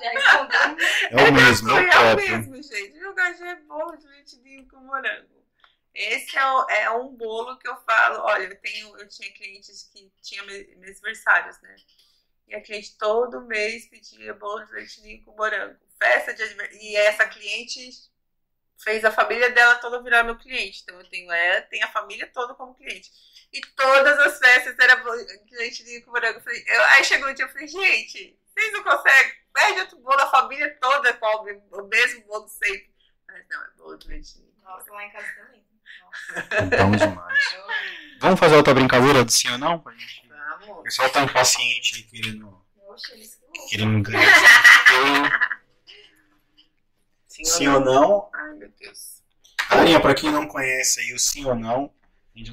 Já 0.00 0.10
respondeu? 0.10 0.86
É 1.10 1.28
o 1.28 1.32
mesmo, 1.32 1.70
é 1.70 2.12
o 2.12 2.16
mesmo, 2.16 2.62
gente. 2.62 2.98
Meu 2.98 3.14
cachê 3.14 3.44
é 3.44 3.54
bolo 3.56 3.96
de 3.96 4.06
leite 4.08 4.36
ninho 4.38 4.66
com 4.68 4.78
morango. 4.78 5.46
Esse 5.94 6.36
é, 6.36 6.44
o- 6.50 6.68
é 6.68 6.90
um 6.90 7.14
bolo 7.14 7.56
que 7.58 7.68
eu 7.68 7.76
falo. 7.82 8.18
Olha, 8.24 8.44
eu, 8.44 8.60
tenho, 8.60 8.98
eu 8.98 9.08
tinha 9.08 9.32
clientes 9.32 9.84
que 9.92 10.10
tinham 10.20 10.44
me- 10.46 10.74
mêsversários, 10.76 11.58
né? 11.62 11.76
E 12.48 12.54
a 12.54 12.60
cliente 12.60 12.98
todo 12.98 13.40
mês 13.46 13.88
pedia 13.88 14.34
bolo 14.34 14.64
de 14.64 14.72
leite 14.72 15.00
ninho 15.02 15.24
com 15.24 15.36
morango. 15.36 15.78
Festa 15.98 16.34
de 16.34 16.42
aniversário. 16.42 16.82
E 16.82 16.96
essa 16.96 17.26
cliente 17.28 18.10
fez 18.82 19.04
a 19.04 19.10
família 19.10 19.50
dela 19.50 19.76
toda 19.76 20.02
virar 20.02 20.22
meu 20.24 20.36
cliente. 20.36 20.80
Então 20.82 20.98
eu 20.98 21.08
tenho 21.08 21.30
ela, 21.32 21.62
tem 21.62 21.82
a 21.82 21.88
família 21.88 22.26
toda 22.32 22.54
como 22.54 22.74
cliente. 22.74 23.10
E 23.52 23.60
todas 23.76 24.18
as 24.20 24.38
festas 24.38 24.78
era 24.78 24.96
bolo 24.96 25.16
de 25.84 26.04
morango. 26.06 26.42
Eu 26.66 26.82
aí 26.86 27.04
chegou 27.04 27.28
um 27.28 27.34
dia 27.34 27.44
eu 27.44 27.48
falei, 27.48 27.68
gente, 27.68 28.38
vocês 28.46 28.72
não 28.72 28.82
conseguem? 28.82 29.32
Pede 29.54 29.80
outro 29.80 29.98
bolo, 30.00 30.20
a 30.20 30.30
família 30.30 30.76
toda 30.80 31.12
come 31.14 31.52
o 31.72 31.82
mesmo 31.84 32.24
bolo 32.26 32.48
sempre. 32.48 32.90
Mas 33.26 33.44
não, 33.48 33.62
é 33.62 33.70
bolo 33.76 33.96
de 33.96 34.08
leite 34.08 34.34
Nossa, 34.62 34.90
lá 34.92 35.04
em 35.04 35.10
casa 35.10 35.26
também. 35.36 35.64
Nossa, 36.00 36.84
bom 36.84 36.90
demais. 36.96 37.38
Vamos 38.20 38.40
fazer 38.40 38.56
outra 38.56 38.74
brincadeira 38.74 39.24
de 39.24 39.32
sim 39.32 39.50
ou 39.50 39.58
não? 39.58 39.78
Pra 39.78 39.92
gente- 39.92 40.26
O 40.26 40.58
Vamos. 40.66 40.82
pessoal 40.84 41.10
tá 41.10 41.22
impaciente 41.22 41.96
aí 41.96 42.02
querendo, 42.04 42.64
Oxe, 42.88 43.12
eles 43.12 43.38
querendo 43.68 44.02
ganhar. 44.02 44.22
Sim 47.44 47.68
ou 47.68 47.80
não? 47.80 48.30
Ai, 48.34 48.54
meu 48.54 48.70
Deus. 48.78 49.22
Pra 50.00 50.14
quem 50.14 50.30
não 50.30 50.46
conhece 50.46 51.00
aí 51.00 51.12
o 51.12 51.18
sim 51.18 51.44
ou 51.44 51.54
não, 51.54 51.92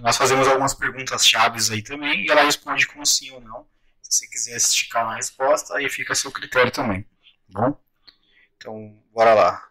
nós 0.01 0.17
fazemos 0.17 0.47
algumas 0.47 0.73
perguntas 0.73 1.27
chaves 1.27 1.69
aí 1.69 1.81
também 1.81 2.25
e 2.25 2.31
ela 2.31 2.43
responde 2.43 2.87
com 2.87 3.05
sim 3.05 3.31
ou 3.31 3.41
não. 3.41 3.67
Se 4.01 4.19
você 4.19 4.27
quiser 4.27 4.55
esticar 4.57 5.05
na 5.05 5.15
resposta, 5.15 5.75
aí 5.77 5.89
fica 5.89 6.13
a 6.13 6.15
seu 6.15 6.31
critério 6.31 6.71
também. 6.71 7.03
Tá 7.51 7.61
bom? 7.61 7.83
Então, 8.57 9.03
bora 9.11 9.33
lá. 9.33 9.67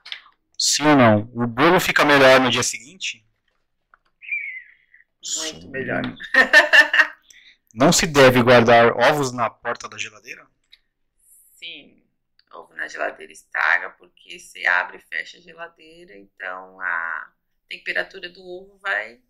Sim 0.58 0.86
ou 0.86 0.96
não? 0.96 1.30
O 1.34 1.46
bolo 1.46 1.80
fica 1.80 2.04
melhor 2.04 2.40
no 2.40 2.50
dia 2.50 2.62
seguinte? 2.62 3.26
Muito 5.36 5.60
Sim. 5.62 5.70
melhor. 5.70 6.02
Não 7.74 7.92
se 7.92 8.06
deve 8.06 8.42
guardar 8.42 8.92
ovos 8.92 9.32
na 9.32 9.48
porta 9.48 9.88
da 9.88 9.96
geladeira? 9.96 10.46
Sim. 11.54 12.01
Ovo 12.54 12.74
na 12.74 12.86
geladeira 12.88 13.32
estraga 13.32 13.90
porque 13.90 14.38
você 14.38 14.66
abre 14.66 14.98
e 14.98 15.00
fecha 15.00 15.38
a 15.38 15.40
geladeira, 15.40 16.16
então 16.16 16.80
a 16.80 17.32
temperatura 17.68 18.28
do 18.28 18.42
ovo 18.42 18.78
vai. 18.78 19.20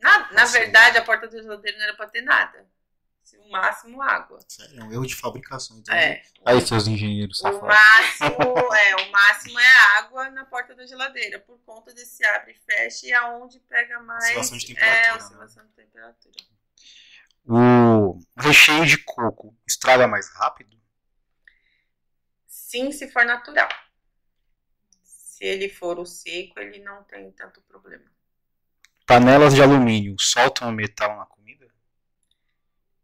Na, 0.00 0.32
na 0.32 0.46
Sim. 0.46 0.58
verdade, 0.60 0.98
a 0.98 1.04
porta 1.04 1.26
da 1.28 1.40
geladeira 1.40 1.76
não 1.78 1.84
era 1.84 1.94
pra 1.96 2.08
ter 2.08 2.22
nada. 2.22 2.66
O 3.38 3.50
máximo 3.50 4.00
água. 4.00 4.38
Sério, 4.48 4.80
é 4.80 4.84
um 4.84 4.92
erro 4.92 5.04
de 5.06 5.16
fabricação. 5.16 5.76
Então, 5.78 5.92
É. 5.94 6.22
Aí, 6.44 6.60
seus 6.60 6.86
engenheiros 6.86 7.40
O 7.40 7.42
safados. 7.42 7.66
máximo, 7.66 8.74
é, 8.74 8.96
o 9.02 9.10
máximo 9.10 9.58
é 9.58 9.72
água 9.98 10.30
na 10.30 10.44
porta 10.44 10.76
da 10.76 10.86
geladeira, 10.86 11.40
por 11.40 11.58
conta 11.66 11.92
desse 11.92 12.24
abre 12.24 12.52
e 12.52 12.54
fecha 12.54 13.06
e 13.06 13.12
aonde 13.12 13.58
pega 13.60 13.98
mais. 14.00 14.24
Oscilação 14.26 14.58
de 14.58 14.66
temperatura, 14.68 14.96
É, 15.00 15.08
né? 15.08 15.14
oscilação 15.16 15.66
de 15.66 15.72
temperatura. 15.72 16.36
O 17.48 18.18
recheio 18.38 18.86
de 18.86 18.98
coco 18.98 19.56
estraga 19.66 20.06
mais 20.06 20.28
rápido? 20.34 20.76
Sim, 22.66 22.90
se 22.90 23.08
for 23.08 23.24
natural. 23.24 23.68
Se 25.00 25.44
ele 25.44 25.68
for 25.68 26.00
o 26.00 26.04
seco, 26.04 26.58
ele 26.58 26.80
não 26.80 27.04
tem 27.04 27.30
tanto 27.30 27.60
problema. 27.60 28.04
Panelas 29.06 29.54
de 29.54 29.62
alumínio 29.62 30.16
soltam 30.18 30.68
o 30.68 30.72
metal 30.72 31.16
na 31.16 31.26
comida? 31.26 31.72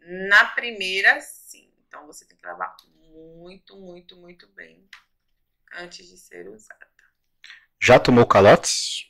Na 0.01 0.47
primeira, 0.47 1.20
sim. 1.20 1.72
Então 1.86 2.09
você 2.09 2.24
tem 2.24 2.36
que 2.36 2.44
lavar 2.44 2.74
muito, 3.12 3.76
muito, 3.76 4.16
muito 4.16 4.48
bem 4.48 4.84
antes 5.74 6.09
de 6.09 6.16
ser 6.16 6.48
usada. 6.48 6.90
Já 7.80 8.01
tomou 8.01 8.26
calotes? 8.26 9.09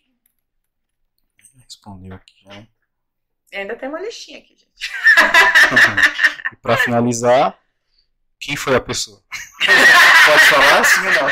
Respondeu 1.65 2.15
aqui 2.15 2.45
já. 2.45 2.67
E 3.53 3.57
ainda 3.57 3.75
tem 3.75 3.89
uma 3.89 4.03
listinha 4.03 4.39
aqui, 4.39 4.55
gente. 4.55 4.91
e 6.53 6.57
pra 6.57 6.77
finalizar, 6.77 7.59
quem 8.43 8.57
foi 8.57 8.75
a 8.75 8.81
pessoa? 8.81 9.23
Pode 10.27 10.47
falar 10.51 10.85
sim 10.85 11.01
ou 11.07 11.13
não? 11.13 11.29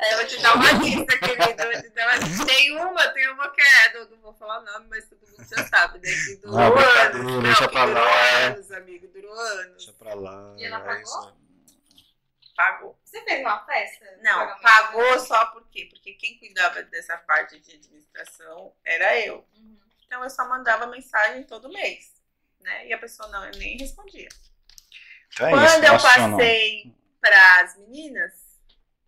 É, 0.00 0.12
eu 0.12 0.16
vou 0.18 0.26
te 0.26 0.40
dar 0.40 0.54
uma 0.54 0.70
lista, 0.72 1.18
querido. 1.18 1.82
te 1.82 1.88
dar 1.90 2.06
uma- 2.06 2.46
Tem 2.46 2.76
uma, 2.76 3.08
tem 3.08 3.28
uma 3.30 3.48
que 3.52 3.60
é, 3.60 3.92
não, 3.94 4.10
não 4.10 4.18
vou 4.20 4.34
falar 4.34 4.60
o 4.60 4.64
nome, 4.64 4.86
mas 4.88 5.08
todo 5.08 5.20
mundo 5.26 5.44
já 5.48 5.66
sabe, 5.66 5.98
né? 5.98 6.08
Que 6.14 6.36
durou 6.36 6.56
Não, 6.58 6.70
brincadeira, 6.74 7.18
anos. 7.18 7.42
deixa 7.42 7.66
que 7.68 7.72
pra 7.74 7.86
durou 7.86 8.04
lá. 8.04 8.38
anos, 8.38 8.72
amigo, 8.72 9.08
durou 9.08 9.32
anos. 9.34 9.76
Deixa 9.76 9.92
pra 9.94 10.14
lá. 10.14 10.54
E 10.56 10.64
ela 10.64 10.76
é 10.78 10.80
pagou? 10.80 11.02
isso 11.02 11.18
aí. 11.28 11.42
Pagou. 12.56 13.00
Você 13.04 13.20
fez 13.24 13.40
uma 13.40 13.64
festa? 13.64 14.04
Não, 14.22 14.60
pagou 14.60 15.18
só 15.20 15.46
por 15.46 15.68
quê? 15.70 15.88
Porque 15.90 16.12
quem 16.14 16.38
cuidava 16.38 16.82
dessa 16.84 17.16
parte 17.18 17.58
de 17.58 17.74
administração 17.74 18.72
era 18.84 19.18
eu. 19.18 19.44
Uhum. 19.56 19.78
Então 20.06 20.22
eu 20.22 20.30
só 20.30 20.46
mandava 20.48 20.86
mensagem 20.86 21.42
todo 21.44 21.68
mês, 21.72 22.12
né? 22.60 22.86
E 22.86 22.92
a 22.92 22.98
pessoa 22.98 23.28
não, 23.30 23.44
eu 23.46 23.52
nem 23.58 23.76
respondia. 23.78 24.28
Então 25.32 25.46
é 25.46 25.50
Quando 25.50 25.66
isso, 25.66 25.84
eu 25.84 25.98
passei 25.98 26.94
para 27.20 27.60
as 27.60 27.76
meninas, 27.78 28.32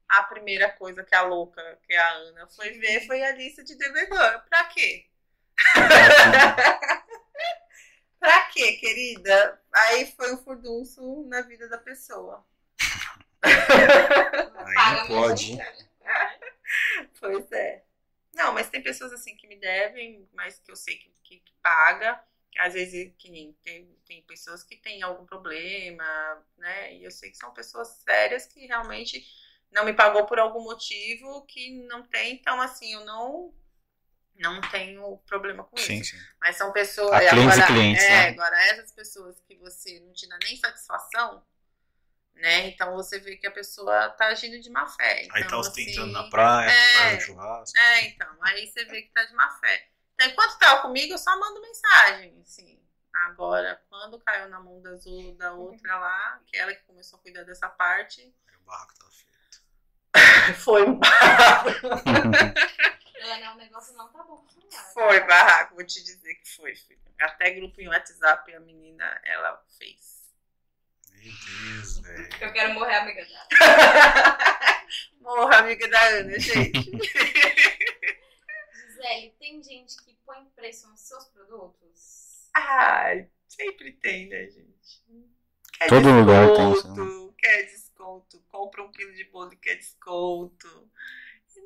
a 0.09 0.23
primeira 0.25 0.71
coisa 0.71 1.05
que 1.05 1.15
a 1.15 1.23
louca, 1.23 1.79
que 1.87 1.93
é 1.93 1.99
a 1.99 2.11
Ana, 2.13 2.47
foi 2.49 2.71
ver 2.79 3.07
foi 3.07 3.23
a 3.23 3.33
lista 3.33 3.63
de 3.63 3.75
devedor. 3.77 4.43
Pra 4.49 4.65
quê? 4.67 5.07
Pra 8.19 8.41
quê, 8.47 8.73
querida? 8.75 9.61
Aí 9.71 10.11
foi 10.13 10.33
um 10.33 10.39
furdunço 10.43 11.25
na 11.29 11.43
vida 11.43 11.69
da 11.69 11.77
pessoa. 11.77 12.43
Aí 13.43 14.75
Paga 14.75 15.01
não 15.01 15.07
pode. 15.07 15.59
Pois 17.21 17.53
é. 17.53 17.85
Não, 18.35 18.55
mas 18.55 18.71
tem 18.71 18.83
pessoas 18.83 19.13
assim 19.13 19.37
que 19.37 19.47
me 19.47 19.57
devem, 19.57 20.27
mas 20.33 20.59
que 20.59 20.71
eu 20.71 20.77
sei 20.77 20.97
que, 20.97 21.15
que, 21.23 21.37
que 21.41 21.53
paga. 21.63 22.19
Às 22.59 22.75
vezes 22.75 23.13
que 23.19 23.31
nem 23.31 23.53
tem, 23.65 23.97
tem 24.07 24.23
pessoas 24.23 24.63
que 24.63 24.77
têm 24.77 25.03
algum 25.03 25.27
problema, 25.27 26.05
né? 26.57 26.95
E 26.95 27.05
eu 27.05 27.11
sei 27.11 27.31
que 27.31 27.37
são 27.37 27.53
pessoas 27.53 27.89
sérias 28.05 28.47
que 28.47 28.67
realmente 28.67 29.25
não 29.73 29.85
me 29.85 29.93
pagou 29.93 30.25
por 30.27 30.39
algum 30.39 30.63
motivo 30.63 31.45
que 31.47 31.83
não 31.87 32.03
tem. 32.05 32.35
Então, 32.35 32.61
assim, 32.61 32.93
eu 32.95 33.05
não 33.05 33.53
não 34.37 34.61
tenho 34.63 35.17
problema 35.27 35.65
com 35.65 35.77
Sim, 35.77 36.01
isso. 36.01 36.17
sim. 36.17 36.23
Mas 36.41 36.57
são 36.57 36.73
pessoas. 36.73 37.13
Há 37.13 37.31
clientes 37.31 37.57
e 37.57 37.61
agora, 37.61 37.67
clientes, 37.67 38.05
é, 38.05 38.09
né? 38.11 38.29
agora 38.31 38.61
essas 38.67 38.93
pessoas 38.93 39.41
que 39.41 39.57
você 39.57 40.01
não 40.01 40.13
te 40.13 40.29
dá 40.29 40.39
nem 40.45 40.57
satisfação, 40.57 41.45
né? 42.35 42.69
Então 42.69 42.95
você 42.95 43.19
vê 43.19 43.37
que 43.37 43.47
a 43.47 43.51
pessoa 43.51 44.11
tá 44.11 44.27
agindo 44.27 44.61
de 44.61 44.71
má 44.71 44.87
fé. 44.89 45.29
Aí 45.31 45.43
Então, 45.43 45.49
tá 45.51 45.59
ostentando 45.59 46.03
assim, 46.03 46.13
na 46.13 46.31
praia, 46.31 46.71
é. 46.71 46.95
faz 46.95 47.17
um 47.17 47.21
churrasco. 47.21 47.79
é, 47.79 48.07
então, 48.09 48.37
aí 48.43 48.67
você 48.67 48.85
vê 48.87 49.03
que 49.03 49.13
tá 49.13 49.25
de 49.25 49.35
má 49.35 49.51
fé. 49.61 49.89
Então, 50.15 50.29
enquanto 50.29 50.59
tava 50.59 50.83
comigo, 50.83 51.13
eu 51.13 51.19
só 51.19 51.39
mando 51.39 51.61
mensagem, 51.61 52.41
assim. 52.41 52.81
Agora, 53.27 53.81
quando 53.89 54.19
caiu 54.21 54.49
na 54.49 54.61
mão 54.61 54.81
da 54.81 54.91
azul 54.91 55.35
da 55.37 55.53
outra 55.53 55.97
lá, 55.99 56.41
que 56.47 56.57
é 56.57 56.61
ela 56.61 56.75
que 56.75 56.83
começou 56.83 57.19
a 57.19 57.23
cuidar 57.23 57.45
dessa 57.45 57.69
parte, 57.69 58.23
Aí 58.49 58.57
o 58.57 58.61
barraco 58.65 58.95
tá 58.99 59.07
feito. 59.11 59.63
foi 60.61 60.85
um 60.85 60.99
barraco. 60.99 61.71
Ana, 63.23 63.55
o 63.55 63.57
negócio 63.57 63.95
não 63.97 64.09
tá 64.13 64.23
bom. 64.23 64.45
Foi 64.93 65.21
barraco, 65.27 65.77
vou 65.77 65.85
te 65.85 66.03
dizer 66.03 66.35
que 66.35 66.49
foi, 66.57 66.75
filho. 66.75 67.01
Até 67.21 67.51
grupo 67.51 67.81
em 67.81 67.89
WhatsApp 67.89 68.55
a 68.55 68.61
menina, 68.61 69.21
ela 69.25 69.65
fez. 69.79 70.25
Meu 71.13 71.33
Deus, 71.33 71.99
velho. 72.01 72.29
Eu 72.41 72.53
quero 72.53 72.75
morrer 72.75 72.97
amiga 72.97 73.25
dela. 73.25 73.49
Morra, 75.21 75.59
amiga 75.59 75.89
da 75.89 76.03
Ana, 76.03 76.39
gente. 76.39 76.91
Gisele, 79.05 79.35
tem 79.39 79.63
gente 79.63 80.03
que 80.03 80.17
põe 80.25 80.43
preço 80.57 80.89
nos 80.89 81.01
seus 81.01 81.27
produtos? 81.27 82.49
Ai, 82.55 83.29
sempre 83.47 83.93
tem, 83.93 84.29
né, 84.29 84.49
gente? 84.49 85.05
Quer 85.79 85.89
Todo 85.89 86.11
lugar 86.11 86.55
tem 86.55 86.73
isso, 86.73 86.89
desconto, 86.89 87.35
quer 87.37 87.63
desconto, 87.65 88.41
compra 88.49 88.83
um 88.83 88.91
quilo 88.91 89.15
de 89.15 89.25
bolo 89.25 89.53
e 89.53 89.57
quer 89.57 89.77
desconto. 89.77 90.91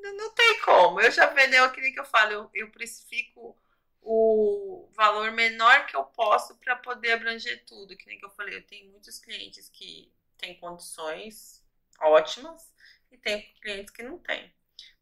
Não, 0.02 0.16
não 0.16 0.34
tem 0.34 0.60
como. 0.60 1.00
Eu 1.00 1.10
já 1.12 1.26
vendeu 1.26 1.64
aquele 1.64 1.92
que 1.92 2.00
eu 2.00 2.04
falo, 2.04 2.32
eu, 2.32 2.50
eu 2.54 2.70
precifico 2.70 3.56
o 4.02 4.88
valor 4.94 5.30
menor 5.32 5.86
que 5.86 5.94
eu 5.94 6.04
posso 6.04 6.56
para 6.56 6.76
poder 6.76 7.12
abranger 7.12 7.64
tudo. 7.64 7.96
Que 7.96 8.06
nem 8.06 8.18
que 8.18 8.24
eu 8.24 8.30
falei, 8.30 8.56
eu 8.56 8.66
tenho 8.66 8.90
muitos 8.90 9.18
clientes 9.18 9.68
que 9.68 10.12
têm 10.38 10.58
condições 10.58 11.64
ótimas 12.00 12.72
e 13.12 13.18
tem 13.18 13.52
clientes 13.60 13.92
que 13.92 14.02
não 14.02 14.18
têm. 14.18 14.52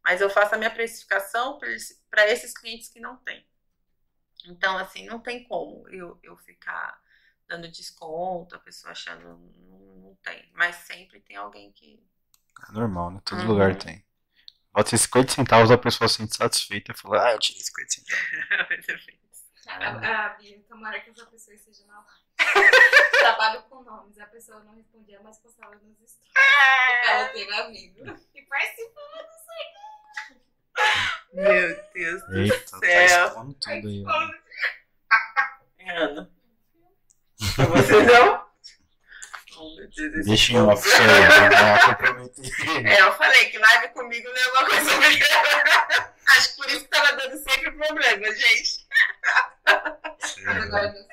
Mas 0.07 0.21
eu 0.21 0.29
faço 0.29 0.55
a 0.55 0.57
minha 0.57 0.71
precificação 0.71 1.59
para 1.59 2.27
esses 2.31 2.57
clientes 2.57 2.87
que 2.87 2.97
não 2.97 3.17
têm. 3.17 3.45
Então, 4.45 4.77
assim, 4.77 5.05
não 5.05 5.19
tem 5.19 5.43
como 5.43 5.85
eu, 5.89 6.17
eu 6.23 6.37
ficar 6.37 6.97
dando 7.45 7.69
desconto, 7.69 8.55
a 8.55 8.59
pessoa 8.59 8.93
achando 8.93 9.21
não, 9.27 9.79
não 9.97 10.15
tem. 10.23 10.49
Mas 10.53 10.77
sempre 10.77 11.19
tem 11.19 11.35
alguém 11.35 11.73
que. 11.73 12.01
É 12.69 12.71
normal, 12.71 13.11
né? 13.11 13.21
Todo 13.25 13.41
Uhum. 13.41 13.47
lugar 13.47 13.75
tem. 13.75 14.01
Bota 14.71 14.95
50 14.95 15.33
centavos, 15.33 15.71
a 15.71 15.77
pessoa 15.77 16.07
se 16.07 16.15
sente 16.15 16.37
satisfeita 16.37 16.93
e 16.93 16.97
fala, 16.97 17.27
ah, 17.27 17.31
eu 17.33 17.39
tirei 17.39 17.61
50 17.61 17.91
centavos. 17.91 19.27
A, 19.67 20.27
a 20.27 20.29
Bia, 20.29 20.63
tomara 20.69 21.01
que 21.01 21.09
essa 21.09 21.25
pessoa 21.25 21.53
esteja 21.53 21.85
na 21.87 21.99
live. 21.99 22.69
Trabalho 23.19 23.63
com 23.63 23.83
nomes, 23.83 24.17
a 24.17 24.25
pessoa 24.27 24.63
não 24.63 24.73
respondia, 24.73 25.19
mas 25.21 25.39
postava 25.39 25.75
nos 25.75 25.97
stories. 25.97 26.31
Porque 26.31 27.05
ela 27.05 27.27
teve 27.33 27.53
amigo. 27.53 27.99
E 28.33 28.41
participou. 28.43 29.03
Meu 31.37 31.79
Deus 31.93 32.25
do 32.27 32.39
Eita, 32.39 32.57
tá 32.71 32.79
céu. 32.79 33.27
expondo 33.27 33.53
tudo 33.53 33.87
aí. 33.87 34.03
ó. 34.05 34.29
Ana. 35.95 36.31
Pra 37.55 37.65
você 37.65 38.03
não? 38.03 38.47
Deus, 39.95 40.25
Deixa 40.25 40.53
em 40.53 40.59
off 40.61 40.87
isso 40.87 40.97
aí. 41.01 42.85
É, 42.85 43.01
eu 43.01 43.11
falei 43.13 43.45
que 43.45 43.57
live 43.57 43.87
comigo 43.89 44.27
não 44.29 44.35
é 44.35 44.47
uma 44.49 44.65
coisa. 44.65 44.91
Acho 46.27 46.49
que 46.49 46.55
por 46.57 46.67
isso 46.69 46.81
que 46.81 46.87
tava 46.89 47.13
dando 47.15 47.37
sempre 47.37 47.71
problema, 47.71 48.31
gente. 48.35 48.85
Agora 50.45 50.89
deu 50.89 51.05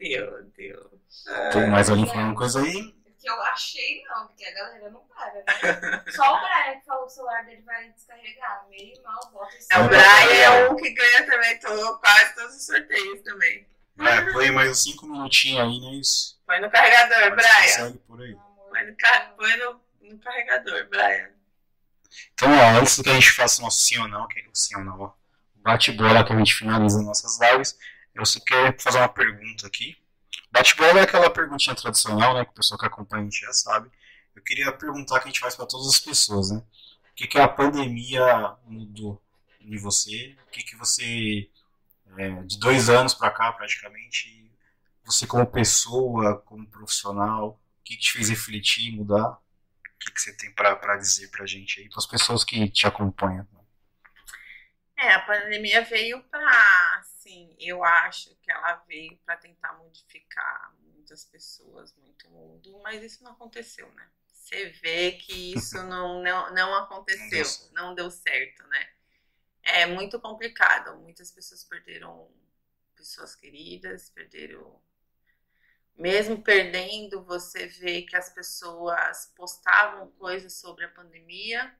Meu 0.00 0.42
Deus. 0.56 1.24
Tem 1.52 1.68
mais 1.68 1.90
alguém 1.90 2.06
falando 2.06 2.34
coisa 2.36 2.60
aí? 2.62 2.94
Que 3.20 3.28
eu 3.28 3.42
achei 3.42 4.02
não, 4.04 4.28
porque 4.28 4.44
a 4.46 4.54
galera 4.54 4.88
não 4.90 5.00
para, 5.08 5.34
né? 5.34 6.04
Só 6.10 6.34
o 6.34 6.40
Brian 6.40 6.80
que 6.80 6.86
falou 6.86 7.02
que 7.06 7.12
o 7.12 7.14
celular 7.14 7.44
dele 7.44 7.60
vai 7.62 7.90
descarregar. 7.90 8.66
Meu 8.70 8.78
irmão, 8.80 9.20
bota 9.30 9.54
esse 9.56 9.68
É, 9.70 9.78
o 9.78 9.88
Brian 9.88 10.00
é 10.32 10.70
um 10.70 10.76
que 10.76 10.90
ganha 10.90 11.26
também 11.26 11.58
todo, 11.60 11.98
quase 12.00 12.34
todos 12.34 12.56
os 12.56 12.64
sorteios 12.66 13.20
também. 13.22 13.66
Vai, 13.96 14.32
põe 14.32 14.50
mais 14.50 14.70
uns 14.70 14.82
5 14.84 15.06
minutinhos 15.06 15.60
aí, 15.60 15.80
não 15.80 15.90
é 15.90 15.94
isso? 15.96 16.40
Põe 16.46 16.60
no 16.62 16.70
carregador, 16.70 17.36
Brian. 17.36 17.62
Consegue 17.62 17.98
por 17.98 18.22
aí. 18.22 18.36
Põe 18.70 18.84
no, 18.86 18.96
ca- 18.96 19.18
Deus. 19.18 19.36
põe 19.36 19.56
no, 19.58 19.80
no 20.00 20.18
carregador, 20.18 20.88
Brian. 20.88 21.30
Então, 22.32 22.48
ó, 22.58 22.78
antes 22.80 23.02
que 23.02 23.10
a 23.10 23.12
gente 23.12 23.30
faça 23.32 23.60
o 23.60 23.64
nosso 23.64 23.80
sim 23.82 23.98
ou 23.98 24.08
não, 24.08 24.26
que 24.28 24.40
é 24.40 24.42
o 24.48 24.54
sim 24.54 24.74
ou 24.76 24.82
não, 24.84 24.98
ó, 24.98 25.12
bate-bola 25.56 26.24
que 26.24 26.32
a 26.32 26.38
gente 26.38 26.54
finaliza 26.54 27.02
nossas 27.02 27.38
lives, 27.38 27.78
eu 28.14 28.24
só 28.24 28.40
quero 28.40 28.80
fazer 28.80 28.96
uma 28.98 29.08
pergunta 29.10 29.66
aqui. 29.66 29.96
Bate-bola 30.50 31.00
é 31.00 31.02
aquela 31.02 31.30
perguntinha 31.30 31.76
tradicional, 31.76 32.34
né, 32.34 32.44
que 32.44 32.50
o 32.50 32.54
pessoal 32.54 32.78
que 32.78 32.86
acompanha 32.86 33.22
a 33.22 33.24
gente 33.24 33.40
já 33.40 33.52
sabe. 33.52 33.90
Eu 34.34 34.42
queria 34.42 34.72
perguntar 34.72 35.20
que 35.20 35.24
a 35.24 35.30
gente 35.30 35.40
faz 35.40 35.54
para 35.54 35.66
todas 35.66 35.88
as 35.88 35.98
pessoas, 35.98 36.50
né? 36.50 36.62
O 37.10 37.14
que, 37.14 37.26
que 37.26 37.38
a 37.38 37.48
pandemia 37.48 38.56
mudou 38.64 39.22
em 39.60 39.76
você? 39.76 40.36
O 40.46 40.50
que, 40.50 40.62
que 40.62 40.76
você, 40.76 41.48
é, 42.16 42.30
de 42.42 42.58
dois 42.58 42.88
anos 42.88 43.14
para 43.14 43.30
cá, 43.30 43.52
praticamente, 43.52 44.50
você 45.04 45.26
como 45.26 45.46
pessoa, 45.46 46.40
como 46.42 46.66
profissional, 46.66 47.60
o 47.80 47.84
que, 47.84 47.94
que 47.94 48.00
te 48.00 48.12
fez 48.12 48.30
refletir, 48.30 48.92
mudar? 48.92 49.32
O 49.32 49.98
que, 49.98 50.12
que 50.12 50.20
você 50.20 50.34
tem 50.36 50.52
para 50.54 50.96
dizer 50.96 51.30
pra 51.30 51.46
gente 51.46 51.80
aí, 51.80 51.88
para 51.88 51.98
as 51.98 52.06
pessoas 52.06 52.42
que 52.42 52.68
te 52.70 52.86
acompanham? 52.86 53.46
É, 54.96 55.14
a 55.14 55.20
pandemia 55.20 55.82
veio 55.84 56.22
para, 56.24 57.02
assim, 57.30 57.54
eu 57.58 57.84
acho 57.84 58.34
que 58.36 58.50
ela 58.50 58.74
veio 58.88 59.16
para 59.18 59.36
tentar 59.36 59.72
modificar 59.78 60.74
muitas 60.82 61.24
pessoas, 61.24 61.94
muito 61.96 62.28
mundo, 62.28 62.78
mas 62.82 63.02
isso 63.02 63.22
não 63.22 63.32
aconteceu, 63.32 63.90
né? 63.92 64.10
Você 64.26 64.66
vê 64.82 65.12
que 65.12 65.54
isso 65.54 65.80
não, 65.84 66.22
não, 66.22 66.52
não 66.52 66.74
aconteceu, 66.74 67.44
não 67.72 67.94
deu 67.94 68.10
certo, 68.10 68.66
né? 68.66 68.90
É 69.62 69.86
muito 69.86 70.18
complicado. 70.18 70.98
Muitas 70.98 71.30
pessoas 71.30 71.62
perderam 71.64 72.30
pessoas 72.96 73.34
queridas, 73.34 74.10
perderam. 74.10 74.80
Mesmo 75.96 76.42
perdendo, 76.42 77.22
você 77.24 77.66
vê 77.66 78.02
que 78.02 78.16
as 78.16 78.30
pessoas 78.30 79.32
postavam 79.36 80.10
coisas 80.12 80.54
sobre 80.54 80.86
a 80.86 80.88
pandemia, 80.88 81.76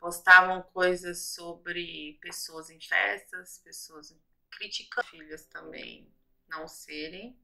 postavam 0.00 0.60
coisas 0.60 1.26
sobre 1.28 2.18
pessoas 2.20 2.68
em 2.68 2.80
festas, 2.80 3.58
pessoas 3.58 4.10
criticando 4.52 5.08
filhas 5.08 5.46
também 5.46 6.12
não 6.48 6.68
serem, 6.68 7.36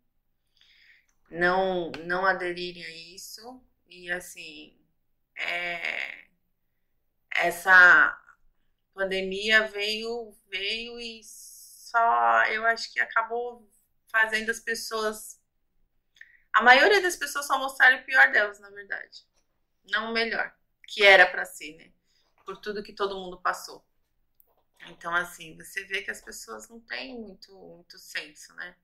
não 1.31 1.91
não 2.05 2.25
aderirem 2.25 2.85
a 2.85 3.15
isso. 3.15 3.63
E 3.89 4.11
assim 4.13 4.79
é, 5.37 6.29
essa 7.31 8.21
pandemia 8.93 9.67
veio 9.69 10.37
veio 10.49 11.01
e 11.01 11.23
só 11.25 12.45
eu 12.47 12.65
acho 12.67 12.93
que 12.93 13.01
acabou 13.01 13.69
fazendo 14.11 14.51
as 14.51 14.61
pessoas 14.61 15.41
a 16.53 16.63
maioria 16.63 17.01
das 17.01 17.17
pessoas 17.17 17.47
só 17.47 17.59
mostraram 17.59 17.99
o 17.99 18.05
pior 18.05 18.33
delas 18.33 18.59
na 18.59 18.71
verdade. 18.71 19.27
Não 19.91 20.11
o 20.11 20.13
melhor 20.13 20.55
que 20.87 21.05
era 21.05 21.27
para 21.27 21.45
si 21.45 21.75
né? 21.77 21.93
Por 22.45 22.59
tudo 22.59 22.83
que 22.83 22.93
todo 22.93 23.17
mundo 23.17 23.41
passou. 23.41 23.88
Então, 24.87 25.15
assim, 25.15 25.57
você 25.57 25.85
vê 25.85 26.03
que 26.03 26.11
as 26.11 26.21
pessoas 26.21 26.69
não 26.69 26.81
têm 26.81 27.19
muito, 27.19 27.53
muito 27.53 27.99
senso, 27.99 28.55
né? 28.55 28.77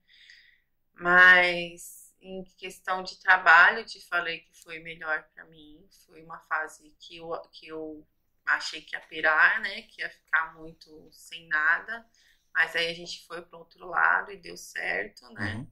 Mas 0.95 2.13
em 2.21 2.43
questão 2.57 3.03
de 3.03 3.21
trabalho, 3.21 3.85
te 3.85 4.01
falei 4.09 4.41
que 4.41 4.55
foi 4.63 4.79
melhor 4.79 5.29
para 5.35 5.45
mim. 5.45 5.87
Foi 6.07 6.23
uma 6.23 6.39
fase 6.41 6.95
que 6.99 7.19
eu, 7.19 7.31
que 7.53 7.69
eu 7.69 8.07
achei 8.47 8.81
que 8.81 8.97
ia 8.97 9.01
pirar, 9.01 9.61
né? 9.61 9.83
Que 9.83 10.01
ia 10.01 10.11
ficar 10.11 10.55
muito 10.55 11.09
sem 11.13 11.47
nada. 11.49 12.07
Mas 12.53 12.75
aí 12.77 12.89
a 12.89 12.95
gente 12.95 13.27
foi 13.27 13.43
para 13.43 13.59
outro 13.59 13.87
lado 13.87 14.31
e 14.33 14.37
deu 14.37 14.57
certo, 14.57 15.29
né? 15.35 15.57
Uhum. 15.57 15.71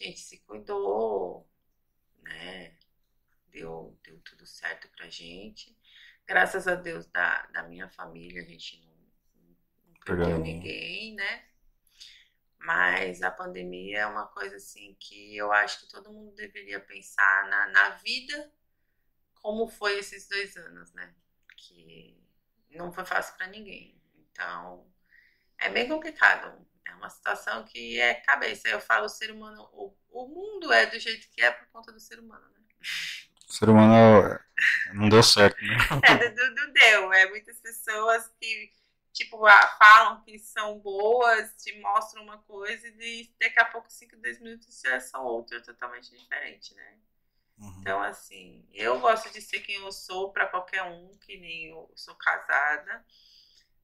A 0.00 0.04
gente 0.04 0.20
se 0.20 0.38
cuidou, 0.38 1.46
né? 2.22 2.76
Deu, 3.50 3.98
deu 4.02 4.18
tudo 4.20 4.46
certo 4.46 4.88
pra 4.90 5.10
gente. 5.10 5.76
Graças 6.26 6.68
a 6.68 6.74
Deus, 6.74 7.06
da, 7.06 7.46
da 7.46 7.62
minha 7.64 7.88
família, 7.90 8.42
a 8.42 8.44
gente 8.44 8.80
não, 8.80 8.87
não 10.08 10.16
perdeu 10.16 10.36
Perdeu 10.36 10.54
ninguém, 10.54 11.14
né? 11.14 11.44
Mas 12.58 13.22
a 13.22 13.30
pandemia 13.30 14.00
é 14.00 14.06
uma 14.06 14.26
coisa 14.26 14.56
assim 14.56 14.96
que 14.98 15.36
eu 15.36 15.52
acho 15.52 15.80
que 15.80 15.90
todo 15.90 16.12
mundo 16.12 16.34
deveria 16.34 16.80
pensar 16.80 17.48
na, 17.48 17.68
na 17.68 17.88
vida 17.90 18.52
como 19.40 19.68
foi 19.68 19.98
esses 19.98 20.28
dois 20.28 20.56
anos, 20.56 20.92
né? 20.92 21.14
Que 21.56 22.20
não 22.70 22.92
foi 22.92 23.04
fácil 23.04 23.36
para 23.36 23.46
ninguém. 23.46 24.00
Então, 24.30 24.86
é 25.58 25.70
bem 25.70 25.88
complicado. 25.88 26.66
É 26.86 26.94
uma 26.94 27.08
situação 27.08 27.64
que 27.64 28.00
é 28.00 28.14
cabeça. 28.14 28.68
Eu 28.68 28.80
falo, 28.80 29.06
o 29.06 29.08
ser 29.08 29.30
humano, 29.30 29.68
o, 29.72 29.94
o 30.10 30.26
mundo 30.26 30.72
é 30.72 30.86
do 30.86 30.98
jeito 30.98 31.28
que 31.30 31.40
é 31.40 31.50
por 31.50 31.66
conta 31.68 31.92
do 31.92 32.00
ser 32.00 32.18
humano, 32.18 32.44
né? 32.50 32.60
O 33.48 33.52
ser 33.52 33.68
humano 33.68 34.38
não 34.92 35.08
deu 35.08 35.22
certo, 35.22 35.56
né? 35.64 35.76
É, 36.04 36.30
do 36.30 36.72
deu. 36.72 37.12
É 37.12 37.28
muitas 37.30 37.60
pessoas 37.60 38.28
que, 38.40 38.72
tipo, 39.18 39.38
falam 39.78 40.22
que 40.22 40.38
são 40.38 40.78
boas, 40.78 41.54
te 41.56 41.78
mostram 41.80 42.22
uma 42.22 42.38
coisa 42.38 42.86
e 42.88 43.30
daqui 43.40 43.58
a 43.58 43.64
pouco, 43.64 43.90
5, 43.90 44.16
10 44.16 44.40
minutos, 44.40 44.80
já 44.80 45.00
são 45.00 45.24
outra 45.24 45.60
totalmente 45.60 46.16
diferente, 46.16 46.74
né? 46.74 46.98
Uhum. 47.58 47.80
Então, 47.80 48.02
assim, 48.02 48.66
eu 48.72 49.00
gosto 49.00 49.30
de 49.32 49.40
ser 49.40 49.60
quem 49.60 49.76
eu 49.76 49.90
sou 49.90 50.32
para 50.32 50.46
qualquer 50.46 50.82
um, 50.84 51.16
que 51.18 51.36
nem 51.38 51.66
eu 51.66 51.90
sou 51.96 52.14
casada. 52.14 53.04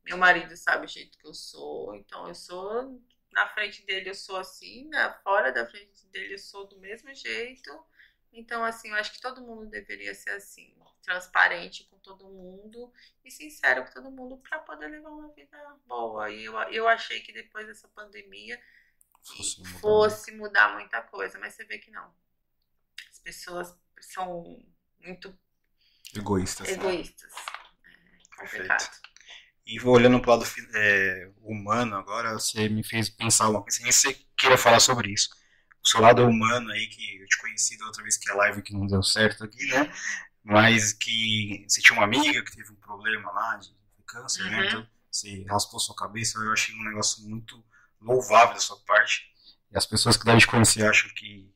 Meu 0.05 0.17
marido 0.17 0.57
sabe 0.57 0.87
o 0.87 0.89
jeito 0.89 1.19
que 1.19 1.27
eu 1.27 1.35
sou, 1.35 1.95
então 1.95 2.29
eu 2.29 2.35
sou 2.35 3.03
na 3.33 3.49
frente 3.49 3.85
dele 3.85 4.11
eu 4.11 4.15
sou 4.15 4.37
assim, 4.37 4.89
na 4.89 5.13
fora 5.13 5.51
da 5.53 5.67
frente 5.67 6.07
dele 6.07 6.35
eu 6.35 6.39
sou 6.39 6.67
do 6.69 6.79
mesmo 6.79 7.13
jeito. 7.15 7.85
Então, 8.33 8.65
assim, 8.65 8.91
eu 8.91 8.97
acho 8.97 9.13
que 9.13 9.21
todo 9.21 9.43
mundo 9.43 9.67
deveria 9.67 10.15
ser 10.15 10.31
assim, 10.31 10.75
transparente 11.05 11.85
com 11.85 11.99
todo 11.99 12.25
mundo 12.29 12.93
e 13.25 13.31
sincero 13.31 13.85
com 13.85 13.93
todo 13.93 14.11
mundo 14.11 14.39
para 14.39 14.59
poder 14.61 14.89
levar 14.89 15.11
uma 15.11 15.33
vida 15.33 15.57
boa. 15.87 16.31
E 16.31 16.45
eu, 16.45 16.55
eu 16.71 16.89
achei 16.89 17.21
que 17.21 17.33
depois 17.33 17.67
dessa 17.67 17.89
pandemia 17.89 18.61
Fosse 19.23 19.61
mudar. 19.61 19.79
fosse 19.81 20.33
mudar 20.33 20.73
muita 20.75 21.01
coisa, 21.03 21.39
mas 21.39 21.55
você 21.55 21.65
vê 21.65 21.79
que 21.79 21.91
não. 21.91 22.15
As 23.11 23.19
pessoas 23.21 23.75
são 24.01 24.63
muito 25.01 25.37
Egoístas. 26.15 26.67
né? 26.69 26.75
egoístas. 26.75 27.33
É 28.33 28.37
complicado. 28.37 28.91
E 29.67 29.81
olhando 29.83 30.21
para 30.21 30.31
o 30.33 30.37
lado 30.37 30.47
é, 30.75 31.31
humano 31.41 31.97
agora, 31.97 32.35
você 32.35 32.69
me 32.69 32.85
fez 32.85 33.09
pensar 33.09 33.49
uma 33.49 33.63
coisa, 33.63 33.83
nem 33.83 33.91
você 33.91 34.13
queira 34.37 34.59
falar 34.59 34.79
sobre 34.81 35.11
isso. 35.11 35.31
O 35.83 35.89
seu 35.89 36.01
lado 36.01 36.23
humano 36.27 36.71
aí, 36.71 36.87
que 36.89 37.19
eu 37.21 37.27
te 37.27 37.39
conheci 37.41 37.79
da 37.79 37.87
outra 37.87 38.03
vez 38.03 38.19
que 38.19 38.31
a 38.31 38.35
live 38.35 38.63
que 38.63 38.75
não 38.75 38.87
deu 38.87 39.03
certo 39.03 39.45
aqui, 39.45 39.67
né? 39.69 39.91
Mas 40.45 40.93
que 40.93 41.65
você 41.67 41.81
tinha 41.81 41.95
uma 41.99 42.05
amiga 42.05 42.45
que 42.45 42.55
teve 42.55 42.71
um 42.71 42.77
problema 42.77 43.33
lá 43.33 43.57
de, 43.57 43.75
câncer, 44.07 44.45
né? 44.45 44.59
Uhum. 44.59 44.65
Então, 44.67 44.89
você 45.11 45.43
raspou 45.45 45.81
sua 45.81 45.97
cabeça, 45.97 46.39
eu 46.39 46.53
achei 46.53 46.75
um 46.75 46.85
negócio 46.85 47.27
muito 47.27 47.65
louvável 48.01 48.55
da 48.55 48.61
sua 48.61 48.79
parte. 48.81 49.33
E 49.71 49.77
as 49.79 49.87
pessoas 49.87 50.17
que 50.17 50.25
devem 50.25 50.39
te 50.39 50.47
conhecer 50.47 50.87
acham 50.87 51.09
que 51.15 51.51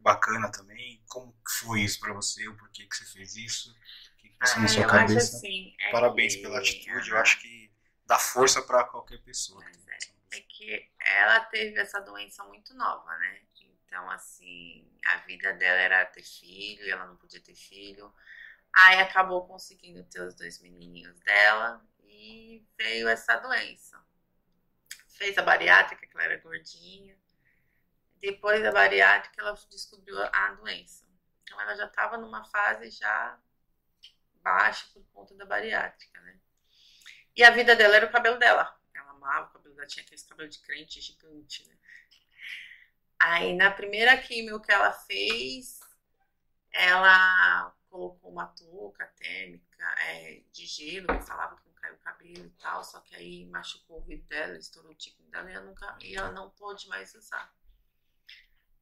bacana 0.00 0.50
também. 0.50 1.02
Como 1.08 1.32
que 1.32 1.64
foi 1.64 1.82
isso 1.82 2.00
para 2.00 2.12
você? 2.12 2.46
O 2.48 2.56
porquê 2.56 2.84
que 2.86 2.96
você 2.96 3.04
fez 3.06 3.36
isso? 3.36 3.70
O 3.70 4.16
que 4.20 4.28
que 4.28 4.38
passou 4.38 4.58
na 4.58 4.64
Ah, 4.64 4.68
sua 4.68 4.86
cabeça? 4.86 5.36
assim. 5.36 5.74
é 5.80 5.90
Parabéns 5.92 6.34
que- 6.34 6.42
pela 6.42 6.58
atitude, 6.58 7.10
eu 7.10 7.16
acho 7.18 7.40
que 7.40 7.72
dá 8.04 8.18
força 8.18 8.60
para 8.60 8.84
qualquer 8.84 9.18
pessoa. 9.22 9.62
Mas 9.64 9.84
É 10.32 10.40
que 10.40 10.90
ela 10.98 11.40
teve 11.44 11.78
essa 11.80 12.00
doença 12.00 12.42
muito 12.44 12.74
nova, 12.74 13.16
né? 13.18 13.40
Então, 13.94 14.10
assim, 14.10 14.84
a 15.06 15.18
vida 15.18 15.52
dela 15.52 15.78
era 15.78 16.04
ter 16.04 16.24
filho, 16.24 16.90
ela 16.90 17.06
não 17.06 17.16
podia 17.16 17.40
ter 17.40 17.54
filho. 17.54 18.12
Aí 18.72 18.98
acabou 18.98 19.46
conseguindo 19.46 20.02
ter 20.02 20.20
os 20.20 20.34
dois 20.34 20.60
menininhos 20.60 21.20
dela 21.20 21.80
e 22.00 22.66
veio 22.76 23.06
essa 23.06 23.36
doença. 23.36 24.04
Fez 25.06 25.38
a 25.38 25.42
bariátrica, 25.42 26.08
que 26.08 26.12
ela 26.12 26.24
era 26.24 26.40
gordinha. 26.40 27.16
Depois 28.16 28.60
da 28.64 28.72
bariátrica, 28.72 29.40
ela 29.40 29.52
descobriu 29.70 30.20
a 30.20 30.54
doença. 30.54 31.06
Então, 31.44 31.60
ela 31.60 31.76
já 31.76 31.86
estava 31.86 32.18
numa 32.18 32.42
fase 32.46 32.90
já 32.90 33.38
baixa 34.42 34.88
por 34.92 35.04
conta 35.12 35.36
da 35.36 35.46
bariátrica, 35.46 36.20
né? 36.22 36.40
E 37.36 37.44
a 37.44 37.50
vida 37.50 37.76
dela 37.76 37.94
era 37.94 38.06
o 38.06 38.10
cabelo 38.10 38.40
dela. 38.40 38.76
Ela 38.92 39.12
amava 39.12 39.50
o 39.50 39.52
cabelo 39.52 39.76
dela, 39.76 39.86
tinha 39.86 40.02
aqueles 40.02 40.24
cabelo 40.24 40.48
de 40.48 40.58
crente 40.58 41.00
gigante, 41.00 41.64
né? 41.68 41.78
Aí 43.20 43.54
na 43.54 43.70
primeira 43.70 44.16
químio 44.18 44.60
que 44.60 44.72
ela 44.72 44.92
fez, 44.92 45.80
ela 46.72 47.74
colocou 47.88 48.30
uma 48.30 48.46
touca 48.48 49.06
térmica 49.16 49.84
é, 50.00 50.42
de 50.52 50.66
gelo, 50.66 51.06
que 51.06 51.26
falava 51.26 51.56
que 51.56 51.68
não 51.68 51.74
caiu 51.74 51.94
o 51.94 51.98
cabelo 51.98 52.46
e 52.46 52.50
tal, 52.50 52.82
só 52.82 53.00
que 53.00 53.14
aí 53.14 53.46
machucou 53.46 53.96
o 53.96 54.00
ouvido 54.00 54.26
dela, 54.26 54.58
estourou 54.58 54.90
o 54.90 54.96
tico 54.96 55.22
dela 55.24 55.50
e 55.50 55.54
ela, 55.54 55.64
nunca, 55.64 55.98
e 56.02 56.16
ela 56.16 56.32
não 56.32 56.50
pôde 56.50 56.88
mais 56.88 57.14
usar. 57.14 57.54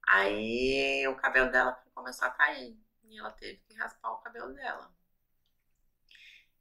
Aí 0.09 1.07
o 1.09 1.17
cabelo 1.17 1.51
dela 1.51 1.73
começou 1.95 2.27
a 2.27 2.31
cair 2.31 2.77
e 3.05 3.19
ela 3.19 3.31
teve 3.33 3.61
que 3.61 3.75
raspar 3.75 4.13
o 4.13 4.19
cabelo 4.19 4.53
dela. 4.55 4.93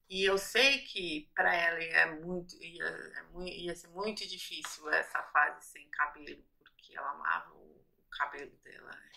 E 0.10 0.26
eu 0.26 0.38
sei 0.38 0.80
que 0.80 1.32
para 1.34 1.56
ela 1.56 1.82
é 1.82 2.06
muito, 2.20 2.62
ia, 2.62 2.86
é 2.86 3.50
ia 3.60 3.76
ser 3.76 3.88
muito 3.88 4.28
difícil 4.28 4.90
essa 4.90 5.24
fase 5.24 5.66
sem 5.66 5.90
cabelo, 5.90 6.44
porque 6.92 6.98
ela 6.98 7.12
amava 7.12 7.54
o, 7.54 7.86
cabelo 8.12 8.52
dela, 8.58 8.92
né? 8.92 9.12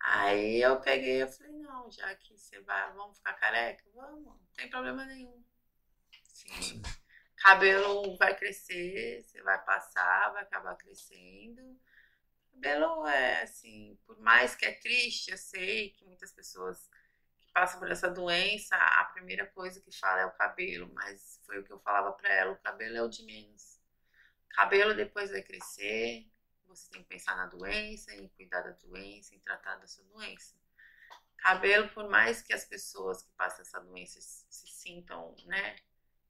Aí 0.00 0.62
eu 0.62 0.80
peguei 0.80 1.22
e 1.22 1.26
falei, 1.26 1.52
não, 1.52 1.90
já 1.90 2.14
que 2.14 2.32
você 2.32 2.58
vai, 2.60 2.92
vamos 2.94 3.18
ficar 3.18 3.34
careca? 3.34 3.84
Vamos, 3.94 4.24
não 4.24 4.46
tem 4.56 4.70
problema 4.70 5.04
nenhum. 5.04 5.44
Sim, 6.24 6.80
cabelo 7.36 8.16
vai 8.16 8.34
crescer, 8.34 9.22
você 9.22 9.42
vai 9.42 9.62
passar, 9.64 10.32
vai 10.32 10.42
acabar 10.42 10.74
crescendo. 10.76 11.78
Cabelo 12.52 13.06
é 13.06 13.42
assim, 13.42 13.98
por 14.06 14.18
mais 14.18 14.54
que 14.54 14.64
é 14.64 14.72
triste, 14.72 15.30
eu 15.30 15.36
sei 15.36 15.90
que 15.90 16.04
muitas 16.06 16.32
pessoas 16.32 16.88
que 17.38 17.52
passam 17.52 17.78
por 17.78 17.90
essa 17.90 18.08
doença, 18.08 18.74
a 18.74 19.04
primeira 19.04 19.46
coisa 19.48 19.82
que 19.82 19.92
fala 19.92 20.22
é 20.22 20.26
o 20.26 20.32
cabelo, 20.32 20.90
mas 20.94 21.42
foi 21.44 21.58
o 21.58 21.64
que 21.64 21.72
eu 21.72 21.80
falava 21.80 22.12
pra 22.12 22.32
ela, 22.32 22.52
o 22.52 22.62
cabelo 22.62 22.96
é 22.96 23.02
o 23.02 23.08
de 23.08 23.22
menos. 23.24 23.75
Cabelo 24.56 24.94
depois 24.94 25.30
vai 25.30 25.42
crescer, 25.42 26.26
você 26.66 26.90
tem 26.90 27.02
que 27.02 27.08
pensar 27.08 27.36
na 27.36 27.44
doença, 27.44 28.14
em 28.14 28.26
cuidar 28.28 28.62
da 28.62 28.70
doença, 28.70 29.34
em 29.34 29.38
tratar 29.40 29.76
dessa 29.76 30.02
doença. 30.04 30.56
Cabelo, 31.36 31.90
por 31.90 32.08
mais 32.08 32.40
que 32.40 32.54
as 32.54 32.64
pessoas 32.64 33.20
que 33.22 33.30
passam 33.36 33.60
essa 33.60 33.78
doença 33.80 34.18
se 34.18 34.66
sintam, 34.66 35.36
né? 35.44 35.76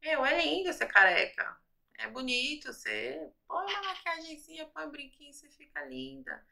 Meu, 0.03 0.27
é 0.27 0.43
lindo 0.43 0.73
ser 0.73 0.89
careca. 0.89 1.57
É 1.98 2.09
bonito, 2.09 2.73
você 2.73 3.32
põe 3.47 3.65
uma 3.65 3.82
maquiagemzinha, 3.82 4.66
põe 4.66 4.86
um 4.86 4.90
brinquinho, 4.90 5.32
você 5.32 5.48
fica 5.48 5.85
linda. 5.85 6.44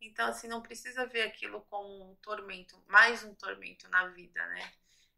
Então, 0.00 0.26
assim, 0.26 0.48
não 0.48 0.60
precisa 0.60 1.06
ver 1.06 1.22
aquilo 1.22 1.64
como 1.70 2.10
um 2.10 2.16
tormento, 2.16 2.82
mais 2.88 3.22
um 3.22 3.36
tormento 3.36 3.88
na 3.88 4.08
vida, 4.08 4.44
né? 4.48 4.72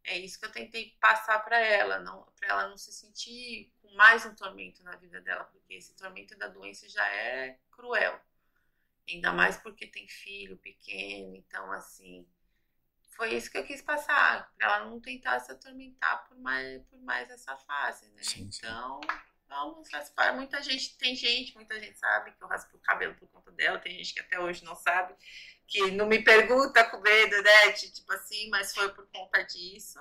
É 0.05 0.19
isso 0.19 0.39
que 0.39 0.45
eu 0.45 0.53
tentei 0.53 0.97
passar 1.01 1.39
para 1.45 1.59
ela, 1.59 2.01
não, 2.01 2.27
para 2.37 2.49
ela 2.49 2.69
não 2.69 2.77
se 2.77 2.93
sentir 2.93 3.73
com 3.81 3.95
mais 3.95 4.27
um 4.27 4.35
tormento 4.35 4.83
na 4.83 4.97
vida 4.97 5.20
dela, 5.20 5.45
porque 5.45 5.74
esse 5.74 5.95
tormento 5.95 6.37
da 6.37 6.49
doença 6.49 6.89
já 6.89 7.07
é 7.09 7.59
cruel. 7.70 8.20
Ainda 9.09 9.33
mais 9.33 9.57
porque 9.57 9.87
tem 9.87 10.09
filho 10.09 10.57
pequeno, 10.59 11.37
então 11.37 11.70
assim, 11.73 12.27
foi 13.11 13.35
isso 13.35 13.51
que 13.51 13.59
eu 13.59 13.65
quis 13.65 13.83
passar, 13.83 14.53
para 14.57 14.66
ela 14.66 14.85
não 14.87 15.01
tentar 15.01 15.39
se 15.41 15.53
atormentar 15.53 16.27
por 16.29 16.39
mais, 16.39 16.83
por 16.85 17.01
mais 17.03 17.31
essa 17.31 17.57
fase, 17.57 18.09
né? 18.11 18.23
Sim, 18.23 18.51
sim. 18.51 18.59
Então, 18.59 19.01
vamos 19.47 19.89
raspar. 19.93 20.35
Muita 20.35 20.62
gente, 20.62 20.97
tem 20.97 21.15
gente, 21.15 21.55
muita 21.55 21.79
gente 21.79 21.99
sabe 21.99 22.33
que 22.33 22.43
eu 22.43 22.49
raspo 22.49 22.77
o 22.77 22.81
cabelo 22.81 23.15
por 23.16 23.29
conta 23.29 23.51
dela, 23.53 23.79
tem 23.79 23.97
gente 23.97 24.15
que 24.15 24.20
até 24.20 24.41
hoje 24.41 24.65
não 24.65 24.74
sabe, 24.74 25.15
que 25.73 25.90
não 25.93 26.07
me 26.07 26.23
pergunta 26.23 26.85
com 26.85 27.01
medo, 27.01 27.43
né? 27.43 27.73
de, 27.73 27.90
tipo 27.90 28.12
assim, 28.12 28.51
mas 28.51 28.74
foi 28.74 28.93
por 28.93 29.07
conta 29.11 29.43
disso. 29.43 29.99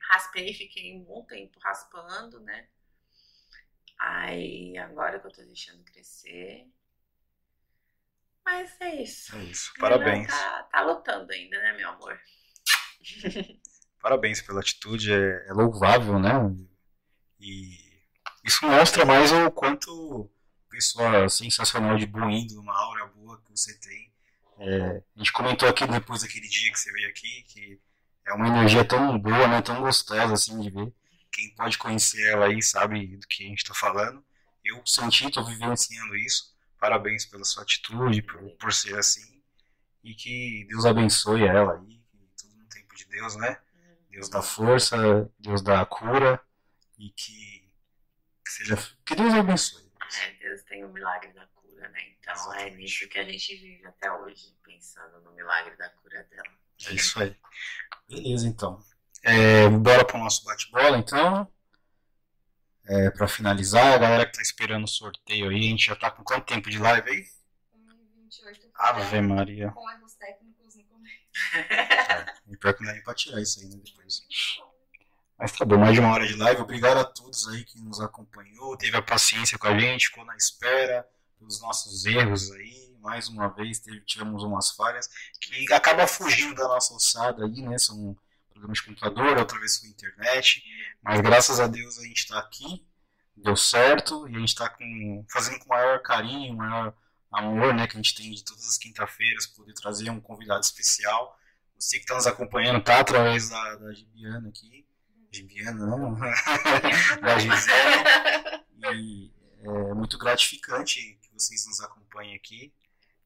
Raspei, 0.00 0.54
fiquei 0.54 0.96
um 0.96 1.04
bom 1.04 1.22
tempo 1.26 1.60
raspando, 1.60 2.40
né? 2.40 2.66
Aí 3.98 4.76
agora 4.78 5.20
que 5.20 5.26
eu 5.26 5.30
tô 5.30 5.42
deixando 5.42 5.84
crescer. 5.84 6.66
Mas 8.42 8.80
é 8.80 9.02
isso. 9.02 9.36
É 9.36 9.44
isso. 9.44 9.72
Parabéns. 9.78 10.28
Tá, 10.28 10.62
tá 10.64 10.82
lutando 10.82 11.30
ainda, 11.30 11.58
né, 11.58 11.74
meu 11.74 11.90
amor? 11.90 12.18
Parabéns 14.00 14.40
pela 14.40 14.60
atitude, 14.60 15.12
é, 15.12 15.48
é 15.48 15.52
louvável, 15.52 16.18
né? 16.18 16.32
E 17.38 17.76
isso 18.42 18.66
mostra 18.66 19.04
mais 19.04 19.30
o 19.30 19.50
quanto 19.50 20.30
pessoa 20.68 21.28
sensacional 21.28 21.96
de 21.96 22.06
índole, 22.06 22.56
uma 22.56 22.74
aura 22.74 23.06
boa 23.06 23.40
que 23.42 23.50
você 23.50 23.78
tem. 23.78 24.11
É, 24.58 25.02
a 25.16 25.18
gente 25.18 25.32
comentou 25.32 25.68
aqui 25.68 25.86
depois 25.86 26.22
daquele 26.22 26.48
dia 26.48 26.72
que 26.72 26.78
você 26.78 26.92
veio 26.92 27.08
aqui, 27.08 27.42
que 27.48 27.80
é 28.26 28.32
uma 28.32 28.48
energia 28.48 28.84
tão 28.84 29.18
boa, 29.18 29.48
né, 29.48 29.60
tão 29.62 29.80
gostosa 29.80 30.34
assim 30.34 30.60
de 30.60 30.70
ver. 30.70 30.92
Quem 31.30 31.54
pode 31.54 31.78
conhecer 31.78 32.30
ela 32.30 32.46
aí 32.46 32.62
sabe 32.62 33.16
do 33.16 33.26
que 33.26 33.44
a 33.44 33.48
gente 33.48 33.58
está 33.58 33.74
falando. 33.74 34.24
Eu 34.64 34.80
senti, 34.86 35.26
estou 35.26 35.44
vivenciando 35.44 36.14
isso. 36.16 36.54
Parabéns 36.78 37.24
pela 37.24 37.44
sua 37.44 37.62
atitude, 37.62 38.22
por, 38.22 38.50
por 38.52 38.72
ser 38.72 38.98
assim. 38.98 39.42
E 40.04 40.14
que 40.14 40.66
Deus 40.68 40.84
abençoe 40.84 41.44
ela 41.44 41.74
aí, 41.74 42.00
tudo 42.36 42.56
no 42.56 42.66
tempo 42.66 42.94
de 42.94 43.04
Deus, 43.06 43.36
né? 43.36 43.58
Deus 44.10 44.28
dá 44.28 44.42
força, 44.42 45.30
Deus 45.38 45.62
dá 45.62 45.84
cura 45.86 46.40
e 46.98 47.08
que, 47.10 47.72
que 48.44 48.52
seja 48.52 48.76
que 49.06 49.14
Deus 49.14 49.32
abençoe. 49.32 49.90
É, 50.22 50.30
Deus 50.32 50.62
tem 50.64 50.84
o 50.84 50.92
milagre 50.92 51.32
da 51.32 51.46
cura, 51.82 51.88
né? 51.88 52.00
Então 52.20 52.32
é 52.32 52.36
Exatamente. 52.36 52.76
nisso 52.76 53.08
que 53.08 53.18
a 53.18 53.24
gente 53.24 53.56
vive 53.56 53.86
até 53.86 54.12
hoje, 54.12 54.54
pensando 54.64 55.20
no 55.22 55.32
milagre 55.32 55.76
da 55.76 55.88
cura 55.90 56.22
dela. 56.24 56.48
É 56.88 56.92
isso 56.94 57.20
aí. 57.20 57.36
Beleza, 58.08 58.46
então. 58.46 58.80
É, 59.24 59.68
bora 59.68 60.04
pro 60.04 60.18
nosso 60.18 60.44
bate-bola, 60.44 60.98
então. 60.98 61.50
É, 62.84 63.10
para 63.10 63.28
finalizar, 63.28 63.94
a 63.94 63.98
galera 63.98 64.26
que 64.26 64.32
tá 64.36 64.42
esperando 64.42 64.84
o 64.84 64.88
sorteio 64.88 65.48
aí, 65.48 65.56
a 65.56 65.70
gente 65.70 65.86
já 65.86 65.96
tá 65.96 66.10
com 66.10 66.24
quanto 66.24 66.46
tempo 66.46 66.68
de 66.68 66.78
live 66.78 67.08
aí? 67.08 67.24
1,28 67.76 68.70
Ave 68.74 69.20
Maria. 69.20 69.70
com 69.70 69.90
erros 69.90 70.14
técnicos 70.14 70.74
no 70.74 70.84
começo. 70.84 71.16
E 72.48 72.56
pior 72.56 72.74
que 72.74 72.84
não 72.84 73.02
pra 73.02 73.14
tirar 73.14 73.40
isso 73.40 73.60
aí, 73.60 73.66
né, 73.66 73.80
depois. 73.84 74.26
Mas 75.38 75.52
tá 75.52 75.64
bom, 75.64 75.78
mais 75.78 75.94
de 75.94 76.00
uma 76.00 76.12
hora 76.12 76.26
de 76.26 76.34
live. 76.34 76.60
Obrigado 76.60 76.98
a 76.98 77.04
todos 77.04 77.48
aí 77.48 77.64
que 77.64 77.80
nos 77.80 78.00
acompanhou, 78.00 78.76
teve 78.76 78.96
a 78.96 79.02
paciência 79.02 79.56
com 79.56 79.68
a 79.68 79.78
gente, 79.78 80.08
ficou 80.08 80.24
na 80.24 80.36
espera 80.36 81.08
pelos 81.42 81.60
nossos 81.60 82.06
erros 82.06 82.50
aí. 82.52 82.92
Mais 83.00 83.28
uma 83.28 83.48
vez 83.48 83.80
teve, 83.80 84.00
tivemos 84.02 84.44
umas 84.44 84.70
falhas 84.70 85.10
que 85.40 85.72
acaba 85.72 86.06
fugindo 86.06 86.54
da 86.54 86.68
nossa 86.68 86.94
alçada 86.94 87.44
aí, 87.44 87.60
né? 87.60 87.76
São 87.76 88.16
programas 88.50 88.78
de 88.78 88.84
computador, 88.84 89.38
outra 89.38 89.58
vez 89.58 89.78
foi 89.78 89.88
internet. 89.88 90.62
Mas 91.02 91.20
graças 91.20 91.58
a 91.58 91.66
Deus 91.66 91.98
a 91.98 92.04
gente 92.04 92.18
está 92.18 92.38
aqui, 92.38 92.86
deu 93.36 93.56
certo, 93.56 94.28
e 94.28 94.36
a 94.36 94.38
gente 94.38 94.50
está 94.50 94.68
com, 94.68 95.26
fazendo 95.28 95.58
com 95.58 95.66
o 95.66 95.68
maior 95.68 96.00
carinho, 96.00 96.56
maior 96.56 96.94
amor, 97.32 97.74
né? 97.74 97.88
Que 97.88 97.96
a 97.96 98.00
gente 98.00 98.14
tem 98.14 98.30
de 98.30 98.44
todas 98.44 98.68
as 98.68 98.78
quinta-feiras, 98.78 99.48
poder 99.48 99.74
trazer 99.74 100.08
um 100.08 100.20
convidado 100.20 100.60
especial. 100.60 101.36
Você 101.76 101.96
que 101.96 102.04
está 102.04 102.14
nos 102.14 102.28
acompanhando 102.28 102.84
tá 102.84 103.00
através 103.00 103.48
da, 103.48 103.74
da 103.76 103.92
Gibiana 103.92 104.48
aqui. 104.48 104.86
Gibiana, 105.32 105.86
não? 105.86 106.14
da 107.20 107.38
Gisele. 107.38 108.62
E 108.94 109.30
é 109.62 109.94
muito 109.94 110.18
gratificante 110.18 111.16
vocês 111.42 111.66
nos 111.66 111.80
acompanhem 111.80 112.34
aqui. 112.36 112.72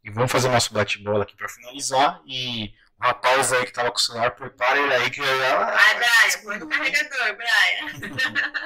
E 0.03 0.11
vamos 0.11 0.31
fazer 0.31 0.49
nosso 0.49 0.73
bate-bola 0.73 1.25
aqui 1.25 1.37
para 1.37 1.49
finalizar. 1.49 2.23
E 2.27 2.73
o 2.99 3.03
rapaz 3.03 3.53
aí 3.53 3.67
que 3.67 3.73
tava 3.73 3.91
com 3.91 3.99
o 3.99 4.01
celular, 4.01 4.31
prepara 4.35 4.79
ele 4.79 4.95
aí 4.95 5.11
que 5.11 5.23
já. 5.23 5.69
Ai, 5.69 5.95
Brian, 5.97 6.43
põe 6.43 6.59
no 6.59 6.69
carregador, 6.69 7.37
Brian. 7.37 8.57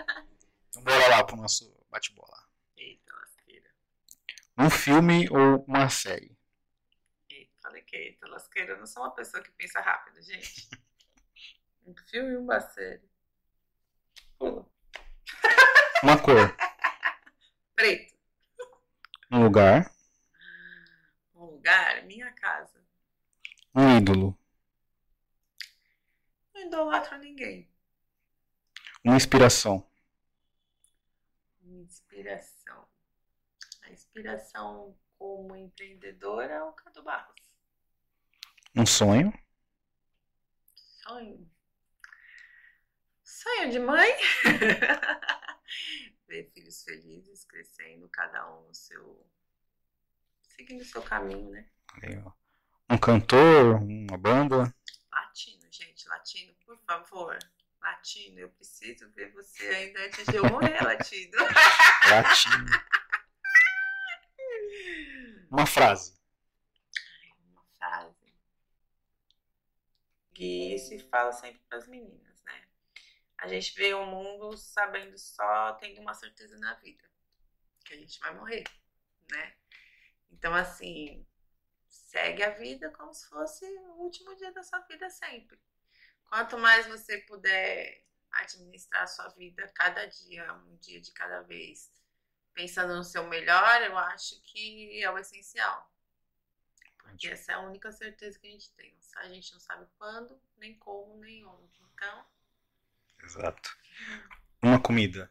Então 0.68 0.82
bora 0.85 1.09
lá 1.09 1.24
pro 1.24 1.36
nosso 1.36 1.74
bate-bola. 1.90 2.36
Eita, 2.77 3.12
lasqueira. 3.12 3.70
Um 4.56 4.70
filme 4.70 5.28
ou 5.31 5.64
uma 5.66 5.89
série? 5.89 6.36
Eita, 7.28 7.52
falei 7.62 7.82
que 7.82 7.97
eita, 7.97 8.28
lasqueira. 8.28 8.72
Eu 8.74 8.78
não 8.78 8.86
sou 8.86 9.02
uma 9.02 9.14
pessoa 9.14 9.43
que 9.43 9.51
pensa 9.52 9.81
rápido, 9.81 10.22
gente. 10.22 10.68
Um 11.86 11.94
filme 12.09 12.35
e 12.35 12.36
uma 12.36 12.60
série. 12.60 13.02
Pula. 14.39 14.64
Uma 16.02 16.18
cor, 16.18 16.55
Preto. 17.74 18.19
Um 19.31 19.43
lugar, 19.43 19.90
Um 21.35 21.44
lugar, 21.44 22.05
minha 22.05 22.31
casa. 22.32 22.81
um 23.74 23.97
ídolo, 23.98 24.36
Não 26.55 26.61
idolatro 26.62 27.19
ninguém. 27.19 27.69
uma 29.05 29.16
inspiração, 29.16 29.86
Inspiração. 31.65 32.86
A 33.82 33.90
inspiração 33.90 34.97
como 35.19 35.57
empreendedora 35.57 36.52
é 36.55 36.62
o 36.62 36.73
Cadu 36.73 37.02
Barros. 37.02 37.40
um 38.74 38.85
sonho, 38.86 39.32
Sonho. 41.02 41.48
Sonho 43.24 43.70
de 43.70 43.78
mãe. 43.78 44.11
Ver 46.31 46.48
filhos 46.55 46.85
felizes 46.85 47.44
crescendo, 47.44 48.09
cada 48.09 48.48
um 48.55 48.69
no 48.69 48.73
seu. 48.73 49.27
seguindo 50.47 50.81
o 50.81 50.85
seu 50.85 51.02
caminho, 51.02 51.51
né? 51.51 51.69
um 52.89 52.97
cantor, 52.97 53.82
uma 53.82 54.16
banda, 54.16 54.73
Latino, 55.12 55.66
gente, 55.73 56.07
latino, 56.09 56.55
por 56.65 56.78
favor. 56.78 57.36
Latino, 57.82 58.39
eu 58.39 58.48
preciso 58.51 59.11
ver 59.11 59.32
você 59.32 59.66
ainda 59.66 60.07
antes 60.07 60.24
de 60.24 60.36
eu 60.36 60.44
morrer, 60.44 60.78
latino. 60.86 61.36
latino. 62.09 62.66
Uma 65.51 65.66
frase. 65.66 66.16
Uma 67.51 67.65
frase. 67.77 68.32
Que 70.32 70.78
se 70.78 71.01
fala 71.09 71.32
sempre 71.32 71.61
para 71.69 71.78
as 71.78 71.89
meninas? 71.89 72.30
A 73.40 73.48
gente 73.48 73.74
vê 73.74 73.94
o 73.94 74.04
mundo 74.04 74.54
sabendo 74.56 75.16
só, 75.16 75.72
tendo 75.74 76.00
uma 76.00 76.12
certeza 76.12 76.58
na 76.58 76.74
vida. 76.74 77.02
Que 77.84 77.94
a 77.94 77.96
gente 77.96 78.20
vai 78.20 78.34
morrer, 78.34 78.64
né? 79.30 79.56
Então, 80.30 80.54
assim, 80.54 81.26
segue 81.88 82.42
a 82.42 82.50
vida 82.50 82.90
como 82.90 83.14
se 83.14 83.26
fosse 83.28 83.64
o 83.64 84.02
último 84.02 84.36
dia 84.36 84.52
da 84.52 84.62
sua 84.62 84.80
vida 84.80 85.08
sempre. 85.08 85.58
Quanto 86.26 86.58
mais 86.58 86.86
você 86.86 87.18
puder 87.22 88.04
administrar 88.30 89.04
a 89.04 89.06
sua 89.06 89.28
vida 89.28 89.66
cada 89.74 90.04
dia, 90.04 90.52
um 90.52 90.76
dia 90.76 91.00
de 91.00 91.10
cada 91.10 91.40
vez, 91.40 91.90
pensando 92.52 92.94
no 92.94 93.02
seu 93.02 93.26
melhor, 93.26 93.82
eu 93.82 93.96
acho 93.96 94.40
que 94.42 95.02
é 95.02 95.10
o 95.10 95.18
essencial. 95.18 95.90
Porque 96.98 97.28
essa 97.28 97.52
é 97.52 97.54
a 97.54 97.60
única 97.60 97.90
certeza 97.90 98.38
que 98.38 98.46
a 98.46 98.50
gente 98.50 98.70
tem. 98.74 98.94
A 99.16 99.28
gente 99.28 99.50
não 99.52 99.60
sabe 99.60 99.86
quando, 99.98 100.40
nem 100.58 100.78
como, 100.78 101.16
nem 101.16 101.44
onde. 101.46 101.80
Então, 101.94 102.26
Exato. 103.24 103.70
Uma 104.62 104.80
comida. 104.80 105.30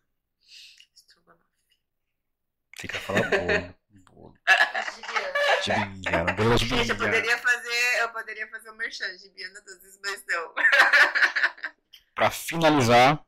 Fica 2.77 2.97
a 2.97 3.01
falar 3.01 3.29
bolo. 3.29 3.75
Bolo. 4.11 4.33
Gibiana. 4.95 6.31
Gibiana. 6.31 6.57
Gente, 6.57 6.71
eu 6.71 6.83
Gibiana. 6.85 7.05
poderia 7.05 7.37
fazer, 7.37 7.99
eu 7.99 8.09
poderia 8.09 8.47
fazer 8.47 8.69
o 8.69 8.75
merchan 8.75 9.15
de 9.17 9.29
Biana 9.31 9.61
Duzes, 9.61 9.99
mas 10.03 10.23
não. 10.27 10.53
Pra 12.15 12.31
finalizar, 12.31 13.19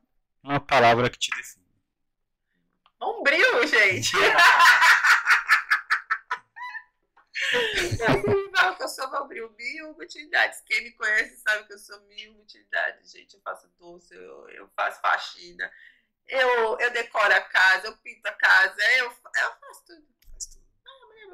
uma 0.42 0.58
palavra 0.58 1.10
que 1.10 1.18
te 1.18 1.30
define. 1.36 1.62
Bombril, 2.98 3.66
gente! 3.66 4.12
Falo 8.62 8.76
que 8.76 8.84
eu 8.84 8.88
sou 8.88 9.10
bombril, 9.10 9.50
mil 9.58 9.90
utilidades. 9.98 10.60
Quem 10.60 10.84
me 10.84 10.92
conhece 10.92 11.36
sabe 11.38 11.66
que 11.66 11.72
eu 11.72 11.78
sou 11.78 12.00
mil 12.02 12.38
utilidades, 12.38 13.10
gente. 13.10 13.34
Eu 13.34 13.40
faço 13.40 13.66
doce, 13.76 14.14
eu, 14.14 14.48
eu 14.50 14.70
faço 14.76 15.00
faxina, 15.00 15.68
eu, 16.28 16.78
eu 16.78 16.92
decoro 16.92 17.34
a 17.34 17.40
casa, 17.40 17.88
eu 17.88 17.96
pinto 17.96 18.24
a 18.24 18.32
casa, 18.32 18.80
eu, 18.98 19.06
eu 19.06 19.52
faço 19.58 19.84
tudo. 19.86 20.06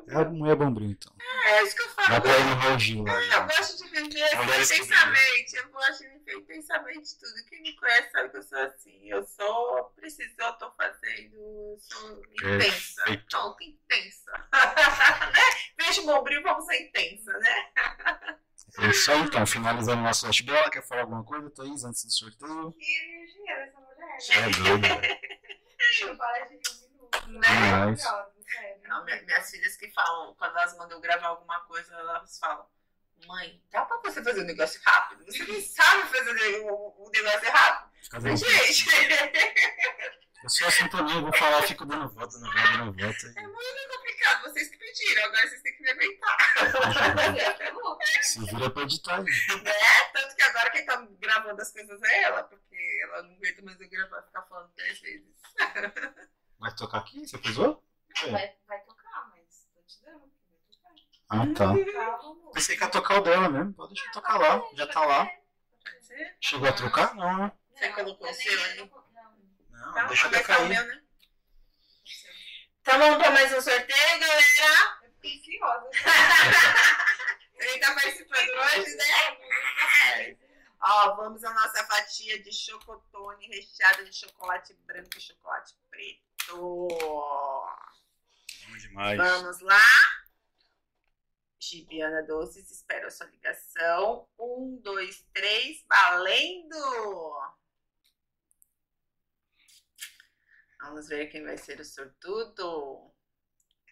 É 0.09 0.17
a 0.17 0.25
mulher 0.25 0.57
bombril, 0.57 0.91
então. 0.91 1.13
É 1.49 1.63
isso 1.63 1.77
que 1.77 1.83
eu 1.83 1.89
falo. 1.91 2.09
Dá 2.09 2.21
pra 2.21 2.39
ir 2.39 2.45
no 2.45 2.55
Raul 2.55 2.79
Gil 2.79 3.05
lá. 3.05 3.23
Eu 3.25 3.47
gosto 3.47 3.85
de 3.85 3.91
viver 3.91 4.03
intensamente. 4.05 5.57
Eu 5.57 5.69
gosto 5.71 5.99
de 5.99 6.09
viver 6.09 6.35
intensamente 6.37 7.19
tudo. 7.19 7.45
Quem 7.49 7.63
me 7.63 7.77
conhece 7.77 8.11
sabe 8.11 8.31
que 8.31 8.37
eu 8.37 8.43
sou 8.43 8.59
assim. 8.59 9.09
Eu 9.09 9.23
sou, 9.25 9.85
precisou, 9.97 10.47
eu 10.47 10.53
tô 10.55 10.71
fazendo. 10.73 11.35
Eu 11.37 11.79
sou 11.81 12.23
intensa. 12.33 13.03
Tô 13.29 13.57
intensa. 13.61 14.33
né? 14.53 15.43
Vejo 15.79 16.03
o 16.03 16.07
bombril, 16.07 16.43
vamos 16.43 16.65
ser 16.67 16.83
intensa, 16.83 17.33
né? 17.39 17.71
É 18.79 18.87
isso 18.89 19.11
aí, 19.11 19.21
então. 19.21 19.47
Finalizando 19.47 20.03
nosso 20.03 20.27
bate-bola. 20.27 20.71
Quer 20.71 20.87
falar 20.87 21.03
alguma 21.03 21.25
coisa, 21.25 21.51
Thaís, 21.51 21.85
antes 21.85 22.05
do 22.05 22.13
sorteio? 22.13 22.73
Que 22.73 22.99
energia 22.99 23.57
dessa 23.57 23.81
mulher. 23.81 24.19
É 24.31 24.49
velho. 24.49 26.09
Não 26.09 26.17
para 26.17 26.45
de 26.45 26.55
um 26.55 26.89
minuto. 26.89 27.29
Né? 27.29 27.41
Demais. 27.41 28.38
Não, 28.89 29.05
minha- 29.05 29.23
minhas 29.23 29.51
filhas 29.51 29.77
que 29.77 29.91
falam, 29.93 30.35
quando 30.37 30.57
elas 30.57 30.77
mandam 30.77 30.97
eu 30.99 31.01
gravar 31.01 31.29
alguma 31.29 31.61
coisa, 31.61 31.95
elas 31.95 32.39
falam. 32.39 32.67
Mãe, 33.27 33.61
dá 33.71 33.85
pra 33.85 33.99
você 33.99 34.23
fazer 34.23 34.43
um 34.43 34.47
negócio 34.47 34.81
rápido? 34.85 35.25
Você 35.27 35.43
não 35.45 35.61
sabe 35.61 36.03
fazer 36.09 36.31
o 36.31 36.35
negócio 36.35 37.51
rápido? 37.51 38.37
Gente, 38.37 38.87
Eu 40.43 40.49
sou 40.49 40.69
assim 40.69 40.89
também, 40.89 41.17
eu 41.17 41.23
vou 41.23 41.33
falar, 41.37 41.63
fico 41.65 41.85
dando 41.85 42.09
volta, 42.11 42.39
dando 42.39 42.53
volta, 42.53 42.73
dando 42.79 42.93
volta. 42.97 43.27
é 43.37 43.43
muito 43.43 43.89
complicado. 43.97 44.43
Vocês 44.45 44.69
que 44.69 44.77
pediram, 44.79 45.25
agora 45.25 45.49
vocês 45.49 45.63
têm 45.63 45.77
que 45.77 45.83
me 45.83 45.91
aguentar. 45.91 46.39
Se 48.23 48.45
vira 48.47 48.71
pra 48.71 48.83
editar 48.85 49.21
né? 49.23 49.31
Tanto 50.13 50.37
que 50.37 50.43
agora 50.43 50.71
quem 50.71 50.85
tá 50.87 51.07
gravando 51.19 51.61
as 51.61 51.73
coisas 51.73 52.01
é 52.03 52.23
ela, 52.23 52.45
porque 52.45 53.01
ela 53.03 53.23
não 53.25 53.35
aguenta 53.35 53.63
mais 53.63 53.81
eu 53.81 53.89
gravar, 53.91 54.23
ficar 54.23 54.43
falando 54.43 54.73
dez 54.77 55.01
vezes. 55.01 55.35
Vai 56.59 56.75
tocar 56.77 56.99
aqui? 56.99 57.27
Você 57.27 57.37
pesou? 58.21 58.33
Vai, 58.33 58.57
vai 58.67 58.79
Ah, 61.31 61.45
tá. 61.55 61.75
Pensei 62.55 62.77
que 62.77 62.83
ia 62.83 62.91
tocar 62.91 63.19
o 63.19 63.21
dela 63.21 63.49
mesmo. 63.49 63.75
Pode 63.75 63.93
deixar 63.93 64.09
eu 64.09 64.13
tocar 64.13 64.39
lá. 64.39 64.63
Já 64.75 64.87
tá 64.87 65.05
lá. 65.05 65.31
Chegou 66.41 66.69
a 66.69 66.73
trocar? 66.73 67.15
Não. 67.15 67.53
Você 67.75 67.89
colocou 67.91 68.29
o 68.29 68.35
seu 68.35 68.65
ali? 68.65 68.79
Não. 68.79 68.89
Não, 69.71 69.95
Tá, 69.95 70.05
deixa 70.07 70.27
eu 70.27 70.31
vai 70.31 70.41
tocar 70.41 70.55
ficar 70.55 70.59
o 70.61 70.63
aí. 70.63 70.69
meu, 70.71 70.87
né? 70.87 71.03
Então 72.81 72.99
vamos 72.99 73.19
para 73.19 73.31
mais 73.31 73.53
um 73.53 73.61
sorteio, 73.61 74.21
galera. 74.21 74.99
Eu 75.03 75.13
fiquei 75.13 75.39
ansiosa. 75.39 75.91
Ele 77.61 77.79
tá 77.81 77.93
participando 77.95 78.49
hoje, 78.49 78.97
né? 78.97 80.37
Ó, 80.81 81.17
vamos 81.17 81.45
à 81.45 81.53
nossa 81.53 81.85
fatia 81.85 82.43
de 82.43 82.53
chocotone 82.53 83.47
recheada 83.49 84.05
de 84.05 84.17
chocolate 84.17 84.73
branco 84.87 85.11
e 85.17 85.21
chocolate 85.21 85.75
preto. 85.91 86.89
Demais. 88.79 89.19
Vamos 89.19 89.61
lá. 89.61 89.81
Gibiana 91.59 92.23
Doces, 92.23 92.71
espero 92.71 93.09
a 93.09 93.11
sua 93.11 93.27
ligação. 93.27 94.29
Um, 94.39 94.81
dois, 94.83 95.27
três, 95.35 95.85
valendo! 95.89 97.37
Vamos 100.81 101.09
ver 101.09 101.27
quem 101.27 101.45
vai 101.45 101.59
ser 101.59 101.81
o 101.81 101.85
sortudo. 101.85 103.13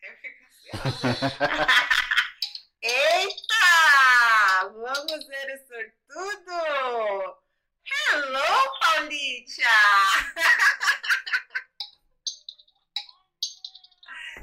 Eu 0.01 0.17
fico 0.19 0.45
ansiosa. 0.45 1.19
Eita! 2.81 4.69
Vamos 4.73 5.27
ver 5.27 5.55
o 5.55 5.59
sortudo! 5.67 7.43
Hello, 7.85 8.79
Paulitia! 8.81 9.67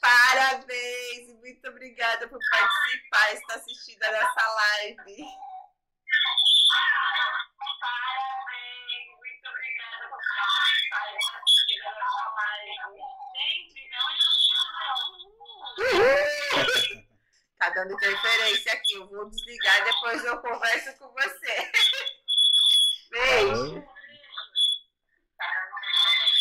Parabéns! 0.00 1.28
Muito 1.40 1.68
obrigada 1.68 2.28
por 2.28 2.38
participar 2.50 3.30
e 3.30 3.34
estar 3.34 3.54
assistindo 3.56 4.02
a 4.04 4.12
nossa 4.12 4.46
live. 4.54 5.16
Parabéns, 7.80 9.08
muito 9.18 9.48
obrigada 9.48 10.08
por 10.08 10.18
participar 10.18 11.12
e 11.12 11.16
assistir 11.16 11.80
a 11.86 11.92
nossa 12.00 12.24
live. 12.36 13.00
Sempre, 13.34 13.82
não, 13.90 14.08
eu 14.10 15.18
não 15.18 16.93
Tá 17.64 17.70
dando 17.70 17.94
interferência 17.94 18.74
aqui. 18.74 18.92
Eu 18.92 19.06
vou 19.08 19.30
desligar 19.30 19.80
e 19.80 19.84
depois 19.84 20.22
eu 20.22 20.38
converso 20.38 20.98
com 20.98 21.10
você. 21.14 21.72
Beijo. 23.10 23.88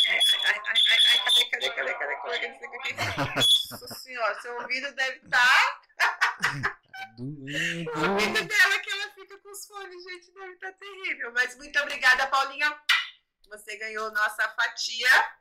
Ai, 0.06 0.20
ai, 0.45 0.62
ai, 0.68 1.00
ai, 1.08 1.20
cadê, 1.24 1.45
cadê, 1.45 1.70
cadê, 1.70 1.94
cadê? 1.94 2.16
Coloca 2.18 3.40
isso. 3.40 3.72
Nossa 3.72 3.95
senhora, 3.95 4.41
seu 4.41 4.54
ouvido 4.60 4.94
deve 4.95 5.20
tá 5.30 5.48
estar. 6.44 6.80
Doendo. 7.18 7.91
O 7.91 8.12
ouvido 8.12 8.44
dela 8.44 8.80
que 8.80 8.91
ela 8.91 9.10
fica 9.12 9.38
com 9.38 9.50
os 9.50 9.66
fones, 9.66 10.04
gente, 10.04 10.34
deve 10.34 10.54
estar 10.56 10.74
terrível. 10.74 11.32
Mas 11.32 11.56
muito 11.56 11.80
obrigada, 11.80 12.28
Paulinha. 12.28 12.78
Você 13.48 13.78
ganhou 13.78 14.12
nossa 14.12 14.50
fatia 14.50 15.38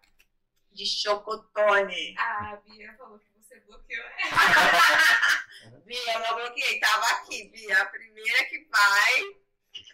de 0.71 0.87
chocotone. 0.87 2.15
Ah, 2.17 2.53
a 2.53 2.57
Bia 2.59 2.95
falou 2.97 3.19
que 3.19 3.32
você 3.53 3.61
bloqueou 3.61 4.05
ela. 4.05 5.83
Bia, 5.85 6.15
eu 6.15 6.21
não 6.21 6.35
bloqueei, 6.37 6.81
tava 6.81 7.07
aqui, 7.07 7.49
Bia. 7.49 7.83
A 7.83 7.87
primeira 7.87 8.45
que 8.47 8.67
vai 8.71 9.21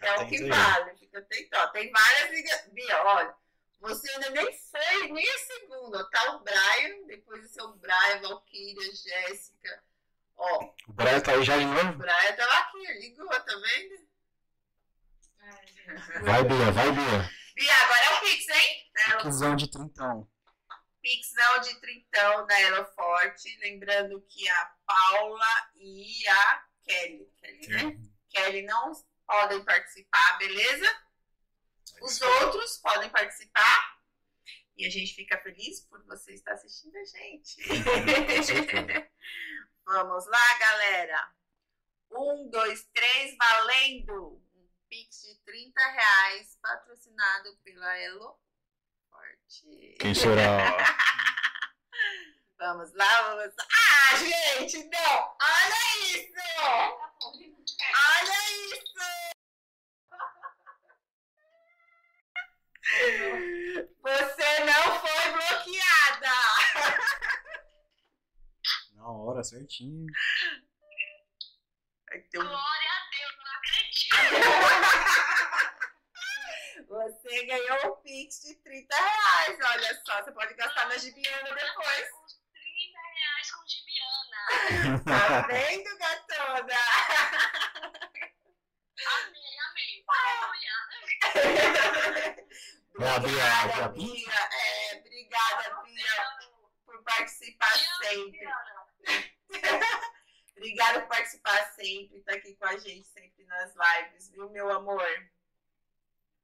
é 0.01 0.13
o 0.21 0.27
que 0.27 0.47
vale. 0.47 0.97
Fica 0.97 1.19
atento. 1.19 1.71
Tem 1.73 1.91
várias. 1.91 2.67
Bia, 2.71 3.03
olha, 3.03 3.35
você 3.79 4.09
ainda 4.11 4.29
nem 4.31 4.45
foi 4.45 5.07
nem 5.11 5.29
a 5.29 5.37
segunda. 5.39 6.09
Tá 6.09 6.35
o 6.35 6.39
Brian, 6.39 7.07
depois 7.07 7.45
o 7.45 7.49
seu 7.49 7.73
Brian, 7.75 8.21
Valkyria, 8.21 8.95
Jéssica. 8.95 9.83
Ó, 10.37 10.73
O 10.87 10.93
Brian 10.93 11.19
tá 11.19 11.33
aí 11.33 11.43
já 11.43 11.57
de 11.57 11.65
o 11.65 11.67
novo? 11.67 11.97
Brian 11.97 12.35
tava 12.35 12.53
aqui, 12.53 12.93
ligou, 12.99 13.27
tá 13.27 13.43
vendo? 13.45 14.07
Ai. 15.41 16.21
Vai, 16.21 16.43
Bia, 16.43 16.71
vai, 16.71 16.91
Bia. 16.91 17.29
Bia, 17.55 17.75
agora 17.75 18.05
é 18.05 18.17
o 18.17 18.21
Pix, 18.21 18.47
hein? 18.47 18.91
Quinzão 19.21 19.55
de 19.55 19.69
trintão. 19.69 20.29
Pixão 21.01 21.61
de 21.61 21.79
trintão 21.79 22.45
da 22.45 22.61
Elo 22.61 22.85
Forte. 22.93 23.57
Lembrando 23.59 24.21
que 24.29 24.47
a 24.49 24.65
Paula 24.85 25.71
e 25.75 26.27
a 26.27 26.65
Kelly, 26.83 27.31
Kelly, 27.39 27.67
né? 27.67 28.09
Kelly 28.29 28.61
não 28.63 28.91
podem 29.25 29.63
participar, 29.63 30.37
beleza? 30.37 31.03
Os 32.01 32.21
outros 32.21 32.77
podem 32.77 33.09
participar. 33.09 33.99
E 34.77 34.85
a 34.85 34.89
gente 34.89 35.13
fica 35.13 35.37
feliz 35.39 35.81
por 35.81 36.03
você 36.05 36.33
estar 36.33 36.53
assistindo 36.53 36.95
a 36.95 37.03
gente. 37.03 37.57
Vamos 39.85 40.25
lá, 40.27 40.59
galera. 40.59 41.33
Um, 42.11 42.49
dois, 42.49 42.85
três, 42.93 43.35
valendo! 43.37 44.41
Um 44.55 44.69
Pix 44.87 45.21
de 45.21 45.35
30 45.45 45.81
reais, 45.81 46.57
patrocinado 46.61 47.55
pela 47.63 47.97
Elo 47.97 48.39
Forte. 49.29 49.95
Quem 49.99 50.13
será? 50.13 50.57
Vamos 52.57 52.93
lá, 52.93 53.21
vamos 53.21 53.55
lá. 53.55 53.65
Ah, 53.71 54.15
gente, 54.17 54.83
não! 54.89 55.37
Olha 55.41 55.97
isso! 56.03 56.33
Olha 58.11 58.39
isso! 58.67 58.99
Você 64.01 64.59
não 64.65 64.83
foi 64.99 65.31
bloqueada! 65.31 66.35
Na 68.91 69.07
hora, 69.09 69.41
certinho. 69.41 70.05
Glória 72.33 72.51
a 72.51 72.55
Deus, 73.09 73.33
eu 73.37 73.43
não 73.45 73.55
acredito. 73.55 74.17
Você 76.99 77.45
ganhou 77.45 77.93
um 77.93 77.95
Pix 78.01 78.41
de 78.41 78.55
30 78.55 78.93
reais. 78.93 79.57
Olha 79.71 80.01
só, 80.05 80.21
você 80.21 80.33
pode 80.33 80.53
gastar 80.55 80.85
na 80.89 80.97
Gibiana 80.97 81.55
depois. 81.55 82.09
Os 82.25 82.41
30 82.51 82.99
reais 83.15 83.51
com 83.51 83.63
Gibiana. 83.67 84.99
Tá 85.05 85.47
vendo, 85.47 85.97
gatona? 85.97 86.75
Amei, 89.05 89.59
amei. 89.69 90.03
Aleluia. 90.09 90.75
A 92.99 93.17
Bia, 93.19 93.29
Obrigada, 93.29 93.87
Bia. 93.89 94.13
Bia. 94.13 94.49
É, 94.51 94.97
obrigada, 94.97 95.81
Bia, 95.83 96.25
por 96.85 97.01
participar 97.03 97.73
sempre. 98.03 98.45
Obrigada 100.57 100.99
por 100.99 101.07
participar 101.07 101.63
sempre, 101.75 102.21
tá 102.23 102.33
aqui 102.33 102.53
com 102.57 102.65
a 102.65 102.77
gente 102.77 103.07
sempre 103.07 103.45
nas 103.45 103.73
lives, 103.73 104.29
viu, 104.31 104.49
meu 104.49 104.69
amor? 104.69 105.07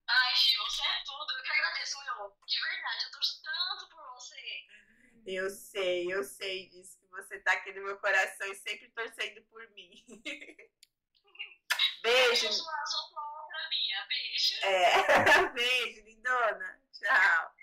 Ai, 0.07 0.35
Gil, 0.35 0.63
você 0.65 0.81
é 0.83 1.03
tudo. 1.05 1.31
Eu 1.33 1.43
que 1.43 1.49
agradeço, 1.51 1.97
meu. 2.03 2.37
De 2.45 2.61
verdade, 2.61 3.05
eu 3.05 3.11
torço 3.11 3.41
tanto 3.43 3.89
por 3.89 4.03
você. 4.13 4.67
Eu 5.25 5.49
sei, 5.49 6.13
eu 6.13 6.23
sei 6.23 6.69
disso, 6.69 6.99
que 6.99 7.07
você 7.07 7.39
tá 7.39 7.53
aqui 7.53 7.73
no 7.73 7.81
meu 7.83 7.97
coração 7.99 8.47
e 8.51 8.55
sempre 8.55 8.89
torcendo 8.89 9.41
por 9.45 9.67
mim. 9.71 10.05
Beijo. 12.03 12.45
Eu 12.45 12.51
sou, 12.53 12.69
a- 12.69 12.85
sou 12.85 13.01
outra 13.01 13.69
Bia. 13.69 14.05
Beijo. 14.07 14.65
É, 14.65 15.49
beijo, 15.53 16.01
lindona. 16.05 16.79
Tchau. 16.93 17.55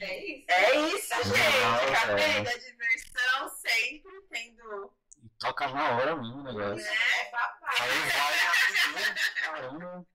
É 0.00 0.26
isso. 0.26 0.46
É 0.50 0.76
isso, 0.88 1.14
gente. 1.22 1.94
Acabei 1.96 2.42
da 2.42 2.52
diversão, 2.56 3.48
sempre 3.50 4.20
tendo, 4.30 4.92
toca 5.42 5.68
na 5.68 5.90
hora 5.90 6.16
mesmo 6.16 6.38
o 6.38 6.42
negócio. 6.44 6.86
É 6.86 7.30
babado. 7.30 7.82
Aí 7.82 8.00
vai, 8.10 9.14
caramba. 9.34 10.06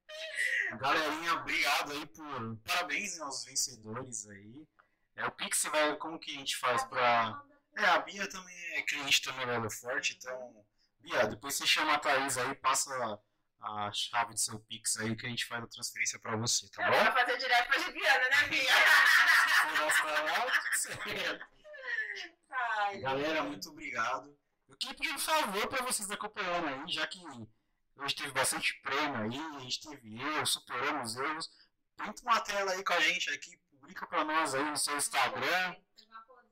Galerinha, 0.79 1.33
obrigado 1.33 1.91
aí 1.91 2.05
por. 2.07 2.57
Parabéns 2.65 3.19
aos 3.19 3.43
vencedores 3.43 4.27
aí. 4.29 4.65
É, 5.17 5.25
o 5.25 5.31
Pix 5.31 5.63
vai. 5.63 5.95
Como 5.97 6.19
que 6.19 6.31
a 6.31 6.39
gente 6.39 6.55
faz 6.57 6.83
pra. 6.85 7.41
É, 7.75 7.85
a 7.85 7.99
Bia 7.99 8.27
também 8.29 8.55
é 8.75 8.81
cliente 8.83 9.21
também 9.21 9.45
do 9.45 9.51
Elo 9.51 9.69
Forte, 9.69 10.15
então. 10.15 10.65
Bia, 10.99 11.27
depois 11.27 11.55
você 11.55 11.67
chama 11.67 11.93
a 11.93 11.99
Thaís 11.99 12.37
aí, 12.37 12.55
passa 12.55 13.19
a 13.59 13.91
chave 13.91 14.33
do 14.33 14.39
seu 14.39 14.59
Pix 14.59 14.97
aí 14.97 15.15
que 15.15 15.25
a 15.25 15.29
gente 15.29 15.45
faz 15.45 15.63
a 15.63 15.67
transferência 15.67 16.19
pra 16.19 16.35
você, 16.35 16.69
tá 16.69 16.89
bom? 16.89 16.91
vai 16.91 17.11
fazer 17.11 17.37
direto 17.37 17.67
pra 17.67 17.79
Juliana, 17.79 18.29
né, 18.29 18.47
Bia? 18.49 18.63
Gastar 19.77 20.23
lá, 20.23 20.51
tudo 20.51 20.77
certo. 20.77 21.47
Ai, 22.49 22.99
Galera, 22.99 23.43
muito 23.43 23.69
obrigado. 23.69 24.36
Eu 24.68 24.77
queria 24.77 24.95
pedir 24.95 25.14
um 25.14 25.19
favor 25.19 25.68
para 25.68 25.84
vocês 25.85 26.11
acompanhando 26.11 26.68
aí, 26.68 26.88
já 26.91 27.07
que 27.07 27.19
hoje 27.95 28.15
teve 28.15 28.31
bastante 28.31 28.80
prêmio 28.81 29.22
aí, 29.23 29.56
a 29.56 29.60
gente 29.60 29.81
teve 29.81 30.22
erros, 30.22 30.52
superamos 30.52 31.15
erros. 31.15 31.49
Printa 31.95 32.22
uma 32.22 32.39
tela 32.41 32.72
aí 32.73 32.84
com 32.84 32.94
a 32.94 32.99
gente 32.99 33.30
aqui, 33.31 33.57
publica 33.72 34.06
para 34.06 34.23
nós 34.23 34.53
aí 34.53 34.64
no 34.64 34.77
seu 34.77 34.95
Instagram, 34.98 35.76
Uma 36.10 36.23
coisa. 36.26 36.49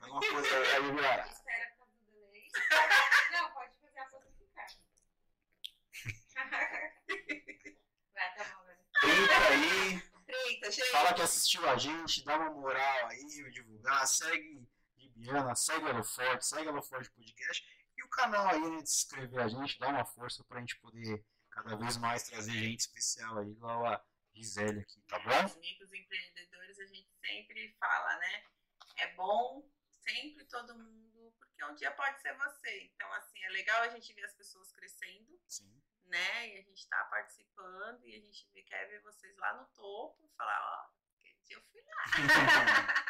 alguma 0.00 0.20
coisa 0.20 0.56
aí, 0.56 0.92
galera. 0.94 1.26
Espera 1.26 1.70
por 1.70 1.78
causa 1.78 1.94
do 1.98 2.04
delay. 2.12 2.48
Não, 3.32 3.52
pode 3.52 3.76
fazer 3.80 3.98
a 3.98 4.08
foto 4.10 4.26
ficar. 4.38 4.66
Vai, 8.14 8.34
tá 10.60 10.70
gente. 10.70 10.90
Fala 10.90 11.14
que 11.14 11.22
assistiu 11.22 11.68
a 11.68 11.76
gente, 11.76 12.24
dá 12.24 12.36
uma 12.36 12.50
moral 12.50 13.08
aí, 13.08 13.50
divulgar, 13.50 14.06
segue 14.06 14.53
Libiana, 15.24 15.54
segue 15.56 15.88
Elo 15.88 16.04
Forte, 16.04 16.44
segue 16.44 16.68
Elo 16.68 16.82
Forte 16.82 17.10
Podcast 17.10 17.66
e 17.96 18.04
o 18.04 18.08
canal 18.10 18.46
aí, 18.46 18.60
né, 18.60 18.82
de 18.82 18.90
se 18.90 19.04
inscrever 19.04 19.40
a 19.40 19.48
gente, 19.48 19.78
dá 19.78 19.88
uma 19.88 20.04
força 20.04 20.44
pra 20.44 20.60
gente 20.60 20.78
poder 20.80 21.24
cada 21.50 21.76
vez 21.76 21.96
mais 21.96 22.24
trazer 22.24 22.52
gente 22.52 22.80
especial 22.80 23.38
aí, 23.38 23.48
igual 23.48 23.86
a 23.86 24.04
Gisele 24.34 24.80
aqui, 24.80 25.00
tá 25.08 25.18
bom? 25.20 25.46
Os 25.46 25.56
microempreendedores 25.56 26.78
a 26.78 26.86
gente 26.86 27.08
sempre 27.24 27.74
fala, 27.80 28.18
né? 28.18 28.44
É 28.98 29.14
bom 29.14 29.66
sempre 29.88 30.44
todo 30.44 30.76
mundo, 30.76 31.34
porque 31.38 31.64
um 31.64 31.74
dia 31.74 31.90
pode 31.92 32.20
ser 32.20 32.36
você. 32.36 32.82
Então, 32.94 33.10
assim, 33.14 33.42
é 33.44 33.48
legal 33.48 33.82
a 33.82 33.88
gente 33.88 34.12
ver 34.12 34.24
as 34.24 34.34
pessoas 34.34 34.72
crescendo, 34.72 35.40
Sim. 35.48 35.80
né? 36.04 36.48
E 36.48 36.58
a 36.58 36.62
gente 36.62 36.86
tá 36.88 37.02
participando 37.04 38.04
e 38.04 38.14
a 38.14 38.20
gente 38.20 38.46
quer 38.66 38.88
ver 38.88 39.00
vocês 39.00 39.34
lá 39.38 39.54
no 39.54 39.64
topo 39.68 40.26
e 40.26 40.36
falar, 40.36 40.60
ó, 40.60 40.90
aquele 41.18 41.40
dia 41.44 41.56
eu 41.56 41.62
fui 41.62 41.80
lá. 41.80 42.94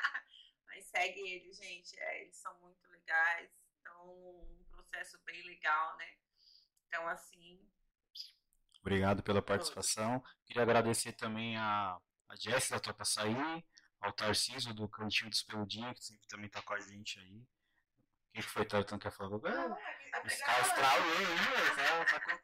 Mas 0.74 0.86
segue 0.86 1.20
eles, 1.20 1.56
gente. 1.56 1.96
é, 1.98 2.22
eles 2.22 2.36
são 2.36 2.52
muito 2.60 2.84
legais. 2.90 3.50
Então, 3.80 4.08
um 4.10 4.64
processo 4.72 5.18
bem 5.24 5.40
legal, 5.46 5.96
né? 5.96 6.16
Então, 6.88 7.08
assim, 7.08 7.60
Obrigado 8.80 9.22
pela 9.22 9.40
participação. 9.40 10.22
Queria 10.44 10.62
agradecer 10.62 11.12
também 11.12 11.56
a, 11.56 11.98
a 12.28 12.36
Jess 12.36 12.68
da 12.68 12.78
Topa 12.78 13.02
Açaí, 13.02 13.64
ao 13.98 14.12
Tarcísio 14.12 14.74
do 14.74 14.86
Cantinho 14.86 15.30
dos 15.30 15.42
Peludinhos, 15.42 15.98
que 15.98 16.04
sempre 16.04 16.26
também 16.28 16.50
tá 16.50 16.60
com 16.60 16.74
a 16.74 16.80
gente 16.80 17.18
aí. 17.18 17.38
O 17.38 17.46
que 18.34 18.42
que 18.42 18.48
foi, 18.48 18.66
Tartão, 18.66 18.98
quer 18.98 19.10
falar? 19.12 19.36
Ah, 19.36 19.40
tá 19.40 20.22
Está 20.26 20.54
pegando. 20.54 20.66
estralando, 20.66 21.22
hein, 21.22 22.06
tá, 22.10 22.20
tá. 22.20 22.40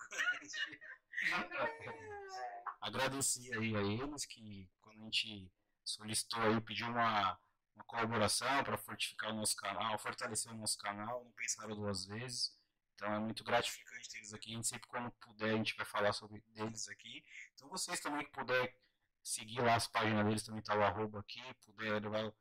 Agradecer 2.81 3.59
aí 3.59 3.77
a 3.77 3.81
eles 3.83 4.25
que 4.25 4.71
quando 4.81 5.03
a 5.03 5.05
gente 5.05 5.53
solicitou 5.85 6.41
aí, 6.41 6.59
pediu 6.63 6.87
uma, 6.87 7.39
uma 7.81 7.85
colaboração 7.85 8.63
para 8.63 8.77
fortificar 8.77 9.31
o 9.31 9.35
nosso 9.35 9.57
canal, 9.57 9.99
fortalecer 9.99 10.53
o 10.53 10.57
nosso 10.57 10.79
canal, 10.79 11.25
não 11.25 11.33
pensaram 11.33 11.75
duas 11.75 12.05
vezes. 12.05 12.55
Então 12.95 13.13
é 13.15 13.19
muito 13.19 13.43
gratificante 13.43 14.11
ter 14.11 14.19
eles 14.19 14.35
aqui. 14.35 14.53
A 14.53 14.57
gente 14.57 14.69
sempre 14.69 14.89
quando 14.89 15.11
puder 15.13 15.55
a 15.55 15.57
gente 15.57 15.75
vai 15.75 15.87
falar 15.87 16.13
sobre 16.13 16.41
deles 16.49 16.89
aqui. 16.89 17.25
Então 17.55 17.69
vocês 17.69 17.99
também 18.01 18.25
que 18.25 18.31
puder 18.33 18.77
seguir 19.23 19.61
lá 19.63 19.75
as 19.75 19.87
páginas 19.87 20.25
deles, 20.27 20.43
também 20.43 20.63
tá 20.63 20.77
o 20.77 20.83
arroba 20.83 21.21
aqui, 21.21 21.43
puder 21.65 22.03
levar 22.03 22.27
o 22.27 22.35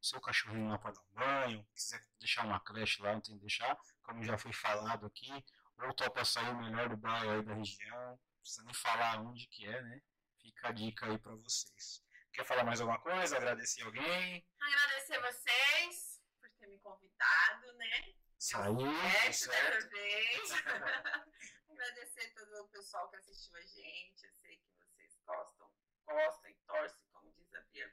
seu 0.00 0.20
cachorrinho 0.20 0.68
lá 0.68 0.78
para 0.78 0.92
dar 0.92 1.00
um 1.00 1.14
banho, 1.14 1.66
quiser 1.74 2.02
deixar 2.18 2.46
uma 2.46 2.60
creche 2.60 3.02
lá, 3.02 3.12
não 3.12 3.20
tem 3.20 3.34
que 3.34 3.40
deixar, 3.42 3.76
como 4.02 4.22
já 4.24 4.38
foi 4.38 4.52
falado 4.52 5.06
aqui, 5.06 5.44
ou 5.78 5.92
topa 5.94 6.24
sair 6.24 6.50
o 6.50 6.58
melhor 6.62 6.88
do 6.88 6.96
bairro 6.96 7.30
aí 7.30 7.42
da 7.42 7.54
região, 7.54 8.10
não 8.10 8.40
precisa 8.40 8.64
nem 8.64 8.74
falar 8.74 9.20
onde 9.20 9.46
que 9.48 9.66
é, 9.66 9.82
né? 9.82 10.00
Fica 10.40 10.68
a 10.68 10.72
dica 10.72 11.06
aí 11.06 11.18
para 11.18 11.34
vocês. 11.34 12.05
Quer 12.36 12.44
falar 12.44 12.64
mais 12.64 12.82
alguma 12.82 13.00
coisa? 13.00 13.38
Agradecer 13.38 13.82
alguém? 13.82 14.46
Agradecer 14.60 15.18
vocês 15.22 16.22
por 16.38 16.50
ter 16.58 16.66
me 16.66 16.78
convidado, 16.80 17.72
né? 17.78 18.14
É, 18.52 19.24
tá 19.24 19.32
certo? 19.32 19.88
vez. 19.88 20.50
Agradecer 21.70 22.34
todo 22.34 22.62
o 22.62 22.68
pessoal 22.68 23.08
que 23.08 23.16
assistiu 23.16 23.56
a 23.56 23.62
gente. 23.62 24.26
Eu 24.26 24.32
sei 24.34 24.58
que 24.58 24.70
vocês 24.76 25.18
gostam, 25.24 25.72
gostam 26.04 26.50
e 26.50 26.54
torcem, 26.66 27.06
como 27.10 27.32
diz 27.32 27.54
a 27.54 27.60
Bia, 27.72 27.90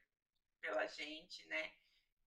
pela 0.60 0.86
gente, 0.88 1.48
né? 1.48 1.72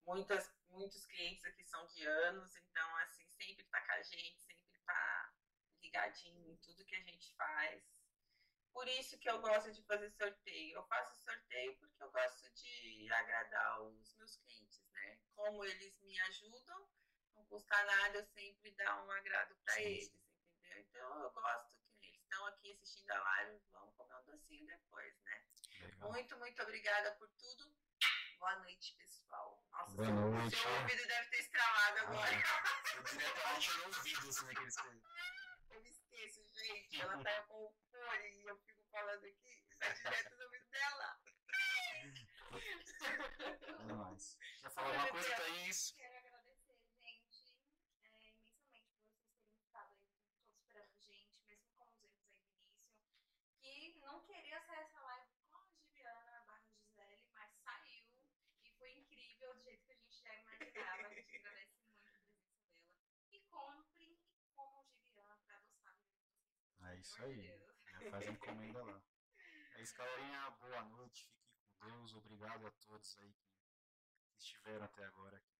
Muitas, 0.03 0.51
muitos 0.69 1.05
clientes 1.05 1.45
aqui 1.45 1.63
são 1.65 1.85
de 1.85 2.03
anos, 2.03 2.55
então, 2.55 2.97
assim, 2.97 3.29
sempre 3.29 3.63
tá 3.65 3.79
com 3.79 3.91
a 3.91 4.01
gente, 4.01 4.41
sempre 4.41 4.79
tá 4.87 5.33
ligadinho 5.83 6.51
em 6.51 6.57
tudo 6.57 6.83
que 6.83 6.95
a 6.95 7.01
gente 7.01 7.31
faz. 7.35 7.96
Por 8.77 8.87
isso 8.89 9.17
que 9.17 9.27
eu 9.27 9.41
gosto 9.41 9.71
de 9.71 9.81
fazer 9.85 10.07
sorteio. 10.11 10.75
Eu 10.75 10.85
faço 10.85 11.17
sorteio 11.17 11.75
porque 11.79 12.03
eu 12.03 12.11
gosto 12.11 12.47
de 12.51 13.11
agradar 13.11 13.81
os 13.81 14.13
meus 14.17 14.35
clientes, 14.35 14.85
né? 14.91 15.17
Como 15.33 15.65
eles 15.65 15.99
me 16.01 16.19
ajudam, 16.19 16.87
não 17.33 17.43
custa 17.45 17.75
nada 17.85 18.19
eu 18.19 18.25
sempre 18.27 18.69
dar 18.75 19.03
um 19.03 19.09
agrado 19.09 19.55
para 19.65 19.81
eles, 19.81 20.13
entendeu? 20.59 20.77
Então 20.77 21.23
eu 21.23 21.31
gosto 21.31 21.71
que 21.99 22.05
eles 22.05 22.21
estão 22.21 22.45
aqui 22.45 22.71
assistindo 22.71 23.09
a 23.09 23.19
live, 23.19 23.59
vão 23.71 23.91
comer 23.93 24.15
um 24.15 24.25
docinho 24.25 24.67
depois, 24.67 25.19
né? 25.23 25.43
Legal. 25.81 26.11
Muito, 26.11 26.37
muito 26.37 26.61
obrigada 26.61 27.15
por 27.15 27.27
tudo. 27.29 27.75
Boa 28.37 28.59
noite, 28.59 28.93
pessoal. 28.93 29.65
Nossa, 29.71 29.95
Boa 29.95 30.05
seu, 30.05 30.15
noite. 30.15 30.55
seu 30.55 30.69
ouvido 30.69 31.07
deve 31.07 31.29
ter 31.31 31.39
estralado 31.39 31.97
agora. 31.97 32.43
Foi 32.85 33.03
diretamente 33.03 33.77
no 33.77 33.85
ouvido, 33.85 34.29
assim, 34.29 34.45
naqueles 34.45 34.75
Eu 35.71 35.81
me 35.81 35.89
esqueço, 35.89 36.43
gente. 36.53 37.01
Ela 37.01 37.23
tá 37.23 37.41
com 37.47 37.73
e 38.15 38.45
eu 38.45 38.57
fico 38.59 38.83
falando 38.89 39.25
aqui, 39.25 39.67
direto 40.03 40.35
no 40.37 40.43
ouvido 40.45 40.69
dela. 40.69 41.19
Nóis. 43.85 44.37
Quer 44.61 44.71
falar 44.71 44.87
alguma 44.87 45.09
coisa, 45.09 45.35
Thaís? 45.35 45.91
Quero 45.91 46.17
agradecer, 46.17 46.79
gente, 47.01 47.53
é, 48.03 48.29
imensamente 48.29 48.95
por 48.95 48.95
vocês 48.95 49.35
terem 49.35 49.59
estado 49.59 49.93
aí 49.93 50.07
todos 50.21 50.47
esperando 50.53 50.93
a 50.93 50.99
gente, 50.99 51.43
mesmo 51.45 51.69
com 51.75 51.83
os 51.83 52.01
erros 52.01 52.23
aí 52.23 52.37
do 52.37 52.37
início. 52.37 52.87
Que 53.59 53.99
não 53.99 54.23
queria 54.25 54.61
sair 54.61 54.79
essa 54.79 54.99
live 55.01 55.27
com 55.51 55.57
a 55.57 55.65
Giviana 55.67 56.43
barra 56.47 56.63
Gisele, 56.71 57.27
mas 57.33 57.51
saiu 57.63 58.07
e 58.63 58.71
foi 58.71 58.91
incrível 58.91 59.53
do 59.53 59.63
jeito 59.63 59.85
que 59.85 59.91
a 59.91 59.95
gente 59.95 60.23
já 60.23 60.33
imaginava. 60.33 61.07
A 61.07 61.13
gente 61.13 61.35
agradece 61.35 61.75
muito 61.81 62.07
a 62.07 62.11
presença 62.11 62.39
dela. 62.39 62.61
E 63.31 63.39
comprem 63.41 64.17
e 64.39 64.47
comam 64.55 64.85
Giviana 64.87 65.37
pra 65.45 65.57
adoçar 65.57 65.91
a 65.91 65.95
vida 65.97 66.15
de 66.15 66.29
vocês. 66.29 66.81
É 66.81 66.95
isso 66.95 67.23
aí. 67.23 67.66
Faz 67.97 68.27
a 68.27 68.31
encomenda 68.31 68.83
lá. 68.83 69.01
É 69.75 69.81
isso, 69.81 69.95
galerinha. 69.95 70.51
Boa 70.61 70.83
noite. 70.83 71.29
Fiquem 71.71 71.91
com 71.91 71.97
Deus. 71.97 72.13
Obrigado 72.13 72.67
a 72.67 72.71
todos 72.71 73.17
aí 73.19 73.33
que 73.33 74.39
estiveram 74.39 74.85
até 74.85 75.03
agora 75.05 75.37
aqui. 75.37 75.56